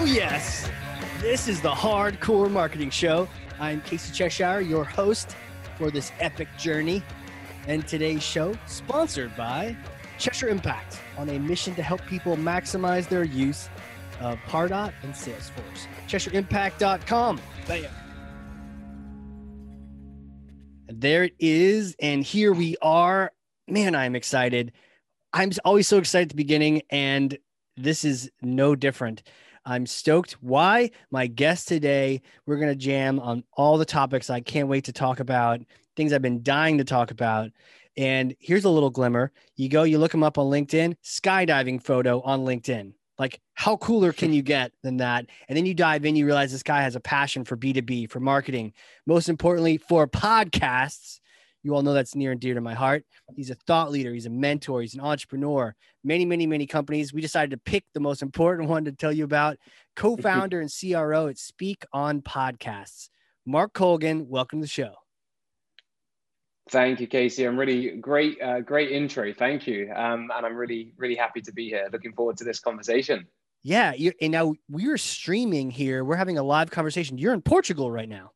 Oh, 0.00 0.06
yes. 0.06 0.66
This 1.20 1.46
is 1.46 1.60
the 1.60 1.74
Hard 1.74 2.20
Corps 2.20 2.48
Marketing 2.48 2.88
Show. 2.88 3.28
I'm 3.58 3.82
Casey 3.82 4.10
Cheshire, 4.14 4.62
your 4.62 4.82
host 4.82 5.36
for 5.76 5.90
this 5.90 6.10
epic 6.20 6.48
journey. 6.56 7.02
And 7.66 7.86
today's 7.86 8.22
show, 8.22 8.56
sponsored 8.64 9.36
by 9.36 9.76
Cheshire 10.18 10.48
Impact, 10.48 10.98
on 11.18 11.28
a 11.28 11.38
mission 11.38 11.74
to 11.74 11.82
help 11.82 12.00
people 12.06 12.34
maximize 12.38 13.10
their 13.10 13.24
use 13.24 13.68
of 14.20 14.38
Pardot 14.48 14.94
and 15.02 15.12
Salesforce. 15.12 15.86
CheshireImpact.com. 16.08 17.38
Bam. 17.68 17.84
And 20.88 20.98
there 20.98 21.24
it 21.24 21.34
is. 21.38 21.94
And 22.00 22.24
here 22.24 22.54
we 22.54 22.74
are. 22.80 23.32
Man, 23.68 23.94
I'm 23.94 24.16
excited. 24.16 24.72
I'm 25.34 25.50
always 25.62 25.86
so 25.86 25.98
excited 25.98 26.24
at 26.24 26.28
the 26.30 26.36
beginning, 26.36 26.80
and 26.88 27.36
this 27.76 28.02
is 28.02 28.30
no 28.40 28.74
different. 28.74 29.22
I'm 29.64 29.86
stoked. 29.86 30.32
Why? 30.40 30.90
My 31.10 31.26
guest 31.26 31.68
today, 31.68 32.22
we're 32.46 32.56
going 32.56 32.70
to 32.70 32.76
jam 32.76 33.20
on 33.20 33.44
all 33.56 33.78
the 33.78 33.84
topics 33.84 34.30
I 34.30 34.40
can't 34.40 34.68
wait 34.68 34.84
to 34.84 34.92
talk 34.92 35.20
about, 35.20 35.60
things 35.96 36.12
I've 36.12 36.22
been 36.22 36.42
dying 36.42 36.78
to 36.78 36.84
talk 36.84 37.10
about. 37.10 37.50
And 37.96 38.34
here's 38.38 38.64
a 38.64 38.70
little 38.70 38.90
glimmer. 38.90 39.32
You 39.56 39.68
go, 39.68 39.82
you 39.82 39.98
look 39.98 40.14
him 40.14 40.22
up 40.22 40.38
on 40.38 40.46
LinkedIn, 40.46 40.96
skydiving 41.04 41.82
photo 41.82 42.20
on 42.22 42.40
LinkedIn. 42.40 42.92
Like, 43.18 43.38
how 43.52 43.76
cooler 43.76 44.14
can 44.14 44.32
you 44.32 44.40
get 44.40 44.72
than 44.82 44.96
that? 44.96 45.26
And 45.48 45.56
then 45.56 45.66
you 45.66 45.74
dive 45.74 46.06
in, 46.06 46.16
you 46.16 46.24
realize 46.24 46.52
this 46.52 46.62
guy 46.62 46.80
has 46.80 46.96
a 46.96 47.00
passion 47.00 47.44
for 47.44 47.54
B2B, 47.54 48.10
for 48.10 48.18
marketing, 48.18 48.72
most 49.06 49.28
importantly, 49.28 49.76
for 49.76 50.08
podcasts. 50.08 51.19
You 51.62 51.74
all 51.74 51.82
know 51.82 51.92
that's 51.92 52.14
near 52.14 52.32
and 52.32 52.40
dear 52.40 52.54
to 52.54 52.60
my 52.60 52.72
heart. 52.72 53.04
He's 53.36 53.50
a 53.50 53.54
thought 53.54 53.90
leader, 53.90 54.14
he's 54.14 54.26
a 54.26 54.30
mentor, 54.30 54.80
he's 54.80 54.94
an 54.94 55.00
entrepreneur, 55.00 55.74
many, 56.02 56.24
many, 56.24 56.46
many 56.46 56.66
companies. 56.66 57.12
We 57.12 57.20
decided 57.20 57.50
to 57.50 57.58
pick 57.58 57.84
the 57.92 58.00
most 58.00 58.22
important 58.22 58.68
one 58.70 58.84
to 58.86 58.92
tell 58.92 59.12
you 59.12 59.24
about 59.24 59.58
co 59.94 60.16
founder 60.16 60.60
and 60.60 60.70
CRO 60.70 61.28
at 61.28 61.38
Speak 61.38 61.84
on 61.92 62.22
Podcasts. 62.22 63.10
Mark 63.46 63.74
Colgan, 63.74 64.28
welcome 64.28 64.60
to 64.60 64.64
the 64.64 64.68
show. 64.68 64.94
Thank 66.70 67.00
you, 67.00 67.08
Casey. 67.08 67.44
I'm 67.44 67.58
really 67.58 67.96
great, 67.96 68.40
uh, 68.40 68.60
great 68.60 68.92
intro. 68.92 69.32
Thank 69.32 69.66
you, 69.66 69.92
um, 69.94 70.30
and 70.34 70.46
I'm 70.46 70.54
really, 70.54 70.92
really 70.96 71.16
happy 71.16 71.40
to 71.42 71.52
be 71.52 71.68
here. 71.68 71.88
Looking 71.92 72.12
forward 72.12 72.36
to 72.38 72.44
this 72.44 72.60
conversation. 72.60 73.26
Yeah, 73.62 73.92
you, 73.92 74.12
and 74.22 74.32
now 74.32 74.54
we're 74.70 74.96
streaming 74.96 75.70
here. 75.70 76.04
We're 76.04 76.16
having 76.16 76.38
a 76.38 76.42
live 76.42 76.70
conversation. 76.70 77.18
You're 77.18 77.34
in 77.34 77.42
Portugal 77.42 77.90
right 77.90 78.08
now. 78.08 78.30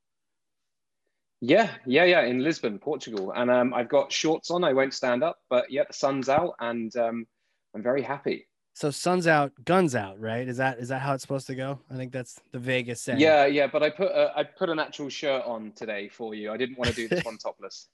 Yeah, 1.46 1.70
yeah, 1.84 2.04
yeah, 2.04 2.22
in 2.22 2.42
Lisbon, 2.42 2.78
Portugal, 2.78 3.32
and 3.32 3.50
um, 3.50 3.74
I've 3.74 3.90
got 3.90 4.10
shorts 4.10 4.50
on. 4.50 4.64
I 4.64 4.72
won't 4.72 4.94
stand 4.94 5.22
up, 5.22 5.40
but 5.50 5.70
yeah, 5.70 5.84
the 5.86 5.92
sun's 5.92 6.30
out, 6.30 6.54
and 6.58 6.94
um, 6.96 7.26
I'm 7.74 7.82
very 7.82 8.00
happy. 8.00 8.48
So 8.72 8.90
sun's 8.90 9.26
out, 9.26 9.52
guns 9.62 9.94
out, 9.94 10.18
right? 10.18 10.48
Is 10.48 10.56
that 10.56 10.78
is 10.78 10.88
that 10.88 11.02
how 11.02 11.12
it's 11.12 11.20
supposed 11.20 11.46
to 11.48 11.54
go? 11.54 11.78
I 11.90 11.96
think 11.96 12.12
that's 12.12 12.40
the 12.52 12.58
Vegas 12.58 13.02
saying. 13.02 13.20
Yeah, 13.20 13.44
yeah, 13.44 13.66
but 13.66 13.82
I 13.82 13.90
put 13.90 14.10
a, 14.10 14.32
I 14.34 14.42
put 14.42 14.70
an 14.70 14.78
actual 14.78 15.10
shirt 15.10 15.44
on 15.44 15.72
today 15.72 16.08
for 16.08 16.34
you. 16.34 16.50
I 16.50 16.56
didn't 16.56 16.78
want 16.78 16.88
to 16.88 16.96
do 16.96 17.08
this 17.08 17.24
one 17.24 17.36
topless. 17.42 17.88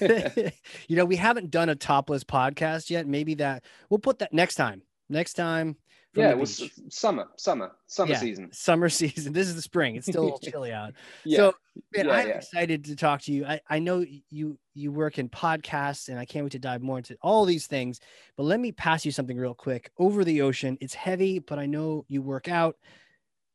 you 0.00 0.96
know, 0.96 1.04
we 1.04 1.16
haven't 1.16 1.50
done 1.50 1.68
a 1.68 1.74
topless 1.74 2.24
podcast 2.24 2.88
yet. 2.88 3.06
Maybe 3.06 3.34
that 3.34 3.64
we'll 3.90 3.98
put 3.98 4.18
that 4.20 4.32
next 4.32 4.54
time. 4.54 4.80
Next 5.10 5.34
time. 5.34 5.76
Yeah, 6.14 6.30
it 6.30 6.38
was 6.38 6.70
summer, 6.90 7.28
summer, 7.36 7.72
summer 7.86 8.12
yeah, 8.12 8.18
season. 8.18 8.52
Summer 8.52 8.88
season. 8.90 9.32
This 9.32 9.48
is 9.48 9.54
the 9.54 9.62
spring. 9.62 9.96
It's 9.96 10.06
still 10.06 10.22
a 10.22 10.24
little 10.32 10.38
chilly 10.38 10.72
out. 10.72 10.92
yeah. 11.24 11.36
So 11.38 11.54
man, 11.96 12.06
yeah, 12.06 12.12
I'm 12.12 12.28
yeah. 12.28 12.34
excited 12.34 12.84
to 12.84 12.96
talk 12.96 13.22
to 13.22 13.32
you. 13.32 13.46
I, 13.46 13.60
I 13.68 13.78
know 13.78 14.04
you 14.28 14.58
you 14.74 14.92
work 14.92 15.18
in 15.18 15.28
podcasts 15.28 16.08
and 16.08 16.18
I 16.18 16.24
can't 16.24 16.44
wait 16.44 16.52
to 16.52 16.58
dive 16.58 16.82
more 16.82 16.98
into 16.98 17.16
all 17.22 17.44
these 17.44 17.66
things. 17.66 18.00
But 18.36 18.44
let 18.44 18.60
me 18.60 18.72
pass 18.72 19.06
you 19.06 19.12
something 19.12 19.36
real 19.36 19.54
quick. 19.54 19.90
Over 19.98 20.24
the 20.24 20.42
ocean. 20.42 20.76
It's 20.80 20.94
heavy, 20.94 21.38
but 21.38 21.58
I 21.58 21.66
know 21.66 22.04
you 22.08 22.20
work 22.20 22.48
out. 22.48 22.76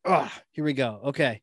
Oh, 0.05 0.31
here 0.51 0.63
we 0.63 0.73
go. 0.73 0.99
Okay. 1.05 1.41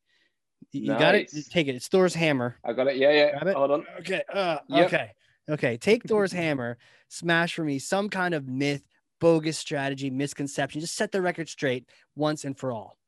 You 0.73 0.89
nice. 0.89 1.01
got 1.01 1.15
it. 1.15 1.31
Take 1.51 1.69
it. 1.69 1.75
It's 1.77 1.89
Thor's 1.89 2.15
hammer. 2.15 2.57
I 2.65 2.73
got 2.73 2.89
it. 2.89 2.97
Yeah, 2.97 3.11
yeah. 3.11 3.49
It. 3.49 3.55
Hold 3.55 3.71
on. 3.71 3.87
Okay. 4.01 4.23
Uh, 4.33 4.59
yep. 4.69 4.87
Okay. 4.87 5.11
Okay. 5.49 5.77
Take 5.77 6.05
Thor's 6.05 6.33
hammer. 6.43 6.79
Smash 7.09 7.55
for 7.55 7.63
me 7.63 7.79
some 7.79 8.09
kind 8.09 8.35
of 8.35 8.49
myth, 8.49 8.83
bogus 9.21 9.59
strategy, 9.59 10.11
misconception. 10.11 10.81
Just 10.81 10.97
set 10.97 11.13
the 11.13 11.23
record 11.23 11.49
straight 11.49 11.87
once 12.17 12.45
and 12.45 12.59
for 12.59 12.73
all. 12.73 12.99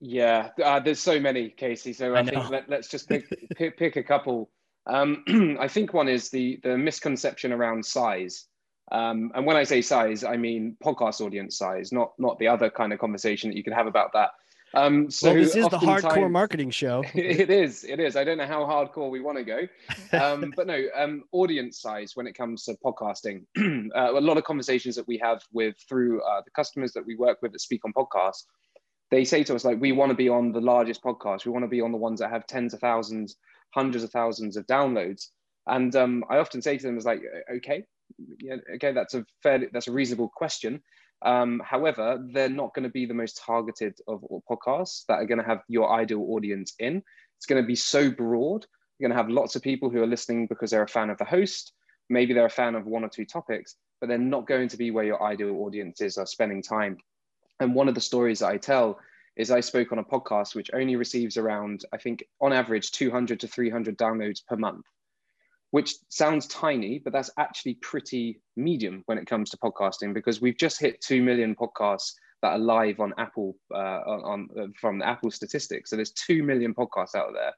Yeah, 0.00 0.50
uh, 0.62 0.80
there's 0.80 1.00
so 1.00 1.18
many, 1.18 1.48
Casey. 1.48 1.92
So 1.92 2.14
I, 2.14 2.20
I 2.20 2.24
think 2.24 2.50
let, 2.50 2.70
us 2.72 2.88
just 2.88 3.08
pick, 3.08 3.24
pick, 3.56 3.78
pick 3.78 3.96
a 3.96 4.02
couple. 4.02 4.50
Um, 4.86 5.56
I 5.60 5.68
think 5.68 5.94
one 5.94 6.08
is 6.08 6.30
the 6.30 6.60
the 6.62 6.76
misconception 6.76 7.52
around 7.52 7.84
size. 7.84 8.46
Um, 8.92 9.32
and 9.34 9.44
when 9.44 9.56
I 9.56 9.64
say 9.64 9.82
size, 9.82 10.22
I 10.22 10.36
mean 10.36 10.76
podcast 10.82 11.20
audience 11.20 11.56
size, 11.56 11.92
not 11.92 12.12
not 12.18 12.38
the 12.38 12.48
other 12.48 12.70
kind 12.70 12.92
of 12.92 12.98
conversation 12.98 13.50
that 13.50 13.56
you 13.56 13.64
can 13.64 13.72
have 13.72 13.86
about 13.86 14.12
that. 14.12 14.30
Um, 14.76 15.10
so 15.10 15.28
well, 15.32 15.42
this 15.42 15.56
is 15.56 15.66
the 15.68 15.78
Hard 15.78 16.04
Corps 16.04 16.28
marketing 16.28 16.70
show. 16.70 17.02
it 17.14 17.48
is. 17.48 17.82
It 17.82 17.98
is. 17.98 18.14
I 18.14 18.24
don't 18.24 18.36
know 18.36 18.46
how 18.46 18.62
hardcore 18.64 19.10
we 19.10 19.20
want 19.20 19.38
to 19.38 19.44
go, 19.44 19.66
um, 20.12 20.52
but 20.56 20.66
no. 20.66 20.86
Um, 20.94 21.24
audience 21.32 21.80
size 21.80 22.12
when 22.14 22.26
it 22.26 22.34
comes 22.34 22.64
to 22.64 22.74
podcasting. 22.84 23.44
uh, 23.96 24.12
a 24.12 24.20
lot 24.20 24.36
of 24.36 24.44
conversations 24.44 24.94
that 24.96 25.08
we 25.08 25.16
have 25.18 25.42
with 25.50 25.76
through 25.88 26.20
uh, 26.22 26.42
the 26.44 26.50
customers 26.50 26.92
that 26.92 27.06
we 27.06 27.16
work 27.16 27.38
with 27.40 27.52
that 27.52 27.60
speak 27.60 27.86
on 27.86 27.94
podcasts, 27.94 28.44
they 29.10 29.24
say 29.24 29.42
to 29.44 29.54
us 29.54 29.64
like, 29.64 29.80
"We 29.80 29.92
want 29.92 30.10
to 30.10 30.16
be 30.16 30.28
on 30.28 30.52
the 30.52 30.60
largest 30.60 31.02
podcast. 31.02 31.46
We 31.46 31.52
want 31.52 31.64
to 31.64 31.70
be 31.70 31.80
on 31.80 31.90
the 31.90 31.98
ones 31.98 32.20
that 32.20 32.30
have 32.30 32.46
tens 32.46 32.74
of 32.74 32.80
thousands, 32.80 33.36
hundreds 33.74 34.04
of 34.04 34.10
thousands 34.10 34.58
of 34.58 34.66
downloads." 34.66 35.28
And 35.66 35.96
um, 35.96 36.22
I 36.28 36.36
often 36.36 36.60
say 36.60 36.76
to 36.76 36.86
them, 36.86 36.98
"Is 36.98 37.06
like, 37.06 37.22
okay, 37.56 37.82
yeah, 38.40 38.56
okay, 38.74 38.92
that's 38.92 39.14
a 39.14 39.24
fairly 39.42 39.68
that's 39.72 39.88
a 39.88 39.92
reasonable 39.92 40.30
question." 40.36 40.82
Um, 41.22 41.62
however, 41.64 42.22
they're 42.32 42.48
not 42.48 42.74
going 42.74 42.84
to 42.84 42.90
be 42.90 43.06
the 43.06 43.14
most 43.14 43.40
targeted 43.44 43.98
of 44.06 44.24
podcasts 44.50 45.04
that 45.08 45.14
are 45.14 45.26
going 45.26 45.38
to 45.38 45.44
have 45.44 45.62
your 45.68 45.92
ideal 45.92 46.22
audience 46.30 46.74
in. 46.78 47.02
It's 47.36 47.46
going 47.46 47.62
to 47.62 47.66
be 47.66 47.76
so 47.76 48.10
broad. 48.10 48.66
You're 48.98 49.08
going 49.08 49.16
to 49.16 49.22
have 49.22 49.30
lots 49.30 49.56
of 49.56 49.62
people 49.62 49.90
who 49.90 50.02
are 50.02 50.06
listening 50.06 50.46
because 50.46 50.70
they're 50.70 50.82
a 50.82 50.88
fan 50.88 51.10
of 51.10 51.18
the 51.18 51.24
host. 51.24 51.72
Maybe 52.08 52.34
they're 52.34 52.46
a 52.46 52.50
fan 52.50 52.74
of 52.74 52.86
one 52.86 53.04
or 53.04 53.08
two 53.08 53.24
topics, 53.24 53.76
but 54.00 54.08
they're 54.08 54.18
not 54.18 54.46
going 54.46 54.68
to 54.68 54.76
be 54.76 54.90
where 54.90 55.04
your 55.04 55.22
ideal 55.22 55.56
audiences 55.56 56.18
are 56.18 56.26
spending 56.26 56.62
time. 56.62 56.98
And 57.60 57.74
one 57.74 57.88
of 57.88 57.94
the 57.94 58.00
stories 58.00 58.40
that 58.40 58.48
I 58.48 58.58
tell 58.58 58.98
is 59.36 59.50
I 59.50 59.60
spoke 59.60 59.92
on 59.92 59.98
a 59.98 60.04
podcast 60.04 60.54
which 60.54 60.70
only 60.72 60.96
receives 60.96 61.36
around, 61.36 61.84
I 61.92 61.98
think, 61.98 62.24
on 62.40 62.52
average, 62.52 62.92
200 62.92 63.40
to 63.40 63.48
300 63.48 63.98
downloads 63.98 64.44
per 64.46 64.56
month 64.56 64.84
which 65.70 65.94
sounds 66.08 66.46
tiny, 66.46 66.98
but 66.98 67.12
that's 67.12 67.30
actually 67.38 67.74
pretty 67.74 68.40
medium 68.56 69.02
when 69.06 69.18
it 69.18 69.26
comes 69.26 69.50
to 69.50 69.56
podcasting 69.56 70.14
because 70.14 70.40
we've 70.40 70.56
just 70.56 70.80
hit 70.80 71.00
2 71.00 71.22
million 71.22 71.54
podcasts 71.54 72.12
that 72.42 72.52
are 72.52 72.58
live 72.58 73.00
on 73.00 73.14
Apple 73.18 73.56
uh, 73.74 74.00
on, 74.06 74.48
uh, 74.58 74.66
from 74.80 74.98
the 74.98 75.06
Apple 75.06 75.30
statistics. 75.30 75.90
So 75.90 75.96
there's 75.96 76.12
2 76.12 76.42
million 76.42 76.74
podcasts 76.74 77.14
out 77.14 77.32
there. 77.32 77.52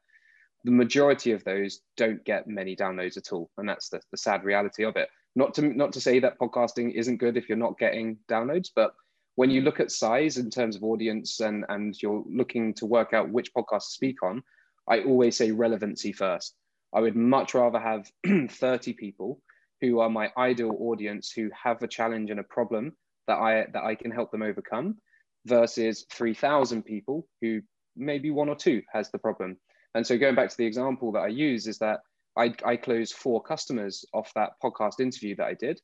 The 0.65 0.71
majority 0.71 1.33
of 1.33 1.45
those 1.45 1.81
don't 1.97 2.25
get 2.25 2.49
many 2.49 2.75
downloads 2.75 3.17
at 3.17 3.33
all. 3.33 3.51
And 3.59 3.69
that's 3.69 3.89
the, 3.91 4.01
the 4.11 4.17
sad 4.17 4.45
reality 4.45 4.85
of 4.85 4.97
it. 4.97 5.09
Not 5.37 5.55
to, 5.55 5.63
not 5.63 5.93
to 5.93 6.01
say 6.01 6.19
that 6.21 6.39
podcasting 6.39 6.95
isn't 6.95 7.19
good 7.19 7.37
if 7.37 7.49
you're 7.49 7.59
not 7.59 7.79
getting 7.79 8.19
downloads, 8.29 8.71
but 8.75 8.93
when 9.37 9.51
you 9.51 9.61
look 9.61 9.79
at 9.79 9.93
size 9.93 10.37
in 10.37 10.51
terms 10.51 10.75
of 10.75 10.83
audience 10.83 11.39
and, 11.41 11.65
and 11.69 11.95
you're 12.03 12.25
looking 12.29 12.75
to 12.75 12.87
work 12.87 13.13
out 13.13 13.31
which 13.31 13.55
podcast 13.55 13.85
to 13.85 13.91
speak 13.91 14.23
on, 14.23 14.43
I 14.89 15.03
always 15.03 15.37
say 15.37 15.53
relevancy 15.53 16.13
first 16.13 16.55
I 16.94 17.00
would 17.00 17.16
much 17.16 17.54
rather 17.54 17.78
have 17.78 18.10
30 18.50 18.93
people 18.94 19.41
who 19.81 20.00
are 20.00 20.10
my 20.10 20.31
ideal 20.37 20.76
audience 20.81 21.31
who 21.31 21.50
have 21.62 21.82
a 21.82 21.88
challenge 21.88 22.31
and 22.31 22.41
a 22.41 22.44
problem 22.44 22.97
that 23.26 23.37
I 23.37 23.66
that 23.72 23.84
I 23.84 23.94
can 23.94 24.10
help 24.10 24.32
them 24.32 24.43
overcome 24.43 24.97
versus 25.47 26.06
3,000 26.10 26.82
people 26.82 27.26
who 27.41 27.60
maybe 27.97 28.31
one 28.31 28.49
or 28.49 28.56
two 28.56 28.82
has 28.93 29.10
the 29.10 29.19
problem. 29.19 29.56
And 29.94 30.06
so 30.06 30.19
going 30.19 30.34
back 30.34 30.50
to 30.50 30.56
the 30.56 30.66
example 30.66 31.12
that 31.12 31.21
I 31.21 31.28
use 31.28 31.66
is 31.66 31.78
that 31.78 32.00
I, 32.37 32.54
I 32.65 32.76
closed 32.76 33.15
four 33.15 33.43
customers 33.43 34.05
off 34.15 34.32
that 34.34 34.53
podcast 34.62 35.00
interview 35.00 35.34
that 35.37 35.47
I 35.47 35.55
did. 35.55 35.81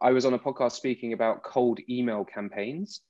I 0.00 0.10
was 0.10 0.26
on 0.26 0.34
a 0.34 0.38
podcast 0.38 0.72
speaking 0.72 1.12
about 1.12 1.42
cold 1.42 1.80
email 1.88 2.24
campaigns 2.24 3.00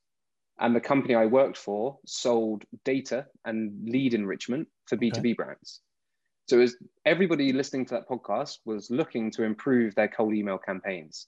and 0.60 0.76
the 0.76 0.80
company 0.80 1.14
I 1.14 1.26
worked 1.26 1.56
for 1.56 1.98
sold 2.06 2.64
data 2.84 3.26
and 3.44 3.72
lead 3.88 4.14
enrichment 4.14 4.68
for 4.86 4.96
B2B 4.96 5.18
okay. 5.18 5.32
brands. 5.32 5.80
So 6.46 6.60
as 6.60 6.76
everybody 7.06 7.54
listening 7.54 7.86
to 7.86 7.94
that 7.94 8.08
podcast 8.08 8.58
was 8.66 8.90
looking 8.90 9.30
to 9.30 9.44
improve 9.44 9.94
their 9.94 10.08
cold 10.08 10.34
email 10.34 10.58
campaigns. 10.58 11.26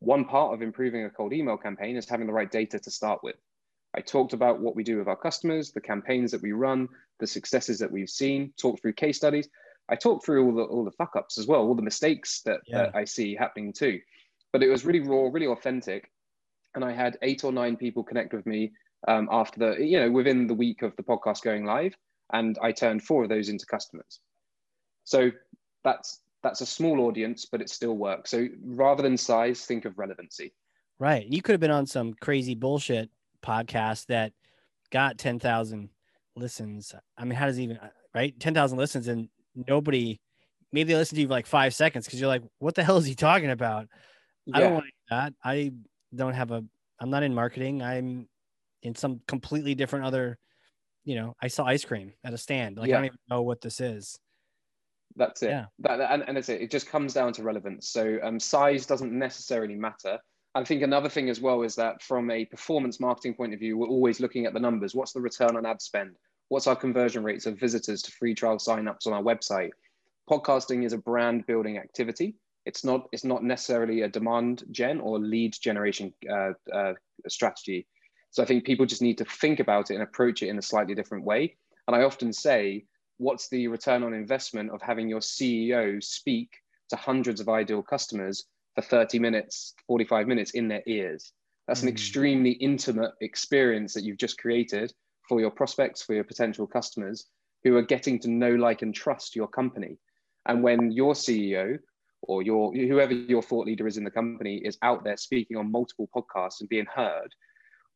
One 0.00 0.24
part 0.24 0.52
of 0.52 0.62
improving 0.62 1.04
a 1.04 1.10
cold 1.10 1.32
email 1.32 1.56
campaign 1.56 1.96
is 1.96 2.08
having 2.08 2.26
the 2.26 2.32
right 2.32 2.50
data 2.50 2.78
to 2.80 2.90
start 2.90 3.22
with. 3.22 3.36
I 3.94 4.00
talked 4.00 4.32
about 4.32 4.60
what 4.60 4.74
we 4.74 4.82
do 4.82 4.98
with 4.98 5.06
our 5.06 5.16
customers, 5.16 5.70
the 5.70 5.80
campaigns 5.80 6.32
that 6.32 6.42
we 6.42 6.52
run, 6.52 6.88
the 7.20 7.26
successes 7.26 7.78
that 7.78 7.90
we've 7.90 8.10
seen, 8.10 8.52
talked 8.56 8.82
through 8.82 8.94
case 8.94 9.16
studies. 9.16 9.48
I 9.88 9.94
talked 9.94 10.24
through 10.24 10.44
all 10.44 10.54
the 10.54 10.62
all 10.64 10.84
the 10.84 10.90
fuck 10.90 11.14
ups 11.14 11.38
as 11.38 11.46
well, 11.46 11.60
all 11.60 11.74
the 11.74 11.82
mistakes 11.82 12.42
that, 12.42 12.60
yeah. 12.66 12.78
that 12.78 12.96
I 12.96 13.04
see 13.04 13.36
happening 13.36 13.72
too. 13.72 14.00
But 14.52 14.64
it 14.64 14.68
was 14.68 14.84
really 14.84 15.00
raw, 15.00 15.28
really 15.32 15.46
authentic. 15.46 16.10
And 16.74 16.84
I 16.84 16.92
had 16.92 17.16
eight 17.22 17.44
or 17.44 17.52
nine 17.52 17.76
people 17.76 18.02
connect 18.02 18.34
with 18.34 18.44
me 18.44 18.72
um, 19.06 19.28
after 19.30 19.60
the, 19.60 19.84
you 19.84 20.00
know, 20.00 20.10
within 20.10 20.48
the 20.48 20.54
week 20.54 20.82
of 20.82 20.96
the 20.96 21.02
podcast 21.04 21.42
going 21.42 21.64
live. 21.64 21.94
And 22.32 22.58
I 22.60 22.72
turned 22.72 23.04
four 23.04 23.22
of 23.22 23.28
those 23.28 23.48
into 23.48 23.64
customers. 23.64 24.20
So 25.08 25.30
that's 25.84 26.20
that's 26.42 26.60
a 26.60 26.66
small 26.66 27.00
audience, 27.00 27.46
but 27.46 27.60
it 27.60 27.70
still 27.70 27.96
works. 27.96 28.30
So 28.30 28.46
rather 28.62 29.02
than 29.02 29.16
size, 29.16 29.64
think 29.64 29.84
of 29.86 29.98
relevancy. 29.98 30.52
Right. 30.98 31.26
You 31.26 31.42
could 31.42 31.52
have 31.52 31.60
been 31.60 31.70
on 31.70 31.86
some 31.86 32.14
crazy 32.20 32.54
bullshit 32.54 33.08
podcast 33.42 34.06
that 34.06 34.32
got 34.90 35.18
10,000 35.18 35.88
listens. 36.36 36.94
I 37.16 37.24
mean, 37.24 37.34
how 37.36 37.46
does 37.46 37.58
it 37.58 37.62
even 37.62 37.78
right? 38.14 38.38
10,000 38.38 38.78
listens 38.78 39.08
and 39.08 39.28
nobody 39.54 40.20
maybe 40.72 40.92
they 40.92 40.98
listen 40.98 41.16
to 41.16 41.22
you 41.22 41.26
for 41.26 41.32
like 41.32 41.46
five 41.46 41.74
seconds 41.74 42.04
because 42.04 42.20
you're 42.20 42.28
like, 42.28 42.42
what 42.58 42.74
the 42.74 42.84
hell 42.84 42.98
is 42.98 43.06
he 43.06 43.14
talking 43.14 43.50
about? 43.50 43.88
I 44.52 44.60
don't 44.60 44.68
Yeah. 44.70 44.74
want 44.74 44.86
that. 45.10 45.32
I 45.42 45.72
don't 46.14 46.34
have 46.34 46.50
a. 46.50 46.64
I'm 47.00 47.10
not 47.10 47.22
in 47.22 47.34
marketing. 47.34 47.82
I'm 47.82 48.28
in 48.82 48.94
some 48.94 49.20
completely 49.26 49.74
different 49.74 50.04
other. 50.04 50.38
You 51.04 51.14
know, 51.14 51.34
I 51.40 51.48
sell 51.48 51.66
ice 51.66 51.84
cream 51.84 52.12
at 52.22 52.34
a 52.34 52.38
stand. 52.38 52.76
Like 52.76 52.90
I 52.90 52.94
don't 52.94 53.04
even 53.06 53.18
know 53.30 53.42
what 53.42 53.62
this 53.62 53.80
is. 53.80 54.18
That's 55.16 55.42
it. 55.42 55.50
Yeah. 55.50 55.66
That, 55.80 56.00
and, 56.00 56.24
and 56.26 56.36
that's 56.36 56.48
it. 56.48 56.60
It 56.60 56.70
just 56.70 56.88
comes 56.88 57.12
down 57.12 57.32
to 57.34 57.42
relevance. 57.42 57.88
So 57.88 58.18
um, 58.22 58.38
size 58.38 58.86
doesn't 58.86 59.12
necessarily 59.12 59.74
matter. 59.74 60.18
I 60.54 60.64
think 60.64 60.82
another 60.82 61.08
thing 61.08 61.28
as 61.28 61.40
well 61.40 61.62
is 61.62 61.74
that 61.76 62.02
from 62.02 62.30
a 62.30 62.44
performance 62.44 63.00
marketing 63.00 63.34
point 63.34 63.52
of 63.54 63.60
view, 63.60 63.76
we're 63.76 63.88
always 63.88 64.20
looking 64.20 64.46
at 64.46 64.54
the 64.54 64.60
numbers. 64.60 64.94
What's 64.94 65.12
the 65.12 65.20
return 65.20 65.56
on 65.56 65.66
ad 65.66 65.82
spend? 65.82 66.16
What's 66.48 66.66
our 66.66 66.76
conversion 66.76 67.22
rates 67.22 67.46
of 67.46 67.58
visitors 67.58 68.02
to 68.02 68.12
free 68.12 68.34
trial 68.34 68.56
signups 68.58 69.06
on 69.06 69.12
our 69.12 69.22
website? 69.22 69.70
Podcasting 70.28 70.84
is 70.84 70.92
a 70.92 70.98
brand 70.98 71.46
building 71.46 71.78
activity. 71.78 72.34
It's 72.64 72.84
not. 72.84 73.08
It's 73.12 73.24
not 73.24 73.42
necessarily 73.42 74.02
a 74.02 74.08
demand 74.08 74.64
gen 74.70 75.00
or 75.00 75.18
lead 75.18 75.54
generation 75.60 76.12
uh, 76.30 76.52
uh, 76.72 76.94
strategy. 77.26 77.86
So 78.30 78.42
I 78.42 78.46
think 78.46 78.64
people 78.64 78.84
just 78.84 79.02
need 79.02 79.18
to 79.18 79.24
think 79.24 79.60
about 79.60 79.90
it 79.90 79.94
and 79.94 80.02
approach 80.02 80.42
it 80.42 80.48
in 80.48 80.58
a 80.58 80.62
slightly 80.62 80.94
different 80.94 81.24
way. 81.24 81.56
And 81.86 81.96
I 81.96 82.02
often 82.02 82.32
say, 82.32 82.84
what's 83.18 83.48
the 83.48 83.68
return 83.68 84.02
on 84.02 84.14
investment 84.14 84.70
of 84.70 84.80
having 84.80 85.08
your 85.08 85.20
CEO 85.20 86.02
speak 86.02 86.50
to 86.90 86.96
hundreds 86.96 87.40
of 87.40 87.48
ideal 87.48 87.82
customers 87.82 88.46
for 88.74 88.82
30 88.82 89.18
minutes, 89.18 89.74
45 89.86 90.26
minutes 90.26 90.52
in 90.52 90.68
their 90.68 90.82
ears? 90.86 91.32
That's 91.66 91.82
an 91.82 91.88
Mm. 91.88 91.92
extremely 91.92 92.52
intimate 92.52 93.12
experience 93.20 93.92
that 93.94 94.02
you've 94.04 94.16
just 94.16 94.38
created 94.38 94.92
for 95.28 95.40
your 95.40 95.50
prospects, 95.50 96.02
for 96.02 96.14
your 96.14 96.24
potential 96.24 96.66
customers 96.66 97.28
who 97.64 97.76
are 97.76 97.82
getting 97.82 98.18
to 98.20 98.30
know, 98.30 98.54
like, 98.54 98.82
and 98.82 98.94
trust 98.94 99.36
your 99.36 99.48
company. 99.48 99.98
And 100.46 100.62
when 100.62 100.90
your 100.92 101.14
CEO 101.14 101.78
or 102.22 102.42
your 102.42 102.72
whoever 102.72 103.12
your 103.12 103.42
thought 103.42 103.66
leader 103.66 103.86
is 103.86 103.98
in 103.98 104.04
the 104.04 104.10
company 104.10 104.56
is 104.56 104.78
out 104.82 105.04
there 105.04 105.16
speaking 105.16 105.56
on 105.56 105.70
multiple 105.70 106.08
podcasts 106.14 106.60
and 106.60 106.68
being 106.68 106.86
heard, 106.86 107.34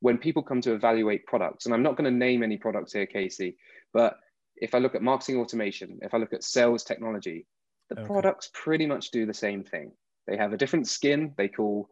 when 0.00 0.18
people 0.18 0.42
come 0.42 0.60
to 0.60 0.74
evaluate 0.74 1.24
products, 1.26 1.64
and 1.64 1.74
I'm 1.74 1.82
not 1.82 1.96
going 1.96 2.10
to 2.12 2.16
name 2.16 2.42
any 2.42 2.58
products 2.58 2.92
here, 2.92 3.06
Casey, 3.06 3.56
but 3.92 4.18
if 4.62 4.74
I 4.74 4.78
look 4.78 4.94
at 4.94 5.02
marketing 5.02 5.38
automation, 5.38 5.98
if 6.02 6.14
I 6.14 6.18
look 6.18 6.32
at 6.32 6.44
sales 6.44 6.84
technology, 6.84 7.46
the 7.90 7.96
Okay. 7.98 8.06
products 8.06 8.50
pretty 8.54 8.86
much 8.86 9.10
do 9.10 9.26
the 9.26 9.34
same 9.34 9.64
thing. 9.64 9.92
They 10.28 10.36
have 10.36 10.52
a 10.52 10.56
different 10.56 10.86
skin, 10.86 11.34
they 11.36 11.48
call 11.48 11.90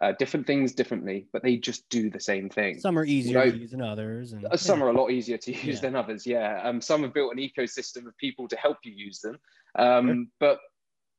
uh, 0.00 0.12
different 0.18 0.46
things 0.46 0.72
differently, 0.72 1.26
but 1.32 1.42
they 1.42 1.56
just 1.56 1.86
do 1.88 2.08
the 2.10 2.20
same 2.20 2.48
thing. 2.48 2.78
Some 2.78 2.96
are 2.98 3.04
easier 3.04 3.38
know, 3.38 3.50
to 3.50 3.58
use 3.58 3.72
than 3.72 3.82
others, 3.82 4.32
and 4.32 4.46
Uh, 4.46 4.56
Some 4.56 4.82
are 4.82 4.88
a 4.88 4.92
lot 4.92 5.10
easier 5.10 5.36
to 5.36 5.52
use 5.52 5.76
Yeah. 5.76 5.80
than 5.80 5.96
others. 5.96 6.26
Yeah. 6.26 6.62
Um, 6.62 6.80
some 6.80 7.02
have 7.02 7.12
built 7.12 7.32
an 7.32 7.38
ecosystem 7.38 8.06
of 8.06 8.16
people 8.16 8.46
to 8.48 8.56
help 8.56 8.78
you 8.84 8.92
use 8.92 9.20
them. 9.20 9.36
Um, 9.74 10.06
Sure. 10.06 10.24
But 10.38 10.60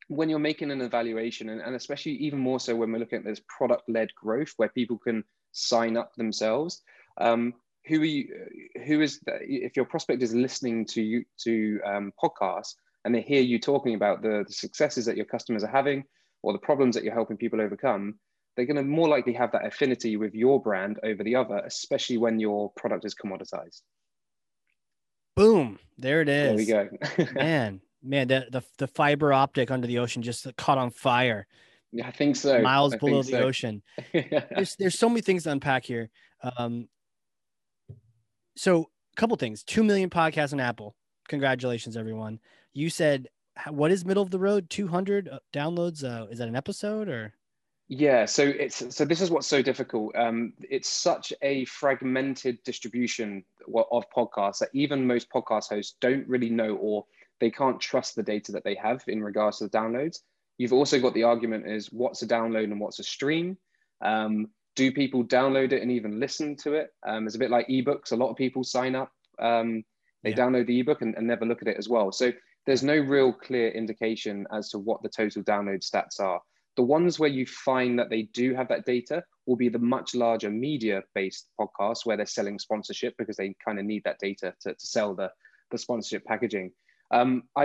when 0.08 0.30
you're 0.30 0.40
making 0.40 0.72
an 0.72 0.82
evaluation, 0.82 1.50
and, 1.50 1.62
and 1.62 1.76
especially 1.76 2.14
even 2.14 2.40
more 2.40 2.60
so 2.60 2.76
when 2.76 2.92
we're 2.92 3.00
looking 3.00 3.20
at 3.20 3.26
this 3.26 3.42
product 3.58 3.84
led 3.88 4.10
growth 4.16 4.54
where 4.58 4.70
people 4.70 4.98
can 4.98 5.24
sign 5.52 5.98
up 5.98 6.14
themselves, 6.16 6.82
um, 7.18 7.54
who 7.86 8.02
are 8.02 8.06
you? 8.06 8.28
Who 8.86 9.02
is 9.02 9.20
if 9.28 9.76
your 9.76 9.86
prospect 9.86 10.22
is 10.24 10.34
listening 10.34 10.86
to 10.88 11.02
you 11.02 11.26
to 11.40 11.80
um, 11.86 12.14
podcasts 12.22 12.76
and 13.06 13.14
they 13.14 13.22
hear 13.22 13.42
you 13.42 13.60
talking 13.60 13.96
about 13.96 14.22
the, 14.22 14.46
the 14.48 14.54
successes 14.54 15.06
that 15.06 15.18
your 15.18 15.26
customers 15.26 15.64
are 15.64 15.72
having 15.72 16.04
or 16.42 16.54
the 16.54 16.60
problems 16.60 16.96
that 16.96 17.04
you're 17.04 17.14
helping 17.14 17.38
people 17.38 17.60
overcome, 17.60 18.16
they're 18.56 18.66
going 18.66 18.78
to 18.78 18.84
more 18.84 19.10
likely 19.10 19.34
have 19.34 19.52
that 19.52 19.66
affinity 19.66 20.16
with 20.18 20.34
your 20.34 20.62
brand 20.62 21.00
over 21.04 21.24
the 21.24 21.36
other, 21.36 21.58
especially 21.66 22.18
when 22.18 22.40
your 22.40 22.72
product 22.78 23.06
is 23.06 23.16
commoditized. 23.16 23.82
boom, 25.36 25.80
there 25.98 26.22
it 26.22 26.30
is. 26.30 26.68
There 26.68 26.90
we 27.16 27.26
go. 27.26 27.34
man, 27.34 27.82
man, 28.02 28.28
the, 28.28 28.48
the 28.52 28.64
the 28.78 28.88
fiber 28.88 29.34
optic 29.34 29.72
under 29.72 29.88
the 29.88 30.00
ocean 30.00 30.22
just 30.22 30.48
caught 30.56 30.78
on 30.78 30.92
fire, 30.92 31.48
yeah, 31.94 32.08
I 32.08 32.12
think 32.12 32.36
so. 32.36 32.62
miles 32.62 32.94
I 32.94 32.98
below 32.98 33.22
the 33.22 33.32
so. 33.32 33.40
ocean. 33.40 33.84
There's 34.14 34.76
there's 34.78 34.98
so 34.98 35.10
many 35.10 35.22
things 35.22 35.44
to 35.44 35.52
unpack 35.52 35.86
here. 35.86 36.10
Um, 36.58 36.88
so 38.56 38.90
a 39.16 39.16
couple 39.16 39.36
things. 39.38 39.64
Two 39.64 39.84
million 39.84 40.10
podcasts 40.10 40.54
on 40.54 40.60
Apple. 40.60 40.96
Congratulations, 41.28 41.98
everyone. 41.98 42.40
You 42.74 42.90
said 42.90 43.28
what 43.70 43.92
is 43.92 44.06
middle 44.06 44.24
of 44.24 44.32
the 44.32 44.40
road? 44.40 44.70
Two 44.70 44.88
hundred 44.88 45.30
downloads. 45.54 46.04
Uh, 46.04 46.28
is 46.28 46.40
that 46.40 46.48
an 46.48 46.56
episode 46.56 47.08
or? 47.08 47.34
Yeah, 47.90 48.26
so 48.26 48.44
it's 48.44 48.96
so 48.96 49.06
this 49.06 49.22
is 49.22 49.30
what's 49.30 49.48
so 49.48 49.62
difficult. 49.62 50.16
Um, 50.16 50.54
it's 50.70 50.90
such 50.90 51.34
a 51.42 51.66
fragmented 51.66 52.64
distribution 52.64 53.44
of 53.92 54.06
podcasts 54.16 54.60
that 54.60 54.70
even 54.74 55.06
most 55.06 55.30
podcast 55.30 55.70
hosts 55.70 55.96
don't 56.00 56.28
really 56.28 56.50
know 56.50 56.76
or 56.76 57.06
they 57.40 57.52
can't 57.52 57.80
trust 57.80 58.16
the 58.16 58.24
data 58.24 58.52
that 58.54 58.64
they 58.64 58.76
have 58.76 59.04
in 59.08 59.22
regards 59.22 59.58
to 59.58 59.66
the 59.66 59.78
downloads. 59.78 60.20
You've 60.58 60.74
also 60.74 61.00
got 61.00 61.14
the 61.14 61.24
argument 61.24 61.68
is 61.68 61.92
what's 61.92 62.22
a 62.22 62.28
download 62.28 62.66
and 62.66 62.80
what's 62.80 63.00
a 63.00 63.04
stream. 63.04 63.58
Um, 64.02 64.50
do 64.76 64.92
people 64.92 65.24
download 65.24 65.72
it 65.72 65.82
and 65.82 65.92
even 65.92 66.20
listen 66.20 66.56
to 66.58 66.74
it? 66.74 66.90
Um, 67.06 67.26
it's 67.26 67.36
a 67.36 67.40
bit 67.40 67.52
like 67.52 67.68
ebooks. 67.68 68.12
A 68.12 68.16
lot 68.16 68.30
of 68.30 68.38
people 68.38 68.64
sign 68.64 68.96
up, 68.96 69.12
um, 69.40 69.84
they 70.24 70.32
Yeah. 70.32 70.38
download 70.38 70.68
the 70.68 70.80
ebook 70.80 71.02
and, 71.02 71.16
and 71.16 71.28
never 71.28 71.46
look 71.46 71.62
at 71.62 71.68
it 71.68 71.78
as 71.78 71.90
well. 71.90 72.12
So 72.12 72.32
there's 72.66 72.84
no 72.84 72.98
real 72.98 73.34
clear 73.34 73.70
indication 73.70 74.48
as 74.52 74.70
to 74.70 74.80
what 74.80 75.02
the 75.04 75.10
total 75.10 75.44
download 75.44 75.84
stats 75.84 76.20
are. 76.20 76.42
The 76.76 76.84
ones 76.84 77.20
where 77.20 77.30
you 77.30 77.46
find 77.46 78.00
that 78.00 78.10
they 78.10 78.24
do 78.24 78.56
have 78.56 78.68
that 78.70 78.86
data 78.86 79.24
will 79.46 79.58
be 79.58 79.70
the 79.70 79.80
much 79.80 80.16
larger 80.16 80.50
media 80.50 81.04
based 81.14 81.50
podcasts 81.60 82.06
where 82.06 82.18
they're 82.18 82.26
selling 82.26 82.58
sponsorship 82.58 83.16
because 83.18 83.36
they 83.36 83.54
kind 83.64 83.80
of 83.80 83.86
need 83.86 84.04
that 84.06 84.18
data 84.20 84.56
to, 84.62 84.74
to 84.74 84.88
sell 84.88 85.14
the, 85.14 85.30
the 85.72 85.78
sponsorship 85.78 86.26
packaging. 86.26 86.72
Um, 87.12 87.44
I, 87.56 87.64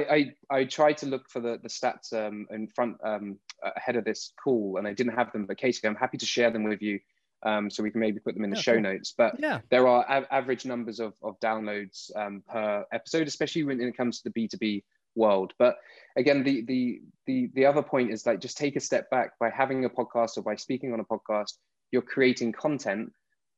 I, 0.51 0.59
I 0.59 0.65
tried 0.65 0.99
to 0.99 1.07
look 1.07 1.31
for 1.31 1.41
the, 1.41 1.59
the 1.63 1.71
stats 1.71 2.13
um, 2.13 2.47
in 2.51 2.69
front 2.69 2.97
um, 3.03 3.39
ahead 3.63 3.97
of 3.97 4.05
this 4.05 4.33
call 4.43 4.77
and 4.79 4.87
I 4.87 4.93
didn't 4.95 5.15
have 5.15 5.33
them, 5.33 5.47
but 5.47 5.59
Casey, 5.59 5.87
I'm 5.87 5.95
happy 5.97 6.19
to 6.19 6.27
share 6.27 6.51
them 6.51 6.65
with 6.65 6.83
you 6.83 7.01
um, 7.45 7.71
so 7.71 7.83
we 7.83 7.91
can 7.91 8.01
maybe 8.01 8.19
put 8.21 8.35
them 8.35 8.45
in 8.45 8.51
the 8.51 8.57
Yeah, 8.57 8.63
show 8.63 8.73
cool. 8.75 8.83
notes. 8.83 9.15
But 9.17 9.39
Yeah. 9.39 9.61
there 9.71 9.87
are 9.87 10.05
a- 10.09 10.35
average 10.35 10.65
numbers 10.65 10.99
of, 11.01 11.15
of 11.23 11.39
downloads 11.41 12.11
um, 12.17 12.43
per 12.49 12.85
episode, 12.93 13.29
especially 13.29 13.65
when 13.65 13.81
it 13.81 13.97
comes 13.97 14.21
to 14.21 14.31
the 14.31 14.49
B2B 14.49 14.83
world. 15.15 15.53
But 15.59 15.77
again, 16.17 16.43
the, 16.43 16.63
the, 16.63 17.01
the, 17.27 17.51
the 17.55 17.67
other 17.67 17.83
point 17.83 18.11
is 18.11 18.27
like, 18.27 18.41
just 18.41 18.57
take 18.59 18.77
a 18.77 18.81
step 18.81 19.09
back 19.11 19.39
by 19.39 19.51
having 19.51 19.85
a 19.85 19.91
podcast 19.91 20.37
or 20.37 20.43
by 20.43 20.57
speaking 20.57 20.93
on 20.93 21.01
a 21.01 21.05
podcast, 21.05 21.55
you're 21.93 22.03
creating 22.03 22.53
content 22.53 23.13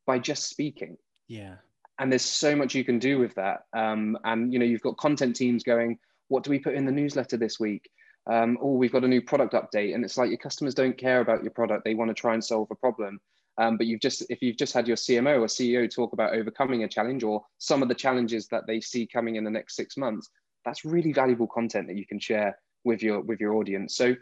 by 0.06 0.18
just 0.18 0.48
speaking. 0.48 0.96
Yeah. 1.28 1.56
And 1.98 2.10
there's 2.10 2.24
so 2.24 2.56
much 2.56 2.74
you 2.74 2.84
can 2.84 2.98
do 2.98 3.18
with 3.18 3.34
that. 3.34 3.64
Um, 3.74 4.16
and, 4.24 4.52
you 4.52 4.58
know, 4.58 4.64
you've 4.64 4.80
got 4.80 4.96
content 4.96 5.36
teams 5.36 5.62
going, 5.62 5.98
what 6.28 6.44
do 6.44 6.50
we 6.50 6.58
put 6.58 6.74
in 6.74 6.86
the 6.86 6.92
newsletter 6.92 7.36
this 7.36 7.58
week? 7.60 7.90
Um, 8.30 8.58
oh, 8.62 8.74
we've 8.74 8.92
got 8.92 9.04
a 9.04 9.08
new 9.08 9.20
product 9.20 9.54
update. 9.54 9.94
And 9.94 10.04
it's 10.04 10.16
like 10.16 10.28
your 10.28 10.38
customers 10.38 10.74
don't 10.74 10.96
care 10.96 11.20
about 11.20 11.42
your 11.42 11.50
product. 11.50 11.84
They 11.84 11.94
want 11.94 12.10
to 12.10 12.14
try 12.14 12.34
and 12.34 12.44
solve 12.44 12.68
a 12.70 12.76
problem. 12.76 13.20
Um, 13.58 13.76
but 13.76 13.86
you've 13.86 14.00
just, 14.00 14.24
if 14.30 14.40
you've 14.40 14.56
just 14.56 14.72
had 14.72 14.86
your 14.86 14.96
CMO 14.96 15.40
or 15.40 15.46
CEO 15.46 15.92
talk 15.92 16.12
about 16.12 16.32
overcoming 16.32 16.84
a 16.84 16.88
challenge 16.88 17.24
or 17.24 17.42
some 17.58 17.82
of 17.82 17.88
the 17.88 17.94
challenges 17.94 18.46
that 18.48 18.66
they 18.66 18.80
see 18.80 19.06
coming 19.06 19.36
in 19.36 19.44
the 19.44 19.50
next 19.50 19.74
six 19.74 19.96
months, 19.96 20.30
that's 20.64 20.84
really 20.84 21.12
valuable 21.12 21.46
content 21.46 21.88
that 21.88 21.96
you 21.96 22.06
can 22.06 22.18
share 22.18 22.56
with 22.84 23.02
your 23.02 23.20
with 23.20 23.40
your 23.40 23.54
audience. 23.54 23.96
So 23.96 24.14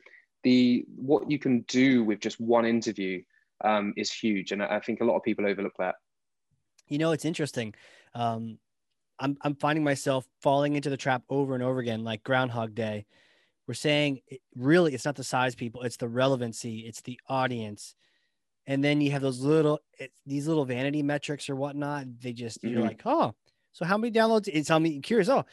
the 0.42 0.84
what 0.96 1.30
you 1.30 1.38
can 1.38 1.60
do 1.62 2.04
with 2.04 2.20
just 2.20 2.40
one 2.40 2.64
interview 2.64 3.22
um, 3.64 3.92
is 3.96 4.12
huge, 4.12 4.52
and 4.52 4.62
I 4.62 4.80
think 4.80 5.00
a 5.00 5.04
lot 5.04 5.16
of 5.16 5.22
people 5.22 5.46
overlook 5.46 5.74
that. 5.78 5.96
You 6.86 6.98
know, 6.98 7.12
it's 7.12 7.24
interesting. 7.24 7.74
Um, 8.14 8.58
I'm 9.18 9.36
I'm 9.42 9.56
finding 9.56 9.84
myself 9.84 10.26
falling 10.40 10.74
into 10.74 10.90
the 10.90 10.96
trap 10.96 11.22
over 11.28 11.54
and 11.54 11.62
over 11.62 11.80
again, 11.80 12.04
like 12.04 12.22
Groundhog 12.22 12.74
Day. 12.74 13.06
We're 13.68 13.74
saying 13.74 14.22
it, 14.26 14.40
really, 14.56 14.94
it's 14.94 15.04
not 15.04 15.14
the 15.14 15.22
size, 15.22 15.54
people. 15.54 15.82
It's 15.82 15.98
the 15.98 16.08
relevancy. 16.08 16.80
It's 16.80 17.02
the 17.02 17.20
audience. 17.28 17.94
And 18.66 18.82
then 18.82 19.00
you 19.00 19.10
have 19.12 19.22
those 19.22 19.40
little 19.40 19.78
it, 19.98 20.10
these 20.26 20.48
little 20.48 20.64
vanity 20.64 21.02
metrics 21.02 21.48
or 21.48 21.54
whatnot. 21.56 22.06
They 22.20 22.32
just 22.32 22.62
you're 22.64 22.80
Mhm. 22.80 22.84
like, 22.86 23.02
oh, 23.04 23.34
so 23.72 23.84
how 23.84 23.98
many 23.98 24.10
downloads? 24.10 24.48
It's 24.52 24.68
how 24.68 24.78
many 24.78 25.00
curious. 25.00 25.28
Oh, 25.28 25.44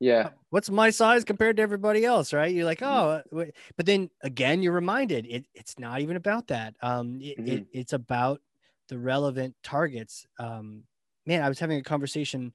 Yeah, 0.00 0.30
what's 0.50 0.70
my 0.70 0.90
size 0.90 1.24
compared 1.24 1.56
to 1.56 1.62
everybody 1.62 2.04
else 2.04 2.32
right 2.32 2.54
you're 2.54 2.64
like 2.64 2.80
Mhm. 2.80 2.88
oh 2.88 3.38
uh, 3.40 3.44
but 3.76 3.86
then 3.86 4.10
again 4.22 4.62
you're 4.62 4.72
reminded 4.72 5.26
it, 5.26 5.46
it's 5.54 5.78
not 5.78 6.00
even 6.00 6.16
about 6.16 6.48
that 6.48 6.74
um 6.82 7.20
it, 7.20 7.38
it, 7.38 7.60
Mhm. 7.62 7.66
it's 7.72 7.92
about 7.92 8.40
the 8.88 8.98
relevant 8.98 9.54
targets 9.62 10.26
um 10.38 10.84
man 11.24 11.42
i 11.42 11.48
was 11.48 11.58
having 11.60 11.78
a 11.78 11.82
conversation 11.82 12.52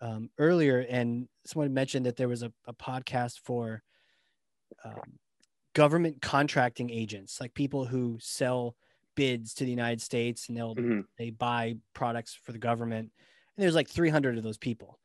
um 0.00 0.30
earlier 0.38 0.80
and 0.90 1.28
someone 1.46 1.72
mentioned 1.72 2.04
that 2.06 2.16
there 2.16 2.28
was 2.28 2.42
a, 2.42 2.52
a 2.66 2.74
podcast 2.74 3.38
for 3.40 3.82
um, 4.84 5.18
government 5.74 6.22
contracting 6.22 6.90
agents 6.90 7.40
like 7.40 7.54
people 7.54 7.84
who 7.86 8.18
sell 8.20 8.76
bids 9.16 9.54
to 9.54 9.64
the 9.64 9.70
united 9.70 10.00
states 10.02 10.48
and 10.48 10.56
they'll 10.58 10.78
Mhm. 10.78 11.06
they 11.18 11.30
buy 11.30 11.76
products 11.94 12.34
for 12.34 12.52
the 12.52 12.58
government. 12.58 13.12
And 13.56 13.62
there's 13.64 13.74
like 13.74 13.88
300 13.88 14.38
of 14.38 14.44
those 14.44 14.58
people 14.58 15.00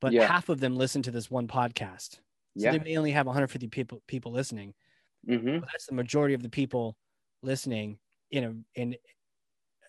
but 0.00 0.14
Yeah. 0.14 0.20
half 0.20 0.48
of 0.50 0.60
them 0.60 0.76
listen 0.76 1.02
to 1.02 1.10
this 1.12 1.30
one 1.30 1.48
podcast. 1.48 2.20
So 2.58 2.68
yeah, 2.68 2.70
they 2.70 2.78
may 2.80 2.96
only 2.98 3.12
have 3.12 3.26
150 3.26 3.68
people 3.68 4.02
people 4.08 4.32
listening. 4.32 4.74
Hmm 5.26 5.58
but 5.60 5.68
that's 5.72 5.86
the 5.86 5.94
majority 5.94 6.34
of 6.34 6.42
the 6.42 6.50
people 6.50 6.96
listening 7.42 7.98
in 8.30 8.44
a 8.44 8.80
in 8.80 8.96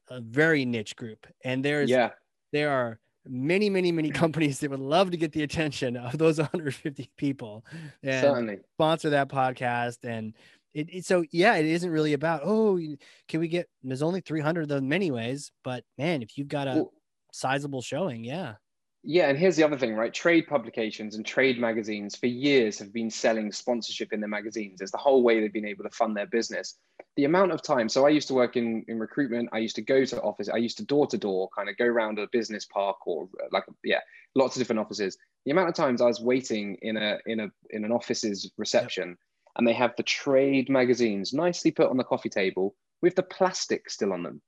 a 0.09 0.21
very 0.21 0.65
niche 0.65 0.95
group. 0.95 1.27
And 1.43 1.63
there's 1.63 1.89
yeah, 1.89 2.12
there 2.51 2.71
are 2.71 3.00
many, 3.29 3.69
many, 3.69 3.91
many 3.91 4.09
companies 4.09 4.59
that 4.59 4.71
would 4.71 4.79
love 4.79 5.12
to 5.12 5.17
get 5.17 5.31
the 5.31 5.43
attention 5.43 5.95
of 5.95 6.17
those 6.17 6.38
150 6.39 7.12
people 7.15 7.63
and 8.03 8.21
Certainly. 8.21 8.57
sponsor 8.74 9.12
that 9.12 9.29
podcast. 9.29 9.98
And 10.03 10.33
it, 10.74 10.89
it, 10.91 11.05
so, 11.05 11.24
yeah, 11.31 11.55
it 11.55 11.65
isn't 11.65 11.89
really 11.89 12.13
about, 12.13 12.41
oh, 12.43 12.79
can 13.27 13.39
we 13.39 13.48
get, 13.48 13.69
there's 13.83 14.01
only 14.01 14.21
300 14.21 14.63
of 14.63 14.69
them 14.69 14.91
anyways, 14.91 15.51
but 15.63 15.83
man, 15.98 16.21
if 16.21 16.38
you've 16.38 16.48
got 16.48 16.67
a 16.67 16.86
sizable 17.31 17.81
showing, 17.81 18.24
yeah. 18.24 18.55
Yeah, 19.03 19.29
and 19.29 19.37
here's 19.37 19.55
the 19.55 19.63
other 19.63 19.77
thing, 19.77 19.95
right? 19.95 20.13
Trade 20.13 20.47
publications 20.47 21.15
and 21.15 21.25
trade 21.25 21.57
magazines 21.57 22.17
for 22.17 22.27
years 22.27 22.77
have 22.79 22.91
been 22.91 23.09
selling 23.09 23.51
sponsorship 23.51 24.11
in 24.11 24.19
their 24.19 24.29
magazines. 24.29 24.81
It's 24.81 24.91
the 24.91 24.97
whole 24.97 25.23
way 25.23 25.39
they've 25.39 25.53
been 25.53 25.65
able 25.65 25.85
to 25.85 25.89
fund 25.89 26.17
their 26.17 26.25
business. 26.25 26.77
The 27.15 27.23
amount 27.23 27.53
of 27.53 27.61
time, 27.61 27.87
so 27.87 28.05
I 28.05 28.09
used 28.09 28.27
to 28.27 28.33
work 28.33 28.57
in, 28.57 28.83
in 28.89 28.99
recruitment, 28.99 29.49
I 29.53 29.59
used 29.59 29.77
to 29.77 29.81
go 29.81 30.03
to 30.03 30.21
office, 30.21 30.49
I 30.49 30.57
used 30.57 30.77
to 30.77 30.85
door 30.85 31.07
to 31.07 31.17
door 31.17 31.49
kind 31.55 31.69
of 31.69 31.77
go 31.77 31.85
around 31.85 32.19
a 32.19 32.27
business 32.27 32.65
park 32.65 32.97
or 33.07 33.29
like, 33.51 33.63
yeah, 33.85 34.01
lots 34.35 34.57
of 34.57 34.59
different 34.59 34.81
offices. 34.81 35.17
The 35.45 35.51
amount 35.51 35.69
of 35.69 35.75
times 35.75 36.01
I 36.01 36.05
was 36.05 36.19
waiting 36.19 36.77
in 36.81 36.97
a 36.97 37.19
in 37.25 37.39
a 37.39 37.49
in 37.69 37.85
an 37.85 37.93
office's 37.93 38.51
reception 38.57 39.17
and 39.57 39.67
they 39.67 39.73
have 39.73 39.93
the 39.95 40.03
trade 40.03 40.69
magazines 40.69 41.33
nicely 41.33 41.71
put 41.71 41.89
on 41.89 41.97
the 41.97 42.03
coffee 42.03 42.29
table 42.29 42.75
with 43.01 43.15
the 43.15 43.23
plastic 43.23 43.89
still 43.89 44.11
on 44.11 44.23
them. 44.23 44.41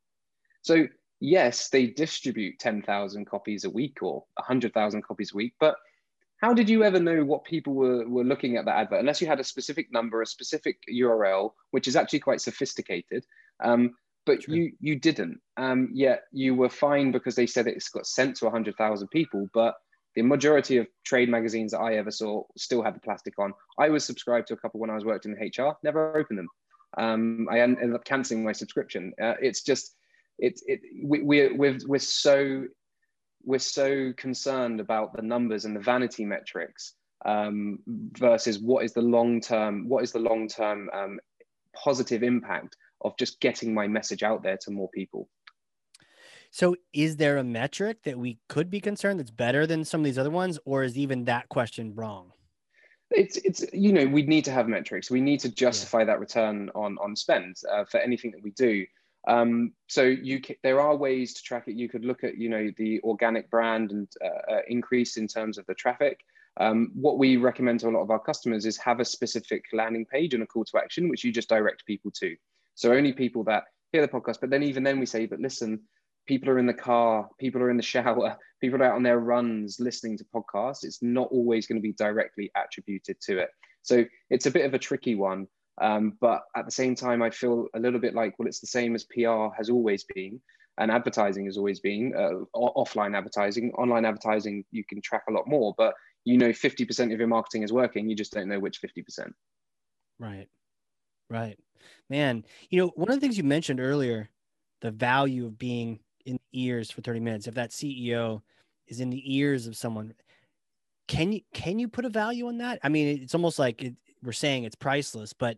So 0.62 0.88
yes, 1.22 1.70
they 1.70 1.88
distribute 1.88 2.60
10,000 2.60 3.26
copies 3.26 3.64
a 3.64 3.70
week 3.70 4.00
or 4.02 4.26
100,000 4.36 5.02
copies 5.04 5.32
a 5.34 5.38
week, 5.38 5.54
but 5.60 5.76
how 6.42 6.54
did 6.54 6.68
you 6.68 6.84
ever 6.84 7.00
know 7.00 7.24
what 7.24 7.46
people 7.46 7.74
were, 7.74 8.08
were 8.10 8.24
looking 8.24 8.58
at 8.58 8.66
that 8.66 8.76
advert 8.76 9.00
unless 9.00 9.22
you 9.22 9.28
had 9.28 9.40
a 9.40 9.44
specific 9.44 9.92
number, 9.94 10.22
a 10.22 10.26
specific 10.26 10.80
URL, 10.92 11.52
which 11.70 11.88
is 11.88 11.96
actually 11.96 12.20
quite 12.20 12.42
sophisticated? 12.42 13.24
Um, 13.64 13.96
but 14.26 14.42
True. 14.42 14.56
you 14.56 14.72
you 14.80 15.00
didn't. 15.00 15.40
Um, 15.58 15.90
yet 15.94 16.24
you 16.32 16.56
were 16.56 16.70
fine 16.70 17.12
because 17.12 17.36
they 17.36 17.48
said 17.48 17.68
it's 17.68 17.90
got 17.90 18.08
sent 18.08 18.36
to 18.38 18.46
100,000 18.46 19.08
people, 19.10 19.48
but 19.54 19.76
the 20.16 20.24
majority 20.24 20.78
of 20.78 20.88
trade 21.06 21.30
magazines 21.30 21.72
that 21.72 21.80
I 21.80 21.96
ever 21.96 22.12
saw 22.12 22.44
still 22.58 22.82
had 22.82 22.96
the 22.96 23.00
plastic 23.00 23.38
on. 23.40 23.54
I 23.80 23.90
was 23.90 24.04
subscribed 24.04 24.48
to 24.48 24.56
a 24.56 24.58
couple 24.58 24.80
when 24.80 24.90
I 24.90 24.96
was 24.96 25.06
working 25.06 25.36
in 25.40 25.48
HR, 25.48 25.74
never 25.84 26.18
opened 26.18 26.40
them. 26.40 26.50
Um, 26.98 27.48
I 27.50 27.62
ended 27.62 27.94
up 27.94 28.04
canceling 28.04 28.44
my 28.44 28.52
subscription. 28.52 29.14
Uh, 29.22 29.36
it's 29.42 29.62
just, 29.62 29.96
it's 30.42 30.64
it, 30.68 30.82
we, 31.04 31.22
we're, 31.22 31.56
we're, 31.56 31.78
we're 31.86 32.00
so, 32.00 32.66
we're 33.44 33.60
so 33.60 34.12
concerned 34.18 34.80
about 34.80 35.16
the 35.16 35.22
numbers 35.22 35.66
and 35.66 35.76
the 35.76 35.80
vanity 35.80 36.26
metrics 36.26 36.96
um, 37.26 37.80
versus 37.88 38.60
what 38.60 38.84
is 38.84 38.94
the 38.94 39.02
long-term, 39.02 39.88
what 39.88 40.04
is 40.04 40.12
the 40.12 40.20
long-term 40.20 40.90
um, 40.94 41.20
positive 41.76 42.24
impact 42.24 42.76
of 43.02 43.16
just 43.18 43.40
getting 43.40 43.74
my 43.74 43.88
message 43.88 44.24
out 44.24 44.44
there 44.44 44.58
to 44.58 44.72
more 44.72 44.90
people. 44.90 45.30
So, 46.50 46.76
is 46.92 47.16
there 47.16 47.38
a 47.38 47.44
metric 47.44 48.00
that 48.04 48.20
we 48.20 48.40
could 48.50 48.70
be 48.70 48.82
concerned 48.82 49.20
that's 49.20 49.32
better 49.32 49.66
than 49.66 49.86
some 49.86 50.02
of 50.02 50.06
these 50.06 50.20
other 50.20 50.30
ones, 50.30 50.60
or 50.66 50.84
is 50.84 50.98
even 50.98 51.24
that 51.26 51.48
question 51.48 51.96
wrong? 51.96 52.34
it's 53.12 53.38
it's 53.38 53.66
you 53.74 53.92
know 53.92 54.06
we 54.06 54.22
need 54.24 54.46
to 54.46 54.52
have 54.52 54.68
metrics 54.68 55.12
we 55.12 55.22
need 55.22 55.40
to 55.40 55.50
justify 55.50 56.04
that 56.04 56.20
return 56.20 56.70
on 56.76 56.98
on 57.00 57.16
spend 57.16 57.58
uh, 57.72 57.84
for 57.86 58.00
anything 58.00 58.32
that 58.32 58.42
we 58.42 58.52
do 58.52 58.86
um, 59.28 59.74
so 59.88 60.04
you 60.04 60.42
there 60.64 60.82
are 60.82 60.96
ways 60.96 61.34
to 61.36 61.44
track 61.44 61.68
it 61.68 61.76
you 61.76 61.88
could 61.88 62.06
look 62.06 62.24
at 62.24 62.38
you 62.38 62.50
know 62.50 62.70
the 62.78 63.00
organic 63.02 63.50
brand 63.52 63.92
and 63.92 64.08
uh, 64.24 64.54
uh, 64.54 64.62
increase 64.68 65.18
in 65.18 65.28
terms 65.28 65.58
of 65.58 65.66
the 65.68 65.76
traffic. 65.76 66.20
Um, 66.60 66.92
what 66.94 67.18
we 67.18 67.38
recommend 67.38 67.80
to 67.80 67.88
a 67.88 67.92
lot 67.92 68.02
of 68.02 68.12
our 68.12 68.20
customers 68.20 68.66
is 68.66 68.78
have 68.78 69.00
a 69.00 69.06
specific 69.06 69.64
landing 69.72 70.06
page 70.06 70.34
and 70.34 70.44
a 70.44 70.46
call 70.46 70.66
to 70.66 70.78
action 70.78 71.08
which 71.08 71.24
you 71.24 71.32
just 71.32 71.50
direct 71.50 71.86
people 71.86 72.12
to. 72.20 72.36
So 72.76 72.92
only 72.92 73.14
people 73.14 73.44
that 73.46 73.66
hear 73.92 74.02
the 74.02 74.08
podcast 74.08 74.42
but 74.42 74.50
then 74.50 74.64
even 74.64 74.84
then 74.84 75.00
we 75.00 75.06
say 75.06 75.28
but 75.28 75.40
listen 75.40 75.80
people 76.28 76.50
are 76.50 76.60
in 76.60 76.66
the 76.66 76.74
car 76.74 77.30
people 77.40 77.62
are 77.62 77.70
in 77.70 77.78
the 77.78 77.84
shower 77.84 78.38
people 78.62 78.82
are 78.82 78.86
out 78.86 78.96
on 78.96 79.04
their 79.04 79.20
runs 79.20 79.80
listening 79.80 80.18
to 80.18 80.26
podcasts. 80.26 80.84
It's 80.84 81.02
not 81.02 81.30
always 81.32 81.68
going 81.68 81.80
to 81.80 81.88
be 81.88 81.94
directly 81.94 82.52
attributed 82.56 83.22
to 83.22 83.40
it. 83.40 83.50
So 83.84 84.06
it's 84.30 84.46
a 84.46 84.52
bit 84.52 84.66
of 84.66 84.74
a 84.74 84.80
tricky 84.80 85.16
one 85.16 85.48
um, 85.80 86.18
but 86.20 86.42
at 86.56 86.66
the 86.66 86.72
same 86.72 86.96
time 86.96 87.22
i 87.22 87.30
feel 87.30 87.68
a 87.76 87.80
little 87.80 88.00
bit 88.00 88.14
like 88.14 88.38
well 88.38 88.48
it's 88.48 88.60
the 88.60 88.68
same 88.68 88.96
as 88.96 89.06
pr 89.06 89.48
has 89.58 89.70
always 89.70 90.04
been 90.16 90.42
and 90.78 90.92
advertising 90.92 91.46
has 91.46 91.58
always 91.58 91.80
been 91.80 92.14
uh, 92.16 92.44
offline 92.56 93.16
advertising 93.16 93.72
online 93.74 94.06
advertising 94.06 94.64
you 94.72 94.84
can 94.84 95.02
track 95.02 95.24
a 95.30 95.32
lot 95.32 95.48
more 95.48 95.74
but 95.78 95.94
you 96.24 96.38
know 96.38 96.50
50% 96.50 97.14
of 97.14 97.20
your 97.20 97.28
marketing 97.28 97.64
is 97.64 97.74
working 97.74 98.10
you 98.10 98.16
just 98.16 98.32
don't 98.32 98.48
know 98.48 98.60
which 98.60 98.80
50% 98.82 99.32
Right. 100.22 100.48
Right. 101.30 101.58
Man, 102.10 102.46
you 102.70 102.80
know, 102.80 102.92
one 102.96 103.10
of 103.10 103.16
the 103.16 103.22
things 103.22 103.38
you 103.38 103.44
mentioned 103.44 103.80
earlier, 103.80 104.30
the 104.82 104.92
value 104.92 105.48
of 105.48 105.58
being 105.58 106.00
in 106.26 106.34
the 106.34 106.62
ears 106.62 106.92
for 106.92 107.02
30 107.02 107.20
minutes. 107.20 107.48
If 107.48 107.56
that 107.56 107.72
CEO 107.72 108.42
is 108.88 109.00
in 109.00 109.10
the 109.10 109.36
ears 109.36 109.66
of 109.66 109.76
someone, 109.76 110.14
can 111.08 111.32
you 111.32 111.42
can 111.54 111.80
you 111.80 111.88
put 111.88 112.06
a 112.06 112.10
value 112.10 112.48
on 112.48 112.60
that? 112.60 112.80
I 112.84 112.90
mean, 112.90 113.22
it's 113.22 113.34
almost 113.34 113.58
like 113.58 113.82
it, 113.82 113.96
we're 114.24 114.32
saying 114.32 114.64
it's 114.64 114.76
priceless, 114.76 115.34
but 115.34 115.58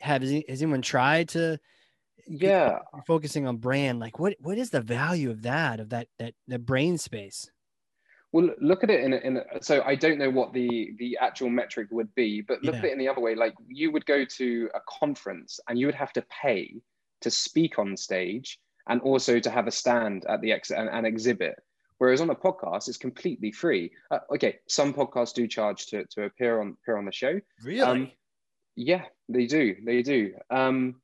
have 0.00 0.22
has 0.22 0.62
anyone 0.62 0.82
tried 0.82 1.28
to 1.28 1.58
yeah 2.26 2.78
focusing 3.06 3.46
on 3.46 3.56
brand 3.56 3.98
like 3.98 4.18
what 4.18 4.34
what 4.40 4.56
is 4.56 4.70
the 4.70 4.80
value 4.80 5.30
of 5.30 5.42
that 5.42 5.80
of 5.80 5.88
that 5.88 6.06
that 6.18 6.32
the 6.48 6.58
brain 6.58 6.96
space 6.96 7.50
Well, 8.32 8.50
look 8.60 8.84
at 8.84 8.90
it 8.90 9.00
in 9.02 9.12
a, 9.12 9.16
in 9.16 9.36
a, 9.38 9.42
so 9.60 9.82
I 9.82 9.96
don't 9.96 10.18
know 10.18 10.30
what 10.30 10.52
the 10.52 10.92
the 10.98 11.18
actual 11.20 11.50
metric 11.50 11.88
would 11.90 12.14
be, 12.14 12.40
but 12.42 12.62
look 12.62 12.74
Yeah. 12.74 12.78
at 12.80 12.84
it 12.86 12.92
in 12.92 12.98
the 12.98 13.08
other 13.08 13.20
way. 13.20 13.34
Like 13.34 13.54
you 13.66 13.90
would 13.90 14.06
go 14.06 14.24
to 14.24 14.70
a 14.74 14.80
conference 15.00 15.58
and 15.68 15.78
you 15.78 15.86
would 15.86 15.96
have 15.96 16.12
to 16.12 16.22
pay 16.42 16.80
to 17.22 17.30
speak 17.30 17.78
on 17.78 17.96
stage 17.96 18.58
and 18.88 19.00
also 19.02 19.40
to 19.40 19.50
have 19.50 19.66
a 19.66 19.70
stand 19.72 20.24
at 20.26 20.40
the 20.40 20.52
ex 20.52 20.70
and, 20.70 20.88
and 20.88 21.06
exhibit. 21.06 21.56
Whereas 22.00 22.22
on 22.22 22.30
a 22.30 22.34
podcast, 22.34 22.88
it's 22.88 22.96
completely 22.96 23.52
free. 23.52 23.92
Uh, 24.10 24.20
okay, 24.30 24.58
some 24.66 24.94
podcasts 24.94 25.34
do 25.34 25.46
charge 25.46 25.84
to, 25.88 26.06
to 26.12 26.24
appear 26.24 26.62
on 26.62 26.78
appear 26.82 26.96
on 26.96 27.04
the 27.04 27.12
show. 27.12 27.38
really 27.62 27.80
Um, 27.82 28.10
Yeah, 28.74 29.04
they 29.28 29.44
do. 29.44 29.76
They 29.84 30.00
do. 30.02 30.32
Um, 30.48 31.02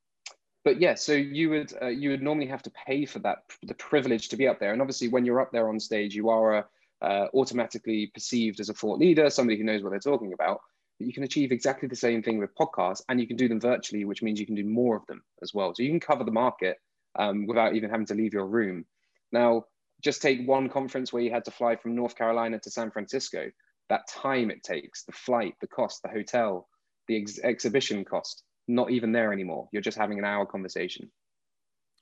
but 0.64 0.80
yeah, 0.80 0.94
so 0.94 1.12
you 1.12 1.50
would 1.50 1.70
uh, 1.82 1.88
you 1.88 2.08
would 2.08 2.22
normally 2.22 2.46
have 2.46 2.62
to 2.62 2.70
pay 2.70 3.04
for 3.04 3.18
that 3.18 3.40
the 3.62 3.74
privilege 3.74 4.30
to 4.30 4.38
be 4.38 4.48
up 4.48 4.58
there. 4.58 4.72
And 4.72 4.80
obviously, 4.80 5.08
when 5.08 5.26
you're 5.26 5.42
up 5.42 5.52
there 5.52 5.68
on 5.68 5.78
stage, 5.78 6.14
you 6.14 6.30
are 6.30 6.54
a, 6.54 6.66
uh, 7.02 7.26
automatically 7.34 8.10
perceived 8.14 8.58
as 8.60 8.70
a 8.70 8.74
thought 8.74 8.98
leader, 8.98 9.28
somebody 9.28 9.58
who 9.58 9.64
knows 9.64 9.82
what 9.82 9.90
they're 9.90 10.00
talking 10.00 10.32
about. 10.32 10.62
But 10.98 11.08
you 11.08 11.12
can 11.12 11.24
achieve 11.24 11.52
exactly 11.52 11.88
the 11.90 11.94
same 11.94 12.22
thing 12.22 12.38
with 12.38 12.54
podcasts, 12.54 13.02
and 13.10 13.20
you 13.20 13.26
can 13.26 13.36
do 13.36 13.48
them 13.48 13.60
virtually, 13.60 14.06
which 14.06 14.22
means 14.22 14.40
you 14.40 14.46
can 14.46 14.54
do 14.54 14.64
more 14.64 14.96
of 14.96 15.04
them 15.08 15.22
as 15.42 15.52
well. 15.52 15.74
So 15.74 15.82
you 15.82 15.90
can 15.90 16.00
cover 16.00 16.24
the 16.24 16.32
market 16.32 16.78
um, 17.18 17.46
without 17.46 17.74
even 17.74 17.90
having 17.90 18.06
to 18.06 18.14
leave 18.14 18.32
your 18.32 18.46
room. 18.46 18.86
Now, 19.30 19.66
just 20.02 20.22
take 20.22 20.46
one 20.46 20.68
conference 20.68 21.12
where 21.12 21.22
you 21.22 21.30
had 21.30 21.44
to 21.46 21.50
fly 21.50 21.76
from 21.76 21.94
North 21.94 22.16
Carolina 22.16 22.58
to 22.60 22.70
San 22.70 22.90
Francisco. 22.90 23.50
That 23.88 24.08
time 24.08 24.50
it 24.50 24.62
takes, 24.62 25.04
the 25.04 25.12
flight, 25.12 25.54
the 25.60 25.68
cost, 25.68 26.02
the 26.02 26.08
hotel, 26.10 26.68
the 27.08 27.20
ex- 27.20 27.38
exhibition 27.38 28.04
cost, 28.04 28.44
not 28.68 28.90
even 28.90 29.12
there 29.12 29.32
anymore. 29.32 29.68
You're 29.72 29.82
just 29.82 29.98
having 29.98 30.18
an 30.18 30.24
hour 30.24 30.46
conversation. 30.46 31.12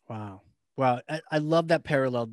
Wow. 0.09 0.43
Wow. 0.77 1.01
I, 1.09 1.21
I 1.31 1.39
love 1.39 1.69
that 1.69 1.85
parallel. 1.85 2.33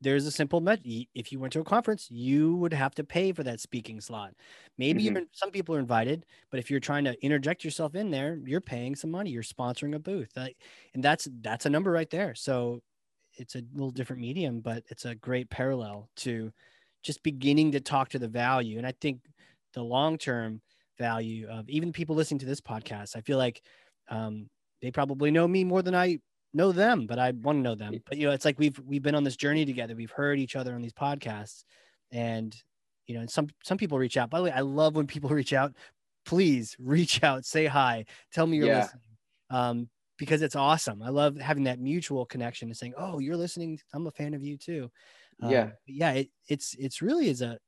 There's 0.00 0.26
a 0.26 0.30
simple 0.30 0.60
met. 0.60 0.80
If 0.84 1.32
you 1.32 1.40
went 1.40 1.54
to 1.54 1.60
a 1.60 1.64
conference, 1.64 2.10
you 2.10 2.54
would 2.56 2.74
have 2.74 2.94
to 2.96 3.04
pay 3.04 3.32
for 3.32 3.42
that 3.44 3.60
speaking 3.60 4.00
slot. 4.02 4.34
Maybe 4.76 5.02
Mhm. 5.02 5.06
even 5.06 5.28
some 5.32 5.50
people 5.50 5.74
are 5.74 5.78
invited, 5.78 6.26
but 6.50 6.60
if 6.60 6.70
you're 6.70 6.80
trying 6.80 7.04
to 7.04 7.16
interject 7.24 7.64
yourself 7.64 7.94
in 7.94 8.10
there, 8.10 8.36
you're 8.44 8.60
paying 8.60 8.94
some 8.94 9.10
money. 9.10 9.30
You're 9.30 9.42
sponsoring 9.42 9.94
a 9.94 9.98
booth, 9.98 10.34
That- 10.34 10.54
and 10.92 11.02
that's 11.02 11.28
that's 11.40 11.64
a 11.64 11.70
number 11.70 11.90
right 11.90 12.10
there. 12.10 12.34
So 12.34 12.82
it's 13.36 13.54
a 13.54 13.62
little 13.72 13.90
different 13.90 14.22
medium, 14.22 14.60
but 14.60 14.84
it's 14.88 15.04
a 15.04 15.14
great 15.14 15.50
parallel 15.50 16.08
to 16.16 16.52
just 17.02 17.22
beginning 17.22 17.72
to 17.72 17.80
talk 17.80 18.08
to 18.10 18.18
the 18.18 18.28
value. 18.28 18.78
And 18.78 18.86
I 18.86 18.92
think 19.00 19.20
the 19.74 19.82
long 19.82 20.18
term 20.18 20.62
value 20.98 21.46
of 21.48 21.68
even 21.68 21.92
people 21.92 22.16
listening 22.16 22.40
to 22.40 22.46
this 22.46 22.60
podcast, 22.60 23.16
I 23.16 23.20
feel 23.20 23.38
like 23.38 23.62
um, 24.08 24.48
they 24.82 24.90
probably 24.90 25.30
know 25.30 25.46
me 25.46 25.64
more 25.64 25.82
than 25.82 25.94
I 25.94 26.18
know 26.54 26.72
them, 26.72 27.06
but 27.06 27.18
I 27.18 27.32
want 27.32 27.58
to 27.58 27.62
know 27.62 27.74
them. 27.74 28.02
But 28.06 28.18
you 28.18 28.26
know, 28.26 28.32
it's 28.32 28.44
like 28.44 28.58
we've 28.58 28.78
we've 28.80 29.02
been 29.02 29.14
on 29.14 29.24
this 29.24 29.36
journey 29.36 29.64
together. 29.64 29.94
We've 29.94 30.10
heard 30.10 30.38
each 30.38 30.56
other 30.56 30.74
on 30.74 30.82
these 30.82 30.92
podcasts, 30.92 31.64
and 32.10 32.56
you 33.06 33.14
know, 33.14 33.20
and 33.20 33.30
some 33.30 33.48
some 33.62 33.78
people 33.78 33.98
reach 33.98 34.16
out. 34.16 34.30
By 34.30 34.38
the 34.38 34.44
way, 34.44 34.52
I 34.52 34.60
love 34.60 34.96
when 34.96 35.06
people 35.06 35.30
reach 35.30 35.52
out. 35.52 35.74
Please 36.24 36.74
reach 36.80 37.22
out, 37.22 37.44
say 37.44 37.66
hi, 37.66 38.04
tell 38.32 38.46
me 38.46 38.56
you're 38.56 38.66
Yeah. 38.66 38.78
listening, 38.78 39.16
um, 39.50 39.88
because 40.18 40.42
it's 40.42 40.56
awesome. 40.56 41.02
I 41.02 41.10
love 41.10 41.36
having 41.38 41.64
that 41.64 41.80
mutual 41.80 42.26
connection 42.26 42.68
and 42.68 42.76
saying, 42.76 42.94
"Oh, 42.96 43.18
you're 43.18 43.36
listening. 43.36 43.78
I'm 43.92 44.06
a 44.06 44.12
fan 44.12 44.34
of 44.34 44.42
you 44.42 44.56
too." 44.58 44.90
Um, 45.42 45.50
Yeah. 45.50 45.72
yeah. 45.86 46.12
It, 46.12 46.30
it's 46.48 46.74
it's 46.78 47.02
really 47.02 47.28
is 47.28 47.42
a 47.42 47.58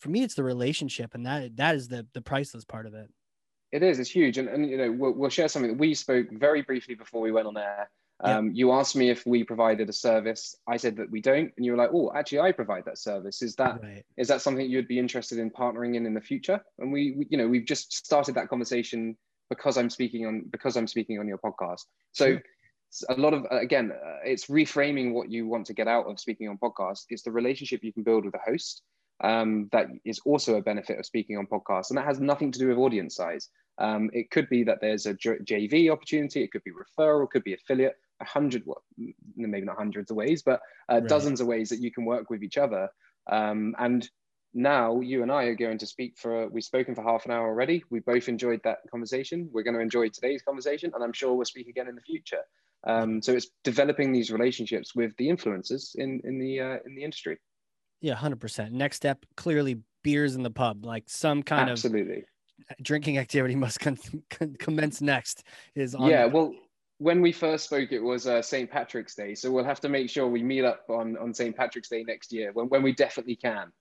for 0.00 0.10
me, 0.10 0.22
it's 0.22 0.34
the 0.36 0.44
relationship, 0.44 1.14
and 1.14 1.26
that 1.26 1.56
that 1.56 1.74
is 1.76 1.88
the 1.88 2.06
the 2.14 2.22
priceless 2.22 2.64
part 2.64 2.86
of 2.86 2.94
it. 2.94 3.10
It 3.70 3.82
is. 3.82 3.98
It's 3.98 4.10
huge, 4.10 4.38
and, 4.38 4.48
and 4.48 4.68
you 4.68 4.78
know 4.78 4.90
we'll, 4.90 5.12
we'll 5.12 5.30
share 5.30 5.48
something 5.48 5.72
that 5.72 5.78
we 5.78 5.94
spoke 5.94 6.28
very 6.32 6.62
briefly 6.62 6.94
before 6.94 7.20
we 7.20 7.32
went 7.32 7.46
on 7.46 7.56
air. 7.58 7.90
Yeah. 8.24 8.38
Um, 8.38 8.52
You 8.52 8.72
asked 8.72 8.96
me 8.96 9.10
if 9.10 9.26
we 9.26 9.44
provided 9.44 9.88
a 9.88 9.92
service. 9.92 10.56
I 10.66 10.76
said 10.78 10.96
that 10.96 11.10
we 11.10 11.20
don't, 11.20 11.52
and 11.56 11.66
you 11.66 11.72
were 11.72 11.78
like, 11.78 11.90
"Oh, 11.92 12.10
actually, 12.14 12.40
I 12.40 12.52
provide 12.52 12.84
that 12.86 12.98
service. 12.98 13.42
Is 13.42 13.56
that 13.56 13.80
Right. 13.82 14.04
is 14.16 14.28
that 14.28 14.40
something 14.40 14.68
you'd 14.68 14.88
be 14.88 14.98
interested 14.98 15.38
in 15.38 15.50
partnering 15.50 15.96
in 15.96 16.06
in 16.06 16.14
the 16.14 16.20
future?" 16.20 16.64
And 16.78 16.92
we, 16.92 17.12
we 17.18 17.26
you 17.30 17.36
know, 17.38 17.46
we've 17.46 17.66
just 17.66 17.92
started 17.92 18.34
that 18.36 18.48
conversation 18.48 19.18
because 19.48 19.76
I'm 19.76 19.90
speaking 19.90 20.26
on 20.26 20.44
because 20.50 20.76
I'm 20.76 20.86
speaking 20.86 21.18
on 21.18 21.26
your 21.26 21.38
podcast. 21.38 21.84
So 22.12 22.38
Sure. 22.90 23.16
a 23.16 23.20
lot 23.20 23.34
of 23.34 23.44
again 23.50 23.92
uh, 23.92 24.16
it's 24.24 24.46
reframing 24.46 25.12
what 25.12 25.30
you 25.30 25.46
want 25.46 25.66
to 25.66 25.74
get 25.74 25.88
out 25.88 26.06
of 26.06 26.18
speaking 26.18 26.48
on 26.48 26.58
podcasts 26.58 27.04
it's 27.10 27.22
the 27.22 27.30
relationship 27.30 27.84
you 27.84 27.92
can 27.92 28.02
build 28.02 28.24
with 28.24 28.32
the 28.32 28.50
host 28.50 28.82
um, 29.20 29.68
that 29.72 29.88
is 30.04 30.20
also 30.24 30.56
a 30.56 30.62
benefit 30.62 30.98
of 30.98 31.04
speaking 31.04 31.36
on 31.36 31.46
podcasts 31.46 31.90
and 31.90 31.98
that 31.98 32.06
has 32.06 32.20
nothing 32.20 32.50
to 32.50 32.58
do 32.58 32.68
with 32.68 32.78
audience 32.78 33.16
size 33.16 33.50
um, 33.78 34.08
it 34.12 34.30
could 34.30 34.48
be 34.48 34.64
that 34.64 34.78
there's 34.80 35.04
a 35.04 35.14
jv 35.14 35.92
opportunity 35.92 36.42
it 36.42 36.50
could 36.50 36.64
be 36.64 36.72
referral 36.72 37.24
it 37.24 37.30
could 37.30 37.44
be 37.44 37.54
affiliate 37.54 37.96
a 38.20 38.24
hundred 38.24 38.62
well, 38.64 38.82
maybe 39.36 39.66
not 39.66 39.76
hundreds 39.76 40.10
of 40.10 40.16
ways 40.16 40.42
but 40.42 40.60
uh, 40.90 40.94
right. 40.94 41.08
dozens 41.08 41.40
of 41.40 41.46
ways 41.46 41.68
that 41.68 41.80
you 41.80 41.92
can 41.92 42.06
work 42.06 42.30
with 42.30 42.42
each 42.42 42.56
other 42.56 42.88
um, 43.30 43.74
and 43.78 44.08
now 44.54 45.00
you 45.00 45.22
and 45.22 45.30
I 45.30 45.44
are 45.44 45.54
going 45.54 45.78
to 45.78 45.86
speak 45.86 46.16
for, 46.16 46.48
we've 46.48 46.64
spoken 46.64 46.94
for 46.94 47.02
half 47.02 47.26
an 47.26 47.32
hour 47.32 47.46
already. 47.46 47.84
We 47.90 48.00
both 48.00 48.28
enjoyed 48.28 48.60
that 48.64 48.78
conversation. 48.90 49.48
We're 49.52 49.62
going 49.62 49.74
to 49.74 49.80
enjoy 49.80 50.08
today's 50.08 50.42
conversation, 50.42 50.92
and 50.94 51.04
I'm 51.04 51.12
sure 51.12 51.34
we'll 51.34 51.44
speak 51.44 51.68
again 51.68 51.88
in 51.88 51.94
the 51.94 52.00
future. 52.00 52.42
Um, 52.86 53.20
so 53.22 53.32
it's 53.32 53.48
developing 53.64 54.12
these 54.12 54.30
relationships 54.30 54.94
with 54.94 55.16
the 55.16 55.28
influencers 55.28 55.96
in 55.96 56.20
in 56.24 56.38
the 56.38 56.60
uh, 56.60 56.76
in 56.86 56.94
the 56.94 57.02
industry. 57.02 57.38
Yeah, 58.00 58.14
hundred 58.14 58.40
percent. 58.40 58.72
Next 58.72 58.96
step, 58.96 59.26
clearly 59.36 59.80
beers 60.02 60.36
in 60.36 60.42
the 60.42 60.50
pub, 60.50 60.84
like 60.84 61.04
some 61.08 61.42
kind 61.42 61.68
Absolutely. 61.68 62.24
of 62.70 62.76
drinking 62.82 63.18
activity 63.18 63.56
must 63.56 63.80
con- 63.80 63.98
con- 64.30 64.56
commence 64.58 65.00
next. 65.00 65.44
Is 65.74 65.94
on 65.94 66.08
yeah, 66.08 66.24
well, 66.24 66.54
when 66.98 67.20
we 67.20 67.32
first 67.32 67.64
spoke, 67.64 67.90
it 67.92 68.00
was 68.00 68.26
uh, 68.26 68.42
St. 68.42 68.70
Patrick's 68.70 69.14
Day, 69.14 69.34
so 69.34 69.50
we'll 69.50 69.64
have 69.64 69.80
to 69.80 69.88
make 69.88 70.08
sure 70.08 70.28
we 70.28 70.42
meet 70.42 70.64
up 70.64 70.84
on 70.88 71.16
on 71.18 71.34
St. 71.34 71.56
Patrick's 71.56 71.88
Day 71.88 72.04
next 72.04 72.32
year 72.32 72.52
when 72.52 72.68
when 72.68 72.82
we 72.82 72.92
definitely 72.92 73.36
can. 73.36 73.72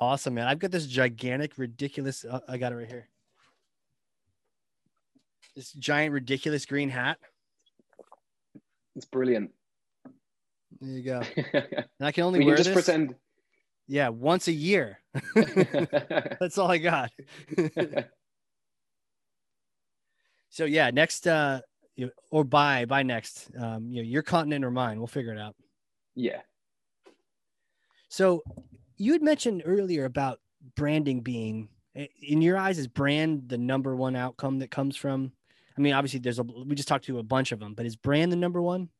Awesome, 0.00 0.34
man! 0.34 0.46
I've 0.46 0.58
got 0.58 0.70
this 0.70 0.86
gigantic, 0.86 1.58
ridiculous. 1.58 2.24
Uh, 2.24 2.40
I 2.48 2.56
got 2.56 2.72
it 2.72 2.76
right 2.76 2.88
here. 2.88 3.08
This 5.54 5.72
giant, 5.72 6.12
ridiculous 6.12 6.64
green 6.64 6.88
hat. 6.88 7.18
It's 8.96 9.04
brilliant. 9.04 9.50
There 10.80 10.90
you 10.90 11.02
go. 11.02 11.22
and 11.52 11.84
I 12.00 12.12
can 12.12 12.24
only 12.24 12.38
we 12.38 12.46
wear 12.46 12.54
can 12.56 12.64
just 12.64 12.74
this. 12.74 12.84
pretend. 12.84 13.14
Yeah, 13.88 14.08
once 14.08 14.48
a 14.48 14.52
year. 14.52 15.00
That's 15.34 16.56
all 16.56 16.70
I 16.70 16.78
got. 16.78 17.10
so 20.48 20.64
yeah, 20.64 20.90
next 20.90 21.26
uh 21.26 21.60
or 22.30 22.44
buy 22.44 22.84
buy 22.86 23.02
next. 23.02 23.50
Um, 23.58 23.88
you 23.90 24.02
know, 24.02 24.08
your 24.08 24.22
continent 24.22 24.64
or 24.64 24.70
mine. 24.70 24.98
We'll 24.98 25.08
figure 25.08 25.32
it 25.32 25.38
out. 25.38 25.56
Yeah. 26.14 26.40
So 28.08 28.42
you 29.00 29.12
had 29.12 29.22
mentioned 29.22 29.62
earlier 29.64 30.04
about 30.04 30.40
branding 30.76 31.20
being 31.20 31.68
eh, 31.96 32.06
in 32.22 32.42
your 32.42 32.56
eyes 32.56 32.78
is 32.78 32.86
brand 32.86 33.48
the 33.48 33.58
number 33.58 33.96
one 33.96 34.14
outcome 34.14 34.58
that 34.58 34.70
comes 34.70 34.96
from 34.96 35.32
I 35.80 35.80
mean, 35.80 35.94
obviously, 35.94 36.20
there's 36.20 36.38
a 36.38 36.42
we 36.42 36.74
just 36.74 36.88
talked 36.88 37.06
to 37.06 37.18
a 37.18 37.22
bunch 37.22 37.52
of 37.52 37.58
them, 37.58 37.72
but 37.72 37.86
is 37.86 37.96
brand 37.96 38.30
the 38.30 38.36
number 38.36 38.60
one? 38.60 38.90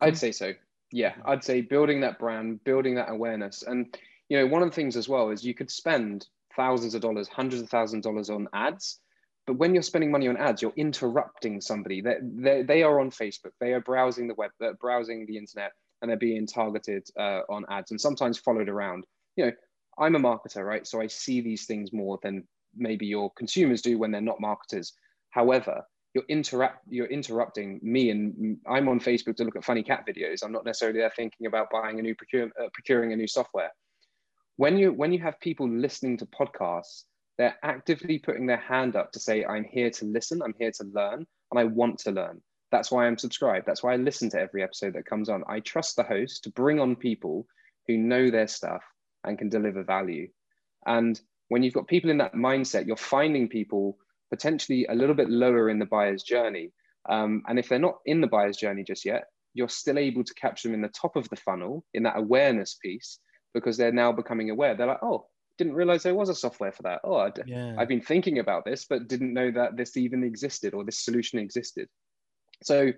I'd 0.00 0.18
say 0.18 0.32
so. 0.32 0.52
Yeah, 0.90 1.14
I'd 1.24 1.44
say 1.44 1.60
building 1.60 2.00
that 2.00 2.18
brand, 2.18 2.64
building 2.64 2.96
that 2.96 3.08
awareness, 3.08 3.62
and 3.62 3.96
you 4.28 4.38
know, 4.38 4.46
one 4.46 4.62
of 4.62 4.70
the 4.70 4.74
things 4.74 4.96
as 4.96 5.08
well 5.08 5.30
is 5.30 5.44
you 5.44 5.54
could 5.54 5.70
spend 5.70 6.26
thousands 6.56 6.96
of 6.96 7.02
dollars, 7.02 7.28
hundreds 7.28 7.62
of 7.62 7.68
thousands 7.68 8.04
of 8.04 8.10
dollars 8.10 8.30
on 8.30 8.48
ads, 8.52 8.98
but 9.46 9.54
when 9.54 9.74
you're 9.74 9.82
spending 9.82 10.10
money 10.10 10.26
on 10.26 10.36
ads, 10.36 10.60
you're 10.60 10.72
interrupting 10.74 11.60
somebody. 11.60 12.00
They 12.00 12.16
they 12.20 12.62
they 12.62 12.82
are 12.82 12.98
on 12.98 13.10
Facebook, 13.10 13.52
they 13.60 13.72
are 13.72 13.80
browsing 13.80 14.26
the 14.26 14.34
web, 14.34 14.50
they're 14.58 14.74
browsing 14.74 15.26
the 15.26 15.36
internet, 15.36 15.72
and 16.00 16.10
they're 16.10 16.18
being 16.18 16.46
targeted 16.46 17.06
uh, 17.18 17.40
on 17.48 17.64
ads, 17.68 17.90
and 17.90 18.00
sometimes 18.00 18.38
followed 18.38 18.68
around. 18.68 19.04
You 19.36 19.46
know, 19.46 19.52
I'm 19.98 20.16
a 20.16 20.20
marketer, 20.20 20.64
right? 20.64 20.86
So 20.86 21.00
I 21.00 21.06
see 21.06 21.40
these 21.40 21.66
things 21.66 21.92
more 21.92 22.18
than 22.22 22.46
maybe 22.76 23.06
your 23.06 23.30
consumers 23.36 23.82
do 23.82 23.98
when 23.98 24.10
they're 24.10 24.20
not 24.20 24.40
marketers. 24.40 24.92
However, 25.30 25.82
you're 26.16 26.24
interact 26.30 26.78
you're 26.88 27.06
interrupting 27.06 27.78
me 27.82 28.08
and 28.08 28.56
I'm 28.66 28.88
on 28.88 29.00
Facebook 29.00 29.36
to 29.36 29.44
look 29.44 29.56
at 29.56 29.64
funny 29.64 29.82
cat 29.82 30.06
videos. 30.08 30.42
I'm 30.42 30.50
not 30.50 30.64
necessarily 30.64 31.00
there 31.00 31.12
thinking 31.14 31.46
about 31.46 31.68
buying 31.70 31.98
a 31.98 32.02
new 32.02 32.14
procure, 32.14 32.46
uh, 32.58 32.68
procuring 32.72 33.12
a 33.12 33.16
new 33.16 33.26
software. 33.26 33.70
When 34.56 34.78
you 34.78 34.94
when 34.94 35.12
you 35.12 35.18
have 35.18 35.38
people 35.40 35.68
listening 35.68 36.16
to 36.18 36.26
podcasts, 36.26 37.04
they're 37.36 37.56
actively 37.62 38.18
putting 38.18 38.46
their 38.46 38.56
hand 38.56 38.96
up 38.96 39.12
to 39.12 39.20
say, 39.20 39.44
"I'm 39.44 39.64
here 39.64 39.90
to 39.90 40.06
listen. 40.06 40.40
I'm 40.42 40.54
here 40.58 40.72
to 40.72 40.84
learn, 40.84 41.26
and 41.50 41.60
I 41.60 41.64
want 41.64 41.98
to 42.00 42.12
learn." 42.12 42.40
That's 42.72 42.90
why 42.90 43.06
I'm 43.06 43.18
subscribed. 43.18 43.66
That's 43.66 43.82
why 43.82 43.92
I 43.92 43.96
listen 43.96 44.30
to 44.30 44.40
every 44.40 44.62
episode 44.62 44.94
that 44.94 45.06
comes 45.06 45.28
on. 45.28 45.44
I 45.48 45.60
trust 45.60 45.96
the 45.96 46.02
host 46.02 46.44
to 46.44 46.50
bring 46.50 46.80
on 46.80 46.96
people 46.96 47.46
who 47.86 47.96
know 47.96 48.30
their 48.30 48.48
stuff 48.48 48.82
and 49.24 49.38
can 49.38 49.48
deliver 49.48 49.84
value. 49.84 50.28
And 50.86 51.20
when 51.48 51.62
you've 51.62 51.74
got 51.74 51.86
people 51.86 52.10
in 52.10 52.18
that 52.18 52.34
mindset, 52.34 52.86
you're 52.86 52.96
finding 52.96 53.48
people 53.48 53.98
potentially 54.30 54.86
a 54.88 54.94
little 54.94 55.14
bit 55.14 55.30
lower 55.30 55.70
in 55.70 55.78
the 55.78 55.86
buyer's 55.86 56.22
journey. 56.22 56.72
Um, 57.08 57.42
and 57.46 57.58
if 57.58 57.68
they're 57.68 57.78
not 57.78 57.98
in 58.06 58.20
the 58.20 58.26
buyer's 58.26 58.56
journey 58.56 58.82
just 58.82 59.04
yet, 59.04 59.24
you're 59.54 59.68
still 59.68 59.98
able 59.98 60.24
to 60.24 60.34
capture 60.34 60.68
them 60.68 60.74
in 60.74 60.82
the 60.82 60.88
top 60.88 61.16
of 61.16 61.28
the 61.28 61.36
funnel 61.36 61.84
in 61.94 62.02
that 62.02 62.18
awareness 62.18 62.76
piece 62.82 63.20
because 63.54 63.76
they're 63.76 63.92
now 63.92 64.12
becoming 64.12 64.50
aware. 64.50 64.74
They're 64.74 64.86
like, 64.86 65.02
oh, 65.02 65.26
didn't 65.56 65.74
realize 65.74 66.02
there 66.02 66.14
was 66.14 66.28
a 66.28 66.34
software 66.34 66.72
for 66.72 66.82
that. 66.82 67.00
Oh, 67.04 67.16
i 67.16 67.30
yeah. 67.46 67.74
I've 67.78 67.88
been 67.88 68.02
thinking 68.02 68.38
about 68.38 68.64
this, 68.64 68.84
but 68.88 69.08
didn't 69.08 69.32
know 69.32 69.50
that 69.52 69.76
this 69.76 69.96
even 69.96 70.24
existed 70.24 70.74
or 70.74 70.84
this 70.84 71.04
solution 71.04 71.38
existed. 71.38 71.88
So 72.62 72.92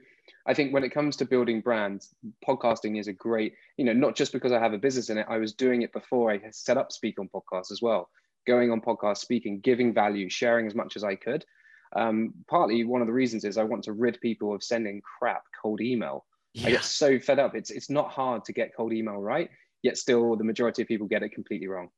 I 0.47 0.55
think 0.55 0.73
when 0.73 0.85
it 0.85 0.91
comes 0.91 1.17
to 1.17 1.25
building 1.25 1.61
brands, 1.61 2.15
podcasting 2.47 2.99
is 2.99 3.09
a 3.09 3.13
great, 3.13 3.55
you 3.77 3.85
know, 3.85 3.93
not 3.93 4.17
just 4.17 4.33
because 4.33 4.53
I 4.53 4.59
have 4.59 4.73
a 4.73 4.79
business 4.79 5.11
in 5.11 5.19
it, 5.19 5.27
I 5.29 5.39
was 5.39 5.53
doing 5.53 5.83
it 5.83 5.93
before 5.93 6.31
I 6.31 6.41
set 6.51 6.77
up 6.77 6.93
Speak 6.93 7.19
on 7.19 7.29
Podcasts 7.29 7.73
as 7.73 7.81
well 7.83 8.09
going 8.49 8.73
on 8.73 8.81
podcast, 8.81 9.19
speaking, 9.19 9.61
giving 9.61 9.93
value, 9.93 10.29
sharing 10.29 10.67
as 10.67 10.75
much 10.75 10.97
as 10.97 11.05
I 11.05 11.15
could. 11.15 11.45
Um, 11.95 12.33
partly 12.49 12.83
one 12.85 13.03
of 13.03 13.07
the 13.07 13.13
reasons 13.13 13.45
is 13.45 13.59
I 13.59 13.63
want 13.63 13.85
to 13.85 13.93
rid 13.93 14.21
people 14.21 14.55
of 14.55 14.65
sending 14.65 15.01
crap 15.03 15.43
cold 15.63 15.81
email. 15.81 16.25
Yeah. 16.55 16.67
I 16.67 16.71
get 16.73 16.85
so 16.85 17.21
fed 17.21 17.39
up. 17.39 17.55
It's 17.55 17.71
it's 17.71 17.91
not 17.91 18.11
hard 18.11 18.45
to 18.47 18.53
get 18.53 18.75
cold 18.75 18.93
email 18.93 19.17
right, 19.17 19.51
yet 19.83 19.97
still 19.97 20.35
the 20.35 20.45
majority 20.45 20.83
of 20.83 20.89
people 20.89 21.07
get 21.07 21.23
it 21.23 21.31
completely 21.31 21.69
wrong. 21.69 21.91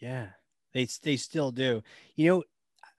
Yeah, 0.00 0.28
they 0.74 0.86
they 1.02 1.16
still 1.16 1.50
do. 1.50 1.82
You 2.16 2.28
know, 2.28 2.44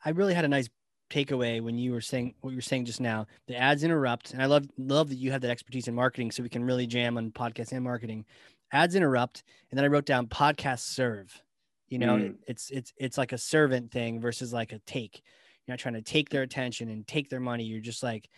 I 0.03 0.09
really 0.09 0.33
had 0.33 0.45
a 0.45 0.49
nice 0.49 0.69
takeaway 1.09 1.61
when 1.61 1.77
you 1.77 1.91
were 1.91 2.01
saying 2.01 2.35
what 2.41 2.51
you 2.51 2.57
were 2.57 2.61
saying 2.61 2.85
just 2.85 3.01
now. 3.01 3.27
The 3.47 3.55
ads 3.55 3.83
interrupt, 3.83 4.33
and 4.33 4.41
I 4.41 4.45
love 4.45 4.65
love 4.77 5.09
that 5.09 5.15
you 5.15 5.31
have 5.31 5.41
that 5.41 5.51
expertise 5.51 5.87
in 5.87 5.95
marketing, 5.95 6.31
so 6.31 6.43
we 6.43 6.49
can 6.49 6.63
really 6.63 6.87
jam 6.87 7.17
on 7.17 7.31
podcast 7.31 7.71
and 7.71 7.83
marketing. 7.83 8.25
Ads 8.71 8.95
interrupt, 8.95 9.43
and 9.69 9.77
then 9.77 9.85
I 9.85 9.89
wrote 9.89 10.05
down 10.05 10.27
podcast 10.27 10.79
serve. 10.79 11.41
You 11.89 11.99
know, 11.99 12.15
mm. 12.15 12.35
it's 12.47 12.69
it's 12.71 12.93
it's 12.97 13.17
like 13.17 13.33
a 13.33 13.37
servant 13.37 13.91
thing 13.91 14.19
versus 14.19 14.51
like 14.51 14.71
a 14.71 14.79
take. 14.79 15.21
You're 15.65 15.73
not 15.73 15.79
trying 15.79 15.93
to 15.93 16.01
take 16.01 16.29
their 16.29 16.41
attention 16.41 16.89
and 16.89 17.07
take 17.07 17.29
their 17.29 17.39
money. 17.39 17.63
You're 17.63 17.79
just 17.79 18.03
like, 18.03 18.29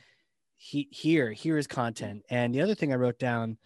he, 0.58 0.88
here, 0.92 1.32
here 1.32 1.58
is 1.58 1.66
content. 1.66 2.24
And 2.30 2.54
the 2.54 2.62
other 2.62 2.76
thing 2.76 2.94
I 2.94 2.98
wrote 2.98 3.18
down 3.18 3.58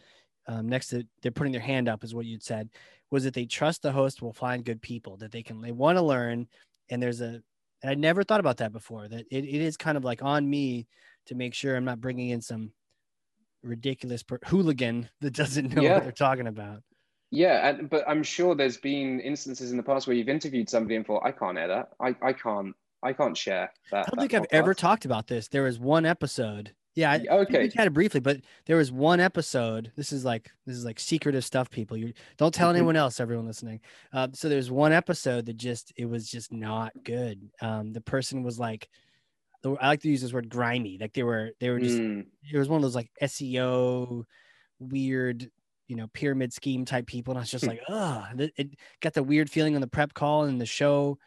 um, 0.47 0.69
next 0.69 0.87
to 0.89 1.03
they're 1.21 1.31
putting 1.31 1.51
their 1.51 1.61
hand 1.61 1.89
up 1.89 2.03
is 2.03 2.15
what 2.15 2.25
you'd 2.25 2.43
said 2.43 2.69
was 3.11 3.23
that 3.23 3.33
they 3.33 3.45
trust 3.45 3.81
the 3.81 3.91
host 3.91 4.21
will 4.21 4.33
find 4.33 4.63
good 4.63 4.81
people 4.81 5.17
that 5.17 5.31
they 5.31 5.43
can 5.43 5.61
they 5.61 5.71
want 5.71 5.97
to 5.97 6.03
learn. 6.03 6.47
And 6.89 7.01
there's 7.01 7.21
a 7.21 7.41
and 7.81 7.89
I 7.89 7.95
never 7.95 8.23
thought 8.23 8.39
about 8.39 8.57
that 8.57 8.71
before. 8.71 9.07
That 9.07 9.25
it, 9.31 9.45
it 9.45 9.61
is 9.61 9.77
kind 9.77 9.97
of 9.97 10.03
like 10.03 10.21
on 10.23 10.49
me 10.49 10.87
to 11.27 11.35
make 11.35 11.53
sure 11.53 11.75
I'm 11.75 11.85
not 11.85 12.01
bringing 12.01 12.29
in 12.29 12.41
some 12.41 12.71
ridiculous 13.63 14.23
per- 14.23 14.39
hooligan 14.45 15.09
that 15.21 15.33
doesn't 15.33 15.73
know 15.73 15.81
yeah. 15.81 15.95
what 15.95 16.03
they're 16.03 16.11
talking 16.11 16.47
about. 16.47 16.81
Yeah, 17.31 17.69
and, 17.69 17.89
but 17.89 18.03
I'm 18.07 18.23
sure 18.23 18.55
there's 18.55 18.77
been 18.77 19.19
instances 19.19 19.71
in 19.71 19.77
the 19.77 19.83
past 19.83 20.07
where 20.07 20.15
you've 20.15 20.29
interviewed 20.29 20.69
somebody 20.69 20.95
and 20.95 21.05
thought, 21.05 21.23
I 21.23 21.31
can't 21.31 21.57
air 21.57 21.67
that. 21.67 21.89
I, 21.99 22.15
I 22.21 22.33
can't 22.33 22.75
I 23.01 23.13
can't 23.13 23.37
share 23.37 23.71
that. 23.91 23.97
I 23.97 24.01
don't 24.01 24.15
that 24.15 24.21
think 24.21 24.33
I've 24.33 24.47
ever 24.51 24.73
talked 24.73 25.05
about 25.05 25.27
this. 25.27 25.47
There 25.47 25.63
was 25.63 25.79
one 25.79 26.05
episode. 26.05 26.73
Yeah, 26.99 27.11
I, 27.13 27.25
okay. 27.29 27.63
We 27.63 27.71
had 27.73 27.87
it 27.87 27.93
briefly, 27.93 28.19
but 28.19 28.41
there 28.65 28.75
was 28.75 28.91
one 28.91 29.21
episode. 29.21 29.89
This 29.95 30.11
is 30.11 30.25
like 30.25 30.51
this 30.65 30.75
is 30.75 30.83
like 30.83 30.99
secretive 30.99 31.45
stuff, 31.45 31.69
people. 31.69 31.95
You 31.95 32.11
don't 32.37 32.53
tell 32.53 32.67
mm-hmm. 32.67 32.75
anyone 32.75 32.97
else. 32.97 33.21
Everyone 33.21 33.47
listening. 33.47 33.79
Uh, 34.11 34.27
so 34.33 34.49
there's 34.49 34.69
one 34.69 34.91
episode 34.91 35.45
that 35.45 35.55
just 35.55 35.93
it 35.95 36.03
was 36.03 36.29
just 36.29 36.51
not 36.51 36.91
good. 37.05 37.49
Um, 37.61 37.93
the 37.93 38.01
person 38.01 38.43
was 38.43 38.59
like, 38.59 38.89
I 39.63 39.87
like 39.87 40.01
to 40.01 40.09
use 40.09 40.21
this 40.21 40.33
word 40.33 40.49
grimy. 40.49 40.97
Like 40.99 41.13
they 41.13 41.23
were 41.23 41.51
they 41.61 41.69
were 41.69 41.79
just 41.79 41.99
mm. 41.99 42.25
it 42.51 42.57
was 42.57 42.67
one 42.67 42.75
of 42.75 42.81
those 42.81 42.95
like 42.95 43.09
SEO 43.21 44.25
weird 44.79 45.49
you 45.87 45.95
know 45.95 46.07
pyramid 46.13 46.51
scheme 46.53 46.85
type 46.85 47.05
people 47.05 47.33
and 47.33 47.37
i 47.37 47.41
was 47.41 47.51
just 47.51 47.67
like 47.67 47.81
oh 47.89 48.23
it 48.37 48.69
got 49.01 49.13
the 49.13 49.21
weird 49.21 49.49
feeling 49.49 49.75
on 49.75 49.81
the 49.81 49.87
prep 49.87 50.13
call 50.13 50.43
and 50.43 50.61
the 50.61 50.65
show 50.65 51.17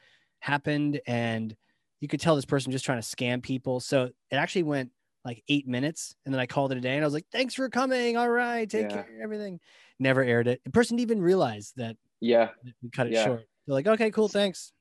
happened 0.40 0.98
and 1.06 1.54
you 2.00 2.08
could 2.08 2.20
tell 2.20 2.34
this 2.34 2.46
person 2.46 2.72
just 2.72 2.84
trying 2.84 2.98
to 2.98 3.06
scam 3.06 3.42
people 3.42 3.78
so 3.78 4.04
it 4.30 4.36
actually 4.36 4.62
went 4.62 4.90
like 5.24 5.42
eight 5.48 5.66
minutes 5.66 6.14
and 6.24 6.34
then 6.34 6.40
i 6.40 6.46
called 6.46 6.72
it 6.72 6.78
a 6.78 6.80
day 6.80 6.94
and 6.94 7.04
i 7.04 7.06
was 7.06 7.14
like 7.14 7.26
thanks 7.32 7.54
for 7.54 7.68
coming 7.68 8.16
all 8.16 8.28
right 8.28 8.68
take 8.68 8.90
yeah. 8.90 9.02
care 9.02 9.08
everything 9.22 9.60
never 9.98 10.22
aired 10.22 10.48
it 10.48 10.60
the 10.64 10.70
person 10.70 10.96
didn't 10.96 11.10
even 11.10 11.22
realize 11.22 11.72
that 11.76 11.96
yeah 12.20 12.48
we 12.82 12.90
cut 12.90 13.06
it 13.06 13.12
yeah. 13.12 13.24
short 13.24 13.44
they're 13.66 13.74
like 13.74 13.86
okay 13.86 14.10
cool 14.10 14.28
thanks 14.28 14.72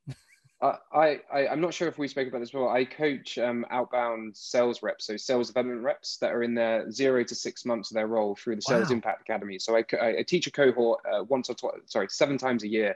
I, 0.61 1.19
I 1.33 1.47
I'm 1.47 1.59
not 1.59 1.73
sure 1.73 1.87
if 1.87 1.97
we 1.97 2.07
spoke 2.07 2.27
about 2.27 2.39
this 2.39 2.51
before. 2.51 2.71
I 2.71 2.85
coach 2.85 3.37
um, 3.39 3.65
outbound 3.71 4.37
sales 4.37 4.83
reps, 4.83 5.07
so 5.07 5.17
sales 5.17 5.47
development 5.47 5.81
reps 5.81 6.17
that 6.17 6.31
are 6.31 6.43
in 6.43 6.53
their 6.53 6.91
zero 6.91 7.23
to 7.23 7.33
six 7.33 7.65
months 7.65 7.89
of 7.89 7.95
their 7.95 8.07
role 8.07 8.35
through 8.35 8.57
the 8.57 8.61
Sales 8.61 8.89
wow. 8.89 8.95
Impact 8.95 9.21
Academy. 9.21 9.57
So 9.57 9.75
I, 9.75 9.83
I 9.99 10.23
teach 10.27 10.45
a 10.45 10.51
cohort 10.51 10.99
uh, 11.11 11.23
once 11.23 11.49
or 11.49 11.55
twice, 11.55 11.79
sorry, 11.87 12.07
seven 12.09 12.37
times 12.37 12.63
a 12.63 12.67
year. 12.67 12.95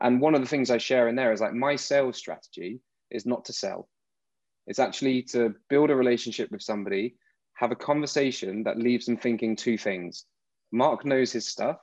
And 0.00 0.20
one 0.20 0.34
of 0.34 0.40
the 0.40 0.48
things 0.48 0.70
I 0.70 0.78
share 0.78 1.08
in 1.08 1.14
there 1.14 1.32
is 1.32 1.40
like 1.40 1.54
my 1.54 1.76
sales 1.76 2.16
strategy 2.16 2.80
is 3.10 3.26
not 3.26 3.44
to 3.44 3.52
sell. 3.52 3.88
It's 4.68 4.78
actually 4.78 5.22
to 5.22 5.54
build 5.70 5.90
a 5.90 5.96
relationship 5.96 6.52
with 6.52 6.62
somebody, 6.62 7.16
have 7.54 7.72
a 7.72 7.76
conversation 7.76 8.62
that 8.64 8.76
leaves 8.78 9.06
them 9.06 9.16
thinking 9.16 9.56
two 9.56 9.78
things. 9.78 10.26
Mark 10.70 11.06
knows 11.06 11.32
his 11.32 11.48
stuff, 11.48 11.78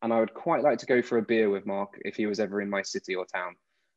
and 0.00 0.10
I 0.12 0.18
would 0.18 0.32
quite 0.32 0.62
like 0.62 0.78
to 0.78 0.86
go 0.86 1.02
for 1.02 1.18
a 1.18 1.22
beer 1.22 1.50
with 1.50 1.66
Mark 1.66 1.98
if 2.06 2.16
he 2.16 2.24
was 2.24 2.40
ever 2.40 2.62
in 2.62 2.70
my 2.70 2.80
city 2.80 3.14
or 3.14 3.26
town. 3.26 3.56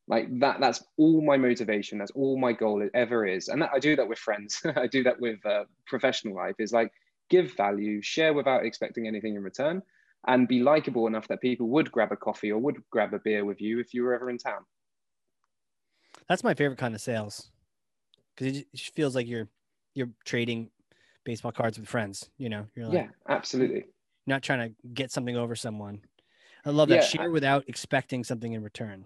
Like 0.10 0.28
that, 0.42 0.60
that's 0.60 0.84
all 0.98 1.22
my 1.22 1.38
motivation. 1.38 1.98
That's 1.98 2.12
all 2.12 2.38
my 2.38 2.52
goal 2.52 2.86
ever 2.94 3.26
is. 3.26 3.48
And 3.48 3.62
that, 3.62 3.72
I 3.74 3.80
do 3.80 3.96
that 3.96 4.10
with 4.10 4.20
friends. 4.20 4.62
I 4.76 4.88
do 4.88 5.04
that 5.04 5.22
with 5.22 5.44
uh, 5.46 5.64
professional 5.88 6.36
life 6.36 6.56
is 6.60 6.74
like 6.74 6.92
give 7.30 7.56
value, 7.56 8.02
share 8.02 8.34
without 8.34 8.66
expecting 8.66 9.08
anything 9.08 9.36
in 9.36 9.44
return, 9.44 9.82
and 10.28 10.50
be 10.50 10.62
likable 10.62 11.08
enough 11.08 11.30
that 11.30 11.40
people 11.40 11.70
would 11.70 11.90
grab 11.94 12.12
a 12.12 12.18
coffee 12.18 12.52
or 12.52 12.60
would 12.60 12.84
grab 12.90 13.14
a 13.14 13.20
beer 13.20 13.46
with 13.46 13.62
you 13.62 13.80
if 13.80 13.94
you 13.94 14.04
were 14.04 14.14
ever 14.14 14.30
in 14.30 14.38
town. 14.38 14.66
That's 16.28 16.44
my 16.44 16.54
favorite 16.54 16.78
kind 16.78 16.94
of 16.94 17.00
sales 17.00 17.52
because 18.36 18.58
it 18.58 18.68
just 18.74 18.94
feels 18.94 19.16
like 19.16 19.28
you're 19.28 19.48
you're 19.94 20.10
trading 20.26 20.70
baseball 21.24 21.52
cards 21.52 21.78
with 21.78 21.88
friends. 21.88 22.30
You 22.38 22.50
know, 22.50 22.66
you're 22.76 22.86
like, 22.88 22.96
yeah, 22.96 23.08
absolutely. 23.28 23.86
Not 24.28 24.42
trying 24.44 24.70
to 24.70 24.76
get 24.94 25.12
something 25.12 25.36
over 25.36 25.56
someone. 25.56 26.02
I 26.66 26.70
love 26.70 26.90
that. 26.90 26.96
Yeah, 26.96 27.02
Share 27.02 27.22
I- 27.24 27.28
without 27.28 27.64
expecting 27.68 28.24
something 28.24 28.54
in 28.54 28.64
return. 28.64 29.06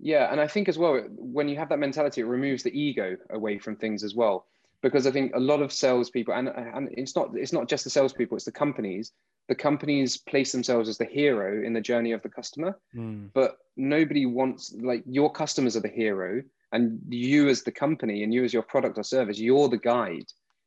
Yeah, 0.00 0.30
and 0.30 0.40
I 0.40 0.46
think 0.46 0.68
as 0.68 0.78
well, 0.78 1.00
when 1.16 1.48
you 1.48 1.56
have 1.56 1.68
that 1.70 1.78
mentality, 1.80 2.20
it 2.20 2.24
removes 2.24 2.62
the 2.62 2.70
ego 2.78 3.16
away 3.30 3.58
from 3.58 3.74
things 3.76 4.04
as 4.04 4.14
well. 4.14 4.46
Because 4.80 5.08
I 5.08 5.10
think 5.10 5.34
a 5.34 5.40
lot 5.40 5.60
of 5.60 5.72
salespeople, 5.72 6.32
and, 6.34 6.48
and 6.48 6.88
it's 6.92 7.16
not 7.16 7.30
it's 7.36 7.52
not 7.52 7.68
just 7.68 7.82
the 7.82 7.90
salespeople, 7.90 8.36
it's 8.36 8.44
the 8.44 8.52
companies. 8.52 9.12
The 9.48 9.56
companies 9.56 10.16
place 10.18 10.52
themselves 10.52 10.88
as 10.88 10.98
the 10.98 11.04
hero 11.04 11.64
in 11.66 11.72
the 11.72 11.80
journey 11.80 12.12
of 12.12 12.22
the 12.22 12.28
customer, 12.28 12.78
Mm. 12.94 13.30
but 13.34 13.58
nobody 13.76 14.24
wants 14.26 14.72
like 14.78 15.02
your 15.06 15.32
customers 15.32 15.76
are 15.76 15.80
the 15.80 15.88
hero, 15.88 16.42
and 16.72 17.00
you 17.08 17.48
as 17.48 17.62
the 17.62 17.72
company 17.72 18.22
and 18.22 18.32
you 18.32 18.44
as 18.44 18.52
your 18.52 18.62
product 18.62 18.98
or 18.98 19.02
service, 19.04 19.38
you're 19.38 19.68
the 19.68 19.78
guide. 19.78 20.26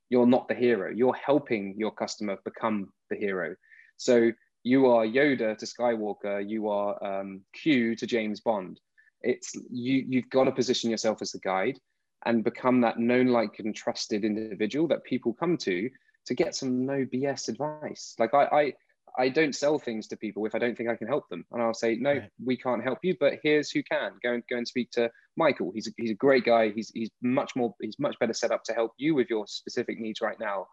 You're 0.10 0.28
not 0.28 0.48
the 0.48 0.56
hero. 0.56 0.92
You're 0.94 1.16
helping 1.16 1.76
your 1.78 1.92
customer 1.92 2.38
become 2.44 2.92
the 3.10 3.16
hero. 3.16 3.56
So 3.98 4.32
you 4.64 4.88
are 4.88 5.06
Yoda 5.06 5.58
to 5.58 5.66
Skywalker. 5.66 6.48
You 6.48 6.70
are 6.70 7.02
um, 7.04 7.42
Q 7.54 7.96
to 7.96 8.06
James 8.06 8.42
Bond 8.42 8.80
it's 9.24 9.56
you 9.72 10.06
you've 10.08 10.30
got 10.30 10.46
to 10.46 10.52
position 10.52 10.90
yourself 10.90 11.22
as 11.22 11.32
the 11.32 11.40
guide 11.40 11.80
and 12.26 12.44
become 12.44 12.82
that 12.82 13.00
known 13.00 13.28
like 13.28 13.60
and 13.60 13.76
trusted 13.76 14.24
individual 14.24 14.88
that 14.88 15.04
people 15.04 15.34
come 15.34 15.58
to 15.58 15.90
to 16.26 16.34
get 16.34 16.56
some 16.56 16.86
no 16.86 17.06
bs 17.06 17.50
advice 17.50 18.16
like 18.20 18.34
i 18.34 18.46
i 18.46 18.74
I 19.17 19.30
don't 19.30 19.56
sell 19.56 19.78
things 19.78 20.08
to 20.08 20.17
people 20.17 20.45
if 20.45 20.56
I 20.56 20.60
don't 20.60 20.78
think 20.78 20.89
I 20.89 20.95
can 20.95 21.08
help 21.08 21.28
them, 21.30 21.45
and 21.52 21.62
I'll 21.62 21.74
say 21.74 21.95
no, 21.95 22.12
Right. 22.13 22.30
we 22.43 22.56
can't 22.58 22.84
help 22.84 23.00
you, 23.04 23.15
but 23.19 23.39
here's 23.43 23.69
who 23.69 23.84
can. 23.84 24.13
Go 24.24 24.34
and 24.34 24.43
go 24.50 24.58
and 24.58 24.67
speak 24.67 24.91
to 24.91 25.10
Michael. 25.36 25.71
He's 25.74 25.88
a, 25.88 25.91
he's 25.97 26.12
a 26.12 26.15
great 26.15 26.45
guy. 26.45 26.69
He's 26.69 26.91
he's 26.93 27.10
much 27.21 27.52
more 27.56 27.74
he's 27.82 28.00
much 28.00 28.17
better 28.19 28.34
set 28.34 28.52
up 28.52 28.63
to 28.65 28.74
help 28.74 28.93
you 28.97 29.13
with 29.15 29.30
your 29.30 29.45
specific 29.47 30.00
needs 30.00 30.21
right 30.21 30.39
now, 30.39 30.67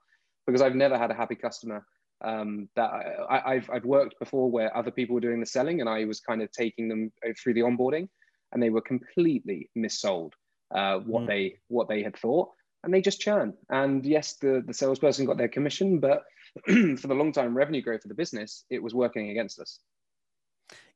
because 0.47 0.63
I've 0.63 0.75
never 0.77 0.97
had 0.97 1.11
a 1.11 1.15
happy 1.15 1.35
customer 1.35 1.85
um, 2.25 2.69
that 2.77 2.91
I, 2.91 3.37
I, 3.37 3.53
I've 3.55 3.71
I've 3.71 3.85
worked 3.85 4.19
before 4.19 4.51
where 4.51 4.77
other 4.77 4.91
people 4.91 5.15
were 5.15 5.21
doing 5.21 5.41
the 5.41 5.47
selling 5.47 5.81
and 5.81 5.89
I 5.89 6.05
was 6.05 6.21
kind 6.21 6.43
of 6.43 6.51
taking 6.53 6.89
them 6.89 7.13
uh, 7.27 7.33
through 7.43 7.55
the 7.55 7.61
onboarding, 7.61 8.09
and 8.53 8.63
they 8.63 8.71
were 8.71 8.81
completely 8.83 9.69
missold 9.77 10.33
uh, 10.75 10.99
what 10.99 11.25
Mm. 11.25 11.27
they 11.27 11.59
what 11.69 11.89
they 11.89 12.03
had 12.03 12.17
thought, 12.17 12.51
and 12.85 12.95
they 12.95 13.01
just 13.01 13.21
churn. 13.21 13.55
And 13.69 14.07
yes, 14.07 14.35
the 14.35 14.63
the 14.67 14.75
salesperson 14.75 15.27
got 15.27 15.39
their 15.39 15.49
commission, 15.49 15.99
but 15.99 16.23
for 16.67 17.07
the 17.07 17.15
long 17.15 17.33
time 17.33 17.57
revenue 17.57 17.83
growth 17.83 18.05
of 18.05 18.09
the 18.09 18.15
business, 18.15 18.65
it 18.71 18.83
was 18.83 18.95
working 18.95 19.31
against 19.31 19.59
us. 19.59 19.81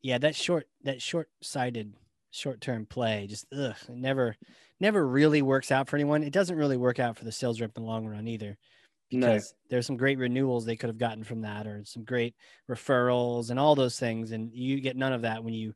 Yeah, 0.03 0.19
that 0.19 0.35
short 0.35 0.69
that 0.85 1.01
short 1.01 1.29
sighted 1.43 1.95
short 2.31 2.61
term 2.61 2.87
play 2.87 3.27
just 3.29 3.47
ugh, 3.57 3.77
never 3.89 4.37
never 4.81 5.07
really 5.07 5.43
works 5.43 5.71
out 5.71 5.89
for 5.89 5.97
anyone. 5.97 6.23
It 6.23 6.33
doesn't 6.33 6.57
really 6.57 6.77
work 6.77 6.99
out 6.99 7.17
for 7.17 7.25
the 7.25 7.33
sales 7.33 7.61
rep 7.61 7.77
in 7.77 7.83
the 7.83 7.89
long 7.89 8.07
run 8.07 8.27
either. 8.27 8.59
No. 9.13 9.27
Because 9.27 9.55
there's 9.69 9.87
some 9.87 9.97
great 9.97 10.19
renewals 10.19 10.65
they 10.65 10.77
could 10.77 10.89
have 10.89 10.99
gotten 10.99 11.23
from 11.23 11.43
that 11.43 11.67
or 11.67 11.83
some 11.85 12.03
great 12.03 12.35
referrals 12.69 13.51
and 13.51 13.61
all 13.61 13.75
those 13.75 13.99
things. 13.99 14.33
And 14.33 14.51
you 14.53 14.81
get 14.81 14.97
none 14.97 15.13
of 15.13 15.23
that 15.23 15.45
when 15.45 15.53
you 15.53 15.75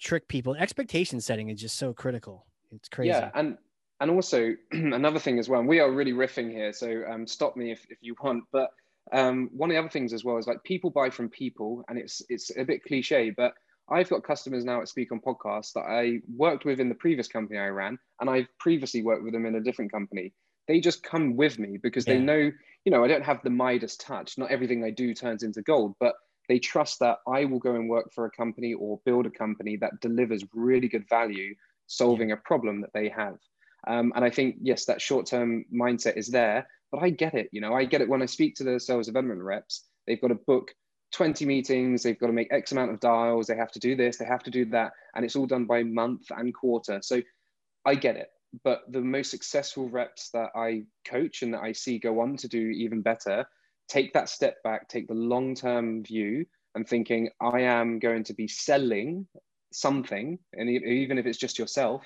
trick 0.00 0.26
people. 0.28 0.54
Expectation 0.54 1.20
setting 1.20 1.48
is 1.48 1.60
just 1.60 1.78
so 1.78 1.92
critical. 1.92 2.46
It's 2.72 2.88
crazy. 2.88 3.10
Yeah, 3.10 3.30
and 3.34 3.56
and 4.00 4.10
also 4.10 4.54
another 4.72 5.18
thing 5.18 5.38
as 5.38 5.48
well. 5.48 5.60
And 5.60 5.68
we 5.68 5.80
are 5.80 5.90
really 5.90 6.12
riffing 6.12 6.50
here, 6.50 6.72
so 6.72 7.04
um, 7.08 7.26
stop 7.26 7.56
me 7.56 7.72
if, 7.72 7.86
if 7.88 7.98
you 8.00 8.14
want. 8.22 8.44
But 8.52 8.70
um, 9.12 9.50
one 9.52 9.70
of 9.70 9.74
the 9.74 9.80
other 9.80 9.88
things 9.88 10.12
as 10.12 10.24
well 10.24 10.38
is 10.38 10.46
like 10.46 10.62
people 10.64 10.90
buy 10.90 11.10
from 11.10 11.28
people, 11.28 11.84
and 11.88 11.98
it's 11.98 12.22
it's 12.28 12.50
a 12.56 12.64
bit 12.64 12.84
cliche, 12.84 13.30
but 13.30 13.54
I've 13.88 14.10
got 14.10 14.24
customers 14.24 14.64
now 14.64 14.80
at 14.80 14.88
Speak 14.88 15.12
on 15.12 15.20
Podcasts 15.20 15.72
that 15.74 15.84
I 15.88 16.20
worked 16.34 16.64
with 16.64 16.80
in 16.80 16.88
the 16.88 16.94
previous 16.94 17.28
company 17.28 17.58
I 17.58 17.68
ran, 17.68 17.98
and 18.20 18.28
I've 18.28 18.48
previously 18.58 19.02
worked 19.02 19.22
with 19.22 19.32
them 19.32 19.46
in 19.46 19.54
a 19.54 19.60
different 19.60 19.92
company. 19.92 20.32
They 20.66 20.80
just 20.80 21.04
come 21.04 21.36
with 21.36 21.60
me 21.60 21.78
because 21.80 22.04
they 22.04 22.18
know, 22.18 22.50
you 22.84 22.90
know, 22.90 23.04
I 23.04 23.06
don't 23.06 23.24
have 23.24 23.40
the 23.44 23.50
Midas 23.50 23.96
touch. 23.96 24.36
Not 24.36 24.50
everything 24.50 24.82
I 24.82 24.90
do 24.90 25.14
turns 25.14 25.44
into 25.44 25.62
gold, 25.62 25.94
but 26.00 26.16
they 26.48 26.58
trust 26.58 26.98
that 26.98 27.18
I 27.28 27.44
will 27.44 27.60
go 27.60 27.76
and 27.76 27.88
work 27.88 28.12
for 28.12 28.26
a 28.26 28.30
company 28.30 28.74
or 28.74 29.00
build 29.04 29.26
a 29.26 29.30
company 29.30 29.76
that 29.76 30.00
delivers 30.00 30.44
really 30.52 30.88
good 30.88 31.08
value 31.08 31.54
solving 31.86 32.32
a 32.32 32.36
problem 32.36 32.80
that 32.80 32.92
they 32.92 33.08
have. 33.08 33.36
Um, 33.86 34.12
and 34.16 34.24
I 34.24 34.30
think, 34.30 34.56
yes, 34.60 34.84
that 34.86 35.00
short 35.00 35.26
term 35.26 35.64
mindset 35.72 36.16
is 36.16 36.28
there, 36.28 36.66
but 36.90 37.02
I 37.02 37.10
get 37.10 37.34
it. 37.34 37.48
You 37.52 37.60
know, 37.60 37.74
I 37.74 37.84
get 37.84 38.00
it 38.00 38.08
when 38.08 38.22
I 38.22 38.26
speak 38.26 38.56
to 38.56 38.64
the 38.64 38.80
sales 38.80 39.06
development 39.06 39.42
reps. 39.42 39.84
They've 40.06 40.20
got 40.20 40.28
to 40.28 40.34
book 40.34 40.72
20 41.12 41.46
meetings, 41.46 42.02
they've 42.02 42.18
got 42.18 42.26
to 42.26 42.32
make 42.32 42.52
X 42.52 42.72
amount 42.72 42.90
of 42.90 43.00
dials, 43.00 43.46
they 43.46 43.56
have 43.56 43.70
to 43.72 43.78
do 43.78 43.96
this, 43.96 44.18
they 44.18 44.24
have 44.24 44.42
to 44.42 44.50
do 44.50 44.64
that. 44.66 44.92
And 45.14 45.24
it's 45.24 45.36
all 45.36 45.46
done 45.46 45.66
by 45.66 45.82
month 45.82 46.26
and 46.30 46.52
quarter. 46.52 47.00
So 47.02 47.22
I 47.84 47.94
get 47.94 48.16
it. 48.16 48.28
But 48.64 48.82
the 48.88 49.00
most 49.00 49.30
successful 49.30 49.88
reps 49.88 50.30
that 50.30 50.50
I 50.54 50.84
coach 51.06 51.42
and 51.42 51.54
that 51.54 51.60
I 51.60 51.72
see 51.72 51.98
go 51.98 52.20
on 52.20 52.36
to 52.38 52.48
do 52.48 52.58
even 52.58 53.02
better 53.02 53.46
take 53.88 54.12
that 54.14 54.28
step 54.28 54.62
back, 54.62 54.88
take 54.88 55.08
the 55.08 55.14
long 55.14 55.54
term 55.54 56.02
view, 56.02 56.46
and 56.74 56.86
thinking, 56.86 57.30
I 57.40 57.62
am 57.62 57.98
going 57.98 58.24
to 58.24 58.34
be 58.34 58.48
selling 58.48 59.26
something, 59.72 60.38
and 60.52 60.68
even 60.68 61.18
if 61.18 61.26
it's 61.26 61.38
just 61.38 61.58
yourself, 61.58 62.04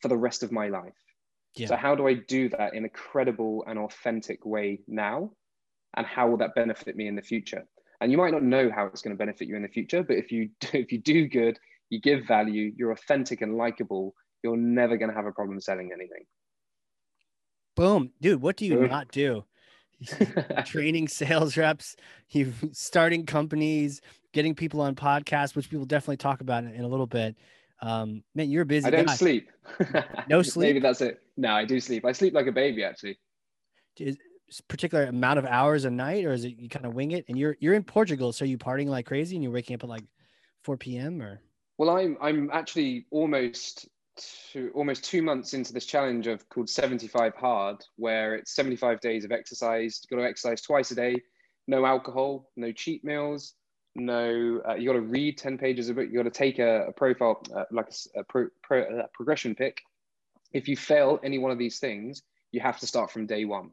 for 0.00 0.08
the 0.08 0.16
rest 0.16 0.42
of 0.42 0.52
my 0.52 0.68
life. 0.68 0.92
Yeah. 1.56 1.68
So, 1.68 1.76
how 1.76 1.94
do 1.94 2.08
I 2.08 2.14
do 2.14 2.48
that 2.50 2.74
in 2.74 2.84
a 2.84 2.88
credible 2.88 3.64
and 3.66 3.78
authentic 3.78 4.44
way 4.44 4.80
now? 4.88 5.30
And 5.96 6.06
how 6.06 6.28
will 6.28 6.38
that 6.38 6.54
benefit 6.54 6.96
me 6.96 7.06
in 7.06 7.14
the 7.14 7.22
future? 7.22 7.64
And 8.00 8.10
you 8.10 8.18
might 8.18 8.32
not 8.32 8.42
know 8.42 8.70
how 8.74 8.86
it's 8.86 9.02
going 9.02 9.14
to 9.14 9.18
benefit 9.18 9.46
you 9.46 9.56
in 9.56 9.62
the 9.62 9.68
future, 9.68 10.02
but 10.02 10.16
if 10.16 10.32
you 10.32 10.50
do, 10.60 10.68
if 10.72 10.92
you 10.92 10.98
do 10.98 11.28
good, 11.28 11.58
you 11.90 12.00
give 12.00 12.26
value, 12.26 12.72
you're 12.76 12.90
authentic 12.90 13.40
and 13.40 13.56
likable, 13.56 14.14
you're 14.42 14.56
never 14.56 14.96
going 14.96 15.10
to 15.10 15.14
have 15.14 15.26
a 15.26 15.32
problem 15.32 15.60
selling 15.60 15.90
anything. 15.92 16.24
Boom. 17.76 18.10
Dude, 18.20 18.40
what 18.40 18.56
do 18.56 18.66
you 18.66 18.76
Boom. 18.76 18.88
not 18.88 19.08
do? 19.10 19.44
Training 20.64 21.08
sales 21.08 21.56
reps, 21.56 21.96
you 22.30 22.52
starting 22.72 23.26
companies, 23.26 24.00
getting 24.32 24.54
people 24.54 24.80
on 24.80 24.94
podcasts, 24.94 25.54
which 25.54 25.70
we 25.70 25.78
will 25.78 25.86
definitely 25.86 26.16
talk 26.16 26.40
about 26.40 26.64
in, 26.64 26.74
in 26.74 26.84
a 26.84 26.88
little 26.88 27.06
bit. 27.06 27.36
Um, 27.84 28.24
man, 28.34 28.50
you're 28.50 28.64
busy 28.64 28.86
I 28.86 28.90
don't 28.90 29.06
guy. 29.06 29.14
sleep. 29.14 29.50
No 30.28 30.42
sleep? 30.54 30.68
Maybe 30.68 30.80
that's 30.80 31.00
it. 31.02 31.20
No, 31.36 31.52
I 31.52 31.64
do 31.64 31.78
sleep. 31.80 32.04
I 32.04 32.12
sleep 32.12 32.32
like 32.34 32.46
a 32.46 32.52
baby, 32.52 32.82
actually. 32.84 33.18
is 33.98 34.16
particular 34.68 35.04
amount 35.04 35.38
of 35.38 35.44
hours 35.44 35.84
a 35.84 35.90
night 35.90 36.24
or 36.24 36.32
is 36.32 36.44
it 36.44 36.56
you 36.58 36.68
kind 36.68 36.86
of 36.86 36.94
wing 36.94 37.10
it 37.10 37.24
and 37.28 37.36
you're 37.36 37.56
you're 37.60 37.74
in 37.74 37.82
portugal 37.82 38.30
so 38.32 38.44
you 38.44 38.56
partying 38.56 38.86
like 38.86 39.04
crazy 39.06 39.34
and 39.34 39.42
you're 39.42 39.50
waking 39.52 39.74
up 39.74 39.82
at 39.82 39.88
like 39.88 40.04
4 40.62 40.76
p.m 40.76 41.20
or 41.20 41.40
Well, 41.78 41.90
I'm 41.90 42.16
I'm 42.20 42.50
actually 42.52 43.06
almost 43.10 43.88
to 44.52 44.70
almost 44.74 45.04
two 45.04 45.22
months 45.22 45.54
into 45.54 45.72
this 45.72 45.86
challenge 45.86 46.26
of 46.28 46.48
called 46.48 46.70
75 46.70 47.34
hard, 47.34 47.78
where 47.96 48.34
it's 48.36 48.54
75 48.54 49.00
days 49.00 49.24
of 49.24 49.32
exercise. 49.32 50.00
You 50.08 50.16
got 50.16 50.22
to 50.22 50.28
exercise 50.28 50.62
twice 50.62 50.92
a 50.92 50.94
day, 50.94 51.16
no 51.66 51.84
alcohol, 51.84 52.50
no 52.56 52.70
cheat 52.70 53.02
meals, 53.04 53.54
no. 53.94 54.60
Uh, 54.68 54.74
you 54.74 54.86
got 54.88 54.94
to 54.94 55.00
read 55.00 55.38
10 55.38 55.58
pages 55.58 55.88
of 55.88 55.98
it. 55.98 56.10
You 56.10 56.18
got 56.18 56.24
to 56.24 56.30
take 56.30 56.58
a, 56.58 56.86
a 56.88 56.92
profile 56.92 57.42
uh, 57.54 57.64
like 57.70 57.88
a, 57.88 58.20
a 58.20 58.24
pro, 58.24 58.48
pro, 58.62 59.02
progression 59.12 59.54
pick. 59.54 59.80
If 60.52 60.68
you 60.68 60.76
fail 60.76 61.20
any 61.22 61.38
one 61.38 61.50
of 61.52 61.58
these 61.58 61.78
things, 61.78 62.22
you 62.52 62.60
have 62.60 62.78
to 62.80 62.86
start 62.86 63.10
from 63.10 63.26
day 63.26 63.44
one. 63.44 63.70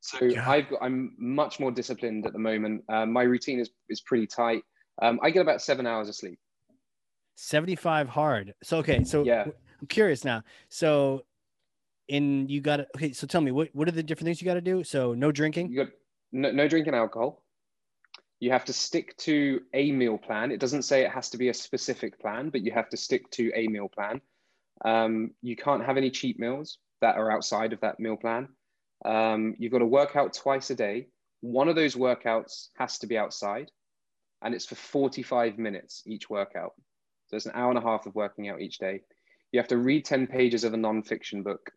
So 0.00 0.24
Yeah. 0.26 0.48
I've 0.48 0.68
got, 0.68 0.80
I'm 0.82 1.14
much 1.18 1.58
more 1.58 1.70
disciplined 1.70 2.26
at 2.26 2.32
the 2.32 2.38
moment. 2.38 2.84
Uh, 2.88 3.06
my 3.06 3.22
routine 3.22 3.58
is 3.60 3.70
is 3.88 4.00
pretty 4.00 4.26
tight. 4.26 4.62
Um, 5.02 5.18
I 5.22 5.30
get 5.30 5.40
about 5.42 5.62
seven 5.62 5.86
hours 5.86 6.08
of 6.08 6.14
sleep. 6.14 6.38
75 7.38 8.08
hard 8.08 8.54
so 8.62 8.78
okay 8.78 9.04
so 9.04 9.22
Yeah. 9.22 9.44
i'm 9.80 9.86
curious 9.88 10.24
now 10.24 10.42
so 10.70 11.26
in 12.08 12.48
you 12.48 12.62
got 12.62 12.80
okay 12.96 13.12
so 13.12 13.26
tell 13.26 13.42
me 13.42 13.50
what 13.50 13.68
what 13.74 13.86
are 13.86 13.92
the 13.92 14.02
different 14.02 14.24
things 14.24 14.40
you 14.40 14.46
got 14.46 14.54
to 14.54 14.60
do 14.62 14.82
so 14.82 15.12
no 15.12 15.30
drinking 15.30 15.70
You 15.70 15.84
got 15.84 15.92
no, 16.32 16.50
no 16.50 16.66
drinking 16.66 16.94
alcohol. 16.94 17.42
You 18.40 18.50
have 18.50 18.66
to 18.66 18.72
stick 18.72 19.16
to 19.18 19.62
a 19.72 19.92
meal 19.92 20.18
plan. 20.18 20.52
It 20.52 20.60
doesn't 20.60 20.82
say 20.82 21.02
it 21.02 21.10
has 21.10 21.30
to 21.30 21.38
be 21.38 21.48
a 21.48 21.54
specific 21.54 22.20
plan, 22.20 22.50
but 22.50 22.62
you 22.62 22.72
have 22.72 22.88
to 22.90 22.96
stick 22.96 23.30
to 23.32 23.50
a 23.54 23.66
meal 23.66 23.88
plan. 23.88 24.20
Um, 24.84 25.30
you 25.40 25.56
can't 25.56 25.84
have 25.84 25.96
any 25.96 26.10
cheat 26.10 26.38
meals 26.38 26.78
that 27.00 27.16
are 27.16 27.30
outside 27.30 27.72
of 27.72 27.80
that 27.80 27.98
meal 27.98 28.16
plan. 28.16 28.48
Um, 29.04 29.54
you've 29.58 29.72
got 29.72 29.78
to 29.78 29.86
work 29.86 30.16
out 30.16 30.34
twice 30.34 30.70
a 30.70 30.74
day. 30.74 31.08
One 31.40 31.68
of 31.68 31.76
those 31.76 31.94
workouts 31.94 32.68
has 32.76 32.98
to 32.98 33.06
be 33.06 33.16
outside, 33.16 33.70
and 34.42 34.54
it's 34.54 34.66
for 34.66 34.74
45 34.74 35.58
minutes 35.58 36.02
each 36.06 36.28
workout. 36.28 36.72
So 37.28 37.36
it's 37.36 37.46
an 37.46 37.52
hour 37.54 37.70
and 37.70 37.78
a 37.78 37.82
half 37.82 38.06
of 38.06 38.14
working 38.14 38.48
out 38.48 38.60
each 38.60 38.78
day. 38.78 39.00
You 39.52 39.60
have 39.60 39.68
to 39.68 39.78
read 39.78 40.04
10 40.04 40.26
pages 40.26 40.64
of 40.64 40.74
a 40.74 40.76
non-fiction 40.76 41.42
book, 41.42 41.70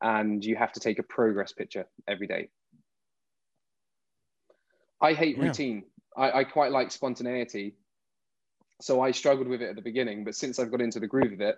and 0.00 0.44
you 0.44 0.56
have 0.56 0.72
to 0.72 0.80
take 0.80 0.98
a 0.98 1.02
progress 1.02 1.52
picture 1.52 1.86
every 2.08 2.26
day. 2.26 2.48
I 5.00 5.12
hate 5.12 5.36
Yeah. 5.36 5.44
routine. 5.44 5.84
I, 6.16 6.40
I 6.40 6.44
quite 6.44 6.72
like 6.72 6.90
spontaneity. 6.90 7.74
So 8.80 9.00
I 9.00 9.10
struggled 9.10 9.48
with 9.48 9.62
it 9.62 9.70
at 9.70 9.76
the 9.76 9.82
beginning, 9.82 10.24
but 10.24 10.34
since 10.34 10.58
I've 10.58 10.70
got 10.70 10.80
into 10.80 11.00
the 11.00 11.06
groove 11.06 11.32
of 11.32 11.40
it, 11.40 11.56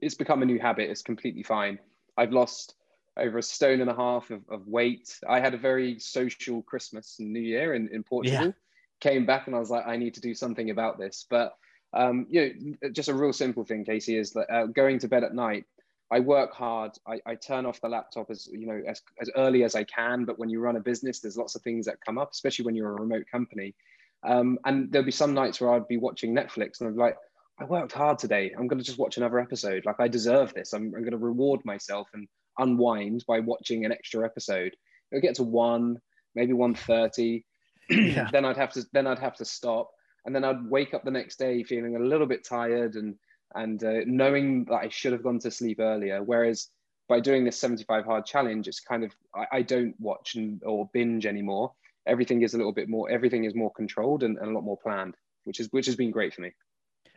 it's 0.00 0.14
become 0.14 0.42
a 0.42 0.46
new 0.46 0.58
habit. 0.58 0.90
It's 0.90 1.02
completely 1.02 1.42
fine. 1.42 1.78
I've 2.16 2.32
lost 2.32 2.74
over 3.16 3.38
a 3.38 3.42
stone 3.42 3.80
and 3.80 3.90
a 3.90 3.94
half 3.94 4.30
of, 4.30 4.42
of 4.48 4.66
weight. 4.66 5.18
I 5.28 5.40
had 5.40 5.54
a 5.54 5.58
very 5.58 5.98
social 5.98 6.62
Christmas 6.62 7.16
and 7.18 7.32
New 7.32 7.40
Year 7.40 7.74
in, 7.74 7.88
in 7.92 8.02
Portugal. 8.02 8.54
Came 9.00 9.26
back 9.26 9.46
and 9.46 9.56
I 9.56 9.58
was 9.58 9.70
like, 9.70 9.86
I 9.86 9.96
need 9.96 10.14
to 10.14 10.20
do 10.20 10.34
something 10.34 10.70
about 10.70 10.98
this. 10.98 11.26
But 11.28 11.56
um, 11.92 12.26
you 12.28 12.76
know, 12.82 12.90
just 12.90 13.08
a 13.08 13.14
real 13.14 13.32
simple 13.32 13.64
thing, 13.64 13.84
Casey, 13.84 14.16
is 14.16 14.32
that 14.32 14.52
uh, 14.52 14.66
going 14.66 14.98
to 15.00 15.08
bed 15.08 15.24
at 15.24 15.34
night. 15.34 15.64
I 16.12 16.20
work 16.20 16.52
hard. 16.52 16.92
I, 17.06 17.18
I 17.26 17.34
turn 17.34 17.66
off 17.66 17.80
the 17.80 17.88
laptop 17.88 18.30
as 18.30 18.46
you 18.46 18.66
know 18.66 18.80
as, 18.86 19.02
as 19.20 19.30
early 19.36 19.64
as 19.64 19.74
I 19.74 19.84
can. 19.84 20.24
But 20.24 20.38
when 20.38 20.48
you 20.48 20.60
run 20.60 20.76
a 20.76 20.80
business, 20.80 21.20
there's 21.20 21.36
lots 21.36 21.56
of 21.56 21.62
things 21.62 21.86
that 21.86 21.96
come 22.04 22.18
up, 22.18 22.30
especially 22.32 22.64
when 22.64 22.76
you're 22.76 22.96
a 22.96 23.00
remote 23.00 23.24
company. 23.30 23.74
Um, 24.22 24.58
and 24.64 24.90
there'll 24.90 25.04
be 25.04 25.12
some 25.12 25.34
nights 25.34 25.60
where 25.60 25.72
I'd 25.74 25.88
be 25.88 25.96
watching 25.96 26.34
Netflix 26.34 26.80
and 26.80 26.88
I'm 26.88 26.96
like, 26.96 27.16
I 27.58 27.64
worked 27.64 27.92
hard 27.92 28.18
today. 28.18 28.52
I'm 28.56 28.66
going 28.66 28.78
to 28.78 28.84
just 28.84 28.98
watch 28.98 29.16
another 29.16 29.38
episode. 29.38 29.84
Like 29.84 29.96
I 29.98 30.08
deserve 30.08 30.52
this. 30.54 30.72
I'm, 30.72 30.84
I'm 30.94 31.02
going 31.02 31.10
to 31.12 31.16
reward 31.18 31.60
myself 31.64 32.08
and 32.12 32.28
unwind 32.58 33.24
by 33.26 33.40
watching 33.40 33.84
an 33.84 33.92
extra 33.92 34.24
episode. 34.24 34.74
It'll 35.10 35.22
get 35.22 35.36
to 35.36 35.42
one, 35.42 35.98
maybe 36.34 36.52
one 36.52 36.74
thirty. 36.74 37.44
Yeah. 37.88 38.28
then 38.32 38.44
I'd 38.44 38.56
have 38.56 38.72
to 38.72 38.84
then 38.92 39.06
I'd 39.06 39.20
have 39.20 39.36
to 39.36 39.44
stop, 39.44 39.92
and 40.24 40.34
then 40.34 40.42
I'd 40.42 40.68
wake 40.68 40.92
up 40.92 41.04
the 41.04 41.10
next 41.12 41.38
day 41.38 41.62
feeling 41.62 41.94
a 41.94 42.00
little 42.00 42.26
bit 42.26 42.44
tired 42.44 42.96
and 42.96 43.14
and 43.54 43.82
uh, 43.84 44.00
knowing 44.06 44.64
that 44.66 44.74
I 44.74 44.88
should 44.88 45.12
have 45.12 45.22
gone 45.22 45.38
to 45.40 45.50
sleep 45.50 45.78
earlier. 45.80 46.22
Whereas 46.22 46.68
by 47.08 47.20
doing 47.20 47.44
this 47.44 47.58
75 47.58 48.04
hard 48.04 48.26
challenge, 48.26 48.66
it's 48.68 48.80
kind 48.80 49.04
of 49.04 49.12
I, 49.34 49.46
I 49.58 49.62
don't 49.62 49.94
watch 50.00 50.34
and, 50.34 50.60
or 50.64 50.90
binge 50.92 51.26
anymore. 51.26 51.72
Everything 52.06 52.42
is 52.42 52.54
a 52.54 52.56
little 52.56 52.72
bit 52.72 52.88
more. 52.88 53.10
Everything 53.10 53.44
is 53.44 53.54
more 53.54 53.72
controlled 53.72 54.22
and, 54.22 54.38
and 54.38 54.48
a 54.48 54.52
lot 54.52 54.64
more 54.64 54.78
planned, 54.78 55.14
which 55.44 55.60
is 55.60 55.68
which 55.70 55.86
has 55.86 55.96
been 55.96 56.10
great 56.10 56.34
for 56.34 56.42
me. 56.42 56.52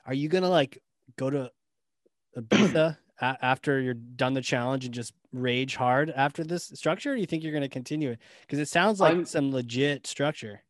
Are 0.06 0.14
you 0.14 0.30
gonna 0.30 0.50
like 0.50 0.82
go 1.18 1.30
to 1.30 1.52
Ibiza 2.38 2.98
a- 3.22 3.38
after 3.42 3.80
you're 3.80 3.94
done 3.94 4.34
the 4.34 4.42
challenge 4.42 4.86
and 4.86 4.94
just 4.94 5.14
rage 5.32 5.76
hard 5.76 6.10
after 6.16 6.44
this 6.44 6.66
structure? 6.74 7.12
Or 7.12 7.16
do 7.16 7.22
you 7.22 7.28
think 7.28 7.44
you're 7.44 7.54
gonna 7.54 7.70
continue 7.70 8.12
it? 8.12 8.20
Because 8.42 8.60
it 8.60 8.68
sounds 8.68 9.00
like 9.00 9.14
I'm- 9.14 9.26
some 9.26 9.52
legit 9.52 10.08
structure. 10.08 10.64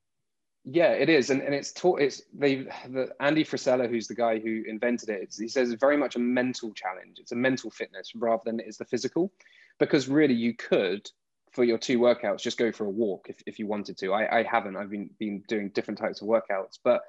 Yeah, 0.66 0.92
it 0.92 1.10
is, 1.10 1.30
and 1.30 1.42
and 1.42 1.56
it's 1.56 1.72
taught. 1.72 2.02
It's 2.02 2.22
they 2.34 2.68
the 2.90 3.10
Andy 3.20 3.44
Frisella, 3.44 3.90
who's 3.90 4.08
the 4.08 4.16
guy 4.16 4.40
who 4.40 4.64
invented 4.68 5.10
it. 5.10 5.22
It's, 5.24 5.38
he 5.38 5.48
says 5.48 5.72
it's 5.72 5.80
very 5.80 5.98
much 5.98 6.16
a 6.16 6.20
mental 6.20 6.74
challenge. 6.74 7.18
It's 7.20 7.32
a 7.32 7.36
mental 7.36 7.72
fitness 7.72 8.12
rather 8.14 8.42
than 8.46 8.60
it 8.60 8.68
is 8.68 8.78
the 8.78 8.86
physical, 8.86 9.32
because 9.80 10.10
really 10.10 10.34
you 10.34 10.54
could 10.54 11.10
for 11.52 11.64
your 11.64 11.78
two 11.78 11.98
workouts 11.98 12.42
just 12.42 12.58
go 12.58 12.72
for 12.72 12.86
a 12.86 12.90
walk 12.90 13.28
if, 13.30 13.42
if 13.48 13.58
you 13.58 13.68
wanted 13.68 13.98
to. 13.98 14.14
I, 14.14 14.40
I 14.40 14.44
haven't. 14.44 14.76
I've 14.76 14.90
been 14.90 15.10
been 15.18 15.44
doing 15.48 15.70
different 15.70 15.98
types 15.98 16.22
of 16.22 16.28
workouts, 16.28 16.78
but 16.84 17.02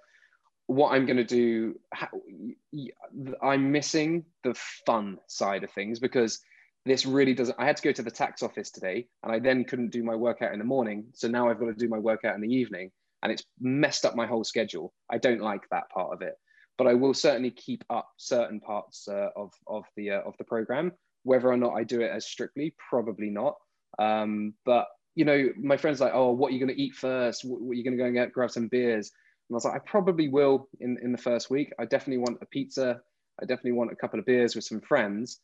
what 0.67 0.93
I'm 0.93 1.05
going 1.05 1.17
to 1.17 1.25
do, 1.25 1.79
I'm 3.43 3.73
missing 3.73 4.25
the 4.45 4.55
fun 4.87 5.19
side 5.27 5.65
of 5.65 5.73
things 5.73 5.99
because 5.99 6.39
this 6.87 7.05
really 7.05 7.35
doesn't. 7.35 7.57
I 7.59 7.67
had 7.67 7.77
to 7.77 7.83
go 7.83 7.93
to 7.93 8.03
the 8.03 8.13
tax 8.13 8.45
office 8.45 8.71
today, 8.71 9.09
and 9.25 9.33
I 9.33 9.41
then 9.41 9.65
couldn't 9.65 9.91
do 9.91 10.05
my 10.05 10.15
workout 10.15 10.53
in 10.53 10.61
the 10.61 10.65
morning. 10.65 11.07
So 11.13 11.27
now 11.27 11.51
I've 11.51 11.59
got 11.59 11.67
to 11.67 11.75
do 11.75 11.89
my 11.89 11.99
workout 11.99 12.37
in 12.37 12.41
the 12.41 12.55
evening 12.55 12.93
and 13.23 13.33
it's 13.33 13.45
messed 13.61 14.05
up 14.05 14.17
my 14.17 14.27
whole 14.27 14.45
schedule. 14.45 14.93
I 15.11 15.19
don't 15.19 15.41
like 15.41 15.69
that 15.71 15.91
part 15.91 16.13
of 16.13 16.23
it, 16.23 16.35
but 16.79 16.87
I 16.87 16.95
will 16.95 17.15
certainly 17.15 17.51
keep 17.51 17.85
up 17.91 18.09
certain 18.17 18.61
parts 18.61 19.09
uh, 19.09 19.29
of 19.37 19.53
of 19.67 19.85
the 19.97 20.13
uh, 20.13 20.21
of 20.21 20.37
the 20.39 20.45
program. 20.45 20.93
Whether 21.23 21.49
or 21.49 21.57
not 21.57 21.75
I 21.75 21.85
do 21.85 22.01
it 22.01 22.11
as 22.11 22.27
strictly, 22.27 22.75
probably 22.89 23.31
not. 23.31 23.57
Um, 23.99 24.55
but 24.65 24.87
you 25.15 25.25
know, 25.25 25.51
my 25.61 25.77
friends 25.77 26.01
like, 26.01 26.13
oh, 26.15 26.33
what 26.33 26.51
are 26.51 26.55
you 26.55 26.61
going 26.61 26.75
to 26.75 26.81
eat 26.81 26.95
first? 26.95 27.45
What, 27.45 27.61
what 27.61 27.73
are 27.73 27.75
you 27.75 27.85
going 27.85 27.97
to 27.97 28.03
go 28.03 28.07
and 28.07 28.15
get, 28.15 28.33
grab 28.33 28.51
some 28.51 28.69
beers? 28.69 29.11
And 29.49 29.55
I 29.55 29.57
was 29.57 29.65
like, 29.65 29.75
I 29.75 29.81
probably 29.81 30.29
will 30.29 30.69
in 30.81 30.97
in 31.03 31.13
the 31.13 31.19
first 31.19 31.51
week. 31.51 31.73
I 31.79 31.85
definitely 31.85 32.19
want 32.19 32.39
a 32.41 32.47
pizza. 32.47 33.01
I 33.43 33.45
definitely 33.45 33.73
want 33.73 33.93
a 33.93 33.97
couple 33.97 34.19
of 34.19 34.27
beers 34.27 34.55
with 34.55 34.65
some 34.65 34.81
friends. 34.81 35.41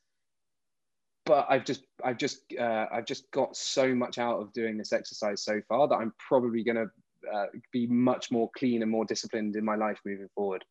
But 1.25 1.47
I've 1.51 1.65
just 1.65 1.83
I've 2.05 2.19
just 2.19 2.41
uh, 2.59 2.87
I've 2.93 3.05
just 3.05 3.31
got 3.33 3.57
so 3.57 3.95
much 3.95 4.19
out 4.19 4.41
of 4.41 4.53
doing 4.53 4.79
this 4.79 4.93
exercise 4.93 5.43
so 5.43 5.61
far 5.69 5.89
that 5.89 5.97
I'm 5.97 6.13
probably 6.19 6.63
going 6.63 6.77
to 6.77 6.87
uh, 7.33 7.47
be 7.73 7.87
much 7.87 8.31
more 8.31 8.51
clean 8.57 8.83
and 8.83 8.91
more 8.91 9.05
disciplined 9.05 9.57
in 9.57 9.65
my 9.65 9.77
life 9.77 10.01
moving 10.05 10.29
forward. 10.35 10.65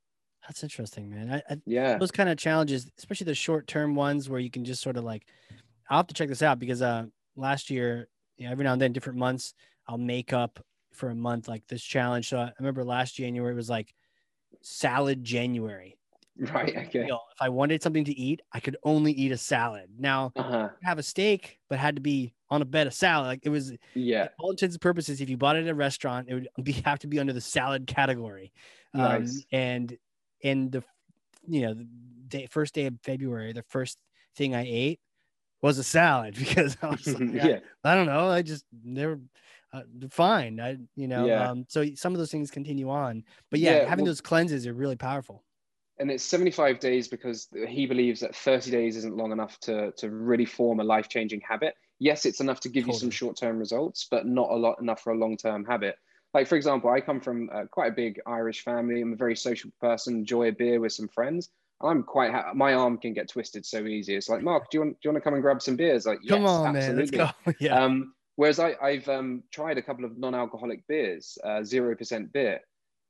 That's 0.47 0.63
interesting, 0.63 1.09
man. 1.09 1.31
I, 1.31 1.53
I, 1.53 1.61
Yeah. 1.65 1.97
those 1.97 2.11
kind 2.11 2.29
of 2.29 2.37
challenges, 2.37 2.89
especially 2.97 3.25
the 3.25 3.35
short 3.35 3.67
term 3.67 3.95
ones 3.95 4.29
where 4.29 4.39
you 4.39 4.51
can 4.51 4.63
just 4.63 4.81
sort 4.81 4.97
of 4.97 5.03
like, 5.03 5.27
I'll 5.89 5.97
have 5.97 6.07
to 6.07 6.13
check 6.13 6.29
this 6.29 6.41
out 6.43 6.59
because 6.59 6.81
uh 6.81 7.05
last 7.35 7.69
year, 7.69 8.09
you 8.37 8.45
know, 8.45 8.51
every 8.51 8.63
now 8.63 8.73
and 8.73 8.81
then, 8.81 8.93
different 8.93 9.19
months, 9.19 9.53
I'll 9.87 9.97
make 9.97 10.33
up 10.33 10.59
for 10.93 11.09
a 11.09 11.15
month 11.15 11.47
like 11.47 11.67
this 11.67 11.83
challenge. 11.83 12.29
So 12.29 12.39
I 12.39 12.53
remember 12.59 12.83
last 12.83 13.15
January 13.15 13.53
was 13.55 13.69
like 13.69 13.93
salad 14.61 15.23
January. 15.23 15.97
Right. 16.37 16.75
Okay. 16.87 17.07
If 17.07 17.17
I 17.39 17.49
wanted 17.49 17.81
something 17.81 18.03
to 18.05 18.11
eat, 18.13 18.41
I 18.51 18.59
could 18.59 18.75
only 18.83 19.11
eat 19.13 19.31
a 19.31 19.37
salad. 19.37 19.89
Now 19.97 20.33
Uh-huh. 20.35 20.69
have 20.83 20.99
a 20.99 21.03
steak, 21.03 21.59
but 21.69 21.79
had 21.79 21.95
to 21.95 22.01
be 22.01 22.33
on 22.49 22.61
a 22.61 22.65
bed 22.65 22.87
of 22.87 22.93
salad. 22.93 23.27
Like 23.27 23.39
it 23.45 23.49
was 23.49 23.73
Yeah. 23.93 24.27
all 24.39 24.51
intents 24.51 24.75
and 24.75 24.81
purposes, 24.81 25.21
if 25.21 25.29
you 25.29 25.37
bought 25.37 25.55
it 25.55 25.63
at 25.63 25.69
a 25.69 25.75
restaurant, 25.75 26.27
it 26.29 26.33
would 26.33 26.65
be 26.65 26.73
have 26.73 26.99
to 26.99 27.07
be 27.07 27.19
under 27.19 27.33
the 27.33 27.41
salad 27.41 27.87
category. 27.87 28.51
Um, 28.93 29.01
Nice. 29.23 29.45
and 29.51 29.97
in 30.41 30.69
the 30.71 30.83
you 31.47 31.61
know 31.61 31.73
the 31.73 31.87
day, 32.27 32.47
first 32.47 32.73
day 32.73 32.85
of 32.87 32.95
February, 33.03 33.53
the 33.53 33.63
first 33.63 33.97
thing 34.35 34.53
I 34.55 34.65
ate 34.67 34.99
was 35.61 35.77
a 35.77 35.83
salad 35.83 36.35
because 36.39 36.75
I 36.81 36.87
was 36.87 37.07
like, 37.07 37.29
yeah. 37.33 37.59
I, 37.83 37.91
I 37.91 37.95
don't 37.95 38.07
know, 38.07 38.27
I 38.29 38.41
just 38.41 38.65
never 38.83 39.19
uh, 39.73 39.83
fine. 40.11 40.59
I 40.59 40.77
you 40.95 41.07
know, 41.07 41.25
Yeah. 41.27 41.49
um, 41.51 41.65
so 41.69 41.85
some 41.95 42.13
of 42.13 42.19
those 42.19 42.31
things 42.31 42.51
continue 42.51 42.89
on, 42.89 43.23
but 43.51 43.59
yeah, 43.61 43.83
Yeah, 43.83 43.87
having 43.89 44.03
well- 44.03 44.09
those 44.11 44.21
cleanses 44.21 44.67
are 44.67 44.73
really 44.73 44.95
powerful. 44.97 45.43
And 45.97 46.11
it's 46.11 46.23
75 46.23 46.79
days 46.79 47.07
because 47.07 47.47
he 47.67 47.85
believes 47.85 48.19
that 48.19 48.35
30 48.35 48.69
days 48.69 48.97
isn't 48.97 49.15
long 49.15 49.31
enough 49.31 49.57
to, 49.61 49.91
to 49.93 50.09
really 50.09 50.45
form 50.45 50.79
a 50.79 50.83
life 50.83 51.07
changing 51.07 51.41
habit. 51.47 51.75
Yes, 51.99 52.25
it's 52.25 52.41
enough 52.41 52.59
to 52.61 52.69
give 52.69 52.87
you 52.87 52.93
some 52.93 53.09
short 53.09 53.37
term 53.37 53.57
results, 53.57 54.07
but 54.11 54.25
not 54.25 54.49
a 54.51 54.55
lot 54.55 54.81
enough 54.81 55.01
for 55.01 55.13
a 55.13 55.17
long 55.17 55.37
term 55.37 55.63
habit. 55.63 55.95
Like, 56.33 56.47
for 56.47 56.57
example, 56.57 56.89
I 56.89 56.99
come 56.99 57.21
from 57.21 57.49
uh, 57.53 57.63
quite 57.71 57.93
a 57.93 57.95
big 57.95 58.19
Irish 58.27 58.61
family. 58.61 59.01
I'm 59.01 59.13
a 59.13 59.15
very 59.15 59.37
social 59.37 59.71
person, 59.79 60.15
enjoy 60.15 60.49
a 60.49 60.51
beer 60.51 60.81
with 60.81 60.91
some 60.91 61.07
friends. 61.07 61.49
I'm 61.81 62.03
quite, 62.03 62.31
ha- 62.31 62.51
my 62.53 62.73
arm 62.73 62.97
can 62.97 63.13
get 63.13 63.29
twisted 63.29 63.65
so 63.65 63.85
easy. 63.85 64.15
It's 64.15 64.27
like, 64.27 64.41
Mark, 64.41 64.69
do 64.69 64.77
you 64.77 64.81
want, 64.81 64.93
do 64.95 65.07
you 65.07 65.11
want 65.11 65.21
to 65.21 65.23
come 65.23 65.33
and 65.33 65.41
grab 65.41 65.61
some 65.61 65.77
beers? 65.77 66.05
Like, 66.05 66.19
Come 66.27 66.41
yes, 66.41 66.49
on, 66.49 66.73
man, 66.73 66.97
let's 66.97 67.11
go. 67.11 67.29
yeah, 67.59 67.81
Um, 67.81 68.13
whereas 68.35 68.59
I, 68.59 68.75
I've 68.81 69.07
um, 69.07 69.43
tried 69.49 69.77
a 69.77 69.81
couple 69.81 70.03
of 70.03 70.17
non-alcoholic 70.17 70.85
beers, 70.87 71.37
uh, 71.41 71.63
zero 71.63 71.95
percent 71.95 72.33
beer, 72.33 72.59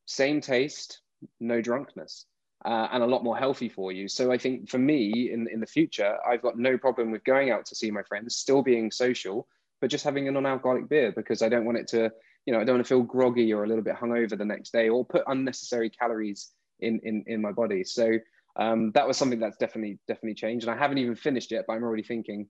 same 0.06 0.39
taste, 0.39 1.02
no 1.39 1.62
drunkenness, 1.62 2.28
uh, 2.63 2.87
and 2.91 3.03
a 3.03 3.07
lot 3.07 3.23
more 3.23 3.37
healthy 3.37 3.69
for 3.69 3.91
you. 3.91 4.07
So 4.07 4.31
I 4.31 4.37
think 4.37 4.69
for 4.69 4.77
me, 4.79 5.31
in 5.33 5.47
in 5.51 5.59
the 5.59 5.67
future, 5.67 6.17
I've 6.27 6.41
got 6.41 6.57
no 6.57 6.77
problem 6.77 7.11
with 7.11 7.23
going 7.23 7.51
out 7.51 7.65
to 7.67 7.75
see 7.75 7.91
my 7.91 8.03
friends, 8.03 8.35
still 8.35 8.61
being 8.61 8.91
social, 8.91 9.47
but 9.81 9.89
just 9.89 10.03
having 10.05 10.27
a 10.27 10.31
non-alcoholic 10.31 10.87
beer 10.89 11.11
because 11.11 11.41
I 11.41 11.49
don't 11.49 11.65
want 11.65 11.77
it 11.77 11.87
to, 11.89 12.11
you 12.45 12.53
know, 12.53 12.59
I 12.59 12.63
don't 12.63 12.75
want 12.75 12.85
to 12.85 12.93
feel 12.93 13.03
groggy 13.03 13.51
or 13.53 13.63
a 13.63 13.67
little 13.67 13.83
bit 13.83 13.95
hungover 13.95 14.37
the 14.37 14.45
next 14.45 14.71
day 14.71 14.89
or 14.89 15.03
put 15.05 15.23
unnecessary 15.27 15.89
calories 15.89 16.51
in 16.79 16.99
in 17.03 17.23
in 17.27 17.41
my 17.41 17.51
body. 17.51 17.83
So. 17.83 18.19
Um, 18.57 18.91
that 18.93 19.05
was 19.05 19.17
something 19.17 19.41
that's 19.41 19.57
definitely 19.57 19.99
definitely 20.07 20.35
changed, 20.35 20.65
and 20.65 20.73
I 20.73 20.79
haven't 20.81 20.97
even 20.99 21.13
finished 21.13 21.51
yet. 21.51 21.65
But 21.67 21.73
I'm 21.73 21.83
already 21.83 22.03
thinking, 22.03 22.47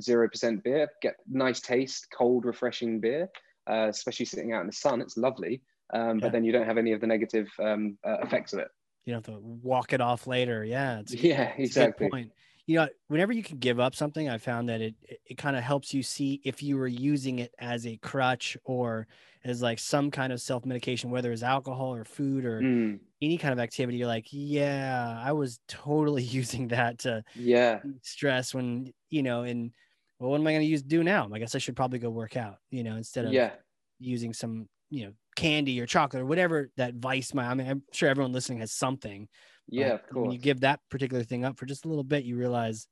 zero 0.00 0.28
percent 0.28 0.62
beer, 0.62 0.88
get 1.02 1.16
nice 1.28 1.58
taste, 1.60 2.06
cold, 2.16 2.44
refreshing 2.44 3.00
beer, 3.00 3.28
uh, 3.68 3.88
especially 3.88 4.26
sitting 4.26 4.52
out 4.52 4.60
in 4.60 4.68
the 4.68 4.72
sun. 4.72 5.00
It's 5.00 5.16
lovely, 5.16 5.62
um, 5.92 6.18
Yeah. 6.18 6.26
but 6.26 6.30
then 6.32 6.44
you 6.44 6.52
don't 6.52 6.66
have 6.66 6.78
any 6.78 6.92
of 6.92 7.00
the 7.00 7.08
negative 7.08 7.48
um, 7.58 7.98
uh, 8.06 8.18
effects 8.22 8.52
of 8.52 8.60
it. 8.60 8.68
You 9.04 9.12
don't 9.12 9.26
have 9.26 9.34
to 9.34 9.40
walk 9.40 9.92
it 9.92 10.00
off 10.00 10.26
later. 10.26 10.64
Yeah, 10.64 11.00
it's 11.00 11.16
Yeah, 11.22 11.54
It's 11.56 11.70
a 11.70 11.70
good 11.70 11.96
point. 11.96 12.32
You 12.66 12.76
know, 12.76 12.88
whenever 13.08 13.32
you 13.32 13.42
can 13.42 13.58
give 13.58 13.80
up 13.80 13.94
something, 13.94 14.28
I 14.28 14.38
found 14.38 14.68
that 14.68 14.80
it 14.80 14.94
it, 15.02 15.20
it 15.26 15.34
kind 15.38 15.56
of 15.56 15.62
helps 15.64 15.92
you 15.94 16.02
see 16.02 16.40
if 16.44 16.62
you 16.62 16.76
were 16.76 16.86
using 16.88 17.38
it 17.40 17.54
as 17.58 17.86
a 17.86 17.96
crutch 17.98 18.56
or 18.64 19.08
as 19.44 19.62
like 19.62 19.78
some 19.78 20.10
kind 20.10 20.32
of 20.32 20.40
self 20.40 20.64
medication, 20.64 21.10
whether 21.10 21.32
it's 21.32 21.42
alcohol 21.42 21.94
or 21.94 22.04
food 22.04 22.44
or 22.44 22.66
Mm, 22.66 23.00
any 23.22 23.38
kind 23.38 23.52
of 23.52 23.58
activity. 23.60 23.98
You're 23.98 24.08
like, 24.08 24.28
yeah, 24.32 25.20
I 25.24 25.32
was 25.32 25.60
totally 25.68 26.22
using 26.24 26.68
that 26.68 27.00
to 27.00 27.24
yeah, 27.34 27.84
stress 28.02 28.54
when 28.54 28.92
you 29.10 29.22
know, 29.22 29.42
and 29.42 29.72
well, 30.18 30.30
what 30.30 30.40
am 30.40 30.46
I 30.46 30.52
going 30.52 30.62
to 30.62 30.66
use 30.70 30.82
do 30.82 31.02
now? 31.04 31.28
I 31.32 31.38
guess 31.38 31.54
I 31.54 31.58
should 31.58 31.76
probably 31.76 31.98
go 31.98 32.10
work 32.10 32.36
out. 32.36 32.58
You 32.70 32.84
know, 32.84 32.96
instead 32.96 33.24
of 33.26 33.40
yeah, 33.40 33.56
using 33.98 34.32
some 34.32 34.68
you 34.90 35.06
know 35.06 35.12
candy 35.36 35.80
or 35.80 35.86
chocolate 35.86 36.22
or 36.22 36.26
whatever 36.26 36.70
that 36.76 36.94
vice 36.94 37.32
might. 37.34 37.46
I 37.48 37.54
mean, 37.54 37.68
I'm 37.68 37.82
sure 37.92 38.08
everyone 38.08 38.32
listening 38.32 38.60
has 38.60 38.72
something. 38.72 39.28
yeah. 39.68 39.94
Of 39.94 40.00
When 40.12 40.30
you 40.32 40.38
give 40.38 40.60
that 40.60 40.80
particular 40.90 41.22
thing 41.24 41.44
up 41.44 41.58
for 41.58 41.66
just 41.66 41.84
a 41.84 41.88
little 41.88 42.04
bit, 42.04 42.24
you 42.24 42.36
realize, 42.36 42.86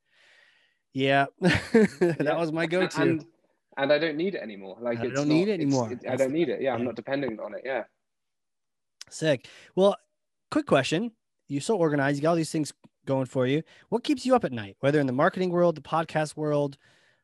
yeah, 0.93 1.25
that 1.41 2.17
Yeah. 2.21 2.37
was 2.37 2.51
my 2.51 2.65
go-to. 2.73 3.01
And, 3.01 3.25
and 3.77 3.91
I 3.93 3.97
don't 3.99 4.17
need 4.17 4.35
it 4.35 4.41
anymore. 4.41 4.77
Like 4.81 4.99
I 4.99 5.03
don't 5.03 5.13
not- 5.15 5.27
need 5.27 5.47
it 5.49 5.53
anymore. 5.53 5.91
it- 5.91 6.09
I 6.09 6.15
don't 6.15 6.31
need 6.33 6.49
it. 6.49 6.61
Yeah, 6.61 6.73
I'm 6.73 6.83
not 6.85 6.95
dependent 6.95 7.39
on 7.39 7.53
it. 7.53 7.61
Yeah. 7.65 7.83
Sick. 9.09 9.47
Well, 9.75 9.95
quick 10.51 10.65
question. 10.65 11.11
You're 11.47 11.61
so 11.61 11.75
organized. 11.77 12.17
You 12.17 12.21
got 12.21 12.29
all 12.31 12.35
these 12.35 12.51
things 12.51 12.71
going 13.05 13.25
for 13.25 13.47
you. 13.47 13.63
What 13.89 14.03
keeps 14.03 14.25
you 14.25 14.35
up 14.35 14.43
at 14.45 14.51
night? 14.51 14.77
Whether 14.81 14.99
in 14.99 15.07
the 15.07 15.13
marketing 15.13 15.49
world, 15.49 15.75
the 15.75 15.81
podcast 15.81 16.35
world, 16.35 16.77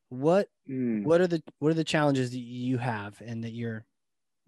what 0.09 0.49
Mm. 0.69 1.03
what 1.03 1.21
are 1.21 1.27
the 1.27 1.43
what 1.59 1.69
are 1.69 1.75
the 1.75 1.83
challenges 1.83 2.31
that 2.31 2.39
you 2.39 2.79
have 2.79 3.21
and 3.23 3.43
that 3.43 3.51
you're 3.53 3.85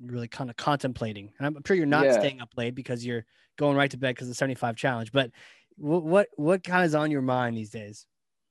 really 0.05 0.27
kind 0.27 0.49
of 0.49 0.57
contemplating. 0.57 1.31
And 1.39 1.47
I'm 1.47 1.63
sure 1.65 1.75
you're 1.75 1.85
not 1.85 2.05
Yeah. 2.05 2.19
staying 2.19 2.41
up 2.41 2.49
late 2.57 2.75
because 2.75 3.05
you're 3.05 3.25
going 3.57 3.75
right 3.77 3.91
to 3.91 3.97
bed 3.97 4.15
because 4.15 4.27
of 4.27 4.31
the 4.31 4.35
75 4.35 4.75
challenge. 4.75 5.11
But 5.11 5.31
what 5.77 6.03
what 6.03 6.27
what 6.35 6.63
kind 6.63 6.81
of 6.81 6.87
is 6.87 6.95
on 6.95 7.11
your 7.11 7.21
mind 7.21 7.57
these 7.57 7.69
days? 7.69 8.05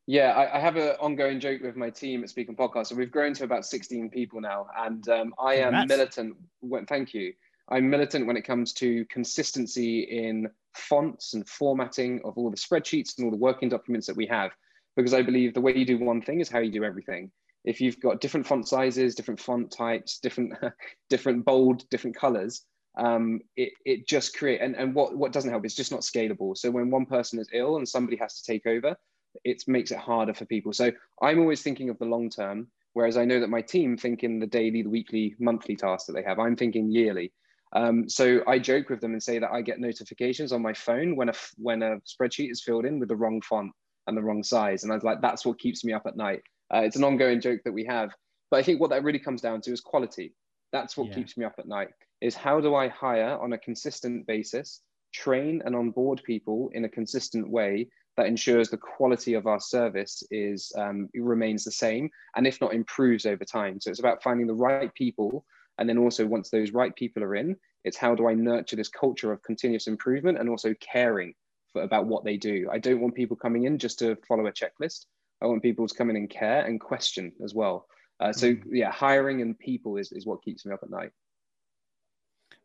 Yeah, 0.07 0.33
I, 0.33 0.57
I 0.59 0.61
have 0.61 0.77
an 0.77 0.91
ongoing 1.01 1.41
joke 1.41 1.63
with 1.63 1.75
my 1.75 1.91
team 1.91 2.23
at 2.23 2.31
Speak 2.31 2.49
on 2.49 2.55
Podcast. 2.55 2.87
So 2.89 2.95
we've 2.95 3.11
grown 3.11 3.35
to 3.35 3.45
about 3.45 3.67
16 3.67 4.11
people 4.11 4.41
now, 4.41 4.69
and 4.77 5.09
um, 5.09 5.35
I 5.39 5.55
am 5.55 5.73
Congrats. 5.73 5.89
militant. 5.89 6.37
When, 6.61 6.87
thank 6.87 7.13
you. 7.13 7.33
I'm 7.69 7.91
militant 7.91 8.29
when 8.29 8.37
it 8.37 8.43
comes 8.43 8.73
to 8.75 9.05
consistency 9.07 10.03
in 10.03 10.49
fonts 10.75 11.35
and 11.35 11.49
formatting 11.49 12.21
of 12.25 12.39
all 12.39 12.51
the 12.51 12.57
spreadsheets 12.57 13.19
and 13.19 13.25
all 13.25 13.33
the 13.33 13.37
working 13.37 13.69
documents 13.69 14.07
that 14.07 14.15
we 14.17 14.27
have, 14.27 14.53
because 14.95 15.13
I 15.13 15.23
believe 15.23 15.55
the 15.55 15.61
way 15.61 15.77
you 15.77 15.85
do 15.85 15.99
one 15.99 16.23
thing 16.23 16.39
is 16.39 16.49
how 16.49 16.61
you 16.61 16.71
do 16.71 16.85
everything. 16.85 17.33
If 17.67 17.81
you've 17.81 18.01
got 18.01 18.21
different 18.21 18.47
font 18.47 18.67
sizes, 18.67 19.15
different 19.15 19.41
font 19.41 19.71
types, 19.71 20.19
different 20.19 20.55
different 21.11 21.45
bold, 21.45 21.89
different 21.91 22.17
colors, 22.17 22.65
um, 22.97 23.41
it, 23.57 23.73
it 23.85 24.09
just 24.09 24.37
create 24.37 24.61
and, 24.63 24.75
and 24.75 24.95
what, 24.95 25.17
what 25.17 25.33
doesn't 25.33 25.51
help 25.51 25.67
is 25.67 25.75
just 25.75 25.93
not 25.93 26.01
scalable. 26.01 26.57
So 26.57 26.71
when 26.71 26.91
one 26.91 27.07
person 27.07 27.39
is 27.39 27.49
ill 27.53 27.77
and 27.77 27.89
somebody 27.89 28.17
has 28.17 28.41
to 28.41 28.53
take 28.53 28.67
over, 28.67 28.97
it 29.45 29.63
makes 29.67 29.91
it 29.91 29.99
harder 29.99 30.33
for 30.33 30.47
people. 30.47 30.73
So 30.73 30.91
I'm 31.21 31.41
always 31.41 31.63
thinking 31.63 31.91
of 31.91 31.99
the 31.99 32.07
long 32.07 32.31
term, 32.31 32.69
whereas 32.95 33.17
I 33.17 33.27
know 33.27 33.41
that 33.41 33.51
my 33.51 33.61
team 33.61 33.97
think 33.97 34.25
in 34.25 34.39
the 34.39 34.47
daily, 34.47 34.83
the 34.83 34.89
weekly, 34.89 35.35
monthly 35.39 35.77
tasks 35.77 36.07
that 36.07 36.15
they 36.15 36.23
have. 36.23 36.39
I'm 36.39 36.57
thinking 36.57 36.91
yearly. 36.91 37.33
Um, 37.73 38.09
so 38.09 38.41
I 38.47 38.59
joke 38.59 38.89
with 38.89 39.01
them 39.01 39.13
and 39.13 39.23
say 39.23 39.39
that 39.39 39.51
I 39.51 39.61
get 39.61 39.81
notifications 39.81 40.53
on 40.53 40.63
my 40.63 40.73
phone 40.73 41.17
when 41.17 41.29
a 41.29 41.35
when 41.59 41.83
a 41.83 41.97
spreadsheet 42.07 42.51
is 42.51 42.63
filled 42.63 42.87
in 42.87 42.99
with 42.99 43.09
the 43.09 43.17
wrong 43.17 43.43
font 43.43 43.73
and 44.07 44.17
the 44.17 44.23
wrong 44.23 44.43
size, 44.43 44.85
and 44.85 44.93
I 44.93 44.95
was 44.95 45.05
like, 45.05 45.21
that's 45.21 45.45
what 45.45 45.59
keeps 45.59 45.85
me 45.85 45.93
up 45.93 46.07
at 46.07 46.17
night. 46.17 46.41
Uh, 46.75 46.81
it's 46.81 46.97
an 46.97 47.05
ongoing 47.05 47.41
joke 47.41 47.61
that 47.65 47.73
we 47.73 47.85
have, 47.85 48.11
but 48.51 48.59
I 48.59 48.63
think 48.63 48.81
what 48.81 48.91
that 48.91 49.05
really 49.05 49.19
comes 49.19 49.41
down 49.41 49.61
to 49.63 49.73
is 49.73 49.81
quality. 49.81 50.35
That's 50.73 50.97
what 50.97 51.09
Yeah. 51.09 51.15
keeps 51.15 51.37
me 51.37 51.45
up 51.45 51.55
at 51.59 51.67
night. 51.67 51.91
Is 52.21 52.35
how 52.35 52.61
do 52.61 52.75
I 52.75 52.89
hire 52.89 53.39
on 53.39 53.53
a 53.53 53.59
consistent 53.59 54.27
basis, 54.27 54.83
train 55.13 55.63
and 55.65 55.75
onboard 55.75 56.23
people 56.25 56.71
in 56.75 56.85
a 56.85 56.89
consistent 56.89 57.49
way 57.49 57.89
that 58.17 58.27
ensures 58.27 58.69
the 58.69 58.77
quality 58.77 59.35
of 59.35 59.47
our 59.47 59.61
service 59.61 60.23
is 60.31 60.73
um, 60.77 61.09
remains 61.15 61.65
the 61.65 61.71
same 61.71 62.11
and 62.35 62.47
if 62.47 62.61
not 62.61 62.75
improves 62.75 63.27
over 63.27 63.45
time 63.45 63.81
so 63.81 63.91
it's 63.91 64.01
about 64.01 64.23
finding 64.23 64.47
the 64.47 64.55
right 64.55 64.93
people 64.95 65.45
and 65.79 65.89
then 65.89 65.99
also 65.99 66.27
once 66.27 66.51
those 66.51 66.73
right 66.73 66.95
people 66.97 67.23
are 67.23 67.35
in 67.35 67.57
it's 67.85 67.97
how 67.97 68.15
do 68.15 68.29
i 68.29 68.35
nurture 68.35 68.77
this 68.77 68.89
culture 68.89 69.33
of 69.33 69.43
continuous 69.43 69.87
improvement 69.87 70.39
and 70.39 70.49
also 70.49 70.75
caring 70.81 71.35
for, 71.73 71.83
about 71.83 72.07
what 72.07 72.25
they 72.25 72.37
do 72.37 72.69
i 72.73 72.79
don't 72.79 73.01
want 73.01 73.15
people 73.15 73.37
coming 73.37 73.65
in 73.65 73.79
just 73.79 73.99
to 73.99 74.17
follow 74.29 74.47
a 74.47 74.53
checklist 74.53 75.07
i 75.43 75.47
want 75.47 75.63
people 75.63 75.87
to 75.87 75.95
come 75.95 76.11
in 76.11 76.17
and 76.17 76.31
care 76.31 76.65
and 76.65 76.81
question 76.81 77.33
as 77.45 77.55
well 77.55 77.87
uh, 78.21 78.33
so 78.33 78.53
Mhm. 78.53 78.65
yeah 78.71 78.91
hiring 78.91 79.43
and 79.43 79.59
people 79.59 79.97
is, 79.97 80.13
is 80.13 80.27
what 80.27 80.43
keeps 80.43 80.65
me 80.67 80.73
up 80.73 80.81
at 80.83 80.91
night 80.91 81.13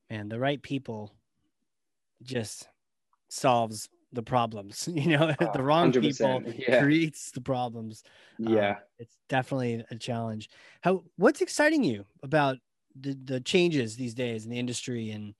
Man, 0.09 0.29
the 0.29 0.39
right 0.39 0.61
people 0.61 1.15
just 2.23 2.69
solves 3.29 3.89
the 4.13 4.23
problems. 4.23 4.87
You 4.93 5.17
know, 5.17 5.33
the 5.39 5.39
Ah, 5.39 5.57
wrong 5.63 5.91
100%, 5.91 6.01
people 6.01 6.43
yeah. 6.67 6.79
creates 6.79 7.31
the 7.31 7.41
problems. 7.41 8.03
Um, 8.45 8.47
yeah 8.47 8.79
it's 8.99 9.17
definitely 9.29 9.85
a 9.91 9.95
challenge. 9.97 10.49
How 10.81 11.05
what's 11.17 11.41
exciting 11.41 11.83
you 11.83 12.05
about 12.23 12.57
the, 12.95 13.13
the 13.15 13.41
changes 13.41 13.95
these 13.95 14.13
days 14.13 14.45
in 14.45 14.51
the 14.51 14.59
industry 14.59 15.11
and 15.11 15.35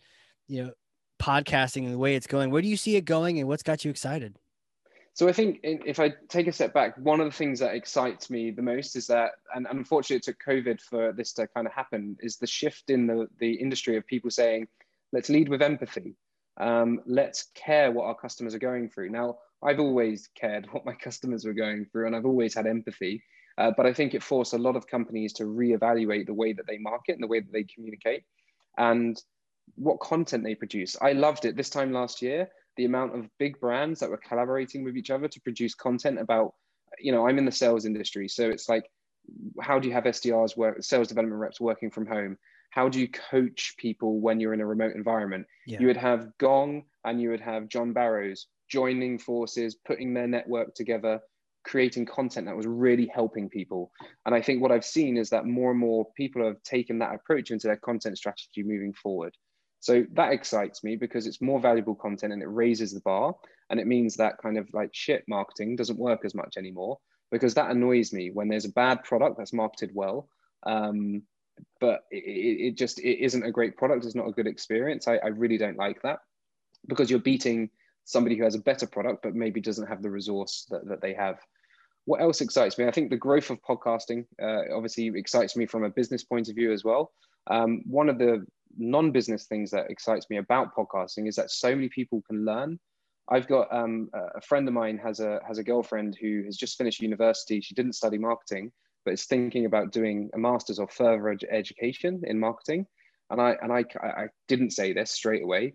you 0.48 0.64
know 0.64 0.74
podcasting 1.22 1.84
and 1.86 1.94
the 1.94 1.98
way 2.00 2.16
it's 2.16 2.28
going? 2.28 2.52
Where 2.52 2.62
do 2.62 2.68
you 2.70 2.78
see 2.78 2.96
it 2.98 3.06
going 3.06 3.40
and 3.40 3.48
what's 3.48 3.64
got 3.64 3.86
you 3.86 3.92
excited? 3.92 4.38
So 5.14 5.28
I 5.28 5.34
think 5.34 5.60
in- 5.64 5.84
if 5.86 6.00
I 6.00 6.14
take 6.30 6.48
a 6.48 6.54
step 6.54 6.74
back, 6.74 6.98
one 6.98 7.20
of 7.20 7.26
the 7.26 7.38
things 7.38 7.60
that 7.60 7.76
excites 7.76 8.30
me 8.30 8.52
the 8.52 8.62
most 8.62 8.96
is 8.96 9.08
that, 9.08 9.32
and 9.54 9.68
unfortunately 9.70 10.18
it 10.18 10.24
took 10.24 10.40
COVID 10.46 10.80
for 10.82 11.12
this 11.12 11.34
to 11.34 11.48
kind 11.48 11.68
of 11.68 11.74
happen, 11.74 12.18
is 12.22 12.38
the 12.38 12.48
shift 12.48 12.90
in 12.90 13.08
the, 13.08 13.28
the 13.40 13.54
industry 13.54 13.98
of 13.98 14.08
people 14.08 14.30
saying, 14.30 14.68
let's 15.12 15.30
lead 15.30 15.50
with 15.50 15.62
empathy. 15.62 16.16
Um, 16.58 17.02
let's 17.06 17.48
care 17.56 17.92
what 17.92 18.06
our 18.06 18.16
customers 18.16 18.56
are 18.56 18.60
going 18.60 18.90
through. 18.90 19.10
Now, 19.10 19.40
I've 19.64 19.80
always 19.80 20.30
cared 20.36 20.68
what 20.72 20.86
my 20.86 20.94
customers 20.94 21.46
were 21.46 21.54
going 21.54 21.86
through, 21.86 22.08
and 22.08 22.16
I've 22.16 22.26
always 22.26 22.54
had 22.54 22.68
empathy. 22.68 23.24
Uh, 23.58 23.72
but 23.76 23.86
I 23.86 23.94
think 23.94 24.14
it 24.14 24.24
forced 24.24 24.54
a 24.54 24.58
lot 24.58 24.78
of 24.78 24.88
companies 24.88 25.34
to 25.34 25.44
reevaluate 25.44 26.26
the 26.26 26.34
way 26.34 26.54
that 26.54 26.66
they 26.68 26.78
market 26.78 27.14
and 27.14 27.24
the 27.24 27.28
way 27.28 27.42
that 27.42 27.52
they 27.52 27.64
communicate 27.64 28.24
and 28.78 29.22
what 29.76 30.00
content 30.00 30.44
they 30.44 30.56
produce. 30.56 30.96
I 31.02 31.12
loved 31.12 31.46
it 31.46 31.58
this 31.58 31.70
time 31.70 31.92
last 31.92 32.22
year 32.22 32.50
the 32.82 32.86
amount 32.86 33.16
of 33.16 33.30
big 33.38 33.60
brands 33.60 34.00
that 34.00 34.10
were 34.10 34.18
collaborating 34.18 34.84
with 34.84 34.98
each 34.98 35.12
other 35.12 35.28
to 35.28 35.40
produce 35.42 35.76
content 35.76 36.18
about 36.20 36.56
you 37.00 37.12
know 37.12 37.28
i'm 37.28 37.38
in 37.38 37.46
the 37.46 37.52
sales 37.52 37.86
industry. 37.86 38.28
So 38.28 38.50
it's 38.50 38.68
like 38.68 38.86
how 39.62 39.78
do 39.78 39.88
you 39.88 39.94
have 39.94 40.06
sdrs 40.06 40.58
work 40.58 40.82
sales 40.82 41.10
development 41.10 41.40
reps 41.40 41.62
working 41.62 41.92
from 41.92 42.08
home? 42.08 42.38
How 42.72 42.90
do 42.90 43.00
you 43.00 43.08
coach 43.08 43.76
people 43.78 44.20
when 44.20 44.40
you're 44.40 44.56
in 44.56 44.62
a 44.62 44.66
remote 44.66 44.96
environment? 44.96 45.46
Yeah. 45.68 45.80
you 45.80 45.88
would 45.88 45.98
have 45.98 46.36
gong 46.40 46.86
and 47.06 47.22
you 47.22 47.30
would 47.30 47.42
have 47.42 47.70
john 47.70 47.94
barrows 47.94 48.48
joining 48.68 49.20
forces 49.20 49.76
putting 49.86 50.16
their 50.16 50.28
network 50.28 50.74
together 50.74 51.20
creating 51.64 52.08
content 52.08 52.48
that 52.48 52.58
was 52.58 52.66
really 52.66 53.06
helping 53.14 53.48
people. 53.48 53.92
And 54.26 54.34
i 54.34 54.42
think 54.42 54.60
what 54.60 54.72
i've 54.72 54.94
seen 54.98 55.18
is 55.18 55.30
that 55.30 55.46
more 55.46 55.70
and 55.70 55.80
more 55.80 56.08
people 56.18 56.44
have 56.44 56.64
taken 56.64 56.98
that 57.00 57.14
approach 57.14 57.52
into 57.52 57.68
their 57.68 57.78
content 57.78 58.18
strategy 58.18 58.64
moving 58.64 58.94
forward 58.94 59.38
so 59.82 60.06
that 60.14 60.32
excites 60.32 60.84
me 60.84 60.96
because 60.96 61.26
it's 61.26 61.42
more 61.42 61.60
valuable 61.60 61.96
content 61.96 62.32
and 62.32 62.44
it 62.44 62.48
raises 62.48 62.94
the 62.94 63.00
bar. 63.00 63.34
And 63.72 63.80
it 63.80 63.88
means 63.88 64.16
that 64.16 64.38
kind 64.38 64.60
of 64.60 64.72
like 64.74 64.92
shit 64.94 65.24
marketing 65.28 65.76
doesn't 65.76 65.98
work 65.98 66.24
as 66.24 66.36
much 66.36 66.56
anymore 66.56 67.00
because 67.32 67.56
that 67.56 67.72
annoys 67.72 68.14
me 68.14 68.30
when 68.30 68.48
there's 68.48 68.66
a 68.66 68.72
bad 68.72 69.04
product 69.04 69.40
that's 69.40 69.54
marketed 69.54 69.90
well. 69.96 70.30
Um, 70.64 71.24
but 71.80 72.02
it, 72.12 72.18
it, 72.18 72.78
just 72.78 73.00
it 73.00 73.24
isn't 73.24 73.44
a 73.44 73.52
great 73.52 73.76
product. 73.76 74.06
It's 74.06 74.14
not 74.14 74.28
a 74.28 74.32
good 74.32 74.46
experience. 74.46 75.08
I, 75.08 75.16
I 75.16 75.30
really 75.30 75.58
don't 75.58 75.78
like 75.78 76.04
that 76.04 76.20
because 76.88 77.10
you're 77.10 77.20
beating 77.20 77.72
somebody 78.06 78.38
who 78.38 78.44
has 78.44 78.56
a 78.56 78.60
better 78.60 78.86
product 78.86 79.24
but 79.24 79.34
maybe 79.34 79.62
doesn't 79.62 79.88
have 79.88 80.04
the 80.04 80.12
resource 80.12 80.68
that, 80.70 80.88
that 80.90 81.02
they 81.02 81.16
have. 81.16 81.40
What 82.06 82.22
else 82.22 82.42
excites 82.42 82.78
me? 82.78 82.86
I 82.86 82.92
think 82.92 83.10
the 83.10 83.18
growth 83.18 83.50
of 83.50 83.64
podcasting 83.64 84.26
uh, 84.40 84.76
obviously 84.76 85.12
excites 85.16 85.56
me 85.56 85.66
from 85.66 85.84
a 85.84 85.90
business 85.90 86.24
point 86.24 86.50
of 86.50 86.56
view 86.56 86.72
as 86.72 86.84
well. 86.84 87.12
Um, 87.48 87.82
one 87.88 88.08
of 88.08 88.20
the 88.20 88.46
non-business 88.78 89.46
things 89.46 89.72
that 89.72 89.90
excites 89.90 90.30
me 90.30 90.38
about 90.38 90.76
podcasting 90.76 91.28
is 91.28 91.36
that 91.36 91.52
so 91.52 91.76
many 91.76 91.90
people 91.90 92.22
can 92.28 92.46
learn. 92.46 92.80
I've 93.30 93.48
got 93.48 93.74
um, 93.74 94.10
a 94.14 94.42
friend 94.42 94.68
of 94.68 94.74
mine 94.74 94.98
has 94.98 95.20
a 95.20 95.40
has 95.48 95.58
a 95.58 95.64
girlfriend 95.64 96.18
who 96.20 96.44
has 96.46 96.58
just 96.58 96.78
finished 96.78 97.02
university. 97.02 97.62
She 97.62 97.76
didn't 97.76 97.94
study 97.94 98.18
marketing, 98.18 98.72
but 99.06 99.14
is 99.14 99.26
thinking 99.26 99.66
about 99.66 99.92
doing 99.92 100.30
a 100.34 100.38
master's 100.38 100.80
or 100.80 100.88
further 100.88 101.30
ed- 101.30 101.48
education 101.50 102.22
in 102.26 102.40
marketing. 102.40 102.86
And 103.30 103.40
I 103.40 103.56
and 103.62 103.72
I, 103.72 103.86
I 104.04 104.28
didn't 104.48 104.72
say 104.72 104.92
this 104.94 105.12
straight 105.12 105.44
away 105.44 105.74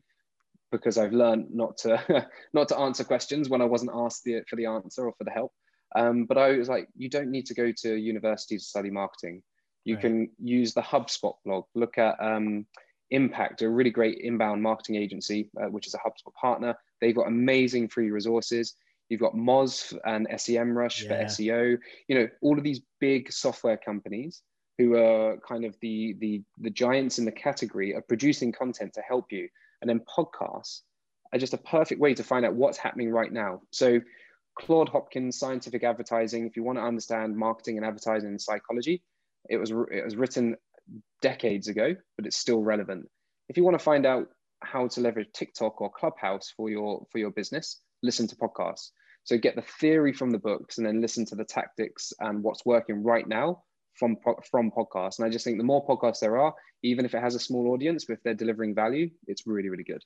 because 0.70 0.98
I've 0.98 1.12
learned 1.12 1.46
not 1.50 1.78
to 1.78 2.26
not 2.52 2.68
to 2.68 2.78
answer 2.78 3.04
questions 3.04 3.48
when 3.48 3.62
I 3.62 3.66
wasn't 3.66 3.92
asked 3.94 4.24
the, 4.24 4.42
for 4.48 4.56
the 4.56 4.66
answer 4.66 5.06
or 5.06 5.14
for 5.16 5.24
the 5.24 5.30
help. 5.30 5.52
Um, 5.94 6.24
but 6.26 6.36
I 6.36 6.52
was 6.52 6.68
like, 6.68 6.88
you 6.96 7.08
don't 7.08 7.30
need 7.30 7.46
to 7.46 7.54
go 7.54 7.72
to 7.82 7.96
university 7.96 8.58
to 8.58 8.62
study 8.64 8.90
marketing. 8.90 9.42
You 9.84 9.94
Right. 9.94 10.02
can 10.02 10.30
use 10.42 10.74
the 10.74 10.82
HubSpot 10.82 11.34
blog. 11.44 11.64
Look 11.74 11.96
at 11.96 12.16
um, 12.20 12.66
Impact, 13.10 13.62
a 13.62 13.68
really 13.68 13.90
great 13.90 14.18
inbound 14.18 14.62
marketing 14.62 14.96
agency, 14.96 15.50
uh, 15.60 15.66
which 15.66 15.86
is 15.86 15.94
a 15.94 15.98
HubSpot 15.98 16.34
partner. 16.34 16.76
They've 17.00 17.14
got 17.14 17.28
amazing 17.28 17.88
free 17.88 18.10
resources. 18.10 18.74
You've 19.08 19.20
got 19.20 19.34
Moz 19.34 19.96
and 20.04 20.26
SEMrush 20.28 21.02
Yeah. 21.02 21.08
for 21.08 21.14
SEO. 21.26 21.78
You 22.08 22.18
know, 22.18 22.28
all 22.40 22.58
of 22.58 22.64
these 22.64 22.80
big 23.00 23.32
software 23.32 23.76
companies 23.76 24.42
who 24.78 24.96
are 24.96 25.38
kind 25.38 25.64
of 25.64 25.76
the 25.80 26.14
the 26.18 26.42
the 26.58 26.70
giants 26.70 27.18
in 27.18 27.24
the 27.24 27.32
category 27.32 27.94
are 27.94 28.02
producing 28.02 28.52
content 28.52 28.92
to 28.94 29.02
help 29.02 29.30
you. 29.32 29.48
And 29.80 29.88
then 29.88 30.00
podcasts 30.00 30.82
are 31.32 31.38
just 31.38 31.54
a 31.54 31.58
perfect 31.58 32.00
way 32.00 32.14
to 32.14 32.24
find 32.24 32.44
out 32.44 32.54
what's 32.54 32.78
happening 32.78 33.10
right 33.10 33.32
now. 33.32 33.62
So 33.70 34.00
Claude 34.58 34.88
Hopkins, 34.88 35.38
scientific 35.38 35.84
advertising. 35.84 36.46
If 36.46 36.56
you 36.56 36.62
want 36.62 36.78
to 36.78 36.82
understand 36.82 37.36
marketing 37.36 37.76
and 37.76 37.86
advertising 37.86 38.30
and 38.30 38.40
psychology, 38.40 39.02
it 39.48 39.58
was 39.58 39.70
it 39.70 40.04
was 40.04 40.16
written 40.16 40.56
decades 41.22 41.68
ago, 41.68 41.94
but 42.16 42.26
it's 42.26 42.36
still 42.36 42.62
relevant. 42.62 43.08
If 43.48 43.56
you 43.56 43.64
want 43.64 43.78
to 43.78 43.84
find 43.84 44.06
out 44.06 44.28
how 44.62 44.88
to 44.88 45.00
leverage 45.00 45.28
TikTok 45.32 45.80
or 45.80 45.90
Clubhouse 45.90 46.52
for 46.56 46.70
your 46.70 47.06
for 47.10 47.18
your 47.18 47.30
business, 47.30 47.80
listen 48.02 48.26
to 48.28 48.36
podcasts. 48.36 48.90
So 49.24 49.36
get 49.36 49.56
the 49.56 49.62
theory 49.62 50.12
from 50.12 50.30
the 50.30 50.38
books 50.38 50.78
and 50.78 50.86
then 50.86 51.00
listen 51.00 51.24
to 51.26 51.34
the 51.34 51.44
tactics 51.44 52.12
and 52.20 52.42
what's 52.42 52.64
working 52.64 53.02
right 53.02 53.26
now 53.26 53.62
from 53.94 54.16
from 54.50 54.70
podcasts. 54.70 55.18
And 55.18 55.26
I 55.26 55.30
just 55.30 55.44
think 55.44 55.58
the 55.58 55.64
more 55.64 55.84
podcasts 55.86 56.20
there 56.20 56.38
are, 56.38 56.54
even 56.82 57.04
if 57.04 57.14
it 57.14 57.20
has 57.20 57.34
a 57.34 57.40
small 57.40 57.72
audience, 57.72 58.04
but 58.04 58.14
if 58.14 58.22
they're 58.22 58.34
delivering 58.34 58.74
value, 58.74 59.10
it's 59.26 59.46
really 59.46 59.68
really 59.68 59.84
good. 59.84 60.02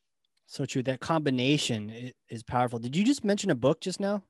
So 0.46 0.64
true. 0.64 0.82
That 0.82 1.00
combination 1.00 2.12
is 2.28 2.42
powerful. 2.42 2.78
Did 2.78 2.96
you 2.96 3.04
just 3.04 3.24
mention 3.24 3.50
a 3.50 3.54
book 3.54 3.80
just 3.80 4.00
now? 4.00 4.24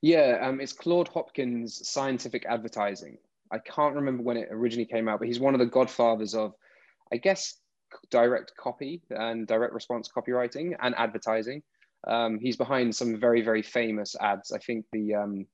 Yeah, 0.00 0.38
um, 0.42 0.60
it's 0.60 0.72
Claude 0.72 1.08
Hopkins' 1.08 1.88
Scientific 1.88 2.46
Advertising. 2.46 3.18
I 3.50 3.58
can't 3.58 3.94
remember 3.94 4.22
when 4.22 4.36
it 4.36 4.48
originally 4.50 4.86
came 4.86 5.08
out, 5.08 5.18
but 5.18 5.28
he's 5.28 5.40
one 5.40 5.54
of 5.54 5.60
the 5.60 5.66
godfathers 5.66 6.34
of, 6.34 6.54
I 7.12 7.16
guess, 7.16 7.58
direct 8.10 8.52
copy 8.58 9.02
and 9.10 9.46
direct 9.46 9.72
response 9.72 10.08
copywriting 10.14 10.76
and 10.80 10.94
advertising. 10.96 11.62
Um, 12.06 12.38
he's 12.38 12.56
behind 12.56 12.94
some 12.94 13.18
very, 13.18 13.42
very 13.42 13.62
famous 13.62 14.14
ads. 14.20 14.52
I 14.52 14.58
think 14.58 14.84
the 14.92 15.14
um, 15.14 15.46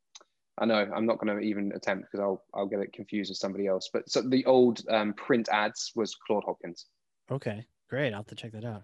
I 0.59 0.66
know 0.66 0.88
I'm 0.95 1.07
not 1.07 1.18
going 1.18 1.36
to 1.36 1.42
even 1.42 1.72
attempt 1.74 2.07
because 2.11 2.20
I'll 2.20 2.45
I'll 2.55 2.66
get 2.66 2.80
it 2.80 2.92
confused 2.92 3.30
with 3.30 3.38
somebody 3.38 3.66
else. 3.66 3.88
But 3.92 4.11
so 4.11 4.22
the 4.22 4.45
old 4.45 4.82
um, 4.88 5.14
print 5.14 5.49
ads 5.51 5.92
was 5.95 6.14
Claude 6.14 6.45
Hopkins. 6.45 6.86
Okay, 7.30 7.66
great. 7.88 8.12
I'll 8.12 8.20
have 8.20 8.26
to 8.26 8.34
check 8.34 8.53
that 8.53 8.64
out. 8.64 8.82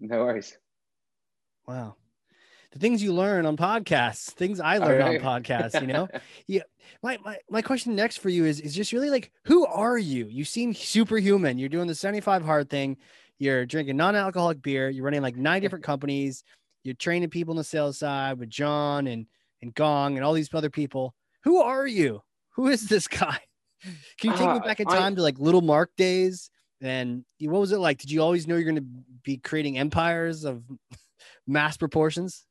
No 0.00 0.24
worries. 0.24 0.58
Wow. 1.66 1.96
The 2.74 2.80
things 2.80 3.02
you 3.02 3.14
learn 3.14 3.46
on 3.46 3.56
podcasts, 3.56 4.32
things 4.32 4.58
I 4.58 4.78
learn 4.78 5.00
on 5.00 5.14
podcasts, 5.18 5.80
you 5.80 5.86
know? 5.86 6.08
yeah. 6.48 6.62
My, 7.04 7.18
my 7.24 7.38
my 7.48 7.62
question 7.62 7.94
next 7.94 8.16
for 8.16 8.28
you 8.28 8.44
is 8.44 8.60
is 8.60 8.74
just 8.74 8.92
really 8.92 9.10
like 9.10 9.30
who 9.44 9.64
are 9.64 9.96
you? 9.96 10.26
You 10.26 10.44
seem 10.44 10.74
superhuman. 10.74 11.56
You're 11.56 11.68
doing 11.68 11.86
the 11.86 11.94
75 11.94 12.44
hard 12.44 12.68
thing. 12.68 12.96
You're 13.38 13.64
drinking 13.64 13.96
non-alcoholic 13.96 14.60
beer. 14.60 14.90
You're 14.90 15.04
running 15.04 15.22
like 15.22 15.36
nine 15.36 15.62
different 15.62 15.84
companies. 15.84 16.42
You're 16.82 16.96
training 16.96 17.30
people 17.30 17.52
on 17.52 17.56
the 17.56 17.64
sales 17.64 17.98
side 17.98 18.38
with 18.38 18.50
John 18.50 19.06
and 19.06 19.26
and 19.62 19.72
Gong 19.72 20.16
and 20.16 20.24
all 20.24 20.32
these 20.32 20.52
other 20.52 20.68
people. 20.68 21.14
Who 21.44 21.62
are 21.62 21.86
you? 21.86 22.22
Who 22.56 22.66
is 22.66 22.88
this 22.88 23.06
guy? 23.22 23.38
Can 24.18 24.32
you 24.32 24.36
take 24.36 24.48
uh, 24.48 24.54
me 24.54 24.60
back 24.60 24.80
in 24.80 24.88
time 24.88 25.12
I, 25.12 25.16
to 25.16 25.22
like 25.22 25.38
little 25.38 25.62
Mark 25.62 25.92
days? 25.96 26.50
And 26.80 27.24
what 27.40 27.60
was 27.60 27.70
it 27.70 27.78
like? 27.78 27.98
Did 27.98 28.10
you 28.10 28.20
always 28.20 28.48
know 28.48 28.56
you're 28.56 28.64
going 28.64 28.76
to 28.76 29.04
be 29.22 29.36
creating 29.36 29.78
empires 29.78 30.44
of 30.44 30.64
mass 31.46 31.76
proportions? 31.76 32.44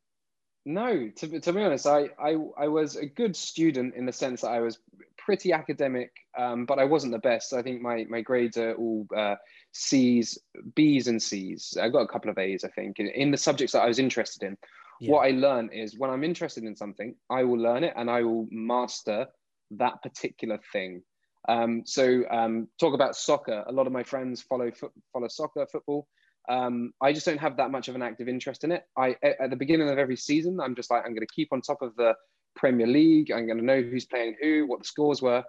No, 0.66 1.10
to, 1.10 1.40
to 1.40 1.54
be 1.54 1.62
honest, 1.62 1.86
I, 1.86 2.10
I, 2.18 2.38
I 2.58 2.68
was 2.68 2.96
a 2.96 3.06
good 3.06 3.36
student 3.36 3.96
in 3.96 4.06
the 4.06 4.14
sense 4.14 4.42
that 4.42 4.52
I 4.52 4.62
was 4.62 4.80
pretty 5.18 5.52
academic, 5.52 6.12
um, 6.38 6.66
but 6.66 6.80
I 6.80 6.86
wasn't 6.86 7.12
the 7.14 7.20
best. 7.20 7.54
I 7.54 7.62
think 7.62 7.82
my, 7.82 8.06
my 8.10 8.22
grades 8.22 8.58
are 8.58 8.74
all 8.76 9.06
uh, 9.16 9.36
C's, 9.74 10.38
B's, 10.76 11.08
and 11.08 11.22
C's. 11.22 11.78
I 11.82 11.90
got 11.90 12.02
a 12.02 12.08
couple 12.08 12.32
of 12.32 12.38
A's, 12.38 12.64
I 12.64 12.70
think, 12.70 13.00
in, 13.00 13.08
in 13.08 13.32
the 13.32 13.38
subjects 13.38 13.74
that 13.74 13.82
I 13.82 13.88
was 13.88 14.00
interested 14.00 14.44
in. 14.44 14.58
Yeah. 15.02 15.12
What 15.12 15.26
I 15.26 15.32
learned 15.32 15.72
is 15.74 15.98
when 15.98 16.10
I'm 16.10 16.24
interested 16.24 16.64
in 16.64 16.76
something, 16.76 17.16
I 17.30 17.44
will 17.44 17.60
learn 17.60 17.84
it 17.84 17.94
and 17.98 18.10
I 18.10 18.22
will 18.22 18.48
master 18.50 19.28
that 19.72 20.02
particular 20.02 20.60
thing. 20.72 21.04
Um, 21.50 21.84
so 21.86 22.24
um, 22.32 22.70
talk 22.80 22.94
about 22.94 23.18
soccer. 23.18 23.66
A 23.68 23.72
lot 23.72 23.86
of 23.88 23.92
my 23.92 24.04
friends 24.04 24.42
follow 24.42 24.72
follow 25.12 25.28
soccer, 25.28 25.66
football. 25.70 26.08
Um, 26.50 26.94
I 27.02 27.14
just 27.14 27.26
don't 27.26 27.40
have 27.40 27.58
that 27.58 27.72
much 27.72 27.88
of 27.88 27.96
an 27.96 28.02
active 28.02 28.28
interest 28.28 28.64
in 28.64 28.72
it. 28.72 28.84
I 28.98 29.16
at 29.24 29.50
the 29.50 29.56
beginning 29.56 29.90
of 29.90 29.98
every 29.98 30.18
season, 30.18 30.60
I'm 30.60 30.76
just 30.76 30.92
like 30.92 31.04
I'm 31.06 31.14
going 31.14 31.26
to 31.26 31.34
keep 31.34 31.50
on 31.52 31.62
top 31.62 31.82
of 31.82 31.96
the 31.96 32.16
Premier 32.56 32.88
League. 32.88 33.32
I'm 33.32 33.46
going 33.46 33.58
to 33.58 33.66
know 33.66 33.82
who's 33.82 34.06
playing 34.06 34.36
who, 34.42 34.68
what 34.68 34.80
the 34.80 34.86
scores 34.86 35.22
were. 35.22 35.44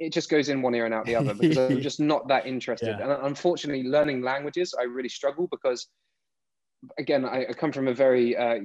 It 0.00 0.12
just 0.12 0.30
goes 0.30 0.48
in 0.48 0.62
one 0.62 0.74
ear 0.74 0.84
and 0.84 0.94
out 0.94 1.06
the 1.06 1.16
other 1.16 1.34
because 1.38 1.70
I'm 1.70 1.82
just 1.82 2.00
not 2.00 2.28
that 2.28 2.46
interested. 2.46 2.96
Yeah. 2.98 3.14
And 3.14 3.26
unfortunately, 3.26 3.84
learning 3.84 4.22
languages, 4.22 4.74
I 4.78 4.84
really 4.84 5.08
struggle 5.08 5.48
because 5.50 5.88
again, 6.98 7.24
I, 7.24 7.46
I, 7.48 7.52
come 7.52 7.72
from 7.72 7.88
a 7.88 7.94
very 7.94 8.36
uh, 8.36 8.58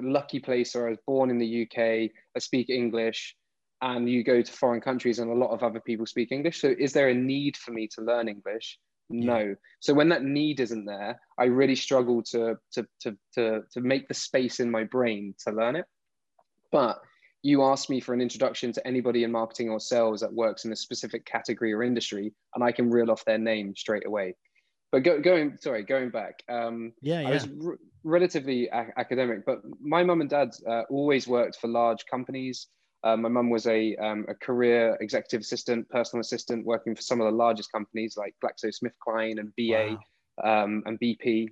lucky 0.00 0.38
place 0.38 0.74
where 0.74 0.86
I 0.86 0.90
was 0.90 0.98
born 1.06 1.30
in 1.30 1.38
the 1.38 1.62
UK. 1.62 2.10
I 2.36 2.38
speak 2.38 2.70
English, 2.70 3.34
and 3.80 4.08
you 4.08 4.22
go 4.22 4.42
to 4.42 4.52
foreign 4.52 4.80
countries, 4.80 5.18
and 5.18 5.30
a 5.30 5.34
lot 5.34 5.50
of 5.50 5.62
other 5.62 5.80
people 5.80 6.06
speak 6.06 6.32
English. 6.32 6.60
So, 6.60 6.74
is 6.78 6.92
there 6.92 7.08
a 7.08 7.14
need 7.14 7.56
for 7.56 7.72
me 7.72 7.88
to 7.94 8.02
learn 8.02 8.28
English? 8.28 8.78
No. 9.10 9.38
Yeah. 9.38 9.54
So 9.80 9.94
when 9.94 10.08
that 10.10 10.22
need 10.22 10.60
isn't 10.60 10.84
there, 10.84 11.20
I 11.38 11.44
really 11.44 11.74
struggle 11.74 12.22
to, 12.24 12.58
to 12.72 12.86
to 13.00 13.16
to 13.34 13.62
to 13.72 13.80
make 13.80 14.08
the 14.08 14.14
space 14.14 14.60
in 14.60 14.70
my 14.70 14.84
brain 14.84 15.34
to 15.46 15.52
learn 15.52 15.76
it. 15.76 15.86
But 16.70 17.00
you 17.42 17.62
ask 17.62 17.88
me 17.88 18.00
for 18.00 18.14
an 18.14 18.20
introduction 18.20 18.72
to 18.72 18.86
anybody 18.86 19.24
in 19.24 19.32
marketing 19.32 19.70
or 19.70 19.80
sales 19.80 20.20
that 20.20 20.32
works 20.32 20.64
in 20.64 20.72
a 20.72 20.76
specific 20.76 21.24
category 21.24 21.72
or 21.72 21.82
industry, 21.82 22.32
and 22.54 22.64
I 22.64 22.72
can 22.72 22.90
reel 22.90 23.10
off 23.10 23.24
their 23.24 23.38
name 23.38 23.74
straight 23.76 24.06
away 24.06 24.34
but 24.90 25.02
go, 25.02 25.20
going 25.20 25.56
sorry 25.60 25.82
going 25.82 26.10
back 26.10 26.42
um 26.48 26.92
yeah, 27.02 27.20
yeah. 27.20 27.28
i 27.28 27.32
was 27.32 27.48
relatively 28.04 28.68
a- 28.68 28.92
academic 28.96 29.44
but 29.44 29.60
my 29.80 30.02
mum 30.02 30.20
and 30.20 30.30
dad 30.30 30.50
uh, 30.68 30.82
always 30.90 31.26
worked 31.26 31.56
for 31.56 31.68
large 31.68 32.06
companies 32.06 32.68
uh, 33.04 33.16
my 33.16 33.28
mum 33.28 33.48
was 33.50 33.66
a, 33.66 33.94
um, 33.96 34.26
a 34.28 34.34
career 34.34 34.96
executive 35.00 35.40
assistant 35.40 35.88
personal 35.88 36.20
assistant 36.20 36.64
working 36.66 36.94
for 36.94 37.02
some 37.02 37.20
of 37.20 37.26
the 37.26 37.36
largest 37.36 37.70
companies 37.72 38.16
like 38.16 38.34
glaxosmithkline 38.44 39.38
and 39.38 39.52
ba 39.56 39.98
wow. 40.44 40.64
um, 40.64 40.82
and 40.86 40.98
bp 41.00 41.48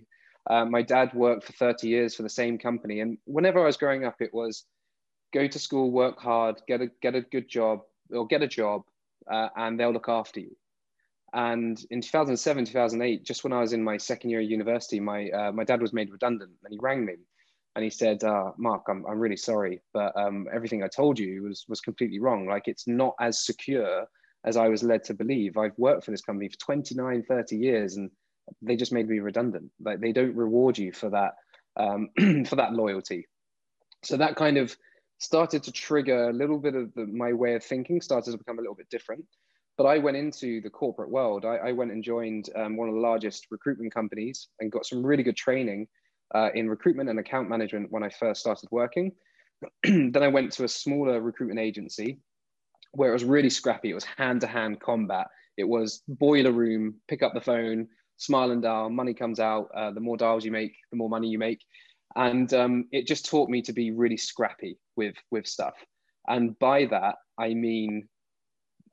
uh, 0.48 0.64
my 0.64 0.82
dad 0.82 1.12
worked 1.14 1.44
for 1.44 1.52
30 1.52 1.88
years 1.88 2.14
for 2.14 2.22
the 2.22 2.28
same 2.28 2.58
company 2.58 3.00
and 3.00 3.18
whenever 3.24 3.60
i 3.60 3.66
was 3.66 3.76
growing 3.76 4.04
up 4.04 4.16
it 4.20 4.32
was 4.32 4.64
go 5.32 5.46
to 5.46 5.58
school 5.58 5.90
work 5.90 6.20
hard 6.20 6.60
get 6.68 6.80
a 6.80 6.88
get 7.02 7.14
a 7.14 7.20
good 7.20 7.48
job 7.48 7.80
or 8.10 8.26
get 8.26 8.42
a 8.42 8.48
job 8.48 8.82
uh, 9.30 9.48
and 9.56 9.78
they'll 9.78 9.92
look 9.92 10.08
after 10.08 10.40
you. 10.40 10.56
And 11.32 11.78
in 11.90 12.00
2007, 12.00 12.66
2008, 12.66 13.24
just 13.24 13.44
when 13.44 13.52
I 13.52 13.60
was 13.60 13.72
in 13.72 13.82
my 13.82 13.96
second 13.96 14.30
year 14.30 14.40
of 14.40 14.48
university, 14.48 15.00
my, 15.00 15.28
uh, 15.30 15.52
my 15.52 15.64
dad 15.64 15.82
was 15.82 15.92
made 15.92 16.10
redundant 16.10 16.52
and 16.64 16.72
he 16.72 16.78
rang 16.80 17.04
me 17.04 17.14
and 17.76 17.84
he 17.84 17.90
said, 17.90 18.24
uh, 18.24 18.52
Mark, 18.56 18.84
I'm, 18.88 19.04
I'm 19.06 19.18
really 19.18 19.36
sorry, 19.36 19.82
but 19.92 20.16
um, 20.16 20.46
everything 20.52 20.82
I 20.82 20.88
told 20.88 21.18
you 21.18 21.42
was, 21.42 21.66
was 21.68 21.82
completely 21.82 22.18
wrong. 22.18 22.48
Like 22.48 22.68
it's 22.68 22.88
not 22.88 23.14
as 23.20 23.44
secure 23.44 24.06
as 24.46 24.56
I 24.56 24.68
was 24.68 24.82
led 24.82 25.04
to 25.04 25.14
believe. 25.14 25.58
I've 25.58 25.76
worked 25.76 26.04
for 26.04 26.10
this 26.10 26.22
company 26.22 26.48
for 26.48 26.56
29, 26.56 27.24
30 27.28 27.56
years 27.56 27.96
and 27.96 28.10
they 28.62 28.76
just 28.76 28.92
made 28.92 29.08
me 29.08 29.18
redundant. 29.18 29.70
Like 29.78 30.00
they 30.00 30.12
don't 30.12 30.34
reward 30.34 30.78
you 30.78 30.90
for 30.90 31.10
that, 31.10 31.34
um, 31.76 32.08
for 32.46 32.56
that 32.56 32.72
loyalty. 32.72 33.26
So 34.02 34.16
that 34.16 34.36
kind 34.36 34.56
of 34.56 34.74
started 35.18 35.62
to 35.64 35.72
trigger 35.72 36.30
a 36.30 36.32
little 36.32 36.58
bit 36.58 36.74
of 36.74 36.94
the, 36.94 37.06
my 37.06 37.34
way 37.34 37.56
of 37.56 37.62
thinking 37.62 38.00
started 38.00 38.30
to 38.30 38.38
become 38.38 38.58
a 38.58 38.62
little 38.62 38.74
bit 38.74 38.88
different 38.88 39.26
but 39.78 39.84
I 39.84 39.98
went 39.98 40.16
into 40.16 40.62
the 40.62 40.70
corporate 40.70 41.10
world. 41.10 41.44
I, 41.44 41.56
I 41.56 41.72
went 41.72 41.92
and 41.92 42.02
joined 42.02 42.48
um, 42.56 42.78
one 42.78 42.88
of 42.88 42.94
the 42.94 43.00
largest 43.02 43.48
recruitment 43.50 43.92
companies 43.92 44.48
and 44.58 44.72
got 44.72 44.86
some 44.86 45.04
really 45.04 45.22
good 45.22 45.36
training 45.36 45.86
uh, 46.34 46.50
in 46.54 46.68
recruitment 46.68 47.08
and 47.08 47.18
account 47.18 47.48
management 47.48 47.90
when 47.90 48.02
I 48.02 48.08
first 48.08 48.40
started 48.40 48.68
working. 48.70 49.12
then 49.82 50.22
I 50.22 50.28
went 50.28 50.52
to 50.52 50.64
a 50.64 50.68
smaller 50.68 51.20
recruitment 51.20 51.60
agency 51.60 52.18
where 52.92 53.10
it 53.10 53.14
was 53.14 53.24
really 53.24 53.50
scrappy. 53.50 53.90
It 53.90 53.94
was 53.94 54.04
hand 54.04 54.40
to 54.42 54.46
hand 54.46 54.80
combat. 54.80 55.26
It 55.56 55.64
was 55.64 56.02
boiler 56.08 56.52
room, 56.52 56.96
pick 57.08 57.22
up 57.22 57.34
the 57.34 57.40
phone, 57.40 57.88
smile 58.16 58.50
and 58.50 58.62
dial, 58.62 58.90
money 58.90 59.14
comes 59.14 59.40
out. 59.40 59.68
Uh, 59.74 59.90
the 59.90 60.00
more 60.00 60.16
dials 60.16 60.44
you 60.44 60.50
make, 60.50 60.74
the 60.90 60.96
more 60.96 61.08
money 61.08 61.28
you 61.28 61.38
make. 61.38 61.60
And 62.14 62.52
um, 62.54 62.86
it 62.92 63.06
just 63.06 63.26
taught 63.26 63.50
me 63.50 63.62
to 63.62 63.72
be 63.72 63.90
really 63.90 64.16
scrappy 64.16 64.78
with, 64.96 65.14
with 65.30 65.46
stuff. 65.46 65.74
And 66.28 66.58
by 66.58 66.86
that, 66.86 67.16
I 67.38 67.54
mean 67.54 68.08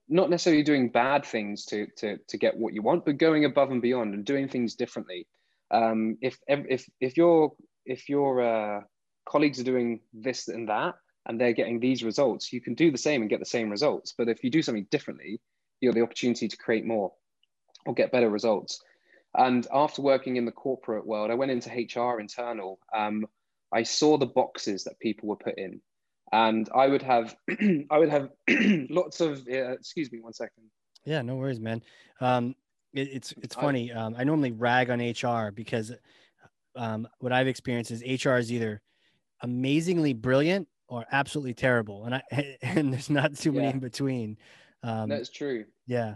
not 0.09 0.29
necessarily 0.29 0.63
doing 0.63 0.89
bad 0.89 1.25
things 1.25 1.65
to, 1.65 1.87
to, 1.97 2.17
to 2.27 2.37
get 2.37 2.57
what 2.57 2.73
you 2.73 2.81
want, 2.81 3.05
but 3.05 3.17
going 3.17 3.45
above 3.45 3.71
and 3.71 3.81
beyond 3.81 4.13
and 4.13 4.25
doing 4.25 4.47
things 4.47 4.75
differently. 4.75 5.25
Um, 5.73 6.17
if, 6.21 6.37
if, 6.47 6.87
if 6.99 7.17
your, 7.17 7.53
if 7.85 8.07
your 8.07 8.41
uh, 8.41 8.81
colleagues 9.27 9.59
are 9.59 9.63
doing 9.63 10.01
this 10.13 10.47
and 10.47 10.69
that, 10.69 10.95
and 11.25 11.39
they're 11.39 11.53
getting 11.53 11.79
these 11.79 12.03
results, 12.03 12.51
you 12.51 12.61
can 12.61 12.75
do 12.75 12.91
the 12.91 12.97
same 12.97 13.21
and 13.21 13.29
get 13.29 13.39
the 13.39 13.45
same 13.45 13.69
results. 13.69 14.13
But 14.17 14.27
if 14.27 14.43
you 14.43 14.49
do 14.49 14.61
something 14.61 14.87
differently, 14.91 15.39
you 15.79 15.89
have 15.89 15.95
the 15.95 16.01
opportunity 16.01 16.47
to 16.47 16.57
create 16.57 16.85
more 16.85 17.13
or 17.85 17.93
get 17.93 18.11
better 18.11 18.29
results. 18.29 18.81
And 19.35 19.65
after 19.73 20.01
working 20.01 20.35
in 20.35 20.45
the 20.45 20.51
corporate 20.51 21.07
world, 21.07 21.31
I 21.31 21.35
went 21.35 21.51
into 21.51 21.69
HR 21.69 22.19
internal. 22.19 22.77
Um, 22.95 23.25
I 23.73 23.83
saw 23.83 24.17
the 24.17 24.25
boxes 24.25 24.83
that 24.83 24.99
people 24.99 25.29
were 25.29 25.37
put 25.37 25.57
in 25.57 25.81
and 26.33 26.67
I 26.75 26.87
would 26.87 27.03
have 27.03 27.35
I 27.91 27.97
would 27.97 28.09
have 28.09 28.29
lots 28.89 29.21
of 29.21 29.47
uh, 29.47 29.71
excuse 29.71 30.11
me 30.11 30.19
one 30.19 30.33
second. 30.33 30.63
Yeah, 31.05 31.21
no 31.21 31.35
worries, 31.35 31.59
man. 31.59 31.81
Um, 32.19 32.55
it, 32.93 33.09
it's 33.11 33.33
it's 33.41 33.55
funny. 33.55 33.91
Um, 33.91 34.15
I 34.17 34.23
normally 34.23 34.51
rag 34.51 34.89
on 34.89 34.99
HR 34.99 35.51
because 35.51 35.91
um, 36.75 37.07
what 37.19 37.31
I've 37.31 37.47
experienced 37.47 37.91
is 37.91 38.01
HR 38.01 38.35
is 38.35 38.51
either 38.51 38.81
amazingly 39.41 40.13
brilliant 40.13 40.67
or 40.87 41.05
absolutely 41.11 41.53
terrible, 41.53 42.05
and 42.05 42.15
I 42.15 42.23
and 42.61 42.93
there's 42.93 43.09
not 43.09 43.35
too 43.35 43.51
many 43.51 43.67
yeah. 43.67 43.73
in 43.73 43.79
between. 43.79 44.37
Um, 44.83 45.09
That's 45.09 45.29
true. 45.29 45.65
Yeah. 45.87 46.15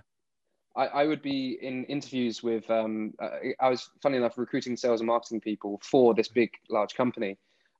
I, 0.75 0.85
I 0.87 1.07
would 1.07 1.23
be 1.23 1.57
in 1.61 1.85
interviews 1.85 2.43
with 2.43 2.69
um, 2.69 3.13
I 3.59 3.69
was 3.69 3.89
funny 4.03 4.17
enough 4.17 4.37
recruiting 4.37 4.77
sales 4.77 4.99
and 4.99 5.07
marketing 5.07 5.41
people 5.41 5.81
for 5.83 6.13
this 6.13 6.27
big 6.27 6.51
large 6.69 6.93
company 6.93 7.37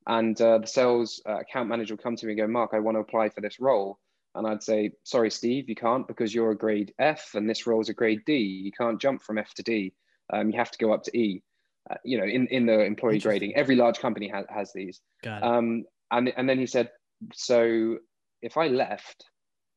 and 0.08 0.40
uh, 0.40 0.58
the 0.58 0.66
sales 0.66 1.20
uh, 1.28 1.38
account 1.38 1.68
manager 1.68 1.94
would 1.94 2.02
come 2.02 2.16
to 2.16 2.26
me 2.26 2.32
and 2.32 2.40
go, 2.40 2.46
Mark, 2.46 2.70
I 2.72 2.80
want 2.80 2.96
to 2.96 3.00
apply 3.00 3.28
for 3.28 3.42
this 3.42 3.60
role. 3.60 3.98
And 4.34 4.46
I'd 4.46 4.62
say, 4.62 4.92
sorry, 5.04 5.30
Steve, 5.30 5.68
you 5.68 5.74
can't 5.74 6.06
because 6.06 6.34
you're 6.34 6.50
a 6.50 6.56
grade 6.56 6.92
F 6.98 7.34
and 7.34 7.48
this 7.48 7.66
role 7.66 7.80
is 7.80 7.88
a 7.88 7.94
grade 7.94 8.22
D. 8.26 8.36
You 8.36 8.72
can't 8.72 9.00
jump 9.00 9.22
from 9.22 9.38
F 9.38 9.54
to 9.54 9.62
D. 9.62 9.92
Um, 10.32 10.50
you 10.50 10.58
have 10.58 10.70
to 10.70 10.78
go 10.78 10.92
up 10.92 11.04
to 11.04 11.18
E. 11.18 11.42
Uh, 11.90 11.96
you 12.04 12.18
know, 12.18 12.24
in, 12.24 12.46
in 12.48 12.66
the 12.66 12.80
employee 12.80 13.18
grading, 13.18 13.56
every 13.56 13.74
large 13.74 13.98
company 13.98 14.28
has, 14.28 14.44
has 14.50 14.72
these. 14.74 15.00
Um, 15.42 15.84
and, 16.10 16.32
and 16.36 16.48
then 16.48 16.58
he 16.58 16.66
said, 16.66 16.90
so 17.32 17.98
if 18.42 18.56
I 18.56 18.68
left 18.68 19.24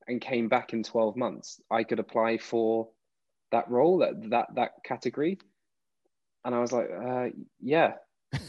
and 0.07 0.19
came 0.19 0.49
back 0.49 0.73
in 0.73 0.83
12 0.83 1.15
months, 1.15 1.61
I 1.71 1.83
could 1.83 1.99
apply 1.99 2.37
for 2.37 2.89
that 3.51 3.69
role, 3.69 3.99
that, 3.99 4.29
that, 4.29 4.47
that 4.55 4.71
category. 4.83 5.39
And 6.43 6.53
I 6.53 6.59
was 6.59 6.71
like, 6.71 6.89
uh, 6.91 7.27
yeah. 7.61 7.93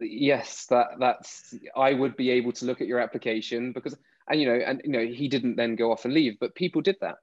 yes, 0.00 0.66
that 0.66 0.86
that's 0.98 1.54
I 1.76 1.92
would 1.92 2.16
be 2.16 2.30
able 2.30 2.52
to 2.52 2.64
look 2.64 2.80
at 2.80 2.86
your 2.86 3.00
application 3.00 3.72
because 3.72 3.96
and 4.30 4.40
you 4.40 4.46
know 4.48 4.54
and 4.64 4.80
you 4.84 4.90
know 4.90 5.06
he 5.06 5.28
didn't 5.28 5.56
then 5.56 5.76
go 5.76 5.92
off 5.92 6.04
and 6.04 6.14
leave, 6.14 6.38
but 6.40 6.54
people 6.54 6.82
did 6.82 6.96
that. 7.00 7.16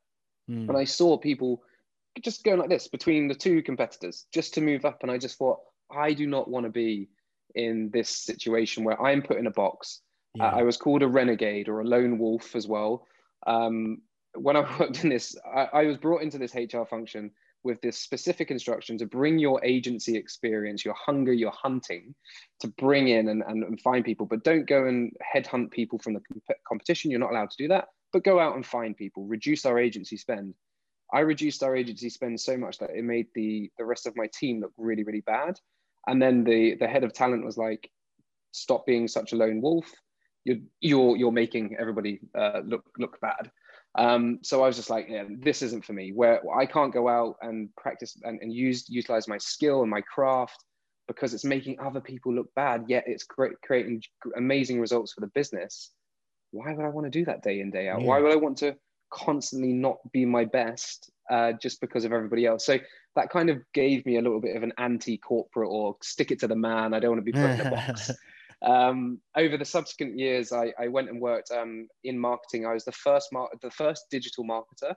Mm. 0.50 0.70
And 0.70 0.78
I 0.78 0.84
saw 0.84 1.18
people 1.18 1.64
just 2.22 2.44
going 2.44 2.60
like 2.60 2.70
this 2.70 2.88
between 2.88 3.28
the 3.28 3.36
two 3.36 3.62
competitors 3.62 4.26
just 4.34 4.54
to 4.56 4.62
move 4.62 4.86
up, 4.86 5.00
and 5.02 5.12
I 5.12 5.18
just 5.18 5.38
thought 5.38 5.60
I 5.92 6.14
do 6.14 6.28
not 6.28 6.50
want 6.50 6.66
to 6.66 6.72
be 6.72 7.10
in 7.56 7.90
this 7.94 8.10
situation 8.10 8.84
where 8.84 9.02
I'm 9.02 9.22
put 9.22 9.38
in 9.38 9.48
a 9.48 9.52
box 9.52 10.02
Yeah. 10.36 10.50
I 10.50 10.64
was 10.64 10.78
called 10.78 11.02
a 11.02 11.08
renegade 11.08 11.70
or 11.70 11.80
a 11.80 11.86
lone 11.86 12.18
wolf 12.18 12.56
as 12.56 12.68
well. 12.68 13.08
Um, 13.48 14.02
when 14.36 14.58
I 14.58 14.62
worked 14.80 15.04
in 15.04 15.10
this, 15.10 15.36
I, 15.46 15.70
I 15.74 15.86
was 15.86 15.98
brought 15.98 16.22
into 16.22 16.38
this 16.38 16.56
HR 16.56 16.84
function 16.84 17.32
with 17.66 17.82
this 17.82 17.98
specific 17.98 18.52
instruction 18.52 18.98
to 19.00 19.06
bring 19.08 19.40
your 19.40 19.64
agency 19.66 20.16
experience, 20.16 20.86
your 20.86 20.94
hunger, 20.94 21.34
your 21.34 21.52
hunting, 21.52 22.14
to 22.60 22.68
bring 22.68 23.10
in 23.10 23.30
and, 23.30 23.44
and, 23.48 23.64
and 23.64 23.82
find 23.82 24.06
people. 24.06 24.26
But 24.26 24.44
don't 24.44 24.68
go 24.68 24.86
and 24.86 25.12
headhunt 25.36 25.72
people 25.72 26.00
from 26.00 26.14
the 26.14 26.22
comp- 26.22 26.60
competition. 26.68 27.12
You're 27.12 27.20
not 27.20 27.32
allowed 27.32 27.50
to 27.50 27.58
do 27.58 27.68
that. 27.70 27.88
But 28.14 28.24
go 28.24 28.40
out 28.40 28.56
and 28.56 28.66
find 28.66 28.96
people. 28.96 29.26
Reduce 29.26 29.66
our 29.66 29.80
agency 29.80 30.16
spend. 30.16 30.54
I 31.12 31.20
reduced 31.20 31.64
our 31.64 31.76
agency 31.76 32.10
spend 32.10 32.40
so 32.40 32.56
much 32.56 32.78
that 32.78 32.92
it 32.92 33.04
made 33.04 33.28
the 33.36 33.70
the 33.78 33.86
rest 33.86 34.08
of 34.08 34.16
my 34.16 34.28
team 34.34 34.62
look 34.62 34.72
really 34.78 35.04
really 35.04 35.22
bad. 35.22 35.60
And 36.08 36.22
then 36.22 36.44
the 36.44 36.76
the 36.80 36.88
head 36.88 37.04
of 37.04 37.14
talent 37.14 37.46
was 37.46 37.58
like, 37.58 37.90
"Stop 38.52 38.86
being 38.86 39.08
such 39.08 39.34
a 39.34 39.36
lone 39.36 39.62
wolf. 39.62 39.92
You're 40.46 40.58
you're 40.82 41.18
you're 41.18 41.32
making 41.32 41.76
everybody 41.80 42.22
uh, 42.38 42.62
look 42.66 42.86
look 42.98 43.20
bad." 43.22 43.52
Um, 43.98 44.40
so 44.42 44.64
I 44.64 44.68
was 44.68 44.76
just 44.76 44.90
like, 44.90 45.08
yeah, 45.10 45.24
this 45.30 45.62
isn't 45.62 45.86
for 45.86 45.94
me. 45.94 46.12
Where 46.12 46.42
I 46.54 46.66
can't 46.66 46.94
go 46.94 47.08
out 47.08 47.38
and 47.42 47.74
practice 47.76 48.18
and, 48.24 48.40
and 48.42 48.54
use 48.54 48.90
utilize 48.90 49.28
my 49.28 49.38
skill 49.38 49.82
and 49.82 49.90
my 49.90 50.02
craft 50.02 50.64
because 51.08 51.34
it's 51.34 51.46
making 51.46 51.80
other 51.80 52.02
people 52.02 52.34
look 52.34 52.54
bad. 52.56 52.86
Yet 52.88 53.06
it's 53.08 53.24
great, 53.24 53.54
creating 53.62 54.02
amazing 54.36 54.80
results 54.80 55.14
for 55.14 55.22
the 55.22 55.28
business. 55.28 55.92
Why 56.52 56.74
would 56.74 56.86
I 56.86 56.90
want 56.90 57.06
to 57.06 57.12
do 57.12 57.26
that 57.26 57.44
day 57.44 57.62
in 57.62 57.72
day 57.72 57.88
out? 57.88 58.02
Yeah. 58.02 58.08
Why 58.08 58.20
would 58.20 58.32
I 58.32 58.38
want 58.38 58.58
to 58.60 58.76
constantly 59.12 59.72
not 59.72 59.98
be 60.12 60.26
my 60.26 60.46
best 60.46 61.10
uh, 61.30 61.54
just 61.54 61.80
because 61.80 62.04
of 62.04 62.12
everybody 62.12 62.46
else? 62.46 62.66
So 62.66 62.80
that 63.16 63.30
kind 63.30 63.50
of 63.50 63.60
gave 63.74 64.06
me 64.06 64.18
a 64.18 64.22
little 64.22 64.42
bit 64.42 64.58
of 64.58 64.64
an 64.64 64.74
anti-corporate 64.78 65.70
or 65.70 65.96
stick 66.02 66.32
it 66.32 66.40
to 66.40 66.48
the 66.48 66.56
man. 66.56 66.94
I 66.94 67.00
don't 67.00 67.12
want 67.12 67.26
to 67.26 67.32
be 67.32 67.32
put 67.32 67.50
in 67.50 67.62
a 67.62 67.72
box. 67.72 68.12
Um, 68.66 69.20
over 69.38 69.58
the 69.58 69.66
subsequent 69.66 70.18
years, 70.18 70.52
I, 70.52 70.74
I 70.80 70.88
went 70.88 71.10
and 71.10 71.22
worked 71.22 71.52
um, 71.52 71.88
in 72.04 72.18
marketing. 72.18 72.66
I 72.66 72.74
was 72.74 72.84
the 72.84 72.92
first 72.92 73.30
mar- 73.32 73.50
the 73.62 73.70
first 73.70 74.06
digital 74.10 74.44
marketer, 74.44 74.96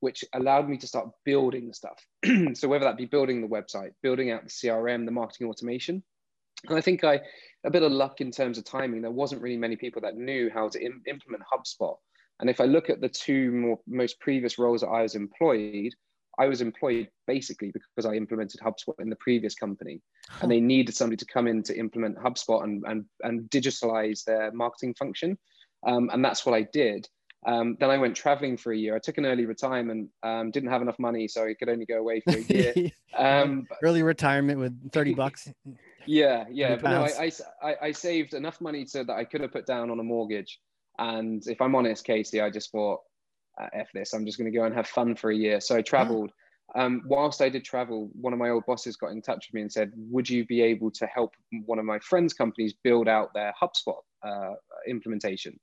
which 0.00 0.24
allowed 0.34 0.68
me 0.68 0.78
to 0.78 0.86
start 0.86 1.08
building 1.24 1.72
stuff. 1.72 2.02
so 2.54 2.66
whether 2.66 2.84
that 2.84 2.96
be 2.96 3.04
building 3.04 3.42
the 3.42 3.48
website, 3.48 3.90
building 4.02 4.30
out 4.30 4.44
the 4.44 4.50
CRM, 4.50 5.04
the 5.04 5.12
marketing 5.12 5.48
automation, 5.48 6.02
and 6.68 6.78
I 6.78 6.80
think 6.80 7.04
I 7.04 7.20
a 7.64 7.70
bit 7.70 7.82
of 7.82 7.92
luck 7.92 8.20
in 8.20 8.30
terms 8.30 8.58
of 8.58 8.64
timing. 8.64 9.02
There 9.02 9.10
wasn't 9.10 9.42
really 9.42 9.58
many 9.58 9.76
people 9.76 10.00
that 10.02 10.16
knew 10.16 10.50
how 10.52 10.68
to 10.68 10.82
Im- 10.82 11.02
implement 11.06 11.42
HubSpot. 11.52 11.96
And 12.40 12.48
if 12.48 12.60
I 12.60 12.64
look 12.64 12.88
at 12.88 13.02
the 13.02 13.08
two 13.08 13.52
more, 13.52 13.78
most 13.86 14.18
previous 14.20 14.58
roles 14.58 14.80
that 14.80 14.88
I 14.88 15.02
was 15.02 15.14
employed, 15.14 15.92
I 16.40 16.48
was 16.48 16.62
employed 16.62 17.08
basically 17.26 17.70
because 17.70 18.06
I 18.06 18.14
implemented 18.14 18.60
HubSpot 18.60 18.98
in 18.98 19.10
the 19.10 19.16
previous 19.16 19.54
company, 19.54 20.00
and 20.40 20.50
they 20.50 20.58
needed 20.58 20.94
somebody 20.94 21.18
to 21.18 21.26
come 21.26 21.46
in 21.46 21.62
to 21.64 21.78
implement 21.78 22.16
HubSpot 22.16 22.64
and 22.64 22.82
and, 22.86 23.04
and 23.22 23.50
digitalize 23.50 24.24
their 24.24 24.50
marketing 24.52 24.94
function, 24.94 25.36
um, 25.86 26.08
and 26.12 26.24
that's 26.24 26.46
what 26.46 26.54
I 26.54 26.62
did. 26.72 27.06
Um, 27.46 27.76
then 27.78 27.90
I 27.90 27.98
went 27.98 28.16
traveling 28.16 28.56
for 28.56 28.72
a 28.72 28.76
year. 28.76 28.96
I 28.96 28.98
took 28.98 29.18
an 29.18 29.26
early 29.26 29.46
retirement. 29.46 30.10
Um, 30.22 30.50
didn't 30.50 30.70
have 30.70 30.82
enough 30.82 30.98
money, 30.98 31.28
so 31.28 31.46
I 31.46 31.54
could 31.54 31.68
only 31.68 31.86
go 31.86 31.98
away 31.98 32.20
for 32.20 32.36
a 32.36 32.42
year. 32.42 32.74
Um, 33.18 33.66
early 33.82 34.02
retirement 34.02 34.60
with 34.60 34.92
thirty 34.92 35.12
bucks. 35.22 35.52
yeah, 36.06 36.44
yeah. 36.50 36.76
But 36.76 36.90
no, 36.90 37.02
I, 37.02 37.30
I, 37.62 37.76
I 37.82 37.92
saved 37.92 38.32
enough 38.32 38.62
money 38.62 38.86
so 38.86 39.04
that 39.04 39.12
I 39.12 39.24
could 39.24 39.42
have 39.42 39.52
put 39.52 39.66
down 39.66 39.90
on 39.90 39.98
a 39.98 40.02
mortgage. 40.02 40.58
And 40.98 41.42
if 41.46 41.60
I'm 41.60 41.74
honest, 41.74 42.04
Casey, 42.04 42.40
I 42.40 42.48
just 42.48 42.70
thought 42.70 43.00
F 43.72 43.88
this, 43.92 44.12
I'm 44.12 44.26
just 44.26 44.38
going 44.38 44.50
to 44.50 44.56
go 44.56 44.64
and 44.64 44.74
have 44.74 44.86
fun 44.86 45.14
for 45.16 45.30
a 45.30 45.36
year. 45.36 45.60
So 45.60 45.76
I 45.76 45.82
traveled. 45.82 46.30
Um, 46.74 47.02
whilst 47.04 47.42
I 47.42 47.48
did 47.48 47.64
travel, 47.64 48.10
one 48.14 48.32
of 48.32 48.38
my 48.38 48.50
old 48.50 48.64
bosses 48.64 48.96
got 48.96 49.10
in 49.10 49.22
touch 49.22 49.48
with 49.48 49.54
me 49.54 49.62
and 49.62 49.72
said, 49.72 49.92
Would 49.96 50.30
you 50.30 50.46
be 50.46 50.62
able 50.62 50.90
to 50.92 51.06
help 51.06 51.34
one 51.66 51.78
of 51.78 51.84
my 51.84 51.98
friends' 51.98 52.32
companies 52.32 52.74
build 52.84 53.08
out 53.08 53.34
their 53.34 53.52
HubSpot 53.60 53.98
uh, 54.22 54.54
implementation? 54.86 55.58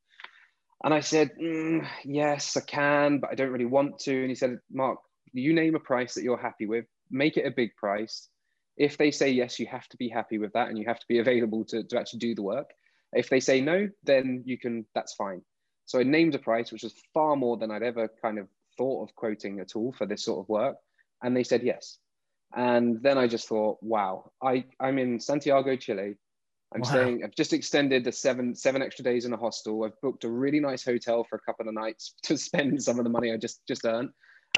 And 0.83 0.93
I 0.93 0.99
said, 0.99 1.31
mm, 1.41 1.87
Yes, 2.03 2.57
I 2.57 2.61
can, 2.61 3.19
but 3.19 3.31
I 3.31 3.35
don't 3.35 3.51
really 3.51 3.65
want 3.65 3.99
to. 3.99 4.19
And 4.19 4.29
he 4.29 4.35
said, 4.35 4.57
Mark, 4.71 4.99
you 5.33 5.53
name 5.53 5.75
a 5.75 5.79
price 5.79 6.15
that 6.15 6.23
you're 6.23 6.37
happy 6.37 6.65
with, 6.65 6.85
make 7.09 7.37
it 7.37 7.45
a 7.45 7.51
big 7.51 7.75
price. 7.75 8.27
If 8.75 8.97
they 8.97 9.11
say 9.11 9.29
yes, 9.29 9.59
you 9.59 9.67
have 9.67 9.87
to 9.89 9.97
be 9.97 10.09
happy 10.09 10.37
with 10.37 10.53
that 10.53 10.67
and 10.67 10.77
you 10.77 10.85
have 10.87 10.99
to 10.99 11.05
be 11.07 11.19
available 11.19 11.65
to, 11.65 11.83
to 11.83 11.99
actually 11.99 12.19
do 12.19 12.35
the 12.35 12.43
work. 12.43 12.69
If 13.13 13.29
they 13.29 13.39
say 13.39 13.61
no, 13.61 13.89
then 14.03 14.43
you 14.45 14.57
can, 14.59 14.85
that's 14.93 15.13
fine. 15.13 15.41
So 15.87 15.99
I 15.99 16.03
named 16.03 16.35
a 16.35 16.39
price 16.39 16.71
which 16.71 16.83
was 16.83 16.93
far 17.13 17.35
more 17.35 17.57
than 17.57 17.71
I'd 17.71 17.81
ever 17.81 18.09
kind 18.21 18.37
of 18.37 18.47
thought 18.77 19.03
of 19.03 19.15
quoting 19.15 19.59
at 19.61 19.75
all 19.75 19.93
for 19.93 20.05
this 20.05 20.23
sort 20.23 20.41
of 20.41 20.49
work. 20.49 20.75
And 21.23 21.35
they 21.35 21.43
said 21.43 21.63
yes. 21.63 21.97
And 22.55 23.01
then 23.01 23.17
I 23.17 23.27
just 23.27 23.47
thought, 23.47 23.77
wow, 23.81 24.31
I, 24.43 24.65
I'm 24.79 24.99
in 24.99 25.19
Santiago, 25.19 25.75
Chile. 25.77 26.15
I'm 26.75 26.81
wow. 26.81 26.89
staying, 26.89 27.23
I've 27.23 27.35
just 27.35 27.53
extended 27.53 28.03
the 28.03 28.11
seven, 28.11 28.53
seven 28.53 28.81
extra 28.81 29.03
days 29.03 29.23
in 29.23 29.31
a 29.31 29.37
hostel. 29.37 29.85
I've 29.85 29.99
booked 30.01 30.25
a 30.25 30.29
really 30.29 30.59
nice 30.59 30.83
hotel 30.83 31.23
for 31.23 31.37
a 31.37 31.41
couple 31.41 31.67
of 31.67 31.73
nights 31.73 32.13
to 32.23 32.37
spend 32.37 32.83
some 32.83 32.99
of 32.99 33.05
the 33.05 33.09
money 33.09 33.31
I 33.31 33.37
just, 33.37 33.61
just 33.65 33.85
earned. 33.85 34.09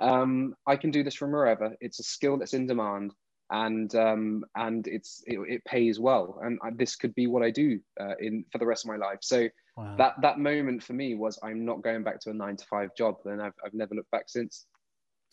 Um, 0.02 0.56
I 0.66 0.78
can 0.78 0.90
do 0.90 1.04
this 1.04 1.16
from 1.16 1.32
wherever. 1.32 1.76
It's 1.80 2.00
a 2.00 2.04
skill 2.04 2.38
that's 2.38 2.54
in 2.54 2.66
demand 2.66 3.14
and 3.52 3.94
um, 3.96 4.44
and 4.56 4.88
it's 4.88 5.24
it, 5.26 5.40
it, 5.48 5.66
pays 5.66 6.00
well 6.00 6.40
and 6.44 6.60
this 6.78 6.96
could 6.96 7.16
be 7.16 7.28
what 7.28 7.44
I 7.44 7.50
do 7.50 7.80
uh, 8.00 8.16
in 8.20 8.46
for 8.52 8.58
the 8.60 8.66
rest 8.66 8.86
of 8.86 8.90
my 8.90 8.98
life 8.98 9.20
so 9.22 9.48
wow. 9.80 9.96
that 9.98 10.16
that 10.22 10.40
moment 10.40 10.84
for 10.84 10.94
me 10.94 11.16
was 11.16 11.40
I'm 11.44 11.66
not 11.66 11.82
going 11.82 12.04
back 12.04 12.20
to 12.22 12.30
a 12.30 12.34
nine 12.34 12.58
to 12.58 12.66
five 12.66 12.96
job 12.96 13.16
and 13.26 13.42
I've, 13.42 13.54
I've 13.66 13.74
never 13.74 13.96
looked 13.96 14.12
back 14.12 14.26
since 14.28 14.66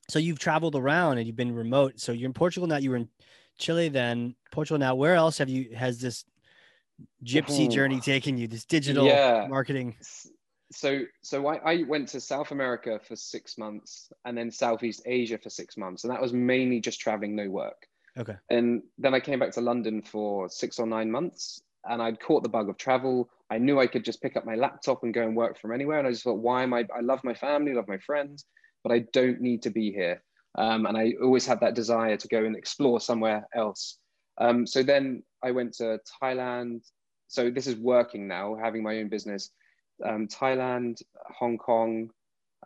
so 0.08 0.18
you've 0.18 0.38
traveled 0.38 0.76
around 0.76 1.18
and 1.18 1.26
you've 1.26 1.36
been 1.36 1.54
remote 1.54 2.00
so 2.00 2.12
you're 2.12 2.26
in 2.26 2.34
Portugal 2.34 2.66
now 2.66 2.76
you 2.76 2.90
were 2.90 2.96
in 2.96 3.08
Chile 3.58 3.88
then 3.88 4.34
Portugal 4.52 4.78
now 4.78 4.94
where 4.94 5.14
else 5.14 5.38
have 5.38 5.48
you 5.48 5.74
has 5.74 6.00
this 6.00 6.24
gypsy 7.24 7.70
journey 7.70 8.00
taken 8.00 8.38
you 8.38 8.46
this 8.46 8.64
digital 8.64 9.06
yeah. 9.06 9.46
marketing 9.48 9.96
so 10.72 11.00
so 11.22 11.46
I, 11.46 11.72
I 11.72 11.82
went 11.84 12.08
to 12.08 12.20
South 12.20 12.50
America 12.50 13.00
for 13.06 13.16
six 13.16 13.58
months 13.58 14.10
and 14.24 14.36
then 14.36 14.50
Southeast 14.50 15.02
Asia 15.06 15.38
for 15.38 15.50
six 15.50 15.76
months 15.76 16.04
and 16.04 16.12
that 16.12 16.20
was 16.20 16.32
mainly 16.32 16.80
just 16.80 17.00
traveling 17.00 17.36
no 17.36 17.50
work 17.50 17.86
Okay. 18.18 18.34
And 18.50 18.82
then 18.98 19.14
I 19.14 19.20
came 19.20 19.38
back 19.38 19.52
to 19.52 19.60
London 19.60 20.02
for 20.02 20.48
six 20.48 20.78
or 20.78 20.86
nine 20.86 21.10
months 21.10 21.62
and 21.84 22.02
I'd 22.02 22.20
caught 22.20 22.42
the 22.42 22.48
bug 22.48 22.68
of 22.68 22.76
travel. 22.78 23.28
I 23.50 23.58
knew 23.58 23.78
I 23.78 23.86
could 23.86 24.04
just 24.04 24.22
pick 24.22 24.36
up 24.36 24.44
my 24.44 24.56
laptop 24.56 25.02
and 25.04 25.14
go 25.14 25.22
and 25.22 25.36
work 25.36 25.58
from 25.58 25.72
anywhere. 25.72 25.98
And 25.98 26.06
I 26.06 26.10
just 26.10 26.24
thought, 26.24 26.38
why 26.38 26.62
am 26.62 26.74
I? 26.74 26.84
I 26.94 27.00
love 27.00 27.20
my 27.22 27.34
family, 27.34 27.74
love 27.74 27.88
my 27.88 27.98
friends, 27.98 28.44
but 28.82 28.92
I 28.92 29.00
don't 29.12 29.40
need 29.40 29.62
to 29.62 29.70
be 29.70 29.92
here. 29.92 30.22
Um, 30.56 30.86
and 30.86 30.96
I 30.96 31.14
always 31.22 31.46
had 31.46 31.60
that 31.60 31.74
desire 31.74 32.16
to 32.16 32.28
go 32.28 32.44
and 32.44 32.56
explore 32.56 33.00
somewhere 33.00 33.46
else. 33.54 33.98
Um, 34.38 34.66
so 34.66 34.82
then 34.82 35.22
I 35.42 35.50
went 35.50 35.74
to 35.74 36.00
Thailand. 36.22 36.82
So 37.28 37.50
this 37.50 37.66
is 37.66 37.76
working 37.76 38.26
now, 38.26 38.56
having 38.60 38.82
my 38.82 38.98
own 38.98 39.08
business. 39.08 39.50
Um, 40.04 40.28
Thailand, 40.28 41.02
Hong 41.38 41.58
Kong, 41.58 42.10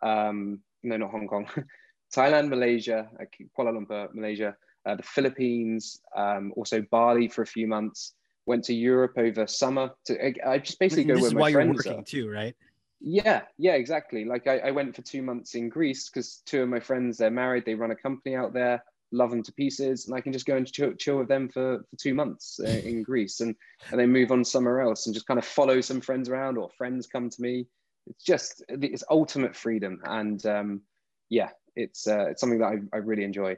um, 0.02 0.60
no, 0.82 0.96
not 0.96 1.10
Hong 1.10 1.28
Kong, 1.28 1.48
Thailand, 2.14 2.48
Malaysia, 2.48 3.08
Kuala 3.56 3.72
Lumpur, 3.72 4.12
Malaysia, 4.14 4.56
uh, 4.86 4.96
the 4.96 5.02
Philippines, 5.02 6.00
um, 6.16 6.52
also 6.56 6.82
Bali 6.90 7.28
for 7.28 7.42
a 7.42 7.46
few 7.46 7.66
months. 7.66 8.14
Went 8.46 8.64
to 8.64 8.74
Europe 8.74 9.14
over 9.16 9.46
summer. 9.46 9.90
To 10.06 10.48
I, 10.48 10.58
just 10.58 10.78
basically 10.78 11.04
go 11.04 11.14
this 11.14 11.22
where 11.22 11.28
is 11.28 11.34
my 11.34 11.40
why 11.40 11.52
friends 11.52 11.66
you're 11.66 11.94
working 11.94 12.00
are. 12.00 12.04
too, 12.04 12.30
right? 12.30 12.56
Yeah, 13.00 13.42
yeah, 13.56 13.74
exactly. 13.74 14.24
Like 14.24 14.46
I, 14.46 14.58
I 14.58 14.70
went 14.72 14.94
for 14.94 15.02
two 15.02 15.22
months 15.22 15.54
in 15.54 15.68
Greece 15.68 16.08
because 16.08 16.42
two 16.44 16.62
of 16.62 16.68
my 16.68 16.80
friends 16.80 17.18
they're 17.18 17.30
married, 17.30 17.64
they 17.64 17.74
run 17.74 17.90
a 17.90 17.96
company 17.96 18.36
out 18.36 18.52
there, 18.52 18.84
love 19.10 19.30
them 19.30 19.42
to 19.42 19.52
pieces, 19.52 20.06
and 20.06 20.14
I 20.14 20.20
can 20.20 20.32
just 20.32 20.46
go 20.46 20.56
and 20.56 20.70
chill, 20.70 20.92
chill 20.94 21.18
with 21.18 21.28
them 21.28 21.48
for, 21.48 21.78
for 21.78 21.96
two 21.96 22.14
months 22.14 22.60
uh, 22.62 22.68
in 22.84 23.02
Greece, 23.02 23.40
and 23.40 23.54
and 23.90 23.98
then 23.98 24.12
move 24.12 24.30
on 24.30 24.44
somewhere 24.44 24.80
else 24.82 25.06
and 25.06 25.14
just 25.14 25.26
kind 25.26 25.38
of 25.38 25.46
follow 25.46 25.80
some 25.80 26.00
friends 26.00 26.28
around 26.28 26.58
or 26.58 26.68
friends 26.76 27.06
come 27.06 27.30
to 27.30 27.42
me. 27.42 27.66
It's 28.06 28.24
just 28.24 28.62
it's 28.68 29.04
ultimate 29.10 29.56
freedom, 29.56 30.00
and 30.04 30.44
um, 30.44 30.82
yeah, 31.30 31.50
it's 31.76 32.06
uh, 32.06 32.26
it's 32.30 32.40
something 32.40 32.58
that 32.58 32.66
I, 32.92 32.96
I 32.96 32.98
really 32.98 33.24
enjoy 33.24 33.56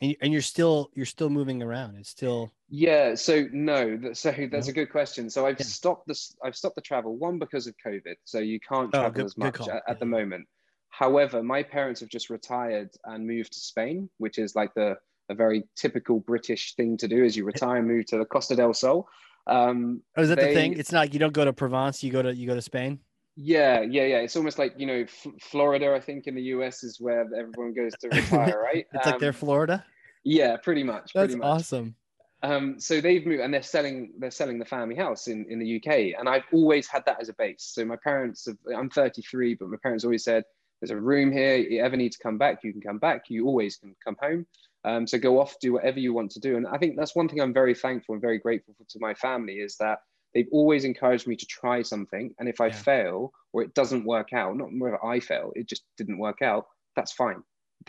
and 0.00 0.32
you're 0.32 0.42
still 0.42 0.90
you're 0.94 1.06
still 1.06 1.30
moving 1.30 1.62
around. 1.62 1.96
It's 1.96 2.10
still 2.10 2.52
yeah 2.68 3.14
so 3.14 3.46
no 3.52 3.98
so 4.12 4.30
that's 4.50 4.66
no? 4.66 4.70
a 4.70 4.74
good 4.74 4.90
question. 4.90 5.28
So 5.30 5.46
i've 5.46 5.58
yeah. 5.58 5.66
stopped 5.66 6.06
this 6.06 6.34
i've 6.44 6.56
stopped 6.56 6.76
the 6.76 6.82
travel 6.82 7.16
one 7.16 7.38
because 7.38 7.66
of 7.66 7.74
covid 7.84 8.16
so 8.24 8.38
you 8.38 8.60
can't 8.60 8.88
oh, 8.88 8.98
travel 9.00 9.08
oh, 9.08 9.10
good, 9.12 9.24
as 9.24 9.36
much 9.36 9.60
at, 9.60 9.68
at 9.68 9.82
yeah. 9.88 9.94
the 9.94 10.06
moment. 10.06 10.46
However 10.90 11.42
my 11.42 11.62
parents 11.62 12.00
have 12.00 12.08
just 12.08 12.30
retired 12.30 12.90
and 13.04 13.26
moved 13.26 13.52
to 13.52 13.60
spain 13.60 14.08
which 14.18 14.38
is 14.38 14.54
like 14.54 14.72
the 14.74 14.96
a 15.30 15.34
very 15.34 15.64
typical 15.76 16.20
british 16.20 16.74
thing 16.74 16.96
to 16.96 17.06
do 17.06 17.22
as 17.24 17.36
you 17.36 17.44
retire 17.44 17.76
and 17.76 17.86
move 17.86 18.06
to 18.06 18.18
the 18.18 18.24
costa 18.24 18.56
del 18.56 18.74
sol. 18.74 19.08
Um 19.46 20.02
oh 20.16 20.22
is 20.22 20.28
that 20.28 20.38
they, 20.38 20.48
the 20.48 20.54
thing? 20.54 20.78
it's 20.78 20.92
not 20.92 21.12
you 21.12 21.18
don't 21.18 21.32
go 21.32 21.44
to 21.44 21.52
provence 21.52 22.02
you 22.02 22.12
go 22.12 22.22
to 22.22 22.34
you 22.34 22.46
go 22.46 22.54
to 22.54 22.62
spain 22.62 23.00
yeah, 23.40 23.82
yeah, 23.82 24.02
yeah. 24.02 24.16
It's 24.18 24.34
almost 24.34 24.58
like 24.58 24.74
you 24.78 24.86
know, 24.86 25.04
F- 25.04 25.32
Florida. 25.40 25.94
I 25.94 26.00
think 26.00 26.26
in 26.26 26.34
the 26.34 26.42
US 26.42 26.82
is 26.82 27.00
where 27.00 27.20
everyone 27.20 27.72
goes 27.72 27.92
to 28.00 28.08
retire, 28.08 28.60
right? 28.64 28.84
it's 28.92 29.06
um, 29.06 29.12
like 29.12 29.20
they're 29.20 29.32
Florida. 29.32 29.84
Yeah, 30.24 30.56
pretty 30.56 30.82
much. 30.82 31.12
That's 31.14 31.28
pretty 31.28 31.36
much. 31.36 31.46
awesome. 31.46 31.94
Um, 32.42 32.80
so 32.80 33.00
they've 33.00 33.24
moved 33.24 33.40
and 33.40 33.54
they're 33.54 33.62
selling 33.62 34.12
they're 34.18 34.32
selling 34.32 34.58
the 34.58 34.64
family 34.64 34.96
house 34.96 35.28
in, 35.28 35.46
in 35.48 35.60
the 35.60 35.76
UK, 35.76 36.18
and 36.18 36.28
I've 36.28 36.42
always 36.52 36.88
had 36.88 37.04
that 37.06 37.20
as 37.20 37.28
a 37.28 37.32
base. 37.32 37.70
So 37.72 37.84
my 37.84 37.96
parents, 38.02 38.46
have, 38.46 38.56
I'm 38.76 38.90
33, 38.90 39.54
but 39.54 39.68
my 39.68 39.76
parents 39.80 40.02
always 40.02 40.24
said, 40.24 40.42
"There's 40.80 40.90
a 40.90 40.96
room 40.96 41.30
here. 41.30 41.54
If 41.54 41.70
you 41.70 41.80
ever 41.80 41.96
need 41.96 42.12
to 42.12 42.18
come 42.20 42.38
back, 42.38 42.64
you 42.64 42.72
can 42.72 42.80
come 42.80 42.98
back. 42.98 43.26
You 43.28 43.46
always 43.46 43.76
can 43.76 43.94
come 44.04 44.16
home. 44.20 44.46
Um, 44.84 45.06
so 45.06 45.16
go 45.16 45.40
off, 45.40 45.54
do 45.60 45.74
whatever 45.74 46.00
you 46.00 46.12
want 46.12 46.32
to 46.32 46.40
do." 46.40 46.56
And 46.56 46.66
I 46.66 46.76
think 46.78 46.96
that's 46.96 47.14
one 47.14 47.28
thing 47.28 47.40
I'm 47.40 47.54
very 47.54 47.74
thankful 47.74 48.14
and 48.14 48.22
very 48.22 48.40
grateful 48.40 48.74
for 48.76 48.84
to 48.84 48.98
my 49.00 49.14
family 49.14 49.54
is 49.54 49.76
that 49.76 50.00
they've 50.34 50.48
always 50.52 50.84
encouraged 50.84 51.26
me 51.26 51.36
to 51.36 51.46
try 51.46 51.82
something. 51.82 52.34
And 52.38 52.48
if 52.48 52.60
I 52.60 52.66
Yeah. 52.66 52.72
fail 52.72 53.32
or 53.52 53.62
it 53.62 53.74
doesn't 53.74 54.04
work 54.04 54.32
out, 54.32 54.56
not 54.56 54.70
whether 54.76 55.04
I 55.04 55.20
fail, 55.20 55.52
it 55.56 55.66
just 55.66 55.84
didn't 55.96 56.18
work 56.18 56.42
out, 56.42 56.66
that's 56.96 57.12
fine. 57.12 57.42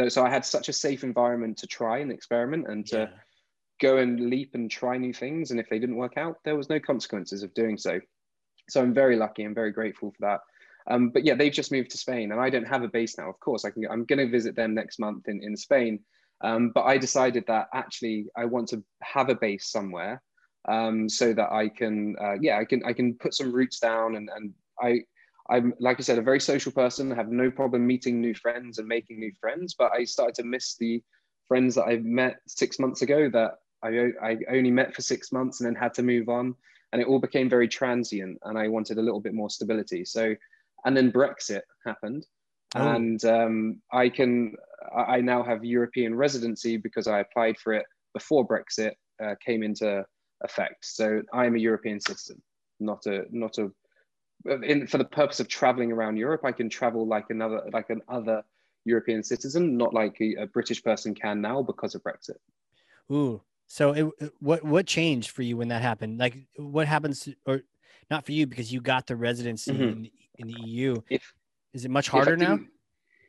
So 0.07 0.25
I 0.25 0.29
had 0.29 0.45
such 0.45 0.69
a 0.69 0.73
safe 0.73 1.03
environment 1.03 1.57
to 1.57 1.67
try 1.67 1.97
and 1.97 2.11
experiment 2.11 2.67
and 2.67 2.85
to 2.87 3.11
go 3.81 3.97
and 3.97 4.29
leap 4.29 4.55
and 4.55 4.69
try 4.69 4.97
new 4.97 5.13
things. 5.13 5.51
And 5.51 5.59
if 5.59 5.67
they 5.69 5.79
didn't 5.79 5.97
work 5.97 6.15
out, 6.15 6.37
there 6.43 6.55
was 6.55 6.69
no 6.69 6.79
consequences 6.79 7.43
of 7.43 7.53
doing 7.53 7.77
so. 7.77 7.99
So 8.69 8.81
I'm 8.81 8.93
very 8.93 9.15
lucky 9.15 9.43
and 9.43 9.55
very 9.55 9.71
grateful 9.71 10.11
for 10.11 10.21
that. 10.21 10.41
Um, 10.87 11.09
but 11.09 11.25
yeah, 11.25 11.35
they've 11.35 11.51
just 11.51 11.71
moved 11.71 11.91
to 11.91 11.97
Spain, 11.97 12.31
and 12.31 12.39
I 12.39 12.49
don't 12.49 12.67
have 12.67 12.83
a 12.83 12.87
base 12.87 13.17
now. 13.17 13.29
Of 13.29 13.39
course, 13.39 13.65
I 13.65 13.71
can. 13.71 13.85
I'm 13.89 14.05
going 14.05 14.19
to 14.19 14.29
visit 14.29 14.55
them 14.55 14.73
next 14.73 14.99
month 14.99 15.27
in 15.27 15.43
in 15.43 15.55
Spain. 15.57 15.99
Um, 16.41 16.71
but 16.73 16.83
I 16.85 16.97
decided 16.97 17.43
that 17.47 17.67
actually 17.73 18.27
I 18.35 18.45
want 18.45 18.69
to 18.69 18.83
have 19.01 19.29
a 19.29 19.35
base 19.35 19.69
somewhere, 19.69 20.21
um, 20.69 21.09
so 21.09 21.33
that 21.33 21.51
I 21.51 21.67
can, 21.69 22.15
uh, 22.21 22.35
yeah, 22.39 22.59
I 22.59 22.65
can 22.65 22.83
I 22.85 22.93
can 22.93 23.15
put 23.15 23.33
some 23.33 23.51
roots 23.51 23.79
down, 23.79 24.15
and 24.15 24.29
and 24.35 24.53
I. 24.81 25.01
I'm 25.51 25.73
like 25.79 25.97
I 25.99 26.03
said, 26.03 26.19
a 26.19 26.21
very 26.21 26.39
social 26.39 26.71
person. 26.71 27.11
I 27.11 27.15
have 27.15 27.31
no 27.31 27.49
problem 27.49 27.87
meeting 27.87 28.21
new 28.21 28.35
friends 28.35 28.77
and 28.77 28.87
making 28.87 29.19
new 29.19 29.31
friends. 29.41 29.73
But 29.73 29.91
I 29.91 30.03
started 30.03 30.35
to 30.35 30.43
miss 30.43 30.75
the 30.75 31.01
friends 31.47 31.73
that 31.73 31.85
I 31.85 31.97
met 31.97 32.35
six 32.47 32.77
months 32.77 33.01
ago 33.01 33.31
that 33.31 33.53
I, 33.81 34.11
I 34.21 34.37
only 34.51 34.69
met 34.69 34.93
for 34.93 35.01
six 35.01 35.31
months 35.31 35.59
and 35.59 35.67
then 35.67 35.73
had 35.73 35.95
to 35.95 36.03
move 36.03 36.29
on. 36.29 36.53
And 36.93 37.01
it 37.01 37.07
all 37.07 37.17
became 37.17 37.49
very 37.49 37.67
transient. 37.67 38.37
And 38.43 38.59
I 38.59 38.67
wanted 38.67 38.99
a 38.99 39.01
little 39.01 39.19
bit 39.19 39.33
more 39.33 39.49
stability. 39.49 40.05
So, 40.05 40.35
and 40.85 40.95
then 40.95 41.11
Brexit 41.11 41.61
happened. 41.83 42.27
Oh. 42.75 42.87
And 42.87 43.25
um, 43.25 43.81
I 43.91 44.09
can, 44.09 44.53
I 44.95 45.19
now 45.19 45.41
have 45.41 45.65
European 45.65 46.13
residency 46.13 46.77
because 46.77 47.07
I 47.07 47.21
applied 47.21 47.57
for 47.57 47.73
it 47.73 47.85
before 48.13 48.47
Brexit 48.47 48.93
uh, 49.19 49.33
came 49.43 49.63
into 49.63 50.05
effect. 50.41 50.85
So 50.85 51.21
I 51.33 51.45
am 51.45 51.55
a 51.55 51.59
European 51.59 51.99
citizen, 51.99 52.41
not 52.79 53.05
a, 53.05 53.25
not 53.31 53.57
a, 53.57 53.71
in, 54.63 54.87
for 54.87 54.97
the 54.97 55.05
purpose 55.05 55.39
of 55.39 55.47
traveling 55.47 55.91
around 55.91 56.17
Europe, 56.17 56.41
I 56.45 56.51
can 56.51 56.69
travel 56.69 57.05
like 57.07 57.25
another, 57.29 57.61
like 57.73 57.89
an 57.89 58.01
other 58.07 58.43
European 58.85 59.23
citizen, 59.23 59.77
not 59.77 59.93
like 59.93 60.19
a, 60.21 60.35
a 60.43 60.47
British 60.47 60.83
person 60.83 61.13
can 61.13 61.41
now 61.41 61.61
because 61.61 61.95
of 61.95 62.03
Brexit. 62.03 62.37
Ooh. 63.11 63.41
So 63.67 63.91
it, 63.91 64.33
what 64.39 64.63
what 64.63 64.87
changed 64.87 65.29
for 65.29 65.43
you 65.43 65.55
when 65.57 65.67
that 65.67 65.83
happened? 65.83 66.17
Like 66.17 66.47
what 66.55 66.87
happens 66.87 67.19
to- 67.21 67.35
or 67.45 67.61
not 68.09 68.25
for 68.25 68.31
you 68.31 68.47
because 68.47 68.73
you 68.73 68.81
got 68.81 69.05
the 69.05 69.15
residency 69.15 69.71
Mhm. 69.71 69.91
in, 69.91 70.01
the, 70.01 70.11
in 70.39 70.47
the 70.47 70.53
EU. 70.53 70.95
If 71.09 71.33
Is 71.73 71.85
it 71.85 71.91
much 71.91 72.07
if 72.07 72.11
harder 72.13 72.35
now? 72.35 72.59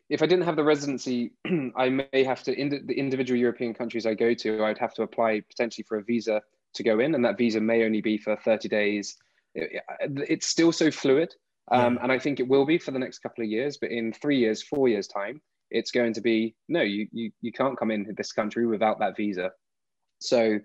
If 0.09 0.23
I 0.23 0.27
didn't 0.27 0.45
have 0.45 0.57
the 0.57 0.65
residency, 0.65 1.33
I 1.77 1.91
may 1.91 2.25
have 2.25 2.43
to 2.45 2.59
in 2.59 2.71
the 2.71 2.95
individual 2.95 3.39
European 3.39 3.75
countries 3.75 4.07
I 4.07 4.15
go 4.15 4.33
to, 4.33 4.65
I'd 4.65 4.79
have 4.79 4.95
to 4.95 5.03
apply 5.03 5.41
potentially 5.41 5.85
for 5.87 5.99
a 5.99 6.03
visa 6.03 6.43
to 6.75 6.83
go 6.83 7.01
in, 7.01 7.14
and 7.14 7.25
that 7.25 7.39
visa 7.39 7.61
may 7.61 7.85
only 7.85 8.01
be 8.01 8.18
for 8.18 8.37
30 8.37 8.68
days. 8.68 9.16
It- 9.55 9.83
it's 10.29 10.47
still 10.47 10.73
so 10.73 10.91
fluid, 10.91 11.35
um, 11.73 11.97
Yeah. 11.97 12.03
and 12.03 12.12
I 12.12 12.18
think 12.18 12.41
it 12.41 12.49
will 12.49 12.64
be 12.64 12.79
for 12.79 12.93
the 12.93 12.99
next 12.99 13.18
couple 13.21 13.45
of 13.45 13.51
years. 13.51 13.79
But 13.79 13.91
in 13.91 14.12
three 14.12 14.39
years, 14.39 14.62
four 14.62 14.89
years 14.89 15.09
time, 15.09 15.41
it's 15.71 15.91
going 15.91 16.12
to 16.14 16.21
be 16.21 16.55
no, 16.68 16.83
you 16.83 17.09
you 17.12 17.33
you 17.41 17.53
can't 17.53 17.79
come 17.79 17.91
in 17.91 18.14
this 18.16 18.33
country 18.33 18.66
without 18.66 18.99
that 19.01 19.16
visa. 19.16 19.53
So 20.21 20.61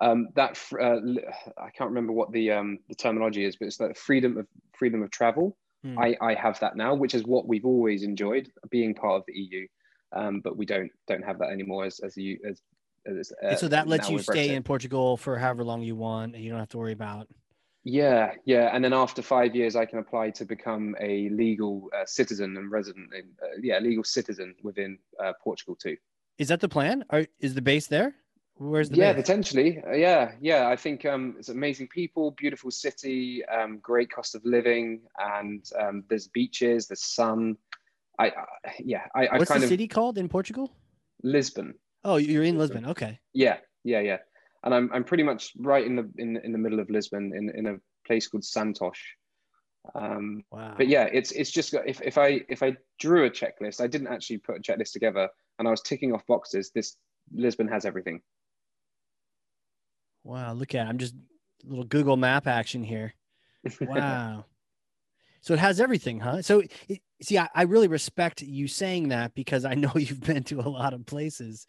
um, 0.00 0.28
that 0.36 0.56
fr- 0.56 0.80
uh, 0.80 1.00
I 1.58 1.70
can't 1.70 1.90
remember 1.90 2.12
what 2.12 2.32
the 2.32 2.52
um, 2.52 2.78
the 2.88 2.94
terminology 2.94 3.44
is, 3.44 3.56
but 3.56 3.66
it's 3.66 3.78
that 3.78 3.96
freedom 3.96 4.38
of 4.38 4.46
freedom 4.76 5.02
of 5.02 5.10
travel. 5.10 5.56
Hmm. 5.82 5.98
I, 5.98 6.16
I 6.20 6.34
have 6.34 6.58
that 6.60 6.76
now, 6.76 6.94
which 6.94 7.14
is 7.14 7.24
what 7.24 7.46
we've 7.46 7.64
always 7.64 8.02
enjoyed 8.02 8.50
being 8.70 8.94
part 8.94 9.16
of 9.16 9.24
the 9.26 9.34
EU, 9.34 9.66
um, 10.12 10.40
but 10.40 10.56
we 10.56 10.66
don't 10.66 10.90
don't 11.06 11.24
have 11.24 11.38
that 11.38 11.50
anymore 11.50 11.84
as 11.84 12.00
as 12.00 12.16
you 12.16 12.38
as 12.48 12.60
uh, 13.42 13.56
so 13.56 13.68
that 13.68 13.88
lets 13.88 14.10
you 14.10 14.18
stay 14.18 14.48
Brexit. 14.48 14.56
in 14.56 14.62
Portugal 14.62 15.16
for 15.16 15.38
however 15.38 15.64
long 15.64 15.82
you 15.82 15.96
want, 15.96 16.34
and 16.34 16.44
you 16.44 16.50
don't 16.50 16.58
have 16.58 16.68
to 16.70 16.78
worry 16.78 16.92
about. 16.92 17.28
Yeah, 17.84 18.32
yeah, 18.44 18.70
and 18.74 18.84
then 18.84 18.92
after 18.92 19.22
five 19.22 19.54
years, 19.54 19.74
I 19.74 19.86
can 19.86 19.98
apply 19.98 20.30
to 20.30 20.44
become 20.44 20.94
a 21.00 21.30
legal 21.30 21.88
uh, 21.96 22.04
citizen 22.04 22.56
and 22.56 22.70
resident. 22.70 23.14
In, 23.14 23.24
uh, 23.42 23.46
yeah, 23.62 23.78
legal 23.78 24.04
citizen 24.04 24.54
within 24.62 24.98
uh, 25.22 25.32
Portugal 25.42 25.74
too. 25.74 25.96
Is 26.38 26.48
that 26.48 26.60
the 26.60 26.68
plan? 26.68 27.04
Or 27.10 27.26
is 27.40 27.54
the 27.54 27.62
base 27.62 27.86
there? 27.86 28.14
Where's 28.56 28.90
the 28.90 28.96
yeah, 28.96 29.12
base? 29.12 29.22
potentially. 29.22 29.82
Uh, 29.86 29.92
yeah, 29.92 30.32
yeah. 30.40 30.68
I 30.68 30.76
think 30.76 31.06
um, 31.06 31.36
it's 31.38 31.48
amazing 31.48 31.88
people, 31.88 32.32
beautiful 32.32 32.70
city, 32.70 33.44
um, 33.46 33.78
great 33.78 34.10
cost 34.10 34.34
of 34.34 34.44
living, 34.44 35.00
and 35.18 35.64
um, 35.80 36.04
there's 36.08 36.28
beaches, 36.28 36.88
there's 36.88 37.04
sun. 37.04 37.56
I, 38.18 38.26
I 38.26 38.32
yeah, 38.80 39.06
I, 39.14 39.28
I 39.28 39.38
What's 39.38 39.50
kind 39.50 39.62
the 39.62 39.66
of 39.66 39.70
city 39.70 39.88
called 39.88 40.18
in 40.18 40.28
Portugal? 40.28 40.72
Lisbon. 41.22 41.74
Oh, 42.08 42.16
you're 42.16 42.42
in 42.42 42.56
Lisbon. 42.56 42.86
Okay. 42.86 43.20
Yeah, 43.34 43.58
yeah, 43.84 44.00
yeah. 44.00 44.16
And 44.64 44.74
I'm 44.74 44.90
I'm 44.94 45.04
pretty 45.04 45.22
much 45.22 45.52
right 45.58 45.84
in 45.84 45.94
the 45.94 46.10
in 46.16 46.38
in 46.38 46.52
the 46.52 46.58
middle 46.58 46.80
of 46.80 46.88
Lisbon 46.88 47.32
in 47.36 47.50
in 47.54 47.66
a 47.66 47.76
place 48.06 48.26
called 48.28 48.44
Santos. 48.44 48.98
Um, 49.94 50.42
Wow. 50.50 50.74
but 50.78 50.88
yeah, 50.88 51.04
it's 51.12 51.32
it's 51.32 51.50
just 51.50 51.74
if 51.86 52.00
if 52.00 52.16
I 52.16 52.40
if 52.48 52.62
I 52.62 52.76
drew 52.98 53.26
a 53.26 53.30
checklist, 53.30 53.82
I 53.82 53.86
didn't 53.88 54.08
actually 54.08 54.38
put 54.38 54.56
a 54.56 54.60
checklist 54.60 54.92
together, 54.92 55.28
and 55.58 55.68
I 55.68 55.70
was 55.70 55.82
ticking 55.82 56.14
off 56.14 56.26
boxes. 56.26 56.70
This 56.74 56.96
Lisbon 57.30 57.68
has 57.68 57.84
everything. 57.84 58.22
Wow. 60.24 60.54
Look 60.54 60.74
at 60.74 60.86
it. 60.86 60.88
I'm 60.88 60.98
just 60.98 61.14
a 61.14 61.68
little 61.68 61.84
Google 61.84 62.16
map 62.16 62.46
action 62.46 62.82
here. 62.82 63.14
Wow. 63.82 64.46
so 65.42 65.52
it 65.52 65.58
has 65.60 65.78
everything, 65.78 66.20
huh? 66.20 66.40
So 66.40 66.62
it, 66.88 67.02
see, 67.20 67.36
I, 67.36 67.48
I 67.54 67.62
really 67.62 67.88
respect 67.88 68.40
you 68.40 68.66
saying 68.66 69.08
that 69.08 69.34
because 69.34 69.66
I 69.66 69.74
know 69.74 69.92
you've 69.96 70.20
been 70.20 70.44
to 70.44 70.60
a 70.60 70.68
lot 70.68 70.94
of 70.94 71.04
places. 71.04 71.66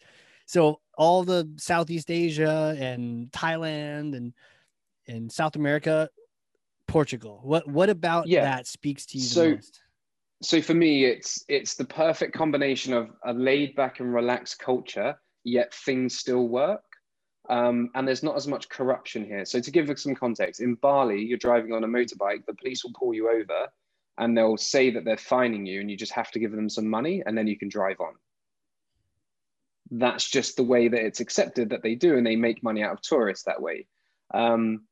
So 0.50 0.80
all 0.98 1.22
the 1.22 1.48
Southeast 1.58 2.10
Asia 2.10 2.76
and 2.76 3.30
Thailand 3.30 4.16
and 4.16 4.32
and 5.06 5.30
South 5.30 5.54
America, 5.54 6.10
Portugal. 6.88 7.38
What 7.44 7.68
what 7.68 7.88
about 7.88 8.26
Yeah. 8.26 8.42
that 8.42 8.66
speaks 8.66 9.06
to 9.06 9.18
you 9.18 9.22
So- 9.22 9.50
most? 9.54 9.80
so 10.42 10.60
for 10.60 10.74
me, 10.74 11.04
it's 11.04 11.44
it's 11.46 11.76
the 11.76 11.84
perfect 11.84 12.32
combination 12.34 12.92
of 12.92 13.12
a 13.24 13.32
laid 13.32 13.76
back 13.76 14.00
and 14.00 14.12
relaxed 14.12 14.58
culture, 14.58 15.14
yet 15.44 15.72
things 15.72 16.18
still 16.18 16.48
work. 16.48 16.82
Um, 17.48 17.90
and 17.94 18.06
there's 18.06 18.24
not 18.24 18.34
as 18.34 18.48
much 18.48 18.68
corruption 18.68 19.24
here. 19.24 19.44
So 19.44 19.60
to 19.60 19.70
give 19.70 19.96
some 20.00 20.16
context, 20.16 20.60
in 20.60 20.74
Bali, 20.74 21.24
you're 21.24 21.38
driving 21.38 21.72
on 21.72 21.84
a 21.84 21.88
motorbike, 21.88 22.44
the 22.46 22.54
police 22.54 22.82
will 22.82 22.92
pull 22.98 23.14
you 23.14 23.30
over 23.30 23.68
and 24.18 24.36
they'll 24.36 24.56
say 24.56 24.90
that 24.90 25.04
they're 25.04 25.16
fining 25.16 25.64
you 25.64 25.80
and 25.80 25.88
you 25.88 25.96
just 25.96 26.12
have 26.12 26.32
to 26.32 26.40
give 26.40 26.50
them 26.50 26.68
some 26.68 26.88
money 26.88 27.22
and 27.24 27.38
then 27.38 27.46
you 27.46 27.56
can 27.56 27.68
drive 27.68 28.00
on. 28.00 28.14
That's 29.90 30.28
just 30.28 30.56
the 30.56 30.64
way 30.64 30.88
that 30.88 31.04
it's 31.04 31.20
accepted 31.20 31.70
that 31.70 31.82
they 31.82 31.94
do, 31.94 32.16
and 32.16 32.26
they 32.26 32.36
make 32.36 32.62
money 32.62 32.82
out 32.82 32.92
of 32.92 33.00
tourists 33.02 33.44
that 33.44 33.60
way. 33.62 33.86
Um, 34.32 34.86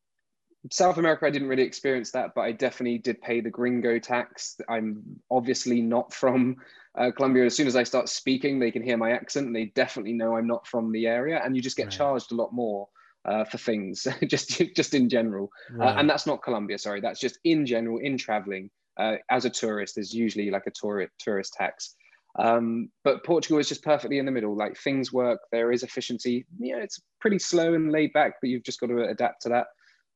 South 0.71 0.99
America, 0.99 1.25
I 1.27 1.31
didn't 1.31 1.49
really 1.49 1.63
experience 1.63 2.11
that, 2.13 2.35
but 2.35 2.43
I 2.43 2.53
definitely 2.53 2.99
did 2.99 3.21
pay 3.23 3.41
the 3.41 3.51
gringo 3.51 3.99
tax. 3.99 4.57
I'm 4.69 5.21
obviously 5.31 5.81
not 5.81 6.13
from 6.13 6.57
uh, 6.97 7.13
Colombia. 7.13 7.47
As 7.47 7.57
soon 7.57 7.69
as 7.69 7.77
I 7.77 7.85
start 7.85 8.09
speaking, 8.09 8.59
they 8.59 8.73
can 8.73 8.83
hear 8.83 8.97
my 8.97 9.13
accent 9.13 9.47
and 9.47 9.55
they 9.57 9.67
definitely 9.67 10.15
know 10.15 10.37
I'm 10.37 10.49
not 10.49 10.67
from 10.67 10.91
the 10.93 11.07
area. 11.07 11.41
And 11.43 11.55
you 11.57 11.63
just 11.63 11.77
get 11.77 11.91
Right. 11.91 11.93
charged 11.93 12.33
a 12.33 12.35
lot 12.35 12.53
more 12.53 12.89
uh, 13.25 13.45
for 13.45 13.59
things, 13.59 14.07
just 14.27 14.61
just 14.75 14.95
in 14.95 15.09
general. 15.09 15.51
Uh, 15.79 15.93
and 15.97 16.11
that's 16.11 16.27
not 16.27 16.43
Colombia, 16.43 16.79
sorry. 16.79 17.01
That's 17.01 17.21
just 17.21 17.39
in 17.45 17.65
general 17.65 17.99
in 17.99 18.19
traveling. 18.19 18.71
Uh, 18.97 19.17
as 19.31 19.45
a 19.45 19.51
tourist, 19.51 19.95
there's 19.95 20.13
usually 20.13 20.51
like 20.51 20.67
a 20.67 20.73
tourist 20.73 21.13
tourist 21.21 21.53
tax. 21.55 21.95
Um, 22.39 22.91
but 23.03 23.25
Portugal 23.25 23.59
is 23.59 23.69
just 23.69 23.83
perfectly 23.83 24.19
in 24.19 24.27
the 24.27 24.33
middle. 24.33 24.57
Like 24.57 24.77
things 24.79 25.13
work, 25.13 25.41
there 25.51 25.73
is 25.73 25.83
efficiency. 25.83 26.47
Yeah, 26.59 26.77
it's 26.77 27.01
pretty 27.21 27.39
slow 27.39 27.75
and 27.75 27.91
laid 27.91 28.13
back, 28.13 28.35
but 28.41 28.49
you've 28.49 28.63
just 28.63 28.81
got 28.81 28.87
to 28.87 29.03
adapt 29.03 29.43
to 29.43 29.49
that. 29.51 29.67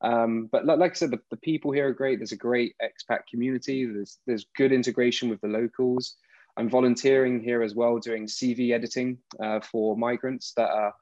Um, 0.01 0.49
but 0.51 0.65
like, 0.65 0.79
like 0.79 0.91
I 0.91 0.95
said, 0.95 1.11
the, 1.11 1.19
the 1.31 1.37
people 1.37 1.71
here 1.71 1.87
are 1.87 1.93
great. 1.93 2.19
There's 2.19 2.31
a 2.31 2.37
great 2.37 2.75
expat 2.81 3.21
community. 3.29 3.85
There's 3.85 4.19
there's 4.25 4.45
good 4.57 4.71
integration 4.71 5.29
with 5.29 5.41
the 5.41 5.47
locals. 5.47 6.15
I'm 6.55 6.69
volunteering 6.69 7.41
here 7.41 7.63
as 7.63 7.73
well, 7.73 7.97
doing 7.97 8.25
CV 8.27 8.71
editing 8.71 9.17
uh, 9.41 9.59
for 9.59 9.97
migrants 9.97 10.53
that 10.55 10.69
are 10.69 10.93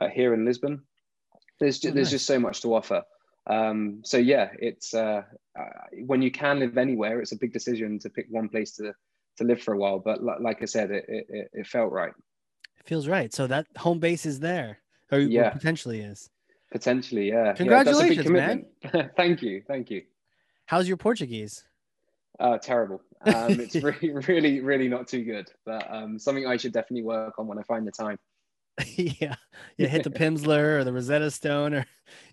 uh, 0.00 0.08
here 0.08 0.34
in 0.34 0.44
Lisbon. 0.44 0.82
There's 1.58 1.78
ju- 1.80 1.88
Oh, 1.90 1.92
there's 1.92 2.10
just 2.10 2.26
so 2.26 2.38
much 2.38 2.62
to 2.62 2.74
offer. 2.74 3.02
Um, 3.46 4.02
so 4.04 4.18
yeah, 4.18 4.50
it's 4.58 4.94
uh, 4.94 5.22
uh, 5.58 5.64
when 6.06 6.22
you 6.22 6.30
can 6.30 6.60
live 6.60 6.78
anywhere, 6.78 7.20
it's 7.20 7.32
a 7.32 7.38
big 7.38 7.52
decision 7.52 7.98
to 8.00 8.10
pick 8.10 8.26
one 8.30 8.48
place 8.48 8.72
to 8.76 8.92
to 9.36 9.44
live 9.44 9.60
for 9.62 9.74
a 9.74 9.78
while. 9.78 9.98
But 9.98 10.22
li- 10.22 10.34
like 10.40 10.62
I 10.62 10.66
said, 10.66 10.90
it, 10.90 11.04
it 11.08 11.50
it- 11.52 11.66
felt 11.66 11.92
right. 11.92 12.12
It 12.78 12.86
feels 12.86 13.06
right. 13.08 13.32
So 13.32 13.46
that 13.46 13.66
home 13.76 13.98
base 13.98 14.24
is 14.26 14.40
there, 14.40 14.78
or, 15.12 15.18
Yeah. 15.18 15.50
potentially 15.50 16.00
is. 16.00 16.30
Potentially, 16.72 17.28
yeah. 17.28 17.46
Yeah, 17.46 17.52
Congratulations, 17.54 18.16
big 18.16 18.26
commitment. 18.26 18.66
thank 19.16 19.42
you, 19.42 19.62
thank 19.66 19.90
you. 19.90 20.02
How's 20.66 20.86
your 20.88 20.96
Portuguese? 20.96 21.64
Uh, 22.38 22.56
terrible. 22.58 23.02
Um, 23.26 23.58
it's 23.60 23.74
really, 23.82 24.10
really, 24.12 24.60
really 24.60 24.88
not 24.88 25.08
too 25.08 25.24
good. 25.24 25.50
But 25.66 25.86
um, 25.92 26.18
something 26.18 26.46
I 26.46 26.56
should 26.56 26.72
definitely 26.72 27.02
work 27.02 27.34
on 27.38 27.46
when 27.48 27.58
I 27.58 27.62
find 27.64 27.86
the 27.86 27.90
time. 27.92 28.16
yeah, 28.96 29.34
you 29.76 29.88
Hit 29.88 30.04
the 30.04 30.10
Pimsleur 30.10 30.78
or 30.78 30.84
the 30.84 30.92
Rosetta 30.92 31.30
Stone, 31.30 31.74
or 31.74 31.86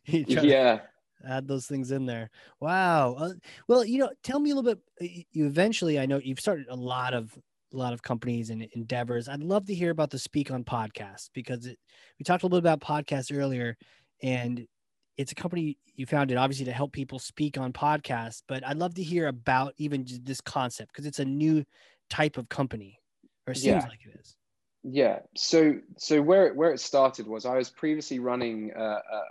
you 0.05 0.23
try 0.23 0.41
to 0.43 0.47
Yeah. 0.47 0.79
Add 1.27 1.47
those 1.47 1.65
things 1.65 1.91
in 1.91 2.05
there. 2.05 2.29
Wow. 2.59 3.15
Uh, 3.17 3.33
well, 3.67 3.85
you 3.85 3.99
know, 3.99 4.09
tell 4.23 4.39
me 4.39 4.51
a 4.51 4.55
little 4.55 4.75
bit. 4.75 5.25
You 5.31 5.45
eventually, 5.45 5.99
I 5.99 6.05
know 6.05 6.19
you've 6.23 6.39
started 6.39 6.67
a 6.69 6.75
lot 6.75 7.13
of 7.13 7.37
a 7.73 7.77
lot 7.77 7.93
of 7.93 8.01
companies 8.01 8.49
and 8.49 8.63
endeavors. 8.73 9.27
I'd 9.27 9.43
love 9.43 9.65
to 9.65 9.75
hear 9.75 9.91
about 9.91 10.09
the 10.09 10.19
Speak 10.19 10.51
on 10.51 10.63
podcast 10.63 11.29
because 11.33 11.65
it, 11.65 11.77
we 12.17 12.23
talked 12.23 12.43
a 12.43 12.45
little 12.45 12.61
bit 12.61 12.71
about 12.71 12.79
podcasts 12.79 13.35
earlier, 13.35 13.77
and 14.23 14.65
it's 15.17 15.31
a 15.31 15.35
company 15.35 15.77
you 15.95 16.05
founded 16.05 16.37
obviously 16.37 16.65
to 16.65 16.71
help 16.71 16.93
people 16.93 17.19
speak 17.19 17.57
on 17.57 17.73
podcasts, 17.73 18.43
but 18.47 18.65
I'd 18.65 18.77
love 18.77 18.93
to 18.95 19.03
hear 19.03 19.27
about 19.27 19.73
even 19.77 20.05
this 20.23 20.39
concept 20.39 20.93
because 20.93 21.05
it's 21.05 21.19
a 21.19 21.25
new 21.25 21.65
type 22.09 22.37
of 22.37 22.47
company, 22.49 22.99
or 23.47 23.51
it 23.51 23.57
seems 23.57 23.83
yeah. 23.83 23.89
like 23.89 23.99
it 24.05 24.19
is. 24.19 24.37
Yeah. 24.89 25.19
So 25.35 25.79
so 25.97 26.21
where 26.21 26.47
it, 26.47 26.55
where 26.55 26.71
it 26.71 26.79
started 26.79 27.27
was 27.27 27.45
I 27.45 27.57
was 27.57 27.69
previously 27.69 28.19
running 28.19 28.71
a, 28.73 28.81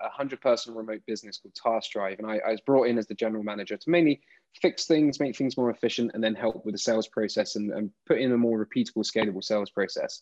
a 0.04 0.10
hundred 0.10 0.42
person 0.42 0.74
remote 0.74 1.00
business 1.06 1.38
called 1.38 1.54
Task 1.54 1.92
Drive, 1.92 2.18
and 2.18 2.30
I, 2.30 2.40
I, 2.46 2.50
was 2.50 2.60
brought 2.60 2.88
in 2.88 2.98
as 2.98 3.06
the 3.06 3.14
general 3.14 3.42
manager 3.42 3.78
to 3.78 3.90
mainly 3.90 4.20
fix 4.60 4.84
things, 4.84 5.18
make 5.18 5.34
things 5.34 5.56
more 5.56 5.70
efficient, 5.70 6.10
and 6.12 6.22
then 6.22 6.34
help 6.34 6.66
with 6.66 6.74
the 6.74 6.78
sales 6.78 7.08
process 7.08 7.56
and, 7.56 7.72
and 7.72 7.90
put 8.06 8.18
in 8.18 8.32
a 8.32 8.36
more 8.36 8.62
repeatable, 8.62 8.98
scalable 8.98 9.42
sales 9.42 9.70
process. 9.70 10.20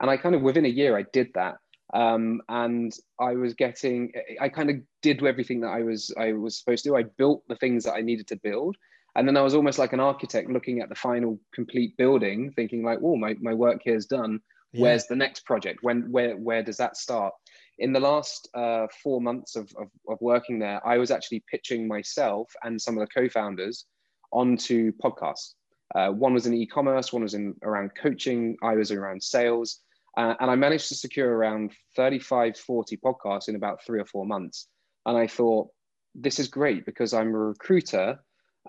And 0.00 0.10
I 0.10 0.16
kind 0.16 0.34
of 0.34 0.40
within 0.40 0.64
a 0.64 0.70
year 0.70 0.96
I 0.96 1.04
did 1.12 1.28
that, 1.34 1.56
um, 1.92 2.40
and 2.48 2.90
I 3.20 3.34
was 3.34 3.52
getting 3.52 4.12
I 4.40 4.48
kind 4.48 4.70
of 4.70 4.76
did 5.02 5.22
everything 5.22 5.60
that 5.60 5.72
I 5.72 5.82
was 5.82 6.10
I 6.18 6.32
was 6.32 6.58
supposed 6.58 6.84
to 6.84 6.90
do. 6.90 6.96
I 6.96 7.02
built 7.02 7.42
the 7.48 7.56
things 7.56 7.84
that 7.84 7.92
I 7.92 8.00
needed 8.00 8.28
to 8.28 8.36
build. 8.36 8.78
And 9.16 9.26
then 9.26 9.36
I 9.36 9.42
was 9.42 9.56
almost 9.56 9.80
like 9.80 9.92
an 9.92 9.98
architect 9.98 10.48
looking 10.48 10.80
at 10.80 10.88
the 10.88 10.94
final 10.94 11.40
complete 11.52 11.96
building, 11.96 12.52
thinking 12.54 12.84
like, 12.84 13.00
oh, 13.02 13.16
my, 13.16 13.34
my 13.40 13.52
work 13.52 13.80
here 13.82 13.96
is 13.96 14.06
done 14.06 14.40
yeah. 14.72 14.82
where's 14.82 15.06
the 15.06 15.16
next 15.16 15.44
project? 15.44 15.80
When 15.82 16.10
where 16.10 16.36
where 16.36 16.62
does 16.62 16.76
that 16.78 16.96
start? 16.96 17.34
In 17.78 17.94
the 17.94 18.00
last 18.00 18.48
uh, 18.54 18.86
four 19.02 19.22
months 19.22 19.56
of, 19.56 19.72
of, 19.78 19.88
of, 20.06 20.18
working 20.20 20.58
there 20.58 20.86
i 20.86 20.98
was 20.98 21.10
actually 21.10 21.42
pitching 21.50 21.88
myself 21.88 22.52
and 22.62 22.80
some 22.80 22.98
of 22.98 23.00
the 23.00 23.20
co-founders 23.20 23.86
onto 24.32 24.92
podcasts. 25.02 25.54
Uh, 25.94 26.10
one 26.10 26.34
was 26.34 26.46
in 26.46 26.54
e-commerce 26.54 27.12
one 27.12 27.22
was 27.22 27.34
in 27.34 27.54
around 27.62 27.90
coaching 28.00 28.56
i 28.62 28.74
was 28.74 28.90
around 28.90 29.22
sales 29.22 29.80
uh, 30.18 30.34
and 30.40 30.50
i 30.50 30.54
managed 30.54 30.88
to 30.88 30.94
secure 30.94 31.34
around 31.34 31.72
35 31.96 32.56
40 32.58 32.98
podcasts 32.98 33.48
in 33.48 33.56
about 33.56 33.82
three 33.84 34.00
or 34.00 34.06
four 34.06 34.26
months. 34.26 34.68
And 35.06 35.16
i 35.16 35.26
thought 35.26 35.68
this 36.14 36.38
is 36.38 36.48
great 36.48 36.84
because 36.84 37.14
i'm 37.14 37.34
a 37.34 37.38
recruiter 37.38 38.18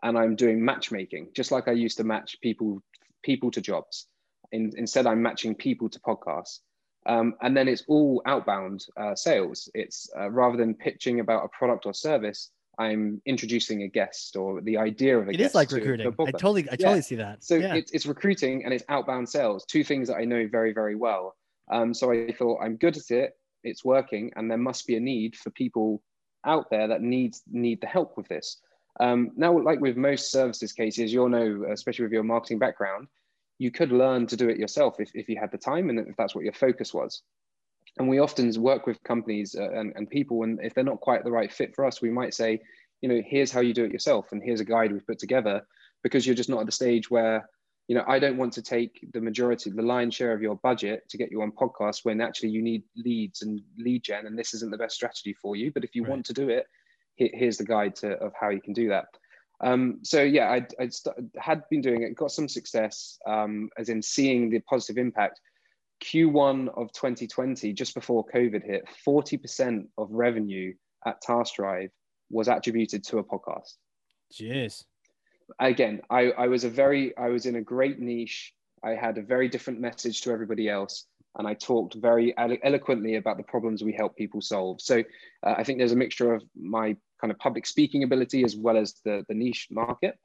and 0.04 0.18
i'm 0.18 0.36
doing 0.36 0.64
matchmaking 0.64 1.30
just 1.36 1.52
like 1.52 1.68
i 1.68 1.72
used 1.72 1.98
to 1.98 2.04
match 2.04 2.38
people 2.42 2.82
people 3.24 3.52
to 3.52 3.62
jobs 3.62 4.08
in, 4.52 4.72
instead, 4.78 5.08
I'm 5.08 5.22
matching 5.22 5.56
people 5.56 5.90
to 5.90 6.00
podcasts. 6.00 6.60
Um, 7.06 7.36
and 7.42 7.58
then 7.58 7.68
it's 7.68 7.84
all 7.88 8.22
outbound 8.26 8.86
uh, 8.96 9.16
sales. 9.16 9.70
It's 9.74 10.10
uh, 10.18 10.30
rather 10.30 10.58
than 10.58 10.76
pitching 10.76 11.20
about 11.20 11.46
a 11.46 11.48
product 11.50 11.86
or 11.86 11.94
service, 11.94 12.52
I'm 12.78 13.22
introducing 13.26 13.84
a 13.84 13.88
guest 13.88 14.36
or 14.36 14.62
the 14.62 14.78
idea 14.78 15.18
of 15.18 15.28
a 15.28 15.32
it 15.32 15.38
guest. 15.38 15.42
It 15.42 15.46
is 15.48 15.56
like 15.56 15.72
recruiting. 15.72 16.08
I 16.08 16.32
totally, 16.32 16.64
I 16.72 16.76
totally 16.76 16.96
yeah. 16.98 17.02
see 17.02 17.16
that. 17.16 17.44
So 17.44 17.56
yeah. 17.56 17.76
it's, 17.76 17.92
it's 17.92 18.06
recruiting 18.06 18.66
and 18.66 18.74
it's 18.74 18.84
outbound 18.88 19.30
sales, 19.30 19.66
two 19.66 19.84
things 19.84 20.08
that 20.08 20.18
I 20.18 20.26
know 20.26 20.48
very, 20.50 20.74
very 20.74 20.96
well. 20.96 21.36
Um, 21.72 21.94
so 21.94 22.12
I 22.12 22.32
thought 22.32 22.62
I'm 22.62 22.78
good 22.78 22.98
at 22.98 23.10
it. 23.12 23.34
It's 23.64 23.86
working, 23.86 24.32
and 24.36 24.50
there 24.50 24.58
must 24.58 24.88
be 24.88 24.96
a 24.96 25.00
need 25.00 25.36
for 25.36 25.52
people 25.52 26.02
out 26.46 26.70
there 26.72 26.88
that 26.88 27.02
need 27.02 27.36
need 27.52 27.80
the 27.82 27.88
help 27.88 28.18
with 28.18 28.28
this. 28.28 28.58
Um, 29.00 29.32
now, 29.36 29.58
like 29.58 29.80
with 29.80 29.98
most 29.98 30.32
services 30.32 30.74
cases, 30.74 31.14
you'll 31.14 31.30
know, 31.30 31.66
especially 31.72 32.04
with 32.04 32.12
your 32.12 32.24
marketing 32.24 32.60
background, 32.60 33.08
you 33.64 33.70
could 33.70 33.92
learn 33.92 34.26
to 34.26 34.36
do 34.36 34.50
it 34.50 34.58
yourself 34.58 34.94
if, 35.00 35.12
if 35.14 35.30
you 35.30 35.38
had 35.40 35.52
the 35.52 35.58
time 35.72 35.90
and 35.90 36.00
if 36.00 36.16
that's 36.18 36.34
what 36.34 36.44
your 36.44 36.58
focus 36.66 36.90
was. 37.00 37.22
And 37.98 38.10
we 38.10 38.18
often 38.18 38.52
work 38.60 38.88
with 38.88 39.04
companies 39.04 39.56
uh, 39.56 39.72
and, 39.80 39.94
and 39.96 40.10
people, 40.10 40.38
and 40.44 40.60
if 40.64 40.74
they're 40.74 40.92
not 40.92 41.08
quite 41.08 41.24
the 41.24 41.38
right 41.40 41.54
fit 41.54 41.76
for 41.76 41.86
us, 41.86 42.02
we 42.02 42.10
might 42.10 42.34
say, 42.34 42.60
you 43.02 43.10
know, 43.10 43.22
here's 43.24 43.52
how 43.52 43.62
you 43.62 43.74
do 43.74 43.86
it 43.86 43.92
yourself, 43.92 44.32
and 44.32 44.42
here's 44.44 44.62
a 44.62 44.66
guide 44.66 44.92
we've 44.92 45.06
put 45.06 45.20
together, 45.20 45.62
because 46.02 46.26
you're 46.26 46.42
just 46.42 46.50
not 46.50 46.62
at 46.62 46.66
the 46.66 46.72
stage 46.72 47.12
where, 47.12 47.48
you 47.88 47.96
know, 47.96 48.04
I 48.08 48.18
don't 48.18 48.38
want 48.38 48.54
to 48.54 48.64
take 48.64 48.94
the 49.14 49.22
majority, 49.22 49.70
the 49.70 49.82
lion's 49.94 50.16
share 50.16 50.34
of 50.34 50.42
your 50.42 50.56
budget 50.64 51.04
to 51.10 51.18
get 51.18 51.30
you 51.30 51.44
on 51.44 51.52
podcasts 51.52 52.04
when 52.04 52.20
actually 52.20 52.50
you 52.50 52.64
need 52.64 52.84
leads 52.96 53.44
and 53.44 53.62
lead 53.78 54.04
gen, 54.04 54.26
and 54.26 54.40
this 54.40 54.56
isn't 54.56 54.72
the 54.72 54.84
best 54.84 54.96
strategy 54.96 55.36
for 55.40 55.56
you. 55.56 55.72
But 55.72 55.84
if 55.84 55.94
you 55.94 56.04
right. 56.04 56.12
want 56.12 56.26
to 56.28 56.34
do 56.34 56.50
it, 56.50 56.66
here's 57.16 57.58
the 57.58 57.66
guide 57.66 57.96
to 57.98 58.14
of 58.14 58.32
how 58.40 58.50
you 58.50 58.62
can 58.62 58.74
do 58.74 58.90
that. 58.90 59.06
Um, 59.64 60.00
so 60.04 60.22
yeah, 60.22 60.50
I, 60.50 60.66
I 60.84 60.90
had 61.40 61.64
been 61.70 61.82
doing 61.82 62.04
it, 62.04 62.16
got 62.16 62.32
some 62.32 62.50
success, 62.50 63.20
um, 63.28 63.70
as 63.78 63.90
in 63.90 64.02
seeing 64.02 64.50
the 64.50 64.60
positive 64.62 64.98
impact. 64.98 65.40
Q1 66.04 66.70
of 66.70 66.92
2020, 66.94 67.74
just 67.74 67.94
before 67.94 68.26
COVID 68.34 68.66
hit, 68.66 68.86
40% 69.08 69.86
of 70.00 70.10
revenue 70.12 70.74
at 71.06 71.22
Task 71.22 71.56
Drive 71.56 71.92
was 72.32 72.48
attributed 72.48 73.04
to 73.06 73.20
a 73.20 73.24
podcast. 73.24 73.76
Cheers. 74.34 74.86
Again, 75.60 76.02
I, 76.10 76.32
I 76.32 76.48
was 76.48 76.64
a 76.64 76.70
very, 76.70 77.16
I 77.18 77.28
was 77.28 77.46
in 77.46 77.58
a 77.58 77.62
great 77.62 78.00
niche. 78.00 78.54
I 78.84 78.92
had 78.92 79.20
a 79.20 79.22
very 79.22 79.48
different 79.48 79.80
message 79.80 80.22
to 80.22 80.32
everybody 80.32 80.70
else 80.70 81.06
and 81.38 81.48
I 81.48 81.54
talked 81.54 81.96
very 81.96 82.34
eloquently 82.38 83.16
about 83.16 83.38
the 83.38 83.44
problems 83.44 83.84
we 83.84 83.94
help 83.94 84.16
people 84.16 84.42
solve. 84.42 84.82
So 84.82 85.00
uh, 85.46 85.56
I 85.58 85.64
think 85.64 85.78
there's 85.78 85.94
a 85.94 85.98
mixture 85.98 86.34
of 86.34 86.44
my 86.56 86.96
kind 87.20 87.32
of 87.32 87.40
public 87.40 87.66
speaking 87.66 88.04
ability 88.04 88.44
as 88.44 88.56
well 88.56 88.78
as 88.78 88.96
the, 89.06 89.24
the 89.28 89.34
niche 89.34 89.68
market. 89.72 90.18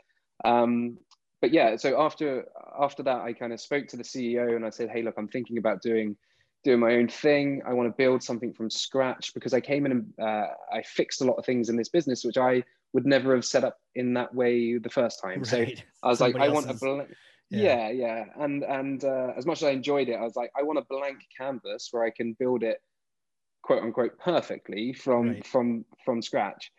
Um, 0.45 0.99
but 1.41 1.53
yeah, 1.53 1.77
so 1.77 2.01
after 2.01 2.47
after 2.81 3.03
that, 3.05 3.21
I 3.21 3.33
kind 3.33 3.53
of 3.53 3.61
spoke 3.61 3.89
to 3.89 3.97
the 3.97 4.03
CEO 4.03 4.57
and 4.57 4.65
I 4.65 4.71
said, 4.71 4.89
"Hey, 4.91 5.03
look, 5.03 5.15
I'm 5.17 5.29
thinking 5.29 5.59
about 5.59 5.83
doing 5.83 6.17
doing 6.65 6.81
my 6.81 6.95
own 6.95 7.09
thing. 7.09 7.63
I 7.65 7.73
want 7.75 7.89
to 7.89 7.97
build 7.97 8.23
something 8.23 8.53
from 8.53 8.71
scratch 8.71 9.33
because 9.35 9.55
I 9.55 9.61
came 9.61 9.87
in 9.87 9.93
and 9.93 10.13
uh, 10.21 10.49
I 10.73 10.83
fixed 10.83 11.21
a 11.21 11.25
lot 11.25 11.35
of 11.35 11.45
things 11.45 11.69
in 11.69 11.77
this 11.77 11.89
business 11.89 12.25
which 12.25 12.37
I 12.37 12.65
would 12.93 13.07
never 13.07 13.35
have 13.35 13.45
set 13.45 13.63
up 13.63 13.79
in 13.95 14.15
that 14.15 14.35
way 14.35 14.79
the 14.79 14.89
first 14.89 15.21
time. 15.23 15.41
Right. 15.41 15.47
So 15.47 15.65
I 16.03 16.09
was 16.09 16.19
Somebody 16.19 16.41
like, 16.41 16.51
I 16.51 16.53
want 16.53 16.71
a 16.71 16.75
blank. 16.75 17.09
Yeah. 17.51 17.89
yeah, 17.89 17.91
yeah, 17.91 18.25
and 18.41 18.65
and 18.65 19.05
uh, 19.05 19.33
as 19.37 19.47
much 19.47 19.63
as 19.63 19.69
I 19.69 19.71
enjoyed 19.71 20.09
it, 20.09 20.15
I 20.15 20.23
was 20.23 20.35
like, 20.35 20.51
I 20.59 20.63
want 20.63 20.79
a 20.79 20.85
blank 20.89 21.19
canvas 21.37 21.89
where 21.93 22.03
I 22.05 22.11
can 22.11 22.33
build 22.33 22.65
it, 22.65 22.81
quote 23.63 23.83
unquote, 23.83 24.19
perfectly 24.19 24.93
from 24.93 25.29
right. 25.29 25.47
from 25.47 25.85
from 26.05 26.23
scratch. 26.23 26.73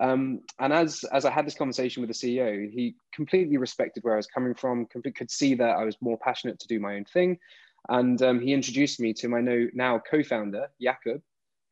Um, 0.00 0.40
and 0.58 0.72
as 0.72 1.04
as 1.12 1.24
I 1.24 1.30
had 1.30 1.46
this 1.46 1.54
conversation 1.54 2.00
with 2.00 2.08
the 2.08 2.14
CEO, 2.14 2.70
he 2.70 2.96
completely 3.12 3.56
respected 3.56 4.02
where 4.04 4.14
I 4.14 4.16
was 4.16 4.26
coming 4.26 4.54
from. 4.54 4.86
Could 4.86 5.30
see 5.30 5.54
that 5.54 5.76
I 5.76 5.84
was 5.84 5.96
more 6.00 6.18
passionate 6.18 6.58
to 6.60 6.68
do 6.68 6.80
my 6.80 6.96
own 6.96 7.04
thing, 7.04 7.38
and 7.88 8.20
um, 8.22 8.40
he 8.40 8.52
introduced 8.52 9.00
me 9.00 9.12
to 9.14 9.28
my 9.28 9.40
now 9.40 10.00
co-founder 10.10 10.68
Jakub, 10.82 11.22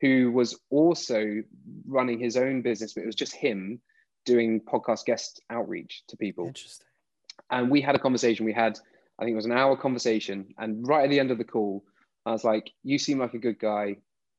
who 0.01 0.31
was 0.33 0.59
also 0.71 1.43
running 1.87 2.19
his 2.19 2.37
own 2.37 2.63
business, 2.63 2.95
but 2.95 3.03
it 3.03 3.07
was 3.07 3.15
just 3.15 3.35
him 3.35 3.81
doing 4.25 4.61
podcast 4.61 5.05
guest 5.05 5.41
outreach 5.51 6.03
to 6.09 6.17
people. 6.17 6.47
Interesting. 6.47 6.87
And 7.51 7.71
we 7.71 7.81
had 7.81 7.95
a 7.95 7.99
conversation. 7.99 8.45
We 8.45 8.53
had, 8.53 8.79
I 9.19 9.25
think 9.25 9.35
it 9.35 9.37
was 9.37 9.47
an 9.47 9.53
hour 9.53 9.77
conversation, 9.77 10.55
and 10.59 10.87
right 10.87 11.05
at 11.05 11.11
the 11.11 11.21
end 11.21 11.31
of 11.31 11.39
the 11.39 11.45
call, 11.45 11.85
I 12.25 12.33
was 12.33 12.45
like, 12.45 12.71
"You 12.83 12.99
seem 12.99 13.19
like 13.19 13.35
a 13.35 13.39
good 13.39 13.59
guy. 13.59 13.97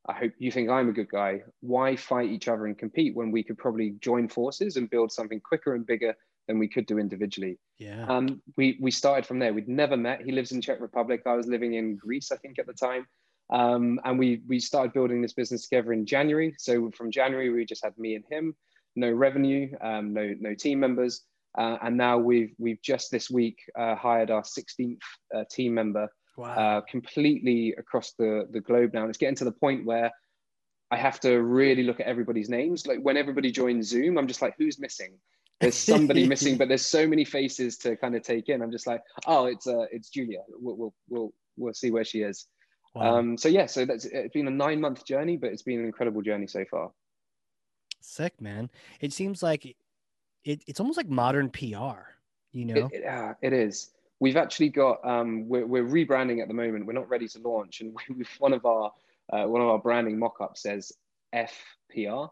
I 0.09 0.13
hope 0.13 0.33
you 0.37 0.51
think 0.51 0.69
I'm 0.69 0.89
a 0.89 0.93
good 0.93 1.09
guy. 1.09 1.43
Why 1.59 1.95
fight 1.95 2.29
each 2.29 2.47
other 2.47 2.65
and 2.65 2.77
compete 2.77 3.15
when 3.15 3.31
we 3.31 3.43
could 3.43 3.57
probably 3.57 3.95
join 3.99 4.29
forces 4.29 4.77
and 4.77 4.89
build 4.89 5.11
something 5.11 5.41
quicker 5.41 5.75
and 5.75 5.85
bigger 5.85 6.15
than 6.47 6.59
we 6.59 6.67
could 6.67 6.85
do 6.85 6.97
individually? 6.97 7.59
Yeah. 7.77 8.05
Um, 8.07 8.41
we 8.55 8.77
we 8.81 8.91
started 8.91 9.25
from 9.25 9.39
there. 9.39 9.53
We'd 9.53 9.67
never 9.67 9.97
met. 9.97 10.21
He 10.21 10.31
lives 10.31 10.51
in 10.51 10.61
Czech 10.61 10.79
Republic. 10.79 11.23
I 11.25 11.33
was 11.33 11.47
living 11.47 11.73
in 11.73 11.95
Greece, 11.97 12.31
I 12.31 12.37
think, 12.37 12.57
at 12.57 12.67
the 12.67 12.73
time. 12.73 13.05
Um, 13.49 13.99
and 14.05 14.17
we 14.17 14.41
we 14.47 14.59
started 14.59 14.93
building 14.93 15.21
this 15.21 15.33
business 15.33 15.67
together 15.67 15.93
in 15.93 16.05
January. 16.05 16.55
So 16.57 16.89
from 16.91 17.11
January, 17.11 17.49
we 17.49 17.65
just 17.65 17.83
had 17.83 17.97
me 17.97 18.15
and 18.15 18.23
him, 18.29 18.55
no 18.95 19.11
revenue, 19.11 19.69
um, 19.81 20.13
no 20.13 20.33
no 20.39 20.53
team 20.53 20.79
members, 20.79 21.23
uh, 21.57 21.77
and 21.81 21.97
now 21.97 22.17
we've 22.17 22.53
we've 22.57 22.81
just 22.81 23.11
this 23.11 23.29
week 23.29 23.59
uh, 23.77 23.95
hired 23.95 24.29
our 24.31 24.43
16th 24.43 24.99
uh, 25.35 25.43
team 25.49 25.73
member 25.73 26.09
wow. 26.37 26.47
Uh, 26.53 26.81
completely 26.81 27.73
across 27.77 28.13
the, 28.13 28.47
the 28.51 28.61
globe 28.61 28.91
now. 28.93 29.01
And 29.01 29.09
it's 29.09 29.17
getting 29.17 29.35
to 29.37 29.43
the 29.43 29.51
point 29.51 29.85
where 29.85 30.11
I 30.91 30.97
have 30.97 31.19
to 31.21 31.41
really 31.41 31.83
look 31.83 31.99
at 31.99 32.05
everybody's 32.05 32.49
names. 32.49 32.87
Like 32.87 32.99
when 32.99 33.17
everybody 33.17 33.51
joins 33.51 33.87
Zoom, 33.87 34.17
I'm 34.17 34.27
just 34.27 34.41
like, 34.41 34.55
who's 34.57 34.79
missing? 34.79 35.17
There's 35.59 35.75
somebody 35.75 36.27
missing, 36.33 36.57
but 36.57 36.67
there's 36.67 36.85
so 36.85 37.07
many 37.07 37.25
faces 37.25 37.77
to 37.79 37.97
kind 37.97 38.15
of 38.15 38.21
take 38.21 38.47
in. 38.49 38.61
I'm 38.61 38.71
just 38.71 38.87
like, 38.87 39.01
oh, 39.25 39.47
it's 39.47 39.67
uh, 39.67 39.85
it's 39.91 40.09
Julia. 40.09 40.43
We'll 40.49 40.77
we'll 40.77 40.93
we'll, 41.09 41.33
we'll 41.57 41.73
see 41.73 41.91
where 41.91 42.05
she 42.05 42.21
is. 42.21 42.45
Wow. 42.93 43.17
Um, 43.17 43.37
so 43.37 43.49
yeah, 43.49 43.65
so 43.65 43.83
that's 43.83 44.05
it's 44.05 44.33
been 44.33 44.47
a 44.47 44.51
nine 44.51 44.79
month 44.79 45.05
journey, 45.05 45.35
but 45.35 45.51
it's 45.51 45.63
been 45.63 45.79
an 45.79 45.85
incredible 45.85 46.21
journey 46.21 46.47
so 46.47 46.63
far. 46.69 46.91
Sick, 47.99 48.39
man. 48.39 48.69
It 49.01 49.11
seems 49.11 49.41
like 49.41 49.75
it, 50.47 50.63
it's 50.65 50.79
almost 50.79 50.97
like 50.97 51.09
modern 51.09 51.49
PR. 51.49 51.99
You 52.53 52.65
know, 52.65 52.89
it, 52.91 53.01
it, 53.01 53.05
uh, 53.05 53.33
it 53.41 53.53
is 53.53 53.91
we've 54.19 54.37
actually 54.37 54.69
got 54.69 55.05
um, 55.05 55.47
we're, 55.47 55.67
we're 55.67 55.83
rebranding 55.83 56.41
at 56.41 56.47
the 56.47 56.53
moment. 56.53 56.85
We're 56.85 56.93
not 56.93 57.09
ready 57.09 57.27
to 57.27 57.39
launch, 57.39 57.81
and 57.81 57.95
we, 58.09 58.25
one 58.39 58.53
of 58.53 58.65
our 58.65 58.91
uh, 59.31 59.43
one 59.45 59.61
of 59.61 59.67
our 59.67 59.79
branding 59.79 60.17
mock-ups 60.17 60.63
says 60.63 60.93
FPR 61.35 62.29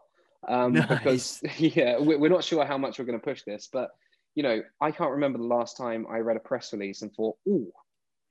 um, 0.48 0.72
nice. 0.72 0.88
because 0.88 1.42
yeah, 1.58 1.98
we're 1.98 2.30
not 2.30 2.42
sure 2.42 2.64
how 2.64 2.78
much 2.78 2.98
we're 2.98 3.04
going 3.04 3.20
to 3.20 3.24
push 3.24 3.42
this, 3.42 3.68
but 3.70 3.90
you 4.34 4.42
know, 4.42 4.62
I 4.80 4.90
can't 4.90 5.12
remember 5.12 5.38
the 5.38 5.44
last 5.44 5.76
time 5.76 6.06
I 6.10 6.18
read 6.18 6.36
a 6.36 6.40
press 6.40 6.72
release 6.72 7.02
and 7.02 7.12
thought, 7.12 7.36
"Oh, 7.48 7.66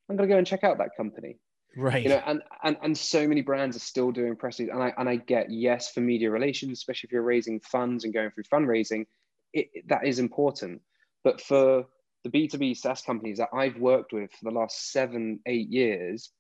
I'm 0.10 0.16
going 0.16 0.28
to 0.28 0.34
go 0.34 0.38
and 0.40 0.48
check 0.48 0.64
out 0.64 0.80
that 0.80 0.96
company." 0.98 1.38
Right. 1.78 2.04
You 2.04 2.10
know, 2.10 2.24
and 2.26 2.42
and 2.64 2.78
and 2.82 2.98
so 2.98 3.28
many 3.28 3.42
brands 3.42 3.78
are 3.78 3.82
still 3.82 4.12
doing 4.12 4.36
press 4.36 4.60
releases, 4.60 4.74
and 4.74 4.84
I 4.84 4.94
and 4.98 5.08
I 5.08 5.18
get 5.18 5.52
yes 5.52 5.92
for 5.92 6.02
media 6.02 6.32
relations, 6.32 6.80
especially 6.80 7.08
if 7.08 7.12
you're 7.12 7.22
raising 7.22 7.60
funds 7.60 8.04
and 8.04 8.14
going 8.14 8.32
through 8.32 8.46
fundraising, 8.46 9.06
it, 9.56 9.88
that 9.88 10.06
is 10.06 10.20
important. 10.20 10.82
But 11.24 11.42
for 11.42 11.86
the 12.24 12.30
B2B 12.30 12.78
SaaS 12.78 13.02
companies 13.02 13.38
that 13.38 13.50
I've 13.54 13.78
worked 13.78 14.14
with 14.14 14.32
for 14.32 14.46
the 14.46 14.58
last 14.58 14.92
seven, 14.92 15.40
eight 15.46 15.70
years, 15.70 16.32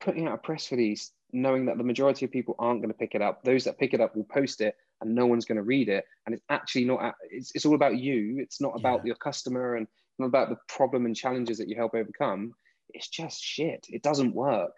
putting 0.00 0.26
out 0.26 0.34
a 0.34 0.38
press 0.38 0.70
release 0.70 1.12
knowing 1.32 1.66
that 1.66 1.76
the 1.76 1.84
majority 1.84 2.24
of 2.24 2.32
people 2.32 2.54
aren't 2.58 2.80
going 2.80 2.92
to 2.92 2.98
pick 2.98 3.14
it 3.14 3.22
up. 3.22 3.42
Those 3.42 3.64
that 3.64 3.78
pick 3.78 3.94
it 3.94 4.00
up 4.00 4.16
will 4.16 4.24
post 4.24 4.60
it 4.60 4.76
and 5.00 5.14
no 5.14 5.26
one's 5.26 5.44
going 5.44 5.56
to 5.56 5.62
read 5.62 5.88
it. 5.88 6.04
And 6.24 6.34
it's 6.34 6.44
actually 6.48 6.84
not, 6.84 7.14
it's, 7.30 7.52
it's 7.54 7.66
all 7.66 7.74
about 7.74 7.98
you. 7.98 8.38
It's 8.38 8.60
not 8.60 8.72
about 8.74 9.00
yeah. 9.00 9.08
your 9.08 9.16
customer 9.16 9.76
and 9.76 9.86
not 10.18 10.26
about 10.26 10.48
the 10.48 10.56
problem 10.68 11.04
and 11.04 11.14
challenges 11.14 11.58
that 11.58 11.68
you 11.68 11.76
help 11.76 11.94
overcome. 11.94 12.54
It's 12.94 13.08
just 13.08 13.42
shit. 13.42 13.86
It 13.90 14.02
doesn't 14.02 14.34
work. 14.34 14.72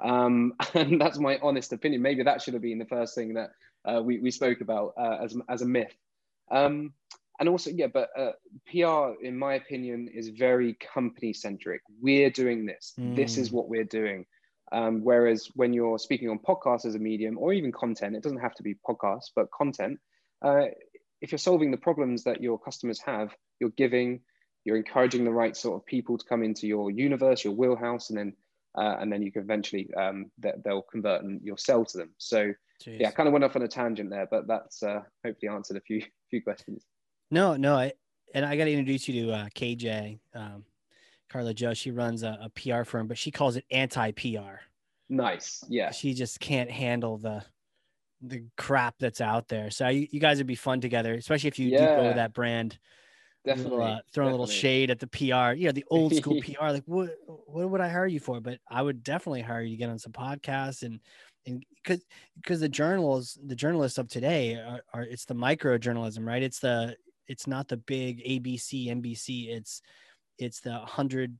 Um, 0.00 0.54
and 0.74 1.00
that's 1.00 1.18
my 1.18 1.38
honest 1.42 1.72
opinion. 1.72 2.02
Maybe 2.02 2.22
that 2.22 2.40
should 2.40 2.54
have 2.54 2.62
been 2.62 2.78
the 2.78 2.86
first 2.86 3.14
thing 3.14 3.34
that 3.34 3.50
uh, 3.84 4.02
we, 4.02 4.18
we 4.20 4.30
spoke 4.30 4.60
about 4.60 4.92
uh, 4.98 5.18
as, 5.22 5.36
as 5.48 5.62
a 5.62 5.66
myth. 5.66 5.94
Um, 6.50 6.92
and 7.38 7.48
also, 7.48 7.70
yeah, 7.70 7.88
but 7.92 8.08
uh, 8.18 8.32
PR, 8.70 9.22
in 9.22 9.36
my 9.38 9.54
opinion, 9.54 10.08
is 10.12 10.28
very 10.28 10.74
company 10.74 11.32
centric. 11.32 11.82
We're 12.00 12.30
doing 12.30 12.64
this. 12.64 12.94
Mm. 12.98 13.14
This 13.14 13.36
is 13.36 13.50
hmm. 13.50 13.56
what 13.56 13.68
we're 13.68 13.84
doing. 13.84 14.24
Um, 14.72 15.02
whereas 15.04 15.48
when 15.54 15.72
you're 15.72 15.98
speaking 15.98 16.28
on 16.28 16.38
podcasts 16.38 16.86
as 16.86 16.94
a 16.94 16.98
medium 16.98 17.38
or 17.38 17.52
even 17.52 17.72
content, 17.72 18.16
it 18.16 18.22
doesn't 18.22 18.40
have 18.40 18.54
to 18.54 18.62
be 18.62 18.74
podcasts, 18.74 19.30
but 19.34 19.50
content, 19.52 20.00
uh, 20.42 20.64
if 21.20 21.30
you're 21.30 21.38
solving 21.38 21.70
the 21.70 21.76
problems 21.76 22.24
that 22.24 22.42
your 22.42 22.58
customers 22.58 23.00
have, 23.00 23.34
you're 23.60 23.70
giving, 23.70 24.20
you're 24.64 24.76
encouraging 24.76 25.24
the 25.24 25.30
right 25.30 25.56
sort 25.56 25.80
of 25.80 25.86
people 25.86 26.18
to 26.18 26.24
come 26.24 26.42
into 26.42 26.66
your 26.66 26.90
universe, 26.90 27.44
your 27.44 27.54
wheelhouse, 27.54 28.10
and 28.10 28.18
then 28.18 28.32
uh, 28.76 28.96
and 29.00 29.10
then 29.10 29.22
you 29.22 29.32
can 29.32 29.42
eventually 29.42 29.88
um, 29.94 30.30
that 30.38 30.62
they'll 30.62 30.82
convert 30.82 31.22
and 31.22 31.40
you'll 31.42 31.56
sell 31.56 31.84
to 31.84 31.96
them. 31.96 32.10
So 32.18 32.52
Jeez. 32.84 33.00
yeah, 33.00 33.08
I 33.08 33.10
kind 33.12 33.26
of 33.26 33.32
went 33.32 33.44
off 33.44 33.56
on 33.56 33.62
a 33.62 33.68
tangent 33.68 34.10
there, 34.10 34.28
but 34.30 34.46
that's 34.46 34.82
uh, 34.82 35.00
hopefully 35.24 35.48
answered 35.48 35.76
a 35.76 35.80
few 35.80 36.02
few 36.30 36.42
questions. 36.42 36.84
No, 37.30 37.56
no, 37.56 37.76
I, 37.76 37.92
and 38.34 38.44
I 38.44 38.56
got 38.56 38.64
to 38.64 38.72
introduce 38.72 39.08
you 39.08 39.26
to 39.26 39.32
uh, 39.32 39.46
KJ. 39.54 40.18
Um, 40.34 40.64
Carla 41.28 41.54
Joe. 41.54 41.74
She 41.74 41.90
runs 41.90 42.22
a, 42.22 42.38
a 42.42 42.50
PR 42.50 42.84
firm, 42.84 43.08
but 43.08 43.18
she 43.18 43.30
calls 43.30 43.56
it 43.56 43.64
anti 43.70 44.12
PR. 44.12 44.60
Nice. 45.08 45.64
Yeah. 45.68 45.90
She 45.90 46.14
just 46.14 46.40
can't 46.40 46.70
handle 46.70 47.18
the 47.18 47.44
the 48.22 48.44
crap 48.56 48.94
that's 48.98 49.20
out 49.20 49.48
there. 49.48 49.70
So 49.70 49.88
you, 49.88 50.08
you 50.10 50.20
guys 50.20 50.38
would 50.38 50.46
be 50.46 50.54
fun 50.54 50.80
together, 50.80 51.14
especially 51.14 51.48
if 51.48 51.58
you 51.58 51.68
yeah. 51.68 51.78
do 51.78 52.02
go 52.02 52.06
with 52.08 52.16
that 52.16 52.32
brand. 52.32 52.78
Definitely. 53.44 53.78
Little, 53.78 53.94
uh, 53.94 53.98
throw 54.12 54.28
a 54.28 54.30
little 54.30 54.46
shade 54.46 54.90
at 54.90 54.98
the 54.98 55.06
PR. 55.06 55.52
You 55.52 55.66
know, 55.66 55.72
the 55.72 55.84
old 55.90 56.14
school 56.14 56.40
PR. 56.44 56.70
Like, 56.70 56.84
what 56.86 57.10
what 57.26 57.70
would 57.70 57.80
I 57.80 57.88
hire 57.88 58.06
you 58.06 58.18
for? 58.18 58.40
But 58.40 58.58
I 58.68 58.82
would 58.82 59.04
definitely 59.04 59.42
hire 59.42 59.62
you 59.62 59.70
to 59.70 59.76
get 59.76 59.90
on 59.90 59.98
some 59.98 60.12
podcasts 60.12 60.82
and 60.82 61.00
and 61.46 61.64
because 61.82 62.04
because 62.40 62.60
the 62.60 62.68
journals 62.68 63.38
the 63.46 63.56
journalists 63.56 63.98
of 63.98 64.08
today 64.08 64.54
are, 64.54 64.80
are 64.92 65.02
it's 65.02 65.24
the 65.24 65.34
micro 65.34 65.78
journalism, 65.78 66.26
right? 66.26 66.42
It's 66.42 66.58
the 66.58 66.96
it's 67.28 67.46
not 67.46 67.68
the 67.68 67.76
big 67.76 68.24
ABC, 68.24 68.88
NBC. 68.88 69.48
It's 69.48 69.82
it's 70.38 70.60
the 70.60 70.70
100 70.70 71.36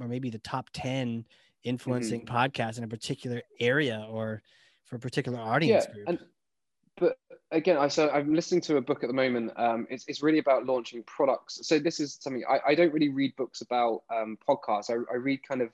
or 0.00 0.08
maybe 0.08 0.30
the 0.30 0.38
top 0.38 0.68
10 0.72 1.24
influencing 1.62 2.22
mm-hmm. 2.22 2.36
podcasts 2.36 2.78
in 2.78 2.84
a 2.84 2.88
particular 2.88 3.42
area 3.60 4.06
or 4.10 4.42
for 4.84 4.96
a 4.96 4.98
particular 4.98 5.38
audience 5.38 5.86
yeah, 5.88 5.94
group. 5.94 6.08
And, 6.08 6.18
but 6.96 7.18
again, 7.50 7.76
I 7.76 7.88
so 7.88 8.10
I'm 8.10 8.34
listening 8.34 8.60
to 8.62 8.76
a 8.76 8.80
book 8.80 9.02
at 9.02 9.08
the 9.08 9.14
moment. 9.14 9.52
Um, 9.56 9.86
it's, 9.88 10.04
it's 10.08 10.22
really 10.22 10.38
about 10.38 10.66
launching 10.66 11.02
products. 11.04 11.60
So 11.62 11.78
this 11.78 12.00
is 12.00 12.18
something 12.20 12.42
I, 12.48 12.60
I 12.68 12.74
don't 12.74 12.92
really 12.92 13.08
read 13.08 13.34
books 13.36 13.60
about 13.62 14.02
um, 14.14 14.36
podcasts. 14.46 14.90
I, 14.90 14.94
I 15.12 15.16
read 15.16 15.40
kind 15.46 15.62
of 15.62 15.70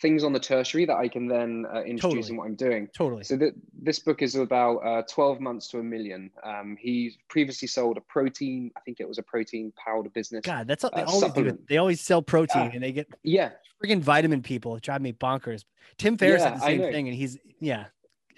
things 0.00 0.24
on 0.24 0.32
the 0.32 0.40
tertiary 0.40 0.84
that 0.86 0.96
I 0.96 1.08
can 1.08 1.28
then 1.28 1.66
uh, 1.72 1.82
introduce 1.82 2.00
totally. 2.00 2.30
in 2.30 2.36
what 2.36 2.46
I'm 2.46 2.54
doing. 2.56 2.88
Totally. 2.96 3.24
So 3.24 3.38
th- 3.38 3.54
this 3.80 4.00
book 4.00 4.22
is 4.22 4.34
about 4.34 4.78
uh, 4.78 5.02
12 5.08 5.40
months 5.40 5.68
to 5.68 5.78
a 5.78 5.82
million. 5.82 6.30
Um, 6.42 6.76
he 6.80 7.16
previously 7.28 7.68
sold 7.68 7.96
a 7.96 8.00
protein, 8.00 8.72
I 8.76 8.80
think 8.80 8.98
it 9.00 9.06
was 9.06 9.18
a 9.18 9.22
protein 9.22 9.72
powder 9.76 10.08
business. 10.08 10.42
God, 10.44 10.66
that's 10.66 10.82
what 10.82 10.94
they 10.94 11.02
uh, 11.02 11.06
always 11.06 11.20
supplement. 11.20 11.58
do. 11.58 11.64
They 11.68 11.76
always 11.76 12.00
sell 12.00 12.22
protein 12.22 12.72
and 12.74 12.82
they 12.82 12.92
get 12.92 13.08
yeah 13.22 13.50
freaking 13.82 14.00
vitamin 14.00 14.42
people. 14.42 14.74
It 14.76 14.82
drive 14.82 15.00
me 15.00 15.12
bonkers. 15.12 15.64
Tim 15.98 16.16
Ferriss 16.16 16.42
yeah, 16.42 16.50
had 16.50 16.60
the 16.60 16.64
same 16.64 16.80
thing, 16.80 17.08
and 17.08 17.16
he's 17.16 17.38
yeah. 17.60 17.86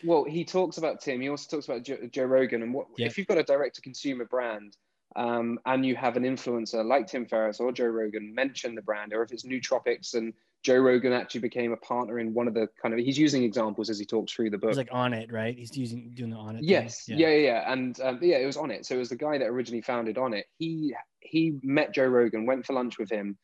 Well, 0.05 0.25
he 0.25 0.45
talks 0.45 0.77
about 0.77 1.01
Tim. 1.01 1.21
He 1.21 1.29
also 1.31 1.57
talks 1.57 1.67
about 1.67 1.83
Joe, 1.83 1.99
Joe 2.11 2.25
Rogan, 2.25 2.63
and 2.63 2.75
what 2.75 2.87
yep. 2.99 3.11
if 3.11 3.17
you've 3.17 3.27
got 3.27 3.39
a 3.39 3.43
direct 3.43 3.77
to 3.77 3.81
consumer 3.81 4.25
brand. 4.25 4.77
Um, 5.15 5.59
and 5.65 5.87
you 5.87 5.97
have 5.97 6.19
an 6.19 6.25
influencer 6.25 6.85
like 6.85 7.07
Tim 7.07 7.25
Ferriss 7.25 7.59
or 7.59 7.73
Joe 7.73 7.87
Rogan 7.87 8.35
mention 8.35 8.75
the 8.75 8.83
brand, 8.83 9.15
or 9.15 9.23
if 9.23 9.33
it's 9.33 9.47
nootropics 9.47 10.13
and 10.13 10.35
Joe 10.63 10.79
Rogan 10.79 11.13
actually 11.13 11.43
became 11.43 11.73
a 11.73 11.77
partner 11.77 12.19
in 12.19 12.35
one 12.35 12.49
of 12.49 12.55
the 12.55 12.69
kind 12.83 12.93
of 12.93 12.99
he's 12.99 13.19
using 13.19 13.45
examples 13.45 13.89
as 13.89 13.99
he 13.99 14.05
talks 14.05 14.33
through 14.33 14.51
the 14.51 14.59
book. 14.59 14.71
He's 14.71 14.77
like 14.77 14.91
Onnit, 14.91 15.33
right? 15.33 15.57
He's 15.57 15.77
using 15.77 16.11
doing 16.15 16.31
the 16.31 16.37
Onnit. 16.37 16.59
Yes, 16.63 17.09
yeah. 17.09 17.17
yeah, 17.17 17.29
yeah, 17.29 17.37
yeah. 17.37 17.73
And 17.73 18.01
um, 18.01 18.19
yeah, 18.21 18.39
it 18.39 18.47
was 18.47 18.57
Onnit. 18.57 18.85
So 18.85 18.97
it 18.97 18.99
was 18.99 19.09
the 19.09 19.17
guy 19.17 19.39
that 19.39 19.47
originally 19.47 19.83
founded 19.83 20.17
Onnit. 20.17 20.43
He 20.59 20.95
he 21.21 21.59
met 21.63 21.95
Joe 21.95 22.07
Rogan, 22.07 22.47
went 22.47 22.67
for 22.67 22.73
lunch 22.73 22.99
with 22.99 23.11
him. 23.11 23.39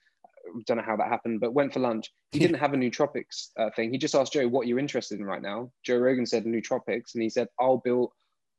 Don't 0.66 0.78
know 0.78 0.82
how 0.82 0.96
that 0.96 1.08
happened, 1.08 1.40
but 1.40 1.54
went 1.54 1.72
for 1.72 1.78
lunch. 1.78 2.12
He 2.32 2.40
didn't 2.40 2.58
have 2.60 2.74
a 2.74 2.76
nootropics 2.76 3.50
uh, 3.56 3.70
thing. 3.76 3.92
He 3.92 3.98
just 3.98 4.14
asked 4.14 4.32
Joe, 4.32 4.48
"What 4.48 4.66
you're 4.66 4.80
interested 4.80 5.20
in 5.20 5.24
right 5.24 5.42
now?" 5.42 5.70
Joe 5.84 5.98
Rogan 5.98 6.26
said 6.26 6.44
nootropics, 6.44 7.14
and 7.14 7.22
he 7.22 7.30
said, 7.30 7.48
"I'll 7.60 7.78
build." 7.78 8.10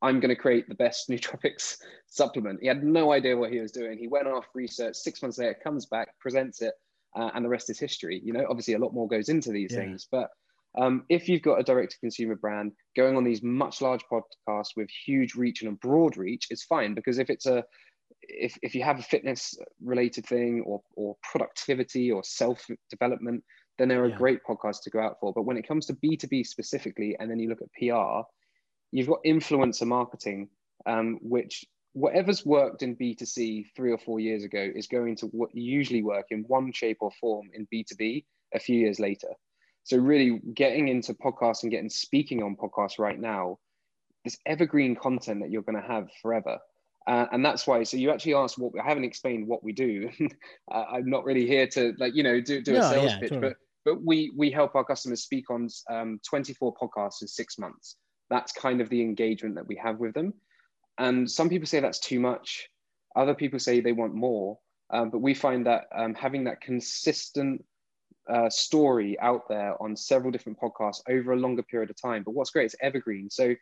I'm 0.01 0.19
going 0.19 0.35
to 0.35 0.35
create 0.35 0.67
the 0.67 0.75
best 0.75 1.09
nootropics 1.09 1.77
supplement. 2.07 2.59
He 2.61 2.67
had 2.67 2.83
no 2.83 3.11
idea 3.11 3.37
what 3.37 3.51
he 3.51 3.59
was 3.59 3.71
doing. 3.71 3.97
He 3.97 4.07
went 4.07 4.27
off, 4.27 4.45
research. 4.53 4.95
Six 4.95 5.21
months 5.21 5.37
later, 5.37 5.57
comes 5.61 5.85
back, 5.85 6.17
presents 6.19 6.61
it 6.61 6.73
uh, 7.15 7.31
and 7.33 7.43
the 7.43 7.49
rest 7.49 7.69
is 7.69 7.79
history. 7.79 8.21
You 8.23 8.33
know, 8.33 8.45
obviously 8.49 8.73
a 8.73 8.79
lot 8.79 8.93
more 8.93 9.07
goes 9.07 9.29
into 9.29 9.51
these 9.51 9.71
yeah. 9.71 9.79
things, 9.79 10.07
but 10.11 10.29
um, 10.75 11.03
if 11.09 11.29
you've 11.29 11.41
got 11.41 11.59
a 11.59 11.63
direct 11.63 11.91
to 11.91 11.99
consumer 11.99 12.35
brand 12.35 12.71
going 12.95 13.15
on 13.15 13.23
these 13.23 13.43
much 13.43 13.81
large 13.81 14.01
podcasts 14.11 14.75
with 14.75 14.89
huge 15.05 15.35
reach 15.35 15.61
and 15.61 15.71
a 15.71 15.75
broad 15.75 16.17
reach, 16.17 16.47
it's 16.49 16.63
fine 16.63 16.93
because 16.93 17.19
if 17.19 17.29
it's 17.29 17.45
a 17.45 17.63
if, 18.21 18.57
if 18.61 18.73
you 18.73 18.83
have 18.83 18.99
a 18.99 19.03
fitness 19.03 19.55
related 19.83 20.25
thing 20.25 20.63
or, 20.65 20.81
or 20.95 21.15
productivity 21.23 22.11
or 22.11 22.23
self 22.23 22.65
development, 22.89 23.43
then 23.77 23.87
they're 23.87 24.07
yeah. 24.07 24.15
a 24.15 24.17
great 24.17 24.39
podcast 24.47 24.81
to 24.83 24.89
go 24.89 24.99
out 24.99 25.17
for. 25.19 25.33
But 25.33 25.43
when 25.43 25.57
it 25.57 25.67
comes 25.67 25.85
to 25.87 25.93
B2B 25.93 26.45
specifically, 26.45 27.15
and 27.19 27.29
then 27.29 27.39
you 27.39 27.49
look 27.49 27.61
at 27.61 27.71
PR, 27.73 28.27
you've 28.91 29.07
got 29.07 29.23
influencer 29.25 29.85
marketing, 29.85 30.49
um, 30.85 31.19
which 31.21 31.65
whatever's 31.93 32.45
worked 32.45 32.83
in 32.83 32.95
B2C 32.95 33.67
three 33.75 33.91
or 33.91 33.97
four 33.97 34.19
years 34.19 34.43
ago 34.43 34.67
is 34.75 34.87
going 34.87 35.15
to 35.17 35.27
what 35.27 35.55
usually 35.55 36.03
work 36.03 36.25
in 36.31 36.43
one 36.47 36.71
shape 36.71 36.97
or 37.01 37.11
form 37.19 37.49
in 37.53 37.67
B2B 37.73 38.25
a 38.53 38.59
few 38.59 38.77
years 38.77 38.99
later. 38.99 39.29
So 39.83 39.97
really 39.97 40.41
getting 40.53 40.87
into 40.87 41.13
podcasts 41.13 41.63
and 41.63 41.71
getting 41.71 41.89
speaking 41.89 42.41
on 42.41 42.55
podcasts 42.55 42.99
right 42.99 43.19
now, 43.19 43.59
this 44.23 44.37
evergreen 44.45 44.95
content 44.95 45.41
that 45.41 45.51
you're 45.51 45.61
going 45.61 45.81
to 45.81 45.87
have 45.87 46.09
forever. 46.21 46.57
Uh, 47.05 47.25
and 47.31 47.45
that's 47.45 47.67
why. 47.67 47.83
So 47.83 47.97
you 47.97 48.11
actually 48.11 48.35
asked 48.35 48.57
what 48.57 48.71
I 48.81 48.87
haven't 48.87 49.03
explained 49.03 49.47
what 49.47 49.63
we 49.63 49.73
do. 49.73 50.09
uh, 50.71 50.83
I'm 50.91 51.09
not 51.09 51.25
really 51.25 51.45
here 51.45 51.67
to 51.67 51.93
like 51.97 52.15
you 52.15 52.23
know 52.23 52.39
do, 52.39 52.61
do 52.61 52.73
no, 52.73 52.79
a 52.79 52.89
sales 52.89 53.11
yeah, 53.11 53.19
pitch, 53.19 53.29
totally. 53.29 53.49
but 53.49 53.57
but 53.83 54.05
we 54.05 54.31
we 54.37 54.49
help 54.49 54.73
our 54.75 54.85
customers 54.85 55.21
speak 55.21 55.49
on 55.49 55.67
um, 55.91 56.21
24 56.25 56.73
podcasts 56.81 57.21
in 57.21 57.27
six 57.27 57.59
months. 57.59 57.97
That's 58.29 58.53
kind 58.53 58.79
of 58.79 58.87
the 58.87 59.01
engagement 59.01 59.55
that 59.55 59.67
we 59.67 59.75
have 59.83 59.99
with 59.99 60.13
them. 60.13 60.33
And 60.97 61.29
some 61.29 61.49
people 61.49 61.67
say 61.67 61.79
that's 61.79 61.99
too 61.99 62.19
much. 62.19 62.69
Other 63.15 63.33
people 63.33 63.59
say 63.59 63.79
they 63.79 63.91
want 63.91 64.13
more. 64.13 64.59
Um, 64.89 65.09
but 65.09 65.19
we 65.19 65.33
find 65.33 65.65
that 65.65 65.85
um, 65.95 66.13
having 66.13 66.43
that 66.43 66.61
consistent 66.61 67.63
uh, 68.29 68.49
story 68.49 69.19
out 69.19 69.47
there 69.49 69.81
on 69.81 69.95
several 69.95 70.31
different 70.31 70.59
podcasts 70.59 71.01
over 71.09 71.33
a 71.33 71.37
longer 71.37 71.63
period 71.63 71.89
of 71.89 72.01
time. 72.01 72.23
But 72.23 72.35
what's 72.35 72.51
great, 72.51 72.65
it's 72.65 72.75
evergreen. 72.81 73.29
So 73.29 73.55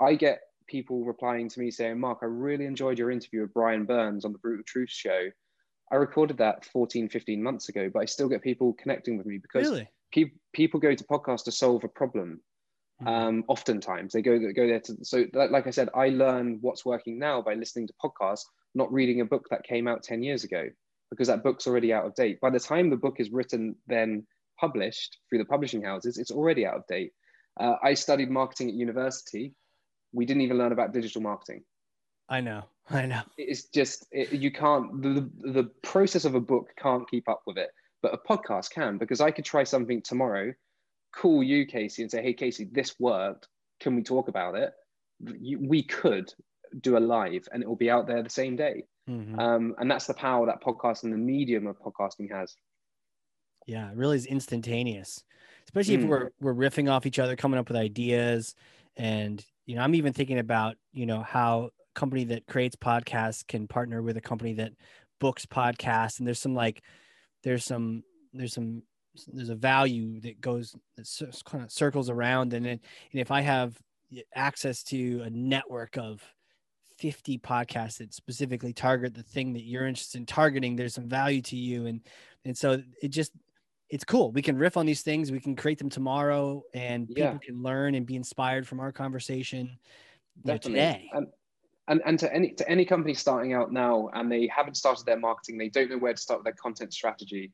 I 0.00 0.14
get 0.14 0.40
people 0.66 1.04
replying 1.04 1.48
to 1.48 1.60
me 1.60 1.70
saying, 1.70 1.98
Mark, 1.98 2.18
I 2.22 2.26
really 2.26 2.66
enjoyed 2.66 2.98
your 2.98 3.10
interview 3.10 3.42
with 3.42 3.54
Brian 3.54 3.84
Burns 3.84 4.24
on 4.24 4.32
the 4.32 4.38
Brutal 4.38 4.64
Truth 4.66 4.90
show. 4.90 5.28
I 5.90 5.96
recorded 5.96 6.36
that 6.38 6.64
14, 6.66 7.08
15 7.08 7.42
months 7.42 7.68
ago, 7.70 7.90
but 7.92 8.00
I 8.00 8.04
still 8.04 8.28
get 8.28 8.42
people 8.42 8.74
connecting 8.74 9.16
with 9.16 9.26
me 9.26 9.38
because 9.38 9.70
really? 9.70 9.88
pe- 10.12 10.32
people 10.52 10.78
go 10.78 10.94
to 10.94 11.04
podcasts 11.04 11.44
to 11.44 11.52
solve 11.52 11.82
a 11.84 11.88
problem. 11.88 12.40
Mm-hmm. 13.02 13.08
Um, 13.08 13.44
oftentimes 13.46 14.12
they 14.12 14.22
go 14.22 14.38
go 14.38 14.66
there 14.66 14.80
to 14.80 14.96
so 15.02 15.24
like 15.32 15.66
I 15.66 15.70
said, 15.70 15.88
I 15.94 16.08
learn 16.08 16.58
what's 16.60 16.84
working 16.84 17.18
now 17.18 17.40
by 17.42 17.54
listening 17.54 17.86
to 17.86 17.94
podcasts, 18.02 18.44
not 18.74 18.92
reading 18.92 19.20
a 19.20 19.24
book 19.24 19.46
that 19.50 19.62
came 19.62 19.86
out 19.86 20.02
10 20.02 20.22
years 20.22 20.42
ago, 20.42 20.64
because 21.10 21.28
that 21.28 21.44
book's 21.44 21.66
already 21.66 21.92
out 21.92 22.06
of 22.06 22.14
date. 22.14 22.40
By 22.40 22.50
the 22.50 22.58
time 22.58 22.90
the 22.90 22.96
book 22.96 23.16
is 23.20 23.30
written, 23.30 23.76
then 23.86 24.26
published 24.58 25.18
through 25.28 25.38
the 25.38 25.44
publishing 25.44 25.82
houses, 25.82 26.18
it's 26.18 26.32
already 26.32 26.66
out 26.66 26.74
of 26.74 26.86
date. 26.88 27.12
Uh, 27.58 27.74
I 27.82 27.94
studied 27.94 28.30
marketing 28.30 28.68
at 28.68 28.74
university. 28.74 29.54
We 30.12 30.26
didn't 30.26 30.42
even 30.42 30.58
learn 30.58 30.72
about 30.72 30.92
digital 30.92 31.22
marketing. 31.22 31.62
I 32.28 32.40
know. 32.40 32.64
I 32.90 33.06
know. 33.06 33.22
It's 33.36 33.64
just 33.64 34.06
it, 34.10 34.32
you 34.32 34.50
can't 34.50 35.02
the 35.02 35.30
the 35.40 35.64
process 35.82 36.24
of 36.24 36.34
a 36.34 36.40
book 36.40 36.70
can't 36.76 37.08
keep 37.08 37.28
up 37.28 37.42
with 37.46 37.58
it, 37.58 37.70
but 38.02 38.12
a 38.12 38.18
podcast 38.18 38.70
can 38.70 38.98
because 38.98 39.20
I 39.20 39.30
could 39.30 39.44
try 39.44 39.62
something 39.62 40.02
tomorrow 40.02 40.52
call 41.12 41.42
you, 41.42 41.66
Casey, 41.66 42.02
and 42.02 42.10
say, 42.10 42.22
hey, 42.22 42.32
Casey, 42.32 42.68
this 42.70 42.94
worked. 42.98 43.48
Can 43.80 43.96
we 43.96 44.02
talk 44.02 44.28
about 44.28 44.54
it? 44.56 44.72
You, 45.40 45.58
we 45.60 45.82
could 45.82 46.32
do 46.80 46.96
a 46.96 47.00
live 47.00 47.48
and 47.52 47.62
it 47.62 47.68
will 47.68 47.76
be 47.76 47.90
out 47.90 48.06
there 48.06 48.22
the 48.22 48.30
same 48.30 48.56
day. 48.56 48.84
Mm-hmm. 49.08 49.38
Um, 49.38 49.74
and 49.78 49.90
that's 49.90 50.06
the 50.06 50.14
power 50.14 50.46
that 50.46 50.62
podcasting, 50.62 51.10
the 51.10 51.16
medium 51.16 51.66
of 51.66 51.78
podcasting 51.78 52.30
has. 52.30 52.54
Yeah, 53.66 53.90
it 53.90 53.96
really 53.96 54.16
is 54.16 54.26
instantaneous, 54.26 55.24
especially 55.66 55.98
mm. 55.98 56.02
if 56.02 56.08
we're, 56.08 56.30
we're 56.40 56.54
riffing 56.54 56.90
off 56.90 57.06
each 57.06 57.18
other, 57.18 57.36
coming 57.36 57.58
up 57.58 57.68
with 57.68 57.76
ideas. 57.76 58.54
And, 58.96 59.44
you 59.66 59.76
know, 59.76 59.82
I'm 59.82 59.94
even 59.94 60.12
thinking 60.12 60.38
about, 60.38 60.76
you 60.92 61.06
know, 61.06 61.22
how 61.22 61.70
a 61.70 61.98
company 61.98 62.24
that 62.24 62.46
creates 62.46 62.76
podcasts 62.76 63.46
can 63.46 63.66
partner 63.66 64.02
with 64.02 64.16
a 64.16 64.22
company 64.22 64.54
that 64.54 64.72
books 65.20 65.46
podcasts. 65.46 66.18
And 66.18 66.26
there's 66.26 66.38
some 66.38 66.54
like, 66.54 66.82
there's 67.44 67.64
some, 67.64 68.02
there's 68.32 68.52
some 68.52 68.82
there's 69.32 69.48
a 69.48 69.54
value 69.54 70.20
that 70.20 70.40
goes 70.40 70.76
that 70.96 71.42
kind 71.44 71.64
of 71.64 71.72
circles 71.72 72.08
around 72.08 72.52
and, 72.54 72.64
then 72.64 72.80
and 73.12 73.20
if 73.20 73.30
i 73.30 73.40
have 73.40 73.76
access 74.34 74.82
to 74.82 75.20
a 75.24 75.30
network 75.30 75.96
of 75.98 76.22
50 76.98 77.38
podcasts 77.38 77.98
that 77.98 78.12
specifically 78.12 78.72
target 78.72 79.14
the 79.14 79.22
thing 79.22 79.52
that 79.52 79.62
you're 79.62 79.86
interested 79.86 80.18
in 80.18 80.26
targeting 80.26 80.76
there's 80.76 80.94
some 80.94 81.08
value 81.08 81.40
to 81.42 81.56
you. 81.56 81.86
And 81.86 82.00
and 82.44 82.56
so 82.56 82.82
it 83.02 83.08
just 83.08 83.32
it's 83.88 84.04
cool. 84.04 84.32
We 84.32 84.42
can 84.42 84.58
riff 84.58 84.76
on 84.76 84.84
these 84.84 85.02
things. 85.02 85.32
We 85.32 85.40
can 85.40 85.56
create 85.56 85.78
them 85.78 85.88
tomorrow 85.88 86.62
and 86.74 87.08
people 87.08 87.22
yeah. 87.22 87.38
can 87.38 87.62
learn 87.62 87.94
and 87.94 88.04
be 88.04 88.16
inspired 88.16 88.68
from 88.68 88.80
our 88.80 88.92
conversation 88.92 89.78
know, 90.44 90.58
today. 90.58 91.08
And, 91.12 91.28
and 91.86 92.02
and 92.04 92.18
to 92.18 92.32
any 92.34 92.52
to 92.52 92.68
any 92.68 92.84
company 92.84 93.14
starting 93.14 93.54
out 93.54 93.72
now 93.72 94.10
and 94.12 94.30
they 94.30 94.46
haven't 94.54 94.74
started 94.74 95.06
their 95.06 95.18
marketing 95.18 95.56
they 95.56 95.70
don't 95.70 95.90
know 95.90 95.96
where 95.96 96.12
to 96.12 96.20
start 96.20 96.40
with 96.40 96.44
their 96.44 96.52
content 96.52 96.92
strategy 96.92 97.50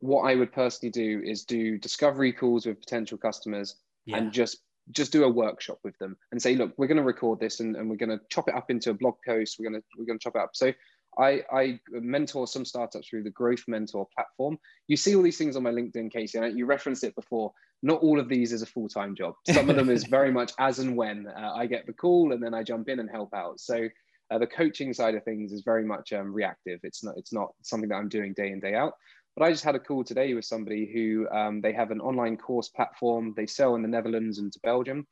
what 0.00 0.22
i 0.22 0.34
would 0.34 0.52
personally 0.52 0.90
do 0.90 1.22
is 1.24 1.44
do 1.44 1.78
discovery 1.78 2.32
calls 2.32 2.66
with 2.66 2.80
potential 2.80 3.18
customers 3.18 3.76
yeah. 4.06 4.16
and 4.16 4.32
just 4.32 4.58
just 4.92 5.12
do 5.12 5.24
a 5.24 5.28
workshop 5.28 5.78
with 5.84 5.96
them 5.98 6.16
and 6.32 6.40
say, 6.40 6.54
look, 6.54 6.72
we're 6.78 6.86
going 6.86 6.96
to 6.96 7.02
record 7.02 7.40
this 7.40 7.60
and, 7.60 7.76
and 7.76 7.88
we're 7.88 7.96
going 7.96 8.08
to 8.08 8.20
chop 8.30 8.48
it 8.48 8.54
up 8.54 8.70
into 8.70 8.90
a 8.90 8.94
blog 8.94 9.16
post. 9.26 9.56
We're 9.58 9.68
going 9.68 9.80
to 9.80 9.86
we're 9.98 10.06
going 10.06 10.18
to 10.18 10.22
chop 10.22 10.36
it 10.36 10.40
up. 10.40 10.50
So 10.54 10.72
I, 11.18 11.42
I 11.52 11.80
mentor 11.90 12.46
some 12.46 12.64
startups 12.64 13.08
through 13.08 13.24
the 13.24 13.30
Growth 13.30 13.64
Mentor 13.66 14.06
platform. 14.14 14.58
You 14.86 14.96
see 14.96 15.16
all 15.16 15.22
these 15.22 15.38
things 15.38 15.56
on 15.56 15.62
my 15.62 15.70
LinkedIn, 15.70 16.12
Casey, 16.12 16.38
and 16.38 16.56
you 16.56 16.66
referenced 16.66 17.04
it 17.04 17.14
before. 17.14 17.52
Not 17.82 18.00
all 18.00 18.20
of 18.20 18.28
these 18.28 18.52
is 18.52 18.62
a 18.62 18.66
full 18.66 18.88
time 18.88 19.14
job. 19.14 19.34
Some 19.50 19.68
of 19.70 19.76
them 19.76 19.90
is 19.90 20.04
very 20.04 20.32
much 20.32 20.52
as 20.58 20.78
and 20.78 20.96
when 20.96 21.26
uh, 21.28 21.52
I 21.54 21.66
get 21.66 21.86
the 21.86 21.92
call, 21.92 22.32
and 22.32 22.42
then 22.42 22.54
I 22.54 22.62
jump 22.62 22.88
in 22.88 23.00
and 23.00 23.10
help 23.10 23.34
out. 23.34 23.60
So 23.60 23.88
uh, 24.30 24.38
the 24.38 24.46
coaching 24.46 24.92
side 24.92 25.14
of 25.14 25.24
things 25.24 25.52
is 25.52 25.62
very 25.62 25.84
much 25.84 26.12
um, 26.12 26.32
reactive. 26.32 26.80
It's 26.82 27.02
not 27.02 27.14
it's 27.16 27.32
not 27.32 27.50
something 27.62 27.88
that 27.88 27.96
I'm 27.96 28.08
doing 28.08 28.32
day 28.34 28.50
in 28.50 28.60
day 28.60 28.74
out. 28.74 28.94
But 29.38 29.44
I 29.44 29.52
just 29.52 29.62
had 29.62 29.76
a 29.76 29.78
call 29.78 30.02
today 30.02 30.34
with 30.34 30.44
somebody 30.44 30.90
who 30.92 31.28
um, 31.30 31.60
they 31.60 31.72
have 31.72 31.92
an 31.92 32.00
online 32.00 32.36
course 32.36 32.70
platform. 32.70 33.34
They 33.36 33.46
sell 33.46 33.76
in 33.76 33.82
the 33.82 33.88
Netherlands 33.88 34.38
and 34.38 34.52
to 34.52 34.58
Belgium. 34.64 35.06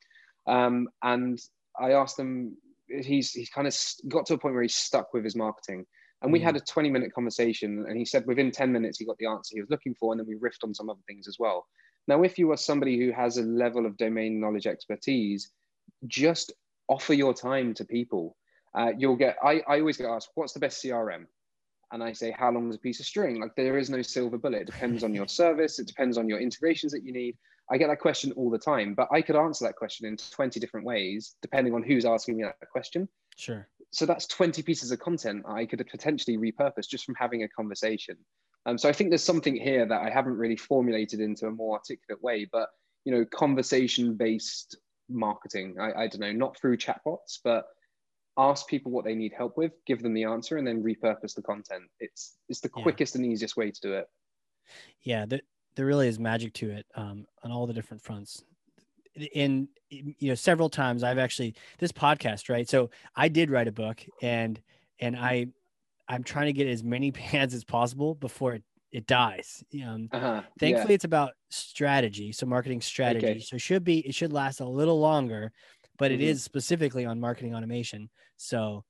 Um, 0.47 0.89
and 1.01 1.39
I 1.79 1.93
asked 1.93 2.17
them, 2.17 2.57
he's, 2.89 3.31
he's 3.31 3.49
kind 3.49 3.67
of 3.67 3.77
got 4.09 4.25
to 4.25 4.33
a 4.33 4.37
point 4.37 4.53
where 4.53 4.63
he's 4.63 4.75
stuck 4.75 5.13
with 5.13 5.23
his 5.23 5.37
marketing. 5.37 5.85
And 6.21 6.33
we 6.33 6.41
mm. 6.41 6.43
had 6.43 6.57
a 6.57 6.59
20 6.59 6.89
minute 6.89 7.13
conversation, 7.13 7.85
and 7.87 7.97
he 7.97 8.03
said 8.03 8.25
within 8.27 8.51
10 8.51 8.69
minutes 8.69 8.99
he 8.99 9.05
got 9.05 9.17
the 9.17 9.27
answer 9.27 9.53
he 9.55 9.61
was 9.61 9.69
looking 9.69 9.95
for. 9.97 10.11
And 10.11 10.19
then 10.19 10.27
we 10.27 10.35
riffed 10.35 10.65
on 10.65 10.73
some 10.73 10.89
other 10.89 10.99
things 11.07 11.29
as 11.29 11.37
well. 11.39 11.65
Now, 12.09 12.23
if 12.23 12.37
you 12.37 12.51
are 12.51 12.57
somebody 12.57 12.99
who 12.99 13.13
has 13.13 13.37
a 13.37 13.43
level 13.43 13.85
of 13.85 13.95
domain 13.95 14.41
knowledge 14.41 14.67
expertise, 14.67 15.51
just 16.05 16.51
offer 16.89 17.13
your 17.13 17.33
time 17.33 17.73
to 17.75 17.85
people. 17.85 18.35
Uh, 18.77 18.91
you'll 18.97 19.15
get, 19.15 19.37
I, 19.41 19.61
I 19.69 19.79
always 19.79 19.95
get 19.95 20.07
asked, 20.07 20.31
what's 20.35 20.51
the 20.51 20.59
best 20.59 20.83
CRM? 20.83 21.27
And 21.91 22.03
I 22.03 22.13
say, 22.13 22.31
how 22.31 22.51
long 22.51 22.69
is 22.69 22.75
a 22.75 22.79
piece 22.79 22.99
of 22.99 23.05
string? 23.05 23.39
Like 23.39 23.55
there 23.55 23.77
is 23.77 23.89
no 23.89 24.01
silver 24.01 24.37
bullet. 24.37 24.61
It 24.61 24.65
depends 24.65 25.03
on 25.03 25.13
your 25.13 25.27
service. 25.41 25.79
It 25.79 25.87
depends 25.87 26.17
on 26.17 26.27
your 26.27 26.39
integrations 26.39 26.91
that 26.91 27.03
you 27.03 27.13
need. 27.13 27.37
I 27.69 27.77
get 27.77 27.87
that 27.87 27.99
question 27.99 28.31
all 28.33 28.49
the 28.49 28.57
time, 28.57 28.93
but 28.93 29.09
I 29.11 29.21
could 29.21 29.35
answer 29.35 29.65
that 29.65 29.75
question 29.75 30.05
in 30.05 30.17
20 30.17 30.59
different 30.59 30.85
ways, 30.85 31.35
depending 31.41 31.73
on 31.73 31.83
who's 31.83 32.05
asking 32.05 32.37
me 32.37 32.43
that 32.43 32.55
question. 32.71 33.09
Sure. 33.37 33.67
So 33.91 34.05
that's 34.05 34.27
20 34.27 34.61
pieces 34.63 34.91
of 34.91 34.99
content 34.99 35.43
I 35.47 35.65
could 35.65 35.85
potentially 35.89 36.37
repurpose 36.37 36.87
just 36.87 37.05
from 37.05 37.15
having 37.15 37.43
a 37.43 37.49
conversation. 37.49 38.17
Um, 38.65 38.77
so 38.77 38.89
I 38.89 38.93
think 38.93 39.09
there's 39.09 39.23
something 39.23 39.55
here 39.55 39.85
that 39.85 40.01
I 40.01 40.09
haven't 40.09 40.37
really 40.37 40.57
formulated 40.57 41.19
into 41.19 41.47
a 41.47 41.51
more 41.51 41.77
articulate 41.77 42.21
way, 42.21 42.47
but 42.51 42.69
you 43.05 43.13
know, 43.13 43.25
conversation-based 43.25 44.77
marketing. 45.09 45.75
I, 45.79 46.03
I 46.03 46.07
don't 46.07 46.19
know, 46.19 46.33
not 46.33 46.57
through 46.59 46.77
chatbots, 46.77 47.39
but 47.43 47.65
ask 48.37 48.67
people 48.67 48.91
what 48.91 49.05
they 49.05 49.15
need 49.15 49.33
help 49.35 49.57
with, 49.57 49.73
give 49.85 50.01
them 50.01 50.13
the 50.13 50.23
answer, 50.23 50.57
and 50.57 50.67
then 50.67 50.83
repurpose 50.83 51.33
the 51.33 51.41
content. 51.41 51.83
It's 51.99 52.37
it's 52.49 52.59
the 52.59 52.69
quickest 52.69 53.15
yeah. 53.15 53.21
and 53.21 53.31
easiest 53.31 53.57
way 53.57 53.71
to 53.71 53.81
do 53.81 53.93
it. 53.93 54.07
Yeah, 55.01 55.25
there, 55.25 55.41
there 55.75 55.85
really 55.85 56.07
is 56.07 56.19
magic 56.19 56.53
to 56.55 56.71
it 56.71 56.85
um, 56.95 57.25
on 57.43 57.51
all 57.51 57.67
the 57.67 57.73
different 57.73 58.03
fronts. 58.03 58.43
In 59.33 59.67
you 59.89 60.13
know, 60.21 60.35
several 60.35 60.69
times 60.69 61.03
I've 61.03 61.17
actually 61.17 61.55
this 61.79 61.91
podcast, 61.91 62.49
right? 62.49 62.69
So 62.69 62.89
I 63.15 63.27
did 63.27 63.49
write 63.49 63.67
a 63.67 63.71
book, 63.71 64.03
and 64.21 64.61
and 64.99 65.15
I 65.15 65.47
I'm 66.07 66.23
trying 66.23 66.47
to 66.47 66.53
get 66.53 66.67
as 66.67 66.83
many 66.83 67.11
hands 67.17 67.53
as 67.53 67.63
possible 67.63 68.15
before 68.15 68.53
it 68.53 68.63
it 68.91 69.05
dies. 69.05 69.63
Um, 69.85 70.09
uh-huh. 70.11 70.41
Thankfully, 70.59 70.93
yeah. 70.93 70.95
it's 70.95 71.03
about 71.03 71.33
strategy, 71.49 72.31
so 72.31 72.45
marketing 72.45 72.81
strategy. 72.81 73.27
Okay. 73.27 73.39
So 73.39 73.57
it 73.57 73.61
should 73.61 73.83
be 73.83 73.99
it 73.99 74.15
should 74.15 74.33
last 74.33 74.59
a 74.59 74.65
little 74.65 74.99
longer 74.99 75.51
but 75.97 76.11
mm-hmm. 76.11 76.21
it 76.21 76.27
is 76.27 76.43
specifically 76.43 77.05
on 77.05 77.19
marketing 77.19 77.55
automation. 77.55 78.09
So 78.37 78.83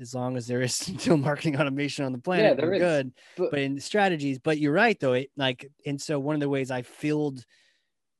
as 0.00 0.14
long 0.14 0.36
as 0.36 0.46
there 0.46 0.62
is 0.62 0.74
still 0.76 1.16
marketing 1.16 1.60
automation 1.60 2.04
on 2.04 2.12
the 2.12 2.18
planet, 2.18 2.58
yeah, 2.58 2.64
we're 2.64 2.78
good. 2.78 3.12
But, 3.36 3.50
but 3.50 3.60
in 3.60 3.80
strategies, 3.80 4.38
but 4.38 4.58
you're 4.58 4.72
right 4.72 4.98
though. 4.98 5.14
It 5.14 5.30
like, 5.36 5.70
and 5.86 6.00
so 6.00 6.18
one 6.18 6.34
of 6.34 6.40
the 6.40 6.48
ways 6.48 6.70
I 6.70 6.82
filled 6.82 7.44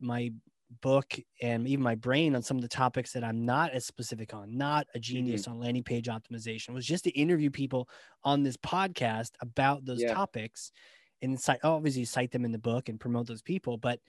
my 0.00 0.32
book 0.80 1.18
and 1.40 1.68
even 1.68 1.82
my 1.82 1.94
brain 1.94 2.34
on 2.34 2.42
some 2.42 2.56
of 2.56 2.62
the 2.62 2.68
topics 2.68 3.12
that 3.12 3.24
I'm 3.24 3.44
not 3.44 3.72
as 3.72 3.84
specific 3.84 4.32
on, 4.34 4.56
not 4.56 4.86
a 4.94 4.98
genius 4.98 5.42
mm-hmm. 5.42 5.52
on 5.52 5.60
landing 5.60 5.84
page 5.84 6.06
optimization, 6.06 6.74
was 6.74 6.86
just 6.86 7.04
to 7.04 7.10
interview 7.10 7.50
people 7.50 7.88
on 8.24 8.42
this 8.42 8.56
podcast 8.56 9.30
about 9.40 9.84
those 9.84 10.00
yeah. 10.00 10.14
topics 10.14 10.72
and 11.20 11.38
cite, 11.40 11.60
obviously 11.62 12.04
cite 12.04 12.30
them 12.32 12.44
in 12.44 12.52
the 12.52 12.58
book 12.58 12.88
and 12.88 12.98
promote 12.98 13.26
those 13.26 13.42
people. 13.42 13.76
But 13.76 14.00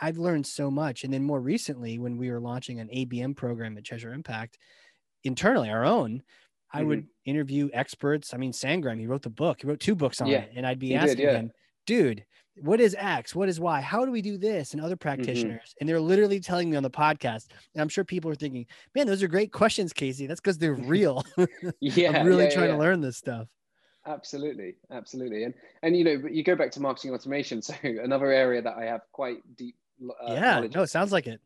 I've 0.00 0.18
learned 0.18 0.46
so 0.46 0.70
much. 0.70 1.04
And 1.04 1.12
then 1.12 1.22
more 1.22 1.40
recently, 1.40 1.98
when 1.98 2.16
we 2.16 2.30
were 2.30 2.40
launching 2.40 2.80
an 2.80 2.88
ABM 2.88 3.36
program 3.36 3.76
at 3.76 3.84
Cheshire 3.84 4.12
Impact, 4.12 4.58
internally 5.24 5.70
our 5.70 5.84
own, 5.84 6.22
I 6.72 6.80
mm-hmm. 6.80 6.88
would 6.88 7.06
interview 7.24 7.68
experts. 7.72 8.34
I 8.34 8.36
mean, 8.36 8.52
Sangram, 8.52 8.98
he 8.98 9.06
wrote 9.06 9.22
the 9.22 9.30
book, 9.30 9.58
he 9.62 9.66
wrote 9.66 9.80
two 9.80 9.94
books 9.94 10.20
on 10.20 10.28
yeah, 10.28 10.40
it. 10.40 10.52
And 10.54 10.66
I'd 10.66 10.78
be 10.78 10.94
asking 10.94 11.16
did, 11.16 11.24
yeah. 11.24 11.32
him, 11.32 11.50
dude, 11.86 12.24
what 12.60 12.80
is 12.80 12.96
X? 12.98 13.34
What 13.34 13.48
is 13.48 13.60
Y? 13.60 13.80
How 13.80 14.04
do 14.04 14.10
we 14.10 14.20
do 14.22 14.36
this? 14.36 14.72
And 14.72 14.82
other 14.82 14.94
mm-hmm. 14.94 15.02
practitioners. 15.02 15.60
Mm-hmm. 15.60 15.76
And 15.80 15.88
they're 15.88 16.00
literally 16.00 16.40
telling 16.40 16.70
me 16.70 16.76
on 16.76 16.82
the 16.82 16.90
podcast. 16.90 17.46
And 17.74 17.82
I'm 17.82 17.88
sure 17.88 18.04
people 18.04 18.30
are 18.30 18.36
thinking, 18.36 18.66
man, 18.94 19.06
those 19.06 19.22
are 19.22 19.28
great 19.28 19.52
questions, 19.52 19.92
Casey. 19.92 20.26
That's 20.26 20.40
because 20.40 20.58
they're 20.58 20.74
real. 20.74 21.24
yeah. 21.80 22.18
I'm 22.20 22.26
really 22.26 22.44
yeah, 22.44 22.54
trying 22.54 22.70
to 22.70 22.76
learn 22.76 23.00
this 23.00 23.16
stuff. 23.16 23.48
Absolutely, 24.08 24.76
absolutely, 24.90 25.44
and 25.44 25.52
and 25.82 25.94
you 25.94 26.02
know, 26.02 26.22
you 26.30 26.42
go 26.42 26.56
back 26.56 26.70
to 26.72 26.80
marketing 26.80 27.12
automation. 27.12 27.60
So 27.68 27.74
another 27.82 28.32
area 28.32 28.62
that 28.62 28.74
I 28.78 28.86
have 28.86 29.02
quite 29.12 29.38
deep 29.56 29.76
uh, 30.02 30.32
yeah 30.32 30.66
no 30.74 30.82
it 30.82 30.88
sounds 30.88 31.12
like 31.12 31.26
it. 31.26 31.40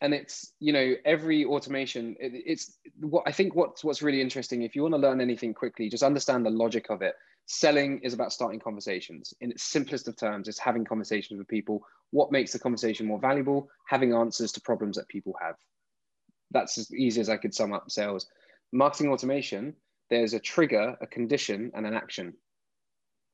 And 0.00 0.12
it's 0.12 0.52
you 0.60 0.72
know 0.72 0.94
every 1.04 1.44
automation 1.44 2.16
it, 2.20 2.32
it's 2.34 2.78
what 3.00 3.22
i 3.26 3.32
think 3.32 3.54
what's 3.54 3.82
what's 3.82 4.02
really 4.02 4.20
interesting 4.20 4.62
if 4.62 4.76
you 4.76 4.82
want 4.82 4.94
to 4.94 5.00
learn 5.00 5.20
anything 5.20 5.54
quickly 5.54 5.88
just 5.88 6.02
understand 6.02 6.44
the 6.44 6.50
logic 6.50 6.86
of 6.90 7.02
it. 7.02 7.14
Selling 7.48 8.00
is 8.00 8.12
about 8.12 8.32
starting 8.32 8.58
conversations. 8.58 9.32
In 9.40 9.52
its 9.52 9.62
simplest 9.62 10.08
of 10.08 10.16
terms 10.16 10.48
it's 10.48 10.58
having 10.58 10.84
conversations 10.84 11.38
with 11.38 11.48
people. 11.48 11.80
What 12.10 12.32
makes 12.32 12.52
the 12.52 12.58
conversation 12.58 13.06
more 13.06 13.20
valuable? 13.20 13.68
Having 13.86 14.14
answers 14.14 14.50
to 14.52 14.60
problems 14.60 14.96
that 14.96 15.08
people 15.08 15.34
have. 15.40 15.54
That's 16.50 16.76
as 16.76 16.92
easy 16.92 17.20
as 17.20 17.28
i 17.28 17.36
could 17.36 17.54
sum 17.54 17.72
up 17.72 17.90
sales. 17.90 18.26
Marketing 18.72 19.10
automation 19.12 19.74
there's 20.10 20.34
a 20.34 20.40
trigger 20.40 20.96
a 21.00 21.06
condition 21.06 21.70
and 21.74 21.86
an 21.86 21.94
action. 21.94 22.34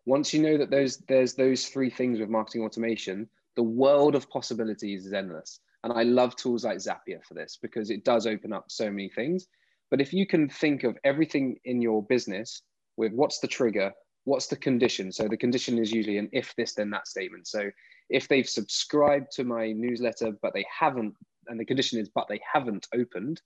Once 0.06 0.32
you 0.34 0.42
know 0.42 0.56
that 0.58 0.70
those 0.70 0.98
there's 1.08 1.34
those 1.34 1.66
three 1.66 1.90
things 1.90 2.18
with 2.18 2.28
marketing 2.28 2.62
automation 2.62 3.28
the 3.56 3.62
world 3.62 4.14
of 4.14 4.30
possibilities 4.30 5.06
is 5.06 5.12
endless. 5.12 5.60
And 5.84 5.92
I 5.92 6.04
love 6.04 6.36
tools 6.36 6.64
like 6.64 6.78
Zapier 6.78 7.24
for 7.26 7.34
this 7.34 7.58
because 7.60 7.90
it 7.90 8.04
does 8.04 8.26
open 8.26 8.52
up 8.52 8.66
so 8.68 8.90
many 8.90 9.08
things. 9.08 9.46
But 9.90 10.00
if 10.00 10.12
you 10.12 10.26
can 10.26 10.48
think 10.48 10.84
of 10.84 10.96
everything 11.04 11.58
in 11.64 11.82
your 11.82 12.02
business 12.04 12.62
with 12.96 13.12
what's 13.12 13.40
the 13.40 13.48
trigger, 13.48 13.92
what's 14.24 14.46
the 14.46 14.56
condition? 14.56 15.12
So 15.12 15.28
the 15.28 15.36
condition 15.36 15.78
is 15.78 15.92
usually 15.92 16.18
an 16.18 16.28
if 16.32 16.54
this, 16.56 16.74
then 16.74 16.90
that 16.90 17.08
statement. 17.08 17.48
So 17.48 17.70
if 18.08 18.28
they've 18.28 18.48
subscribed 18.48 19.32
to 19.32 19.44
my 19.44 19.72
newsletter, 19.72 20.32
but 20.40 20.54
they 20.54 20.64
haven't, 20.80 21.14
and 21.48 21.58
the 21.58 21.64
condition 21.64 21.98
is, 21.98 22.08
but 22.08 22.26
they 22.28 22.40
haven't 22.50 22.86
opened 22.94 23.40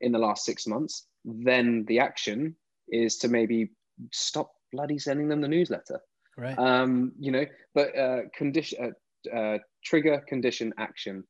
in 0.00 0.12
the 0.12 0.18
last 0.18 0.44
six 0.44 0.66
months, 0.66 1.06
then 1.24 1.84
the 1.88 1.98
action 1.98 2.54
is 2.88 3.16
to 3.18 3.28
maybe 3.28 3.70
stop 4.12 4.52
bloody 4.72 4.98
sending 4.98 5.28
them 5.28 5.40
the 5.40 5.48
newsletter. 5.48 6.00
Right. 6.36 6.58
Um, 6.58 7.12
you 7.18 7.32
know, 7.32 7.46
but 7.74 7.98
uh, 7.98 8.20
condition, 8.36 8.78
uh, 8.84 8.90
uh, 9.34 9.58
trigger 9.84 10.22
condition 10.28 10.72
action. 10.78 11.24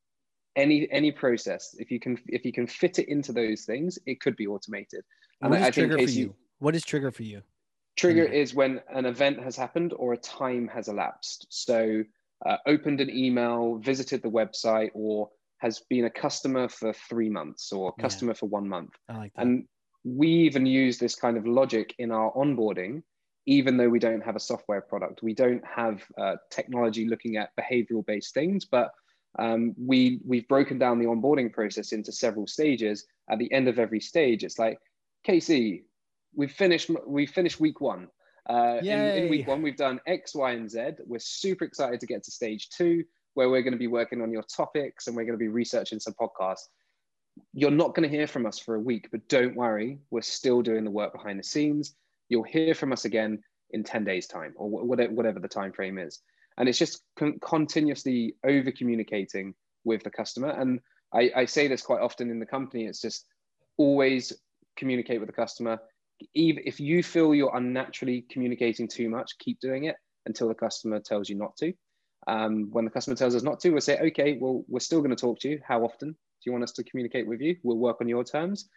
Any 0.57 0.89
any 0.91 1.13
process 1.13 1.77
if 1.79 1.91
you 1.91 2.01
can 2.01 2.19
if 2.27 2.45
you 2.45 2.53
can 2.53 2.67
fit 2.67 2.99
it 2.99 3.09
into 3.09 3.33
those 3.33 3.65
things 3.65 3.99
it 4.07 4.21
could 4.21 4.37
be 4.37 4.47
automated. 4.47 5.03
And 5.41 5.51
what 5.51 5.61
is 5.61 5.65
I, 5.65 5.69
I 5.69 5.71
trigger 5.71 5.99
for 5.99 6.11
you? 6.11 6.35
What 6.59 6.75
is 6.75 6.85
trigger 6.85 7.13
for 7.13 7.23
you? 7.23 7.43
Trigger 7.97 8.25
is 8.25 8.55
when 8.55 8.81
an 8.93 9.07
event 9.07 9.43
has 9.43 9.57
happened 9.57 9.93
or 9.97 10.13
a 10.13 10.17
time 10.17 10.69
has 10.69 10.89
elapsed. 10.89 11.47
So 11.51 12.03
uh, 12.47 12.57
opened 12.67 13.01
an 13.01 13.11
email 13.11 13.79
visited 13.79 14.23
the 14.23 14.31
website 14.31 14.91
or 14.95 15.29
has 15.59 15.81
been 15.91 16.05
a 16.05 16.11
customer 16.11 16.69
for 16.69 16.93
three 16.93 17.29
months 17.29 17.73
or 17.73 17.93
customer 18.01 18.31
yeah. 18.31 18.37
for 18.37 18.47
one 18.47 18.69
month. 18.69 18.91
I 19.09 19.17
like 19.17 19.33
that. 19.35 19.43
and 19.43 19.65
we 20.05 20.29
even 20.29 20.65
use 20.65 20.99
this 20.99 21.15
kind 21.15 21.37
of 21.37 21.47
logic 21.47 21.95
in 21.99 22.11
our 22.11 22.33
onboarding 22.33 23.03
even 23.49 23.79
though 23.79 23.89
we 23.89 23.99
don't 23.99 24.23
have 24.23 24.37
a 24.37 24.41
software 24.41 24.83
product. 24.83 25.23
We 25.23 25.33
don't 25.33 25.65
have 25.65 26.05
uh, 26.19 26.37
technology 26.51 27.09
looking 27.09 27.39
at 27.39 27.57
behavioral 27.57 28.05
based 28.05 28.35
things, 28.35 28.67
but 28.67 28.93
um, 29.39 29.75
we, 29.83 30.21
we've 30.27 30.47
broken 30.49 30.79
down 30.79 30.99
the 30.99 31.07
onboarding 31.07 31.51
process 31.51 31.93
into 31.93 32.13
several 32.13 32.47
stages. 32.47 33.07
At 33.31 33.39
the 33.39 33.51
end 33.51 33.67
of 33.67 33.79
every 33.79 34.01
stage, 34.01 34.45
it's 34.45 34.59
like, 34.59 34.79
Casey, 35.25 35.87
we've 36.37 36.53
finished, 36.53 36.91
we've 37.07 37.31
finished 37.31 37.59
week 37.59 37.81
one. 37.81 38.09
Uh, 38.51 38.81
in, 39.17 39.25
in, 39.25 39.31
week 39.31 39.49
one, 39.49 39.63
we've 39.63 39.79
done 39.79 39.99
X, 40.07 40.35
Y, 40.35 40.51
and 40.51 40.71
Z. 40.71 40.81
We're 41.07 41.19
super 41.19 41.65
excited 41.65 42.01
to 42.01 42.07
get 42.07 42.25
to 42.25 42.31
stage 42.31 42.69
two. 42.69 43.03
where 43.33 43.49
we're 43.49 43.63
going 43.63 43.73
to 43.73 43.79
be 43.79 43.87
working 43.87 44.21
on 44.21 44.31
your 44.31 44.43
topics 44.43 45.07
and 45.07 45.17
we're 45.17 45.25
going 45.25 45.39
to 45.39 45.39
be 45.39 45.49
researching 45.49 46.01
some 46.01 46.15
podcasts. 46.21 46.69
You're 47.55 47.71
not 47.71 47.95
going 47.95 48.07
to 48.07 48.15
hear 48.15 48.27
from 48.27 48.45
us 48.45 48.59
for 48.59 48.75
a 48.75 48.81
week, 48.81 49.09
but 49.11 49.27
don't 49.29 49.57
worry, 49.57 50.01
we're 50.11 50.21
still 50.21 50.61
doing 50.61 50.85
the 50.85 50.91
work 50.91 51.15
behind 51.15 51.39
the 51.39 51.45
scenes. 51.45 51.95
You'll 52.29 52.45
hear 52.45 52.75
from 52.75 52.93
us 52.93 53.05
again 53.05 53.43
in 53.71 53.85
10 53.85 54.05
days 54.05 54.27
time 54.27 54.55
or 54.57 54.69
whatever 54.69 55.41
the 55.41 55.49
time 55.49 55.73
frame 55.73 55.99
is. 55.99 56.21
And 56.57 56.69
it's 56.69 56.79
just 56.79 57.03
con- 57.17 57.39
continuously 57.41 58.35
over 58.45 58.73
communicating 58.73 59.55
with 59.85 60.03
the 60.03 60.11
customer. 60.11 60.49
And 60.49 60.81
I, 61.13 61.31
I 61.35 61.45
say 61.45 61.69
this 61.69 61.83
quite 61.83 62.01
often 62.01 62.31
in 62.31 62.39
the 62.39 62.47
company, 62.47 62.87
it's 62.87 63.01
just 63.01 63.27
always 63.77 64.33
communicate 64.77 65.21
with 65.21 65.29
the 65.29 65.35
customer. 65.35 65.79
Even 66.35 66.63
if 66.67 66.81
you 66.81 67.03
feel 67.03 67.35
you're 67.35 67.57
unnaturally 67.57 68.25
communicating 68.31 68.89
too 68.89 69.09
much, 69.09 69.39
keep 69.39 69.61
doing 69.61 69.85
it 69.85 69.97
until 70.27 70.49
the 70.49 70.55
customer 70.55 71.01
tells 71.01 71.29
you 71.29 71.37
not 71.37 71.57
to. 71.57 71.73
Um, 72.27 72.69
when 72.73 72.85
the 72.85 72.91
customer 72.91 73.17
tells 73.17 73.35
us 73.35 73.43
not 73.43 73.61
to, 73.61 73.71
we'll 73.71 73.81
say, 73.81 73.99
okay, 73.99 74.37
well, 74.41 74.65
we're 74.69 74.81
still 74.81 75.01
going 75.01 75.15
to 75.15 75.17
talk 75.17 75.39
to 75.41 75.49
you. 75.49 75.61
How 75.67 75.85
often 75.85 76.11
do 76.11 76.17
you 76.45 76.53
want 76.53 76.65
us 76.65 76.73
to 76.73 76.85
communicate 76.85 77.27
with 77.27 77.41
you? 77.41 77.57
We'll 77.63 77.79
work 77.79 77.99
on 78.01 78.09
your 78.09 78.25
terms. 78.25 78.69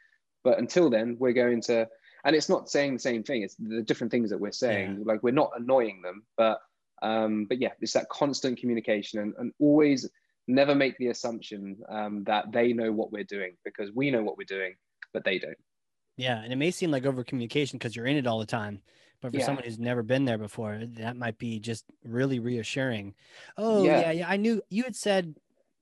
But 0.44 0.60
until 0.60 0.90
then, 0.90 1.18
we're 1.20 1.34
going 1.34 1.62
to, 1.64 1.88
and 2.24 2.36
it's 2.36 2.50
not 2.50 2.70
saying 2.70 2.94
the 2.94 3.00
same 3.00 3.24
thing. 3.24 3.44
It's 3.44 3.56
the 3.56 3.82
different 3.82 4.12
things 4.12 4.30
that 4.30 4.40
we're 4.40 4.52
saying. 4.52 4.98
Yeah. 5.00 5.04
Like 5.06 5.24
we're 5.24 5.32
not 5.32 5.52
annoying 5.58 6.02
them, 6.02 6.24
but 6.38 6.62
um, 7.02 7.46
but 7.46 7.60
yeah, 7.60 7.72
it's 7.80 7.94
that 7.94 8.10
constant 8.10 8.60
communication 8.60 9.20
and, 9.20 9.34
and 9.38 9.54
always 9.60 10.08
never 10.48 10.76
make 10.76 10.98
the 10.98 11.08
assumption 11.08 11.78
um, 11.90 12.24
that 12.26 12.52
they 12.52 12.74
know 12.74 12.92
what 12.92 13.12
we're 13.12 13.24
doing 13.24 13.58
because 13.66 13.92
we 13.94 14.12
know 14.12 14.24
what 14.24 14.38
we're 14.38 14.44
doing, 14.44 14.76
but 15.14 15.24
they 15.24 15.40
don't. 15.40 15.58
Yeah, 16.18 16.42
and 16.44 16.54
it 16.54 16.58
may 16.58 16.72
seem 16.72 16.92
like 16.92 17.06
over 17.06 17.24
communication 17.24 17.80
because 17.80 17.96
you're 17.96 18.06
in 18.06 18.18
it 18.18 18.28
all 18.28 18.40
the 18.40 18.46
time. 18.46 18.82
But 19.22 19.32
for 19.32 19.38
yeah. 19.38 19.46
someone 19.46 19.64
who's 19.64 19.80
never 19.80 20.04
been 20.04 20.26
there 20.26 20.40
before, 20.40 20.82
that 20.98 21.16
might 21.16 21.38
be 21.38 21.60
just 21.60 21.86
really 22.04 22.40
reassuring. 22.40 23.14
Oh 23.58 23.84
yeah, 23.84 24.02
yeah, 24.02 24.12
yeah. 24.12 24.30
I 24.30 24.38
knew 24.38 24.62
you 24.70 24.84
had 24.84 24.96
said 24.96 25.36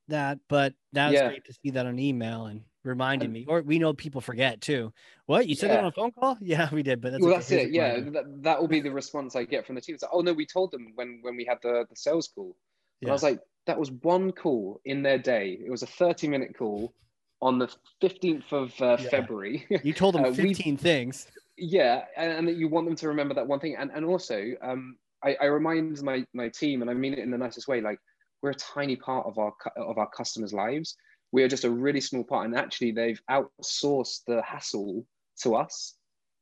that, 0.10 0.40
but 0.50 0.74
that 0.94 1.08
was 1.08 1.16
yeah. 1.16 1.28
great 1.30 1.46
to 1.46 1.54
see 1.54 1.72
that 1.72 1.86
on 1.86 2.00
email 2.00 2.46
and 2.48 2.64
reminded 2.84 3.32
me. 3.32 3.46
Or 3.48 3.62
we 3.62 3.80
know 3.80 3.94
people 3.94 4.22
forget 4.22 4.62
too. 4.62 4.94
What 5.26 5.48
you 5.48 5.56
said 5.56 5.68
yeah. 5.68 5.76
that 5.76 5.80
on 5.84 5.86
a 5.88 5.92
phone 5.92 6.12
call? 6.12 6.38
Yeah, 6.42 6.70
we 6.72 6.84
did. 6.84 7.02
But 7.02 7.12
that's, 7.12 7.24
well, 7.24 7.34
that's 7.34 7.52
it. 7.52 7.72
Yeah, 7.72 8.00
that, 8.00 8.44
that 8.44 8.60
will 8.60 8.68
be 8.68 8.80
the 8.80 8.92
response 8.92 9.36
I 9.36 9.44
get 9.44 9.66
from 9.66 9.76
the 9.76 9.82
team. 9.82 9.96
It's 9.96 10.04
like, 10.04 10.12
oh 10.14 10.22
no, 10.22 10.34
we 10.34 10.46
told 10.46 10.72
them 10.72 10.94
when 10.96 11.20
when 11.22 11.36
we 11.36 11.46
had 11.46 11.60
the 11.62 11.86
the 11.90 11.96
sales 11.96 12.28
call. 12.28 12.56
And 13.02 13.10
I 13.10 13.14
was 13.14 13.24
like, 13.24 13.40
that 13.66 13.80
was 13.80 13.92
one 13.92 14.32
call 14.32 14.82
in 14.84 15.04
their 15.04 15.18
day. 15.18 15.58
It 15.66 15.70
was 15.70 15.84
a 15.84 15.88
30 15.88 16.28
minute 16.28 16.58
call 16.58 16.94
on 17.42 17.60
the 17.60 17.70
15th 18.02 18.52
of 18.52 18.82
uh, 18.82 18.98
February. 18.98 19.66
You 19.84 19.94
told 19.94 20.16
them 20.16 20.26
uh, 20.26 20.34
15 20.34 20.76
things 20.76 21.28
yeah 21.60 22.06
and, 22.18 22.50
and, 22.50 22.60
you 22.60 22.68
want 22.68 22.88
them 22.88 22.96
to 22.96 23.08
remember 23.08 23.34
that 23.34 23.48
one 23.48 23.60
thing 23.60 23.76
and, 23.78 23.92
and 23.94 24.06
also 24.06 24.54
um, 24.62 24.98
I, 25.24 25.36
I 25.42 25.46
remind 25.46 26.02
my, 26.02 26.26
my 26.34 26.50
team 26.50 26.82
and 26.82 26.90
i 26.90 26.94
mean 26.94 27.14
it 27.14 27.20
in 27.20 27.32
the 27.32 27.38
nicest 27.38 27.68
way 27.68 27.82
like 27.82 28.00
we're 28.42 28.52
a 28.52 28.56
tiny 28.56 28.96
part 28.96 29.28
of 29.28 29.38
our 29.38 29.54
of 29.76 29.98
our 29.98 30.10
customers 30.10 30.54
lives 30.54 30.96
we 31.32 31.44
are 31.44 31.48
just 31.48 31.64
a 31.64 31.70
really 31.70 32.02
small 32.02 32.24
part 32.24 32.46
and 32.46 32.56
actually 32.56 32.92
they've 32.92 33.22
outsourced 33.30 34.22
the 34.28 34.42
hassle 34.42 35.06
to 35.42 35.56
us 35.56 35.96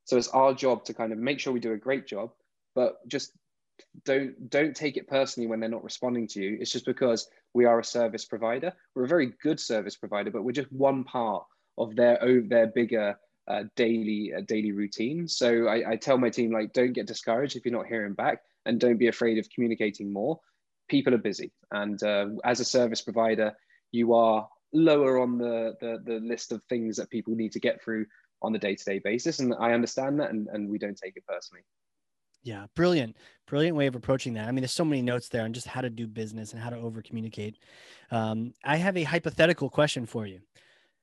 so 0.06 0.18
it's 0.18 0.30
our 0.30 0.54
job 0.54 0.84
to 0.86 0.94
kind 0.94 1.12
of 1.12 1.18
make 1.18 1.40
sure 1.40 1.54
we 1.54 1.60
do 1.60 1.74
a 1.74 1.78
great 1.78 2.08
job 2.08 2.32
but 2.76 2.96
just 3.08 3.32
don't 4.06 4.50
don't 4.50 4.76
take 4.76 4.98
it 4.98 5.08
personally 5.08 5.48
when 5.48 5.60
they're 5.60 5.70
not 5.70 5.84
responding 5.84 6.28
to 6.28 6.42
you 6.42 6.58
it's 6.60 6.72
just 6.72 6.86
because 6.86 7.30
we 7.54 7.66
are 7.66 7.80
a 7.80 7.84
service 7.84 8.26
provider 8.26 8.74
we're 8.96 9.06
a 9.06 9.08
very 9.08 9.34
good 9.44 9.60
service 9.60 9.96
provider 9.96 10.32
but 10.32 10.44
we're 10.44 10.52
just 10.52 10.72
one 10.72 11.04
part 11.04 11.44
of 11.78 11.96
their 11.96 12.20
their 12.48 12.68
bigger 12.68 13.16
uh, 13.48 13.64
daily 13.76 14.34
uh, 14.36 14.42
daily 14.42 14.72
routine. 14.72 15.28
So 15.28 15.68
I, 15.68 15.92
I, 15.92 15.96
tell 15.96 16.18
my 16.18 16.30
team 16.30 16.52
like, 16.52 16.74
don't 16.74 16.94
get 16.94 17.08
discouraged 17.08 17.56
if 17.56 17.64
you're 17.64 17.74
not 17.74 17.88
hearing 17.88 18.14
back, 18.14 18.40
and 18.66 18.80
don't 18.80 18.98
be 18.98 19.08
afraid 19.08 19.38
of 19.38 19.50
communicating 19.50 20.12
more. 20.12 20.40
People 20.90 21.14
are 21.14 21.20
busy, 21.20 21.54
and 21.72 22.02
uh, 22.04 22.28
as 22.44 22.60
a 22.60 22.66
service 22.66 23.02
provider, 23.02 23.54
you 23.92 24.14
are 24.14 24.48
lower 24.78 25.19
on 25.19 25.38
the, 25.38 25.75
the 25.82 26.01
the 26.05 26.19
list 26.19 26.51
of 26.51 26.63
things 26.63 26.97
that 26.97 27.09
people 27.09 27.36
need 27.36 27.51
to 27.53 27.59
get 27.59 27.82
through 27.82 28.05
on 28.41 28.53
the 28.53 28.59
day 28.59 28.75
to 28.75 28.86
day 28.86 28.99
basis, 28.99 29.39
and 29.39 29.53
I 29.59 29.73
understand 29.73 30.19
that, 30.19 30.30
and, 30.30 30.47
and 30.47 30.69
we 30.69 30.78
don't 30.78 30.97
take 30.97 31.17
it 31.17 31.25
personally. 31.28 31.63
Yeah, 32.43 32.67
brilliant, 32.75 33.17
brilliant 33.47 33.75
way 33.75 33.88
of 33.88 33.95
approaching 33.95 34.36
that. 34.36 34.47
I 34.47 34.51
mean, 34.51 34.61
there's 34.61 34.71
so 34.71 34.86
many 34.86 35.01
notes 35.01 35.28
there 35.28 35.43
on 35.43 35.53
just 35.53 35.67
how 35.67 35.82
to 35.82 35.89
do 35.89 36.07
business 36.07 36.53
and 36.53 36.61
how 36.61 36.69
to 36.69 36.78
over 36.78 37.01
communicate. 37.01 37.57
Um, 38.11 38.53
I 38.63 38.78
have 38.78 38.95
a 38.95 39.03
hypothetical 39.03 39.69
question 39.69 40.05
for 40.05 40.25
you. 40.25 40.39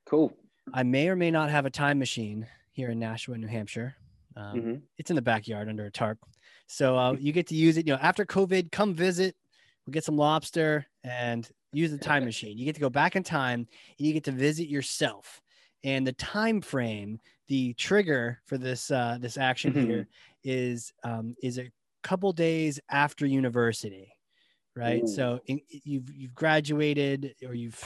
Cool. 0.07 0.33
I 0.73 0.85
may 0.85 1.09
or 1.09 1.17
may 1.17 1.31
not 1.31 1.51
have 1.51 1.67
a 1.67 1.71
time 1.71 1.99
machine 1.99 2.47
here 2.73 2.91
in 2.91 2.99
Nashua, 2.99 3.37
New 3.37 3.47
Hampshire. 3.47 3.95
Um, 4.37 4.57
mm-hmm. 4.57 4.75
It's 4.97 5.11
in 5.11 5.17
the 5.17 5.23
backyard 5.23 5.69
under 5.69 5.85
a 5.85 5.91
tarp. 5.91 6.19
So 6.67 6.97
uh, 6.97 7.13
you 7.13 7.33
get 7.33 7.49
to 7.49 7.55
use 7.55 7.77
it. 7.77 7.87
You 7.87 7.93
know, 7.95 8.01
after 8.01 8.25
COVID, 8.25 8.73
come 8.73 8.95
visit. 8.95 9.37
We'll 9.85 9.93
get 9.93 10.05
some 10.05 10.17
lobster 10.17 10.87
and 11.03 11.47
use 11.75 11.91
the 11.91 11.99
time 11.99 12.25
machine. 12.25 12.59
You 12.59 12.65
get 12.65 12.75
to 12.75 12.81
go 12.81 12.91
back 12.91 13.17
in 13.17 13.23
time 13.23 13.67
and 13.99 14.07
you 14.07 14.13
get 14.13 14.25
to 14.25 14.33
visit 14.33 14.69
yourself. 14.69 15.41
And 15.83 16.07
the 16.07 16.13
time 16.13 16.61
frame, 16.61 17.21
the 17.49 17.75
trigger 17.75 18.41
for 18.47 18.57
this 18.57 18.91
uh, 18.91 19.19
this 19.21 19.37
action 19.37 19.73
mm-hmm. 19.73 19.87
here 19.87 20.09
is 20.43 20.93
um, 21.05 21.37
is 21.43 21.59
a 21.59 21.71
couple 22.03 22.33
days 22.33 22.81
after 22.91 23.27
university 23.27 24.15
right? 24.77 25.05
Ooh. 25.05 25.07
So 25.07 25.41
in, 25.47 25.61
you've 25.69 26.11
you've 26.13 26.35
graduated 26.35 27.35
or 27.47 27.55
you've 27.55 27.79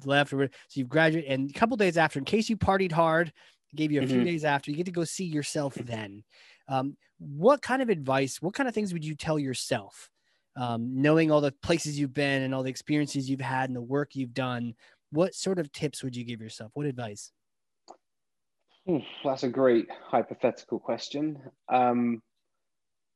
left, 0.06 0.32
or 0.32 0.46
so 0.46 0.80
you've 0.80 0.88
graduated, 0.88 1.30
and 1.30 1.50
a 1.50 1.52
couple 1.52 1.76
days 1.76 1.96
after, 1.96 2.18
in 2.18 2.24
case 2.24 2.48
you 2.48 2.56
partied 2.56 2.92
hard, 2.92 3.32
gave 3.74 3.92
you 3.92 4.00
a 4.00 4.04
mm-hmm. 4.04 4.12
few 4.12 4.24
days 4.24 4.44
after, 4.44 4.70
you 4.70 4.76
get 4.76 4.86
to 4.86 4.92
go 4.92 5.04
see 5.04 5.24
yourself 5.24 5.74
then. 5.74 6.22
Um, 6.68 6.96
what 7.18 7.62
kind 7.62 7.82
of 7.82 7.88
advice? 7.88 8.40
What 8.40 8.54
kind 8.54 8.68
of 8.68 8.74
things 8.74 8.92
would 8.92 9.04
you 9.04 9.14
tell 9.14 9.38
yourself? 9.38 10.10
Um, 10.56 11.00
knowing 11.00 11.30
all 11.30 11.40
the 11.40 11.52
places 11.62 11.98
you've 11.98 12.14
been 12.14 12.42
and 12.42 12.52
all 12.54 12.64
the 12.64 12.70
experiences 12.70 13.30
you've 13.30 13.40
had 13.40 13.70
and 13.70 13.76
the 13.76 13.80
work 13.82 14.16
you've 14.16 14.34
done, 14.34 14.74
what 15.10 15.34
sort 15.34 15.58
of 15.58 15.70
tips 15.70 16.02
would 16.02 16.16
you 16.16 16.24
give 16.24 16.40
yourself? 16.40 16.72
What 16.74 16.86
advice? 16.86 17.32
that's 19.24 19.42
a 19.42 19.48
great 19.48 19.86
hypothetical 19.90 20.78
question. 20.78 21.38
Um, 21.68 22.22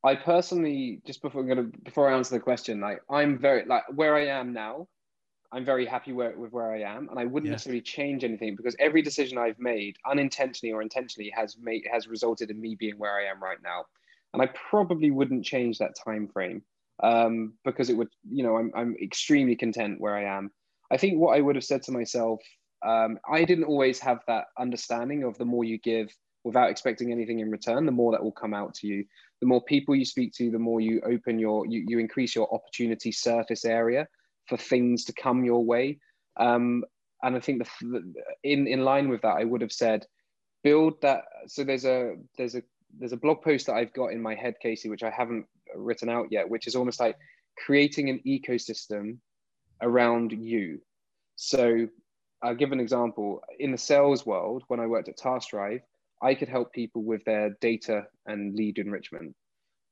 I 0.03 0.15
personally, 0.15 1.01
just 1.05 1.21
before 1.21 1.41
I'm 1.41 1.47
gonna 1.47 1.69
before 1.83 2.09
I 2.09 2.15
answer 2.15 2.35
the 2.35 2.41
question, 2.41 2.81
like 2.81 3.01
I'm 3.09 3.39
very 3.39 3.65
like 3.65 3.83
where 3.95 4.15
I 4.15 4.27
am 4.27 4.53
now, 4.53 4.87
I'm 5.51 5.63
very 5.63 5.85
happy 5.85 6.11
where, 6.11 6.37
with 6.37 6.51
where 6.51 6.73
I 6.73 6.81
am, 6.81 7.09
and 7.09 7.17
I 7.17 7.25
wouldn't 7.25 7.47
yeah. 7.47 7.53
necessarily 7.53 7.81
change 7.81 8.23
anything 8.23 8.55
because 8.55 8.75
every 8.79 9.01
decision 9.01 9.37
I've 9.37 9.59
made, 9.59 9.97
unintentionally 10.05 10.73
or 10.73 10.81
intentionally, 10.81 11.31
has 11.35 11.57
made 11.57 11.87
has 11.91 12.07
resulted 12.07 12.51
in 12.51 12.59
me 12.59 12.75
being 12.75 12.97
where 12.97 13.15
I 13.15 13.25
am 13.25 13.41
right 13.41 13.61
now, 13.63 13.85
and 14.33 14.41
I 14.41 14.47
probably 14.47 15.09
wouldn't 15.09 15.45
change 15.45 15.77
that 15.77 15.95
time 16.03 16.27
frame 16.27 16.63
um, 17.01 17.53
because 17.65 17.89
it 17.89 17.97
would, 17.97 18.09
you 18.29 18.43
know, 18.43 18.57
I'm 18.57 18.71
I'm 18.75 18.95
extremely 19.01 19.55
content 19.55 19.99
where 19.99 20.15
I 20.15 20.37
am. 20.37 20.51
I 20.91 20.97
think 20.97 21.19
what 21.19 21.37
I 21.37 21.41
would 21.41 21.55
have 21.55 21.63
said 21.63 21.83
to 21.83 21.91
myself, 21.91 22.39
um, 22.85 23.17
I 23.29 23.45
didn't 23.45 23.65
always 23.65 23.99
have 23.99 24.19
that 24.27 24.45
understanding 24.59 25.23
of 25.23 25.37
the 25.37 25.45
more 25.45 25.63
you 25.63 25.79
give 25.79 26.09
without 26.43 26.69
expecting 26.69 27.11
anything 27.11 27.39
in 27.39 27.49
return, 27.49 27.85
the 27.85 27.91
more 27.91 28.11
that 28.11 28.23
will 28.23 28.31
come 28.31 28.53
out 28.53 28.73
to 28.75 28.87
you 28.87 29.05
the 29.43 29.47
more 29.47 29.61
people 29.61 29.93
you 29.93 30.05
speak 30.05 30.31
to, 30.31 30.49
the 30.49 30.57
more 30.57 30.79
you 30.79 31.01
open 31.05 31.37
your, 31.37 31.65
you, 31.65 31.83
you 31.85 31.99
increase 31.99 32.33
your 32.33 32.47
opportunity 32.53 33.11
surface 33.11 33.65
area 33.65 34.07
for 34.47 34.55
things 34.55 35.03
to 35.03 35.11
come 35.11 35.43
your 35.43 35.65
way. 35.65 35.99
Um, 36.37 36.85
and 37.21 37.35
I 37.35 37.41
think 37.41 37.61
the, 37.81 38.13
in, 38.45 38.67
in 38.67 38.85
line 38.85 39.09
with 39.09 39.21
that, 39.23 39.35
I 39.37 39.43
would 39.43 39.59
have 39.59 39.73
said, 39.73 40.05
build 40.63 40.93
that. 41.01 41.25
So 41.47 41.65
there's 41.65 41.83
a, 41.83 42.15
there's 42.37 42.55
a, 42.55 42.63
there's 42.97 43.11
a 43.11 43.17
blog 43.17 43.41
post 43.41 43.65
that 43.65 43.73
I've 43.73 43.91
got 43.91 44.13
in 44.13 44.21
my 44.21 44.33
head, 44.33 44.55
Casey, 44.61 44.89
which 44.89 45.03
I 45.03 45.09
haven't 45.09 45.45
written 45.75 46.09
out 46.09 46.27
yet, 46.31 46.49
which 46.49 46.67
is 46.67 46.75
almost 46.75 46.99
like 46.99 47.17
creating 47.57 48.09
an 48.09 48.19
ecosystem 48.25 49.17
around 49.81 50.31
you. 50.31 50.79
So 51.35 51.87
I'll 52.41 52.55
give 52.55 52.71
an 52.71 52.79
example. 52.79 53.41
In 53.59 53.71
the 53.71 53.77
sales 53.77 54.25
world, 54.25 54.63
when 54.67 54.79
I 54.79 54.87
worked 54.87 55.09
at 55.09 55.17
TaskDrive, 55.17 55.81
I 56.21 56.35
could 56.35 56.49
help 56.49 56.73
people 56.73 57.03
with 57.03 57.23
their 57.25 57.51
data 57.61 58.05
and 58.25 58.55
lead 58.55 58.77
enrichment. 58.77 59.35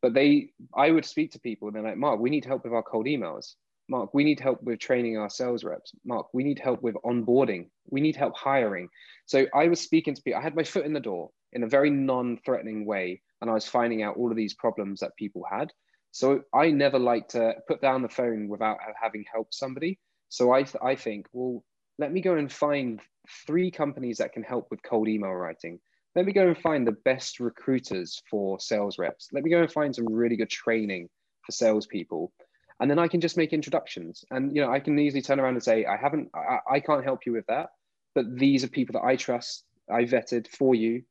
But 0.01 0.13
they, 0.13 0.51
I 0.75 0.91
would 0.91 1.05
speak 1.05 1.31
to 1.31 1.39
people 1.39 1.67
and 1.67 1.75
they're 1.75 1.83
like, 1.83 1.97
Mark, 1.97 2.19
we 2.19 2.29
need 2.29 2.45
help 2.45 2.63
with 2.63 2.73
our 2.73 2.83
cold 2.83 3.05
emails. 3.05 3.55
Mark, 3.89 4.13
we 4.13 4.23
need 4.23 4.39
help 4.39 4.63
with 4.63 4.79
training 4.79 5.17
our 5.17 5.29
sales 5.29 5.63
reps. 5.63 5.91
Mark, 6.05 6.27
we 6.33 6.43
need 6.43 6.59
help 6.59 6.81
with 6.81 6.95
onboarding. 7.05 7.67
We 7.89 8.01
need 8.01 8.15
help 8.15 8.35
hiring. 8.35 8.87
So 9.25 9.45
I 9.53 9.67
was 9.67 9.81
speaking 9.81 10.15
to 10.15 10.21
people, 10.21 10.39
I 10.39 10.43
had 10.43 10.55
my 10.55 10.63
foot 10.63 10.85
in 10.85 10.93
the 10.93 10.99
door 10.99 11.29
in 11.53 11.63
a 11.63 11.67
very 11.67 11.89
non 11.89 12.37
threatening 12.45 12.85
way. 12.85 13.21
And 13.41 13.49
I 13.49 13.53
was 13.53 13.67
finding 13.67 14.03
out 14.03 14.17
all 14.17 14.29
of 14.29 14.37
these 14.37 14.53
problems 14.53 14.99
that 14.99 15.15
people 15.17 15.43
had. 15.49 15.71
So 16.11 16.41
I 16.53 16.71
never 16.71 16.99
like 16.99 17.29
to 17.29 17.55
put 17.67 17.81
down 17.81 18.01
the 18.01 18.09
phone 18.09 18.47
without 18.47 18.77
having 19.01 19.25
helped 19.31 19.55
somebody. 19.55 19.99
So 20.29 20.53
I, 20.53 20.65
I 20.83 20.95
think, 20.95 21.27
well, 21.31 21.63
let 21.97 22.11
me 22.11 22.21
go 22.21 22.35
and 22.35 22.51
find 22.51 22.99
three 23.47 23.71
companies 23.71 24.17
that 24.17 24.33
can 24.33 24.43
help 24.43 24.67
with 24.69 24.83
cold 24.83 25.07
email 25.07 25.31
writing 25.31 25.79
let 26.15 26.25
me 26.25 26.33
go 26.33 26.47
and 26.47 26.57
find 26.57 26.85
the 26.85 26.91
best 27.05 27.39
recruiters 27.39 28.21
for 28.29 28.59
sales 28.59 28.97
reps. 28.97 29.29
Let 29.31 29.43
me 29.43 29.49
go 29.49 29.61
and 29.61 29.71
find 29.71 29.95
some 29.95 30.11
really 30.11 30.35
good 30.35 30.49
training 30.49 31.09
for 31.45 31.51
salespeople. 31.51 32.33
And 32.79 32.89
then 32.89 32.99
I 32.99 33.07
can 33.07 33.21
just 33.21 33.37
make 33.37 33.53
introductions. 33.53 34.25
And 34.31 34.55
you 34.55 34.61
know, 34.61 34.71
I 34.71 34.79
can 34.79 34.97
easily 34.99 35.21
turn 35.21 35.39
around 35.39 35.53
and 35.53 35.63
say, 35.63 35.85
I 35.85 35.97
haven't, 35.97 36.29
I, 36.35 36.75
I 36.75 36.79
can't 36.79 37.03
help 37.03 37.25
you 37.25 37.33
with 37.33 37.45
that, 37.47 37.69
but 38.13 38.25
these 38.37 38.63
are 38.63 38.69
people 38.69 38.93
that 38.93 39.05
I 39.05 39.15
trust, 39.15 39.63
I 39.89 40.03
vetted 40.03 40.47
for 40.47 40.75
you. 40.75 41.03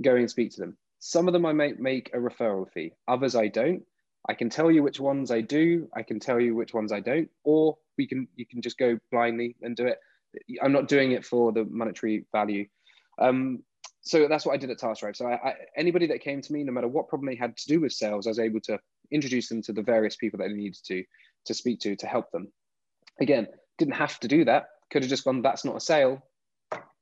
Go 0.00 0.16
and 0.16 0.30
speak 0.30 0.52
to 0.52 0.60
them. 0.60 0.76
Some 1.00 1.28
of 1.28 1.32
them 1.32 1.46
I 1.46 1.52
might 1.52 1.78
make 1.78 2.10
a 2.12 2.18
referral 2.18 2.70
fee, 2.70 2.92
others 3.06 3.34
I 3.36 3.48
don't. 3.48 3.82
I 4.28 4.34
can 4.34 4.50
tell 4.50 4.70
you 4.70 4.82
which 4.82 5.00
ones 5.00 5.30
I 5.30 5.40
do. 5.40 5.88
I 5.94 6.02
can 6.02 6.20
tell 6.20 6.40
you 6.40 6.54
which 6.54 6.74
ones 6.74 6.92
I 6.92 7.00
don't, 7.00 7.30
or 7.44 7.78
we 7.96 8.06
can 8.06 8.28
you 8.34 8.46
can 8.46 8.60
just 8.62 8.78
go 8.78 8.98
blindly 9.10 9.56
and 9.62 9.76
do 9.76 9.86
it. 9.86 9.98
I'm 10.62 10.72
not 10.72 10.88
doing 10.88 11.12
it 11.12 11.24
for 11.24 11.52
the 11.52 11.64
monetary 11.64 12.26
value. 12.32 12.66
Um, 13.18 13.62
so 14.02 14.28
that's 14.28 14.44
what 14.44 14.54
I 14.54 14.56
did 14.56 14.70
at 14.70 14.78
TaskDrive. 14.78 15.16
So 15.16 15.26
I, 15.26 15.50
I, 15.50 15.54
anybody 15.76 16.06
that 16.08 16.20
came 16.20 16.40
to 16.42 16.52
me, 16.52 16.62
no 16.62 16.72
matter 16.72 16.88
what 16.88 17.08
problem 17.08 17.28
they 17.28 17.36
had 17.36 17.56
to 17.56 17.68
do 17.68 17.80
with 17.80 17.92
sales, 17.92 18.26
I 18.26 18.30
was 18.30 18.38
able 18.38 18.60
to 18.62 18.78
introduce 19.10 19.48
them 19.48 19.62
to 19.62 19.72
the 19.72 19.82
various 19.82 20.16
people 20.16 20.38
that 20.38 20.48
they 20.48 20.54
needed 20.54 20.78
to 20.86 21.04
to 21.46 21.54
speak 21.54 21.80
to 21.80 21.96
to 21.96 22.06
help 22.06 22.30
them. 22.30 22.52
Again, 23.20 23.48
didn't 23.78 23.94
have 23.94 24.18
to 24.20 24.28
do 24.28 24.44
that. 24.44 24.66
Could 24.90 25.02
have 25.02 25.10
just 25.10 25.24
gone, 25.24 25.42
that's 25.42 25.64
not 25.64 25.76
a 25.76 25.80
sale, 25.80 26.22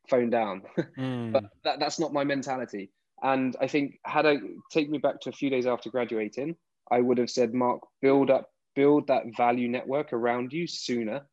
phone 0.09 0.31
down. 0.31 0.63
Mm. 0.99 1.33
but 1.33 1.45
that, 1.65 1.79
that's 1.79 1.99
not 1.99 2.13
my 2.13 2.25
mentality. 2.25 2.91
And 3.23 3.55
I 3.61 3.67
think 3.67 3.99
had 4.05 4.25
I 4.27 4.39
take 4.71 4.89
me 4.89 4.99
back 4.99 5.21
to 5.23 5.31
a 5.31 5.33
few 5.33 5.51
days 5.51 5.67
after 5.67 5.91
graduating, 5.91 6.57
I 6.91 7.01
would 7.01 7.19
have 7.19 7.31
said, 7.31 7.53
Mark, 7.53 7.81
build 8.01 8.31
up, 8.31 8.51
build 8.75 9.09
that 9.09 9.25
value 9.37 9.69
network 9.69 10.13
around 10.13 10.53
you 10.53 10.67
sooner 10.67 11.27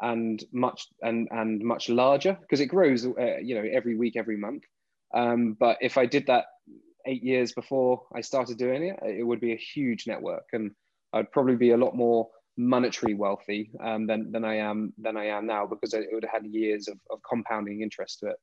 and 0.00 0.44
much 0.52 0.86
and 1.02 1.28
and 1.30 1.62
much 1.62 1.88
larger 1.88 2.36
because 2.40 2.60
it 2.60 2.66
grows 2.66 3.06
uh, 3.06 3.36
you 3.42 3.54
know 3.54 3.68
every 3.70 3.96
week 3.96 4.16
every 4.16 4.36
month 4.36 4.62
um, 5.14 5.56
but 5.58 5.76
if 5.80 5.98
i 5.98 6.06
did 6.06 6.26
that 6.26 6.46
eight 7.06 7.22
years 7.22 7.52
before 7.52 8.02
i 8.14 8.20
started 8.20 8.56
doing 8.56 8.82
it 8.82 8.98
it 9.02 9.26
would 9.26 9.40
be 9.40 9.52
a 9.52 9.56
huge 9.56 10.06
network 10.06 10.44
and 10.52 10.70
i'd 11.12 11.30
probably 11.32 11.56
be 11.56 11.70
a 11.70 11.76
lot 11.76 11.94
more 11.94 12.28
monetary 12.56 13.14
wealthy 13.14 13.70
um, 13.80 14.06
than, 14.06 14.30
than 14.32 14.44
i 14.44 14.56
am 14.56 14.92
than 14.98 15.16
i 15.16 15.26
am 15.26 15.46
now 15.46 15.66
because 15.66 15.94
it 15.94 16.06
would 16.12 16.24
have 16.24 16.42
had 16.42 16.52
years 16.52 16.88
of, 16.88 16.98
of 17.10 17.20
compounding 17.28 17.80
interest 17.82 18.20
to 18.20 18.28
it. 18.28 18.36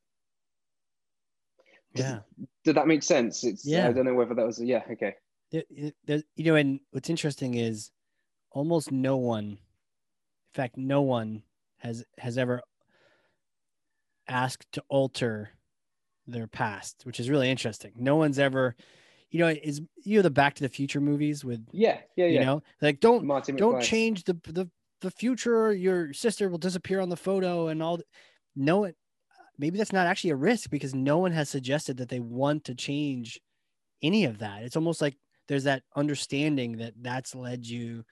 Yeah. 1.94 2.20
did 2.64 2.76
that 2.76 2.86
make 2.86 3.02
sense? 3.02 3.44
It's 3.44 3.66
yeah. 3.66 3.88
i 3.88 3.92
don't 3.92 4.04
know 4.04 4.14
whether 4.14 4.34
that 4.34 4.46
was 4.46 4.60
yeah 4.60 4.82
okay. 4.92 5.14
There, 5.50 5.64
there, 6.04 6.22
you 6.36 6.44
know 6.44 6.56
and 6.56 6.80
what's 6.90 7.10
interesting 7.10 7.54
is 7.54 7.90
almost 8.50 8.92
no 8.92 9.16
one 9.16 9.44
in 9.44 9.58
fact 10.54 10.76
no 10.76 11.02
one 11.02 11.42
has 11.78 12.04
has 12.18 12.36
ever 12.36 12.60
asked 14.28 14.70
to 14.72 14.82
alter 14.88 15.50
their 16.28 16.46
past, 16.46 17.02
which 17.04 17.18
is 17.18 17.30
really 17.30 17.50
interesting. 17.50 17.92
No 17.96 18.16
one's 18.16 18.38
ever, 18.38 18.76
you 19.30 19.40
know, 19.40 19.48
is 19.48 19.80
you 20.04 20.18
know 20.18 20.22
the 20.22 20.30
Back 20.30 20.54
to 20.54 20.62
the 20.62 20.68
Future 20.68 21.00
movies 21.00 21.44
with 21.44 21.66
yeah, 21.72 21.98
yeah, 22.16 22.26
you 22.26 22.40
know, 22.40 22.62
like 22.80 23.00
don't 23.00 23.24
Martin 23.24 23.56
don't 23.56 23.76
McFly. 23.76 23.82
change 23.82 24.24
the 24.24 24.34
the 24.44 24.68
the 25.00 25.10
future. 25.10 25.72
Your 25.72 26.12
sister 26.12 26.48
will 26.48 26.58
disappear 26.58 27.00
on 27.00 27.08
the 27.08 27.16
photo 27.16 27.68
and 27.68 27.82
all. 27.82 27.98
The, 27.98 28.04
No, 28.56 28.84
it 28.84 28.96
maybe 29.58 29.76
that's 29.76 29.92
not 29.92 30.06
actually 30.06 30.30
a 30.30 30.36
risk 30.36 30.70
because 30.70 30.94
no 30.94 31.18
one 31.18 31.32
has 31.32 31.50
suggested 31.50 31.96
that 31.98 32.08
they 32.08 32.20
want 32.20 32.64
to 32.64 32.74
change 32.74 33.40
any 34.02 34.24
of 34.24 34.38
that. 34.38 34.62
It's 34.62 34.76
almost 34.76 35.02
like 35.02 35.16
there's 35.48 35.64
that 35.64 35.82
understanding 35.96 36.78
that 36.78 36.94
that's 37.00 37.34
led 37.34 37.66
you 37.66 38.04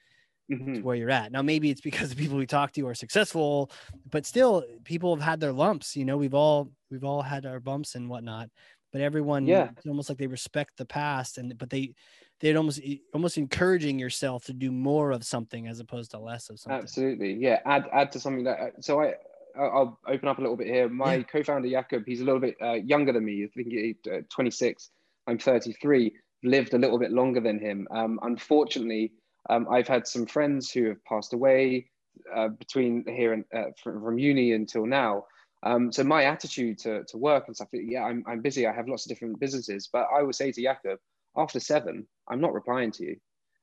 mm-hmm. 0.50 0.82
where 0.82 0.96
you're 0.96 1.10
at. 1.10 1.32
Now, 1.32 1.42
maybe 1.42 1.70
it's 1.70 1.80
because 1.80 2.10
the 2.10 2.16
people 2.16 2.36
we 2.36 2.46
talk 2.46 2.72
to 2.72 2.86
are 2.88 2.94
successful, 2.94 3.70
but 4.10 4.26
still, 4.26 4.64
people 4.84 5.14
have 5.14 5.24
had 5.24 5.40
their 5.40 5.52
lumps. 5.52 5.96
You 5.96 6.04
know, 6.04 6.16
we've 6.16 6.34
all 6.34 6.70
we've 6.90 7.04
all 7.04 7.22
had 7.22 7.46
our 7.46 7.60
bumps 7.60 7.94
and 7.94 8.08
whatnot. 8.08 8.48
But 8.92 9.00
everyone, 9.00 9.46
yeah, 9.46 9.70
it's 9.76 9.86
almost 9.86 10.08
like 10.08 10.18
they 10.18 10.26
respect 10.26 10.76
the 10.76 10.84
past, 10.84 11.38
and 11.38 11.56
but 11.58 11.70
they 11.70 11.94
they'd 12.40 12.56
almost 12.56 12.80
almost 13.12 13.38
encouraging 13.38 13.98
yourself 13.98 14.44
to 14.44 14.52
do 14.52 14.70
more 14.70 15.10
of 15.10 15.24
something 15.24 15.66
as 15.66 15.80
opposed 15.80 16.12
to 16.12 16.18
less 16.18 16.50
of 16.50 16.58
something. 16.58 16.80
Absolutely, 16.80 17.34
yeah. 17.34 17.60
Add 17.66 17.86
add 17.92 18.12
to 18.12 18.20
something 18.20 18.44
that 18.44 18.84
so 18.84 19.02
I 19.02 19.14
I'll 19.58 19.98
open 20.06 20.28
up 20.28 20.38
a 20.38 20.40
little 20.40 20.56
bit 20.56 20.66
here. 20.66 20.88
My 20.88 21.16
yeah. 21.16 21.22
co-founder 21.22 21.68
Jakob, 21.68 22.04
he's 22.06 22.20
a 22.20 22.24
little 22.24 22.40
bit 22.40 22.56
uh, 22.62 22.74
younger 22.74 23.12
than 23.12 23.24
me. 23.24 23.44
I 23.44 23.48
think 23.48 23.68
he's 23.68 23.96
uh, 24.10 24.20
26. 24.30 24.90
I'm 25.26 25.38
33. 25.38 26.12
Lived 26.42 26.74
a 26.74 26.78
little 26.78 26.98
bit 26.98 27.10
longer 27.10 27.40
than 27.40 27.58
him. 27.58 27.88
Um, 27.90 28.20
unfortunately, 28.22 29.12
um, 29.48 29.66
I've 29.70 29.88
had 29.88 30.06
some 30.06 30.26
friends 30.26 30.70
who 30.70 30.88
have 30.88 31.04
passed 31.04 31.32
away 31.32 31.88
uh, 32.34 32.48
between 32.48 33.04
here 33.06 33.32
and 33.32 33.44
uh, 33.54 33.70
from, 33.82 34.02
from, 34.02 34.18
uni 34.18 34.52
until 34.52 34.86
now. 34.86 35.24
Um, 35.66 35.90
so 35.90 36.04
my 36.04 36.24
attitude 36.24 36.78
to, 36.80 37.04
to 37.04 37.18
work 37.18 37.44
and 37.46 37.56
stuff, 37.56 37.68
yeah, 37.72 38.04
I'm, 38.04 38.24
I'm 38.26 38.40
busy. 38.40 38.66
I 38.66 38.72
have 38.72 38.88
lots 38.88 39.04
of 39.04 39.08
different 39.08 39.40
businesses, 39.40 39.88
but 39.92 40.06
I 40.16 40.22
would 40.22 40.34
say 40.34 40.52
to 40.52 40.62
Jakob, 40.62 40.98
after 41.36 41.58
seven, 41.58 42.06
I'm 42.28 42.40
not 42.40 42.54
replying 42.54 42.92
to 42.92 43.04
you. 43.04 43.16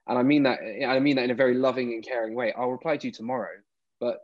And 0.08 0.20
I 0.20 0.24
mean 0.24 0.44
that, 0.44 0.60
I 0.86 1.00
mean 1.00 1.16
that 1.16 1.24
in 1.24 1.32
a 1.32 1.36
very 1.36 1.54
loving 1.54 1.94
and 1.94 2.06
caring 2.06 2.36
way. 2.36 2.54
I'll 2.58 2.72
reply 2.72 2.98
to 2.98 3.08
you 3.08 3.14
tomorrow, 3.14 3.56
but 4.02 4.18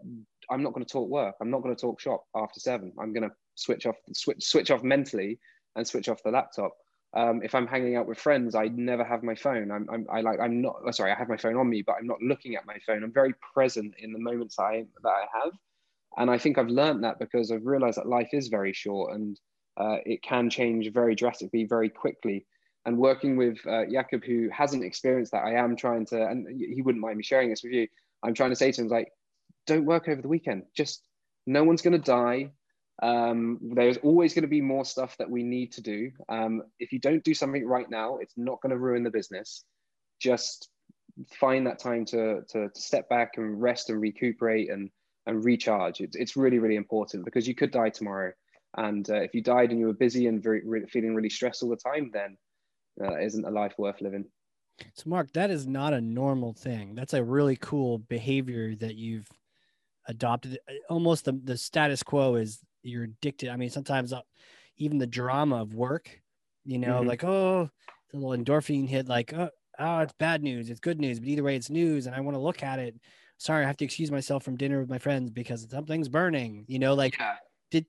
I'm 0.50 0.62
not 0.62 0.74
going 0.74 0.86
to 0.86 0.92
talk 0.92 1.10
work. 1.10 1.36
I'm 1.42 1.50
not 1.50 1.64
going 1.64 1.74
to 1.74 1.80
talk 1.80 2.02
shop 2.02 2.26
after 2.36 2.60
seven. 2.60 2.92
I'm 3.00 3.14
going 3.14 3.30
to 3.30 3.36
switch 3.56 3.86
off, 3.86 3.96
switch, 4.14 4.44
switch 4.44 4.72
off 4.72 4.84
mentally 4.84 5.40
and 5.76 5.88
switch 5.88 6.10
off 6.10 6.22
the 6.24 6.32
laptop 6.32 6.74
um, 7.14 7.42
if 7.44 7.56
I'm 7.56 7.66
hanging 7.66 7.96
out 7.96 8.08
with 8.08 8.20
friends, 8.20 8.54
I 8.54 8.68
never 8.68 9.04
have 9.04 9.24
my 9.24 9.34
phone. 9.34 9.72
I'm, 9.72 9.88
I'm 9.92 10.06
I 10.12 10.22
like 10.22 10.40
I'm 10.40 10.62
not 10.62 10.76
sorry. 10.94 11.12
I 11.12 11.16
have 11.16 11.30
my 11.30 11.38
phone 11.38 11.58
on 11.58 11.70
me, 11.70 11.82
but 11.82 11.96
I'm 12.00 12.06
not 12.06 12.22
looking 12.22 12.56
at 12.56 12.68
my 12.68 12.78
phone. 12.86 13.04
I'm 13.04 13.12
very 13.12 13.34
present 13.54 13.96
in 13.98 14.14
the 14.14 14.20
moments 14.20 14.60
I 14.60 14.86
that 15.02 15.10
I 15.10 15.26
have, 15.34 15.54
and 16.18 16.30
I 16.30 16.38
think 16.38 16.58
I've 16.58 16.70
learned 16.70 17.04
that 17.04 17.20
because 17.20 17.52
I've 17.52 17.66
realized 17.66 17.98
that 17.98 18.08
life 18.08 18.30
is 18.34 18.48
very 18.48 18.74
short 18.74 19.14
and 19.14 19.40
uh, 19.78 19.98
it 20.06 20.22
can 20.22 20.50
change 20.50 20.92
very 20.92 21.16
drastically, 21.16 21.66
very 21.66 21.90
quickly. 21.90 22.46
And 22.86 22.98
working 22.98 23.38
with 23.38 23.58
uh, 23.68 23.86
Jakob, 23.90 24.24
who 24.24 24.50
hasn't 24.52 24.84
experienced 24.84 25.32
that, 25.32 25.44
I 25.44 25.56
am 25.56 25.76
trying 25.76 26.06
to, 26.08 26.28
and 26.28 26.48
he 26.60 26.82
wouldn't 26.82 27.02
mind 27.02 27.18
me 27.18 27.24
sharing 27.24 27.50
this 27.50 27.64
with 27.64 27.74
you. 27.74 27.88
I'm 28.24 28.34
trying 28.34 28.50
to 28.50 28.56
say 28.56 28.72
to 28.72 28.82
him 28.82 28.88
like, 28.88 29.12
don't 29.68 29.86
work 29.86 30.08
over 30.10 30.22
the 30.22 30.28
weekend. 30.28 30.64
Just 30.76 31.04
no 31.46 31.64
one's 31.64 31.82
going 31.82 31.94
to 31.94 32.00
die. 32.00 32.52
Um, 33.02 33.60
there's 33.62 33.98
always 33.98 34.34
going 34.34 34.44
to 34.44 34.50
be 34.50 34.62
more 34.62 34.84
stuff 34.84 35.16
that 35.18 35.30
we 35.30 35.44
need 35.44 35.72
to 35.74 35.82
do. 35.82 36.12
Um, 36.28 36.64
if 36.80 36.92
you 36.92 37.00
don't 37.00 37.24
do 37.24 37.34
something 37.34 37.66
right 37.66 37.90
now, 37.90 38.18
it's 38.18 38.34
not 38.36 38.62
going 38.62 38.72
to 38.72 38.78
ruin 38.78 39.04
the 39.04 39.12
business. 39.12 39.64
Just 40.20 40.70
find 41.40 41.68
that 41.68 41.80
time 41.80 42.06
to, 42.06 42.42
to, 42.50 42.70
to 42.70 42.82
step 42.82 43.08
back 43.08 43.34
and 43.38 43.62
rest 43.62 43.90
and 43.90 44.02
recuperate 44.02 44.70
and, 44.70 44.90
and 45.30 45.46
recharge. 45.46 46.02
It's, 46.02 46.16
it's 46.16 46.36
really, 46.36 46.60
really 46.60 46.76
important 46.76 47.26
because 47.26 47.48
you 47.48 47.56
could 47.56 47.72
die 47.72 47.90
tomorrow. 47.90 48.34
And 48.78 49.10
uh, 49.10 49.22
if 49.22 49.34
you 49.34 49.42
died 49.42 49.72
and 49.72 49.80
you 49.80 49.88
were 49.88 49.94
busy 49.94 50.28
and 50.28 50.44
very, 50.44 50.62
re- 50.66 50.86
feeling 50.88 51.16
really 51.16 51.30
stressed 51.30 51.64
all 51.64 51.70
the 51.70 51.78
time, 51.78 52.12
then 52.14 52.38
uh, 53.02 53.18
isn't 53.18 53.46
a 53.46 53.50
life 53.50 53.74
worth 53.78 54.02
living. 54.02 54.26
So, 54.94 55.10
Mark, 55.10 55.32
that 55.34 55.50
is 55.50 55.68
not 55.68 55.94
a 55.94 56.02
normal 56.02 56.54
thing. 56.54 56.96
That's 56.96 57.14
a 57.14 57.24
really 57.24 57.58
cool 57.58 58.00
behavior 58.00 58.76
that 58.76 58.96
you've 58.96 59.28
adopted. 60.08 60.60
Almost 60.90 61.26
the, 61.26 61.40
the 61.44 61.58
status 61.58 62.04
quo 62.04 62.36
is 62.36 62.60
you're 62.84 63.04
addicted. 63.04 63.50
I 63.50 63.56
mean, 63.56 63.70
sometimes 63.70 64.14
uh, 64.14 64.22
even 64.78 64.98
the 64.98 65.08
drama 65.08 65.62
of 65.62 65.74
work, 65.74 66.22
you 66.66 66.78
know, 66.78 67.00
mm-hmm. 67.00 67.10
like, 67.10 67.24
oh, 67.24 67.70
the 68.12 68.18
little 68.18 68.38
endorphin 68.38 68.88
hit, 68.88 69.08
like, 69.08 69.34
oh, 69.34 69.50
oh, 69.80 70.00
it's 70.00 70.14
bad 70.14 70.44
news, 70.44 70.70
it's 70.70 70.80
good 70.80 71.00
news, 71.00 71.20
but 71.20 71.30
either 71.30 71.44
way, 71.44 71.56
it's 71.56 71.70
news, 71.70 72.06
and 72.06 72.16
I 72.16 72.22
want 72.22 72.36
to 72.36 72.42
look 72.42 72.64
at 72.64 72.80
it. 72.80 72.96
Sorry, 73.40 73.64
I 73.64 73.68
have 73.68 73.78
to 73.78 73.86
excuse 73.86 74.12
myself 74.12 74.44
from 74.44 74.58
dinner 74.58 74.82
with 74.82 74.90
my 74.90 75.00
friends 75.00 75.32
because 75.32 75.66
something's 75.72 76.10
burning. 76.10 76.66
You 76.68 76.78
know, 76.78 76.94
like, 76.94 77.18
yeah. 77.18 77.36
did 77.72 77.86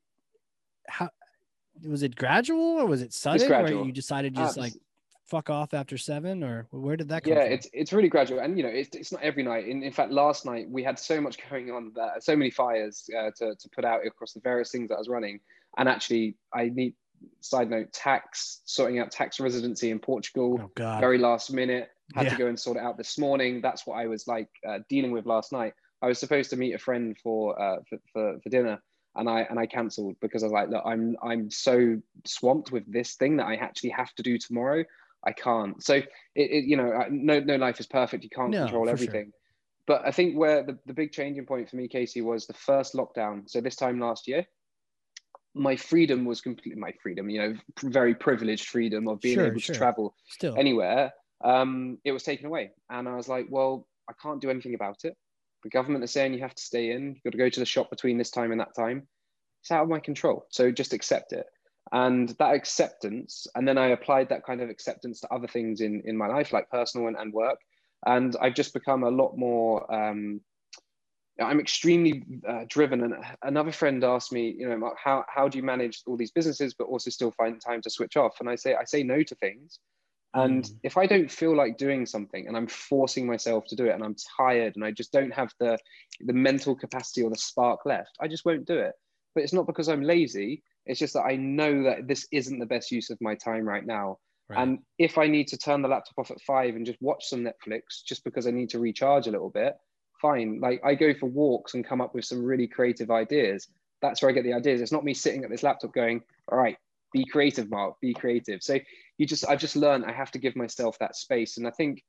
how 0.88 1.10
was 1.84 2.02
it 2.02 2.16
gradual 2.16 2.78
or 2.80 2.86
was 2.86 3.02
it 3.02 3.12
sudden? 3.12 3.52
Or 3.52 3.84
you 3.84 3.92
decided 3.92 4.34
just 4.34 4.56
uh, 4.56 4.62
like 4.62 4.74
fuck 5.30 5.48
off 5.48 5.72
after 5.74 5.96
seven 5.96 6.42
or 6.42 6.66
where 6.72 6.96
did 6.96 7.08
that 7.08 7.22
come 7.22 7.32
yeah 7.32 7.44
from? 7.44 7.52
it's 7.52 7.68
it's 7.72 7.92
really 7.92 8.08
gradual 8.08 8.40
and 8.40 8.56
you 8.56 8.64
know 8.64 8.68
it's, 8.68 8.96
it's 8.96 9.12
not 9.12 9.22
every 9.22 9.44
night 9.44 9.68
in, 9.68 9.80
in 9.80 9.92
fact 9.92 10.10
last 10.10 10.44
night 10.44 10.68
we 10.68 10.82
had 10.82 10.98
so 10.98 11.20
much 11.20 11.38
going 11.48 11.70
on 11.70 11.92
that 11.94 12.20
so 12.20 12.34
many 12.34 12.50
fires 12.50 13.08
uh, 13.16 13.30
to, 13.36 13.54
to 13.54 13.68
put 13.68 13.84
out 13.84 14.04
across 14.04 14.32
the 14.32 14.40
various 14.40 14.72
things 14.72 14.88
that 14.88 14.96
i 14.96 14.98
was 14.98 15.08
running 15.08 15.38
and 15.78 15.88
actually 15.88 16.34
i 16.52 16.68
need 16.68 16.94
side 17.38 17.70
note 17.70 17.92
tax 17.92 18.62
sorting 18.64 18.98
out 18.98 19.12
tax 19.12 19.38
residency 19.38 19.92
in 19.92 20.00
portugal 20.00 20.60
oh, 20.60 20.98
very 20.98 21.16
last 21.16 21.52
minute 21.52 21.90
had 22.14 22.24
yeah. 22.24 22.30
to 22.30 22.36
go 22.36 22.46
and 22.46 22.58
sort 22.58 22.76
it 22.76 22.82
out 22.82 22.96
this 22.96 23.18
morning 23.18 23.60
that's 23.60 23.86
what 23.86 23.98
i 23.98 24.06
was 24.06 24.26
like 24.26 24.48
uh, 24.68 24.78
dealing 24.88 25.10
with 25.10 25.26
last 25.26 25.52
night 25.52 25.72
i 26.02 26.06
was 26.06 26.18
supposed 26.18 26.50
to 26.50 26.56
meet 26.56 26.74
a 26.74 26.78
friend 26.78 27.16
for 27.22 27.60
uh, 27.60 27.76
for, 27.88 27.98
for, 28.12 28.40
for 28.42 28.48
dinner 28.48 28.80
and 29.16 29.28
I 29.28 29.42
and 29.42 29.58
I 29.58 29.66
cancelled 29.66 30.16
because 30.20 30.42
I 30.42 30.46
was 30.46 30.52
like, 30.52 30.68
look, 30.68 30.82
I'm 30.86 31.16
I'm 31.22 31.50
so 31.50 32.00
swamped 32.24 32.70
with 32.70 32.90
this 32.90 33.14
thing 33.14 33.36
that 33.38 33.46
I 33.46 33.56
actually 33.56 33.90
have 33.90 34.14
to 34.14 34.22
do 34.22 34.38
tomorrow. 34.38 34.84
I 35.24 35.32
can't. 35.32 35.82
So 35.82 35.94
it, 35.94 36.08
it, 36.34 36.64
you 36.64 36.76
know, 36.76 37.04
no 37.10 37.40
no 37.40 37.56
life 37.56 37.80
is 37.80 37.86
perfect. 37.86 38.24
You 38.24 38.30
can't 38.30 38.50
no, 38.50 38.62
control 38.62 38.88
everything. 38.88 39.26
Sure. 39.26 39.34
But 39.86 40.06
I 40.06 40.12
think 40.12 40.36
where 40.36 40.62
the, 40.62 40.78
the 40.86 40.94
big 40.94 41.10
changing 41.10 41.46
point 41.46 41.68
for 41.68 41.76
me, 41.76 41.88
Casey, 41.88 42.20
was 42.20 42.46
the 42.46 42.54
first 42.54 42.94
lockdown. 42.94 43.50
So 43.50 43.60
this 43.60 43.74
time 43.74 43.98
last 43.98 44.28
year, 44.28 44.46
my 45.54 45.74
freedom 45.74 46.24
was 46.24 46.40
completely 46.40 46.80
my 46.80 46.92
freedom. 47.02 47.28
You 47.28 47.40
know, 47.40 47.54
very 47.82 48.14
privileged 48.14 48.68
freedom 48.68 49.08
of 49.08 49.20
being 49.20 49.34
sure, 49.34 49.46
able 49.46 49.58
sure. 49.58 49.74
to 49.74 49.78
travel 49.78 50.14
Still. 50.28 50.56
anywhere. 50.56 51.12
Um, 51.42 51.98
it 52.04 52.12
was 52.12 52.22
taken 52.22 52.46
away, 52.46 52.70
and 52.90 53.08
I 53.08 53.16
was 53.16 53.28
like, 53.28 53.46
well, 53.50 53.86
I 54.08 54.12
can't 54.20 54.40
do 54.40 54.50
anything 54.50 54.74
about 54.74 55.04
it. 55.04 55.16
The 55.62 55.70
government 55.70 56.04
is 56.04 56.10
saying 56.10 56.34
you 56.34 56.40
have 56.40 56.54
to 56.54 56.62
stay 56.62 56.90
in. 56.92 57.14
You've 57.14 57.24
got 57.24 57.32
to 57.32 57.38
go 57.38 57.48
to 57.48 57.60
the 57.60 57.66
shop 57.66 57.90
between 57.90 58.18
this 58.18 58.30
time 58.30 58.50
and 58.50 58.60
that 58.60 58.74
time. 58.74 59.06
It's 59.62 59.70
out 59.70 59.82
of 59.82 59.88
my 59.90 60.00
control. 60.00 60.46
So 60.50 60.70
just 60.70 60.94
accept 60.94 61.32
it 61.32 61.46
and 61.92 62.30
that 62.38 62.54
acceptance 62.54 63.46
and 63.54 63.66
then 63.66 63.76
i 63.76 63.88
applied 63.88 64.28
that 64.28 64.44
kind 64.44 64.60
of 64.60 64.70
acceptance 64.70 65.20
to 65.20 65.32
other 65.32 65.48
things 65.48 65.80
in 65.80 66.02
in 66.04 66.16
my 66.16 66.26
life 66.26 66.52
like 66.52 66.68
personal 66.70 67.08
and, 67.08 67.16
and 67.16 67.32
work 67.32 67.58
and 68.06 68.36
i've 68.40 68.54
just 68.54 68.72
become 68.72 69.02
a 69.02 69.10
lot 69.10 69.36
more 69.36 69.92
um, 69.92 70.40
i'm 71.40 71.58
extremely 71.58 72.22
uh, 72.48 72.64
driven 72.68 73.02
and 73.02 73.14
another 73.42 73.72
friend 73.72 74.04
asked 74.04 74.32
me 74.32 74.54
you 74.56 74.68
know 74.68 74.92
how, 75.02 75.24
how 75.28 75.48
do 75.48 75.58
you 75.58 75.64
manage 75.64 76.02
all 76.06 76.16
these 76.16 76.30
businesses 76.30 76.74
but 76.74 76.84
also 76.84 77.10
still 77.10 77.32
find 77.32 77.60
time 77.60 77.80
to 77.80 77.90
switch 77.90 78.16
off 78.16 78.36
and 78.40 78.48
i 78.48 78.54
say 78.54 78.74
i 78.74 78.84
say 78.84 79.02
no 79.02 79.22
to 79.22 79.34
things 79.36 79.80
And 80.34 80.64
Mm. 80.64 80.76
if 80.84 80.96
I 80.96 81.06
don't 81.06 81.30
feel 81.30 81.56
like 81.56 81.76
doing 81.76 82.06
something 82.06 82.46
and 82.46 82.56
I'm 82.56 82.68
forcing 82.68 83.26
myself 83.26 83.66
to 83.66 83.76
do 83.76 83.86
it 83.86 83.94
and 83.94 84.04
I'm 84.04 84.14
tired 84.36 84.76
and 84.76 84.84
I 84.84 84.92
just 84.92 85.12
don't 85.12 85.32
have 85.32 85.52
the 85.58 85.78
the 86.20 86.32
mental 86.32 86.76
capacity 86.76 87.22
or 87.22 87.30
the 87.30 87.36
spark 87.36 87.84
left, 87.84 88.16
I 88.20 88.28
just 88.28 88.44
won't 88.44 88.66
do 88.66 88.78
it. 88.78 88.94
But 89.34 89.42
it's 89.44 89.52
not 89.52 89.66
because 89.66 89.88
I'm 89.88 90.02
lazy. 90.02 90.62
It's 90.86 91.00
just 91.00 91.14
that 91.14 91.24
I 91.24 91.36
know 91.36 91.82
that 91.84 92.06
this 92.06 92.26
isn't 92.30 92.58
the 92.58 92.66
best 92.66 92.90
use 92.90 93.10
of 93.10 93.20
my 93.20 93.34
time 93.34 93.64
right 93.64 93.84
now. 93.84 94.18
Right. 94.48 94.62
And 94.62 94.78
if 94.98 95.18
I 95.18 95.26
need 95.26 95.48
to 95.48 95.58
turn 95.58 95.82
the 95.82 95.88
laptop 95.88 96.18
off 96.18 96.30
at 96.30 96.40
five 96.42 96.74
and 96.76 96.86
just 96.86 97.00
watch 97.00 97.26
some 97.26 97.44
Netflix 97.44 98.02
just 98.04 98.24
because 98.24 98.46
I 98.46 98.50
need 98.50 98.70
to 98.70 98.78
recharge 98.80 99.26
a 99.26 99.30
little 99.30 99.50
bit, 99.50 99.76
fine. 100.20 100.60
Like 100.60 100.80
I 100.84 100.94
go 100.94 101.14
for 101.14 101.26
walks 101.26 101.74
and 101.74 101.84
come 101.84 102.00
up 102.00 102.14
with 102.14 102.24
some 102.24 102.44
really 102.44 102.66
creative 102.66 103.10
ideas. 103.10 103.68
That's 104.02 104.22
where 104.22 104.30
I 104.30 104.32
get 104.32 104.44
the 104.44 104.52
ideas. 104.54 104.80
It's 104.80 104.92
not 104.92 105.04
me 105.04 105.14
sitting 105.14 105.44
at 105.44 105.50
this 105.50 105.62
laptop 105.62 105.92
going, 105.92 106.22
all 106.50 106.58
right, 106.58 106.76
be 107.12 107.24
creative, 107.24 107.70
Mark, 107.70 108.00
be 108.00 108.14
creative. 108.14 108.62
So 108.62 108.78
you 109.20 109.26
just, 109.26 109.46
I've 109.46 109.60
just 109.60 109.76
learned 109.76 110.06
I 110.06 110.12
have 110.12 110.30
to 110.30 110.38
give 110.38 110.56
myself 110.56 110.98
that 110.98 111.14
space. 111.14 111.58
And 111.58 111.66
I 111.66 111.70
think 111.72 112.02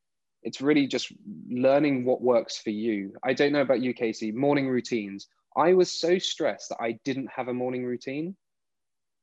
it's 0.43 0.61
really 0.61 0.87
just 0.87 1.11
learning 1.49 2.05
what 2.05 2.21
works 2.21 2.57
for 2.57 2.69
you. 2.69 3.11
I 3.21 3.33
don't 3.33 3.51
know 3.51 3.59
about 3.59 3.81
you, 3.81 3.93
Casey, 3.93 4.31
morning 4.31 4.69
routines. 4.69 5.27
I 5.57 5.73
was 5.73 5.91
so 5.91 6.17
stressed 6.17 6.69
that 6.69 6.77
I 6.79 6.93
didn't 7.03 7.29
have 7.35 7.49
a 7.49 7.53
morning 7.53 7.83
routine 7.83 8.37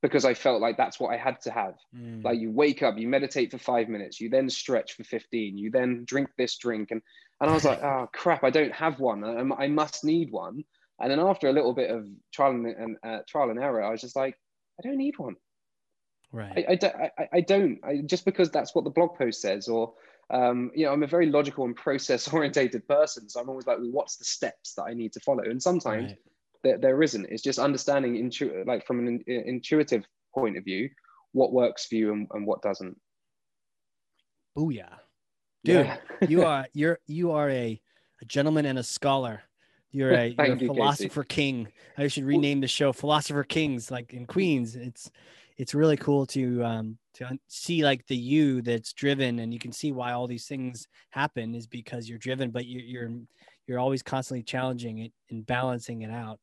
because 0.03 0.27
I 0.27 0.35
felt 0.35 0.61
like 0.61 0.77
that's 0.77 1.01
what 1.01 1.15
I 1.15 1.17
had 1.17 1.41
to 1.41 1.51
have. 1.51 1.77
Mm. 1.97 2.23
Like 2.23 2.39
you 2.39 2.51
wake 2.51 2.83
up, 2.83 2.99
you 2.99 3.09
meditate 3.09 3.53
for 3.53 3.59
five 3.59 3.89
minutes, 3.89 4.21
you 4.21 4.29
then 4.29 4.51
stretch 4.51 4.93
for 4.93 5.05
15, 5.05 5.57
you 5.57 5.71
then 5.71 6.05
drink 6.05 6.29
this 6.37 6.59
drink. 6.59 6.91
And, 6.91 7.01
and 7.41 7.49
I 7.49 7.55
was 7.55 7.65
like, 7.65 7.83
oh 7.83 8.07
crap, 8.13 8.45
I 8.45 8.51
don't 8.51 8.75
have 8.75 9.01
one. 9.01 9.25
I, 9.25 9.65
I 9.65 9.69
must 9.69 10.05
need 10.05 10.31
one. 10.31 10.63
And 11.01 11.11
then 11.11 11.21
after 11.21 11.49
a 11.49 11.55
little 11.55 11.73
bit 11.73 11.91
of 11.91 12.07
trial 12.35 12.51
and, 12.51 12.67
and 12.67 12.97
uh, 13.03 13.21
trial 13.27 13.49
and 13.49 13.59
error, 13.59 13.83
I 13.83 13.91
was 13.91 14.03
just 14.03 14.15
like, 14.15 14.37
I 14.79 14.87
don't 14.87 14.99
need 14.99 15.19
one. 15.19 15.37
Right. 16.33 16.65
I, 16.69 16.73
I, 16.73 16.75
don't- 16.77 16.95
I, 16.97 17.29
I 17.35 17.41
don't. 17.41 17.79
I, 17.85 18.03
just 18.07 18.25
because 18.25 18.51
that's 18.51 18.75
what 18.75 18.85
the 18.85 18.91
blog 18.91 19.17
post 19.17 19.41
says, 19.41 19.69
or 19.69 19.95
um, 20.31 20.71
you 20.75 20.85
know, 20.85 20.93
I'm 20.93 21.03
a 21.03 21.07
very 21.07 21.27
logical 21.27 21.65
and 21.65 21.75
process 21.75 22.29
orientated 22.33 22.87
person. 22.87 23.29
So 23.29 23.41
I'm 23.41 23.49
always 23.49 23.67
like, 23.67 23.79
well, 23.79 23.91
what's 23.91 24.17
the 24.17 24.25
steps 24.25 24.75
that 24.75 24.85
I 24.85 24.95
need 24.95 25.13
to 25.15 25.21
follow? 25.21 25.43
And 25.43 25.63
sometimes 25.63 26.11
right. 26.11 26.19
there, 26.63 26.79
there 26.79 27.03
isn't. 27.03 27.27
It's 27.31 27.43
just 27.43 27.59
understanding, 27.59 28.17
intu- 28.17 28.65
like 28.67 28.87
from 28.87 28.99
an 29.07 29.25
in- 29.27 29.45
intuitive 29.47 30.05
point 30.35 30.57
of 30.59 30.65
view, 30.65 30.91
what 31.33 31.53
works 31.53 31.87
for 31.87 31.95
you 31.95 32.13
and, 32.13 32.29
and 32.35 32.47
what 32.47 32.61
doesn't. 32.63 32.97
Booyah. 34.57 34.99
Dude, 35.65 35.87
Yeah. 35.87 35.97
you 36.29 36.43
are 36.47 36.67
you're 36.73 36.99
you 37.07 37.33
are 37.33 37.49
a, 37.51 37.81
a 38.21 38.25
gentleman 38.25 38.67
and 38.67 38.79
a 38.79 38.83
scholar. 38.83 39.43
You're 39.91 40.13
a, 40.13 40.27
you're 40.29 40.45
a 40.47 40.49
you, 40.51 40.55
Casey. 40.57 40.67
philosopher 40.67 41.25
king. 41.25 41.69
I 41.97 42.09
should 42.09 42.25
rename 42.25 42.61
the 42.61 42.69
show 42.69 42.93
Philosopher 42.93 43.43
Kings, 43.45 43.91
like 43.91 44.13
in 44.13 44.27
Queens. 44.27 44.77
It's 44.77 45.11
it's 45.59 45.75
really 45.75 45.97
cool 45.97 46.25
to 46.27 46.65
um 46.65 46.99
to 47.15 47.39
see 47.49 47.85
like 47.85 48.07
the 48.07 48.17
you 48.17 48.63
that's 48.63 48.93
driven, 48.93 49.41
and 49.41 49.53
you 49.53 49.59
can 49.59 49.73
see 49.73 49.93
why 49.93 50.13
all 50.13 50.27
these 50.27 50.47
things 50.47 50.87
happen 51.11 51.55
is 51.55 51.67
because 51.67 52.09
you're 52.09 52.19
driven, 52.19 52.51
but 52.51 52.67
you, 52.67 52.81
you're 52.81 53.11
you're 53.67 53.79
always 53.79 54.03
constantly 54.03 54.43
challenging 54.43 54.99
it 54.99 55.13
and 55.31 55.45
balancing 55.47 56.03
it 56.03 56.11
out. 56.11 56.41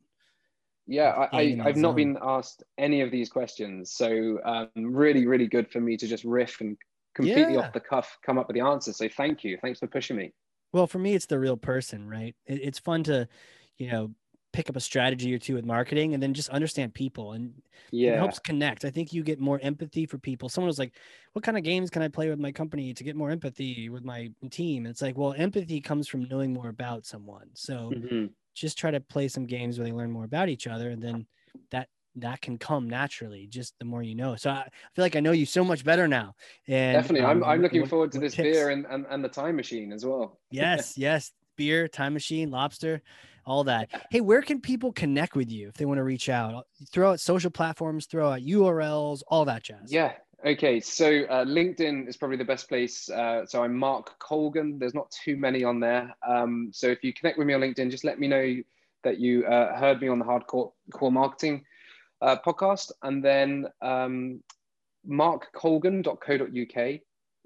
Yeah, 0.87 1.27
I, 1.31 1.41
I, 1.41 1.61
I've 1.63 1.77
not 1.77 1.95
been 1.95 2.15
asked 2.21 2.61
any 2.77 3.01
of 3.01 3.09
these 3.09 3.29
questions. 3.29 3.91
So 3.91 4.39
um, 4.45 4.69
really, 4.75 5.25
really 5.25 5.47
good 5.47 5.71
for 5.71 5.81
me 5.81 5.97
to 5.97 6.05
just 6.07 6.23
riff 6.23 6.61
and 6.61 6.77
completely 7.15 7.55
Yeah. 7.55 7.61
off 7.61 7.73
the 7.73 7.79
cuff 7.79 8.19
come 8.23 8.37
up 8.37 8.47
with 8.47 8.53
the 8.53 8.61
answers. 8.61 8.97
So 8.97 9.09
thank 9.09 9.43
you. 9.43 9.57
Thanks 9.59 9.79
for 9.79 9.87
pushing 9.87 10.17
me. 10.17 10.33
Well, 10.73 10.85
for 10.85 10.99
me, 10.99 11.15
it's 11.15 11.25
the 11.25 11.39
real 11.39 11.57
person, 11.57 12.07
right? 12.07 12.35
It, 12.45 12.59
it's 12.61 12.77
fun 12.77 13.03
to, 13.05 13.27
you 13.77 13.89
know, 13.89 14.11
pick 14.55 14.69
up 14.69 14.75
a 14.77 14.79
strategy 14.79 15.33
or 15.33 15.37
two 15.37 15.53
with 15.53 15.65
marketing 15.65 16.13
and 16.13 16.23
then 16.23 16.33
just 16.33 16.47
understand 16.49 16.93
people 16.93 17.33
and 17.33 17.53
yeah. 17.91 18.13
it 18.13 18.17
helps 18.17 18.39
connect. 18.39 18.85
I 18.85 18.89
think 18.89 19.11
you 19.11 19.21
get 19.21 19.39
more 19.39 19.59
empathy 19.61 20.05
for 20.05 20.17
people. 20.17 20.47
Someone 20.47 20.67
was 20.67 20.79
like, 20.79 20.93
"What 21.33 21.43
kind 21.43 21.57
of 21.57 21.63
games 21.65 21.89
can 21.89 22.01
I 22.01 22.07
play 22.07 22.29
with 22.29 22.39
my 22.39 22.53
company 22.53 22.93
to 22.93 23.03
get 23.03 23.17
more 23.17 23.31
empathy 23.31 23.89
with 23.89 24.05
my 24.05 24.31
team?" 24.51 24.85
And 24.85 24.91
it's 24.91 25.01
like, 25.01 25.17
well, 25.17 25.33
empathy 25.37 25.81
comes 25.81 26.07
from 26.07 26.27
knowing 26.29 26.53
more 26.53 26.69
about 26.69 27.05
someone. 27.05 27.49
So 27.53 27.91
Mhm. 27.93 28.29
just 28.53 28.77
try 28.77 28.91
to 28.91 29.01
play 29.01 29.27
some 29.27 29.45
games 29.45 29.77
where 29.77 29.85
they 29.85 29.91
learn 29.91 30.11
more 30.11 30.23
about 30.23 30.47
each 30.47 30.67
other, 30.67 30.89
and 30.89 31.03
then 31.03 31.27
that 31.71 31.89
that 32.15 32.39
can 32.39 32.57
come 32.57 32.89
naturally. 32.89 33.45
Just 33.47 33.77
the 33.79 33.83
more 33.83 34.01
you 34.01 34.15
know. 34.15 34.37
So 34.37 34.49
I 34.49 34.63
feel 34.93 35.03
like 35.03 35.17
I 35.17 35.19
know 35.19 35.33
you 35.33 35.45
so 35.45 35.65
much 35.65 35.83
better 35.83 36.07
now. 36.07 36.33
And 36.65 36.95
Definitely. 36.95 37.25
I'm, 37.27 37.43
um, 37.43 37.49
I'm 37.49 37.61
looking 37.61 37.81
what- 37.81 37.89
forward 37.89 38.11
to 38.13 38.19
this 38.19 38.33
tips- 38.35 38.57
beer 38.57 38.69
and, 38.69 38.85
and, 38.89 39.05
and 39.09 39.21
the 39.21 39.27
time 39.27 39.57
machine 39.57 39.91
as 39.91 40.05
well. 40.05 40.39
Yes, 40.49 40.97
yes. 41.07 41.33
Beer, 41.57 41.89
time 41.89 42.13
machine, 42.13 42.51
lobster, 42.51 43.01
all 43.45 43.63
that. 43.65 43.89
Hey, 44.09 44.21
where 44.21 44.41
can 44.41 44.59
people 44.59 44.91
connect 44.91 45.35
with 45.35 45.51
you 45.51 45.67
if 45.67 45.75
they 45.75 45.85
want 45.85 45.97
to 45.99 46.03
reach 46.03 46.29
out? 46.29 46.65
Throw 46.91 47.11
out 47.11 47.19
social 47.19 47.51
platforms, 47.51 48.05
throw 48.05 48.31
out 48.31 48.41
URLs, 48.41 49.21
all 49.27 49.45
that 49.45 49.63
jazz. 49.63 49.91
Yeah. 49.91 50.13
Okay. 50.45 50.79
So 50.79 51.23
uh, 51.29 51.45
LinkedIn 51.45 52.07
is 52.07 52.17
probably 52.17 52.37
the 52.37 52.45
best 52.45 52.67
place. 52.67 53.09
Uh, 53.09 53.45
so 53.45 53.63
I'm 53.63 53.75
Mark 53.75 54.17
Colgan. 54.19 54.77
There's 54.79 54.93
not 54.93 55.11
too 55.11 55.37
many 55.37 55.63
on 55.63 55.79
there. 55.79 56.15
Um, 56.27 56.69
so 56.73 56.87
if 56.87 57.03
you 57.03 57.13
connect 57.13 57.37
with 57.37 57.47
me 57.47 57.53
on 57.53 57.61
LinkedIn, 57.61 57.89
just 57.89 58.03
let 58.03 58.19
me 58.19 58.27
know 58.27 58.55
that 59.03 59.19
you 59.19 59.45
uh, 59.45 59.77
heard 59.77 60.01
me 60.01 60.07
on 60.07 60.19
the 60.19 60.25
Hardcore 60.25 60.71
Core 60.91 61.11
Marketing 61.11 61.63
uh, 62.21 62.37
podcast. 62.45 62.91
And 63.03 63.23
then 63.23 63.67
um, 63.81 64.41
markcolgan.co.uk 65.07 66.99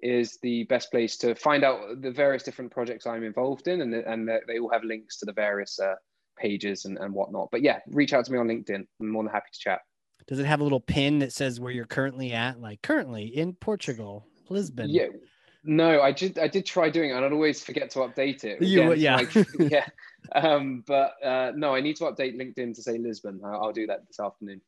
is 0.04 0.38
the 0.42 0.64
best 0.66 0.92
place 0.92 1.18
to 1.18 1.36
find 1.36 1.64
out 1.64 2.02
the 2.02 2.12
various 2.12 2.44
different 2.44 2.72
projects 2.72 3.06
I'm 3.08 3.24
involved 3.24 3.68
in. 3.68 3.82
And, 3.82 3.94
and 3.94 4.28
they- 4.48 4.60
all 4.60 4.70
have 4.70 4.84
links 4.84 5.18
to 5.20 5.26
the 5.26 5.34
various 5.34 5.80
uh, 5.80 5.96
pages 6.38 6.86
and, 6.86 6.98
and 6.98 7.14
whatnot. 7.14 7.50
But 7.52 7.62
yeah, 7.62 7.80
reach 7.88 8.14
out 8.14 8.26
to 8.26 8.32
me 8.32 8.38
on 8.38 8.48
LinkedIn. 8.48 8.86
I'm 9.00 9.10
more 9.12 9.24
than 9.24 9.32
happy 9.32 9.50
to 9.54 9.60
chat. 9.60 9.82
Does 10.28 10.40
it 10.40 10.46
have 10.46 10.60
a 10.60 10.64
little 10.64 10.80
pin 10.80 11.20
that 11.20 11.34
says 11.34 11.60
where 11.60 11.72
you're 11.72 11.86
currently 11.86 12.34
at? 12.34 12.62
Like 12.62 12.82
currently 12.82 13.26
in 13.26 13.54
Portugal, 13.54 14.28
Lisbon. 14.50 14.90
Yeah. 14.90 15.08
No, 15.64 16.02
I 16.02 16.12
did. 16.14 16.40
I 16.40 16.48
did 16.48 16.66
try 16.66 16.90
doing 16.90 17.10
it, 17.10 17.14
and 17.14 17.26
I'd 17.26 17.34
always 17.34 17.62
forget 17.62 17.90
to 17.92 18.00
update 18.00 18.44
it. 18.46 18.62
You- 18.62 18.94
yeah. 18.94 19.18
like, 19.18 19.34
yeah. 19.60 19.86
Um, 20.34 20.84
but 20.88 21.14
uh, 21.24 21.52
no, 21.56 21.76
I 21.76 21.82
need 21.82 21.98
to 21.98 22.06
update 22.06 22.38
LinkedIn 22.40 22.76
to 22.76 22.82
say 22.82 22.98
Lisbon. 22.98 23.42
I'll, 23.44 23.64
I'll 23.66 23.74
do 23.74 23.86
that 23.88 24.08
this 24.08 24.20
afternoon. 24.20 24.62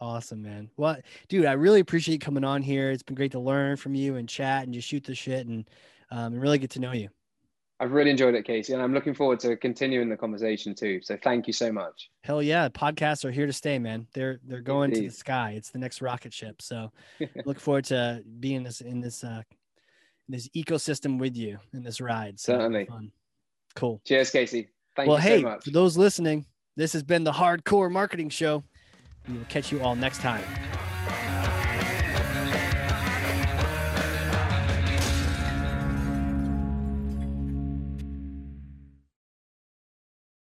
Awesome, 0.00 0.42
man. 0.42 0.70
Well, 0.76 0.96
dude, 1.28 1.46
I 1.46 1.52
really 1.52 1.80
appreciate 1.80 2.20
coming 2.20 2.44
on 2.44 2.62
here. 2.62 2.90
It's 2.90 3.02
been 3.02 3.14
great 3.14 3.32
to 3.32 3.40
learn 3.40 3.76
from 3.76 3.94
you 3.94 4.16
and 4.16 4.28
chat 4.28 4.64
and 4.64 4.74
just 4.74 4.88
shoot 4.88 5.04
the 5.04 5.14
shit 5.14 5.46
and 5.46 5.68
um, 6.10 6.38
really 6.38 6.58
get 6.58 6.70
to 6.72 6.80
know 6.80 6.92
you. 6.92 7.08
I've 7.78 7.92
really 7.92 8.10
enjoyed 8.10 8.34
it, 8.34 8.46
Casey, 8.46 8.72
and 8.72 8.82
I'm 8.82 8.94
looking 8.94 9.12
forward 9.12 9.38
to 9.40 9.54
continuing 9.56 10.08
the 10.08 10.16
conversation 10.16 10.74
too. 10.74 11.00
So 11.02 11.18
thank 11.22 11.46
you 11.46 11.52
so 11.52 11.70
much. 11.70 12.10
Hell 12.24 12.42
yeah, 12.42 12.70
podcasts 12.70 13.24
are 13.24 13.30
here 13.30 13.46
to 13.46 13.52
stay, 13.52 13.78
man. 13.78 14.06
They're 14.14 14.40
they're 14.44 14.62
going 14.62 14.92
to 14.92 15.02
the 15.02 15.10
sky. 15.10 15.54
It's 15.56 15.70
the 15.70 15.78
next 15.78 16.00
rocket 16.00 16.32
ship. 16.32 16.62
So 16.62 16.90
look 17.44 17.60
forward 17.60 17.84
to 17.86 18.22
being 18.40 18.62
this 18.62 18.80
in 18.80 19.00
this 19.00 19.22
uh 19.22 19.42
this 20.28 20.48
ecosystem 20.56 21.18
with 21.18 21.36
you 21.36 21.58
in 21.74 21.82
this 21.82 22.00
ride. 22.00 22.40
So 22.40 22.54
Certainly. 22.54 22.86
fun. 22.86 23.12
Cool. 23.74 24.00
Cheers, 24.06 24.30
Casey. 24.30 24.70
Thank 24.96 25.08
well, 25.08 25.18
you 25.18 25.22
hey, 25.22 25.42
so 25.42 25.48
much. 25.48 25.64
for 25.64 25.70
those 25.70 25.98
listening, 25.98 26.46
this 26.76 26.94
has 26.94 27.02
been 27.02 27.24
the 27.24 27.32
Hard 27.32 27.64
Corps 27.64 27.90
Marketing 27.90 28.30
Show. 28.30 28.64
We 29.28 29.38
will 29.38 29.44
catch 29.46 29.72
you 29.72 29.82
all 29.82 29.96
next 29.96 30.20
time. 30.20 30.44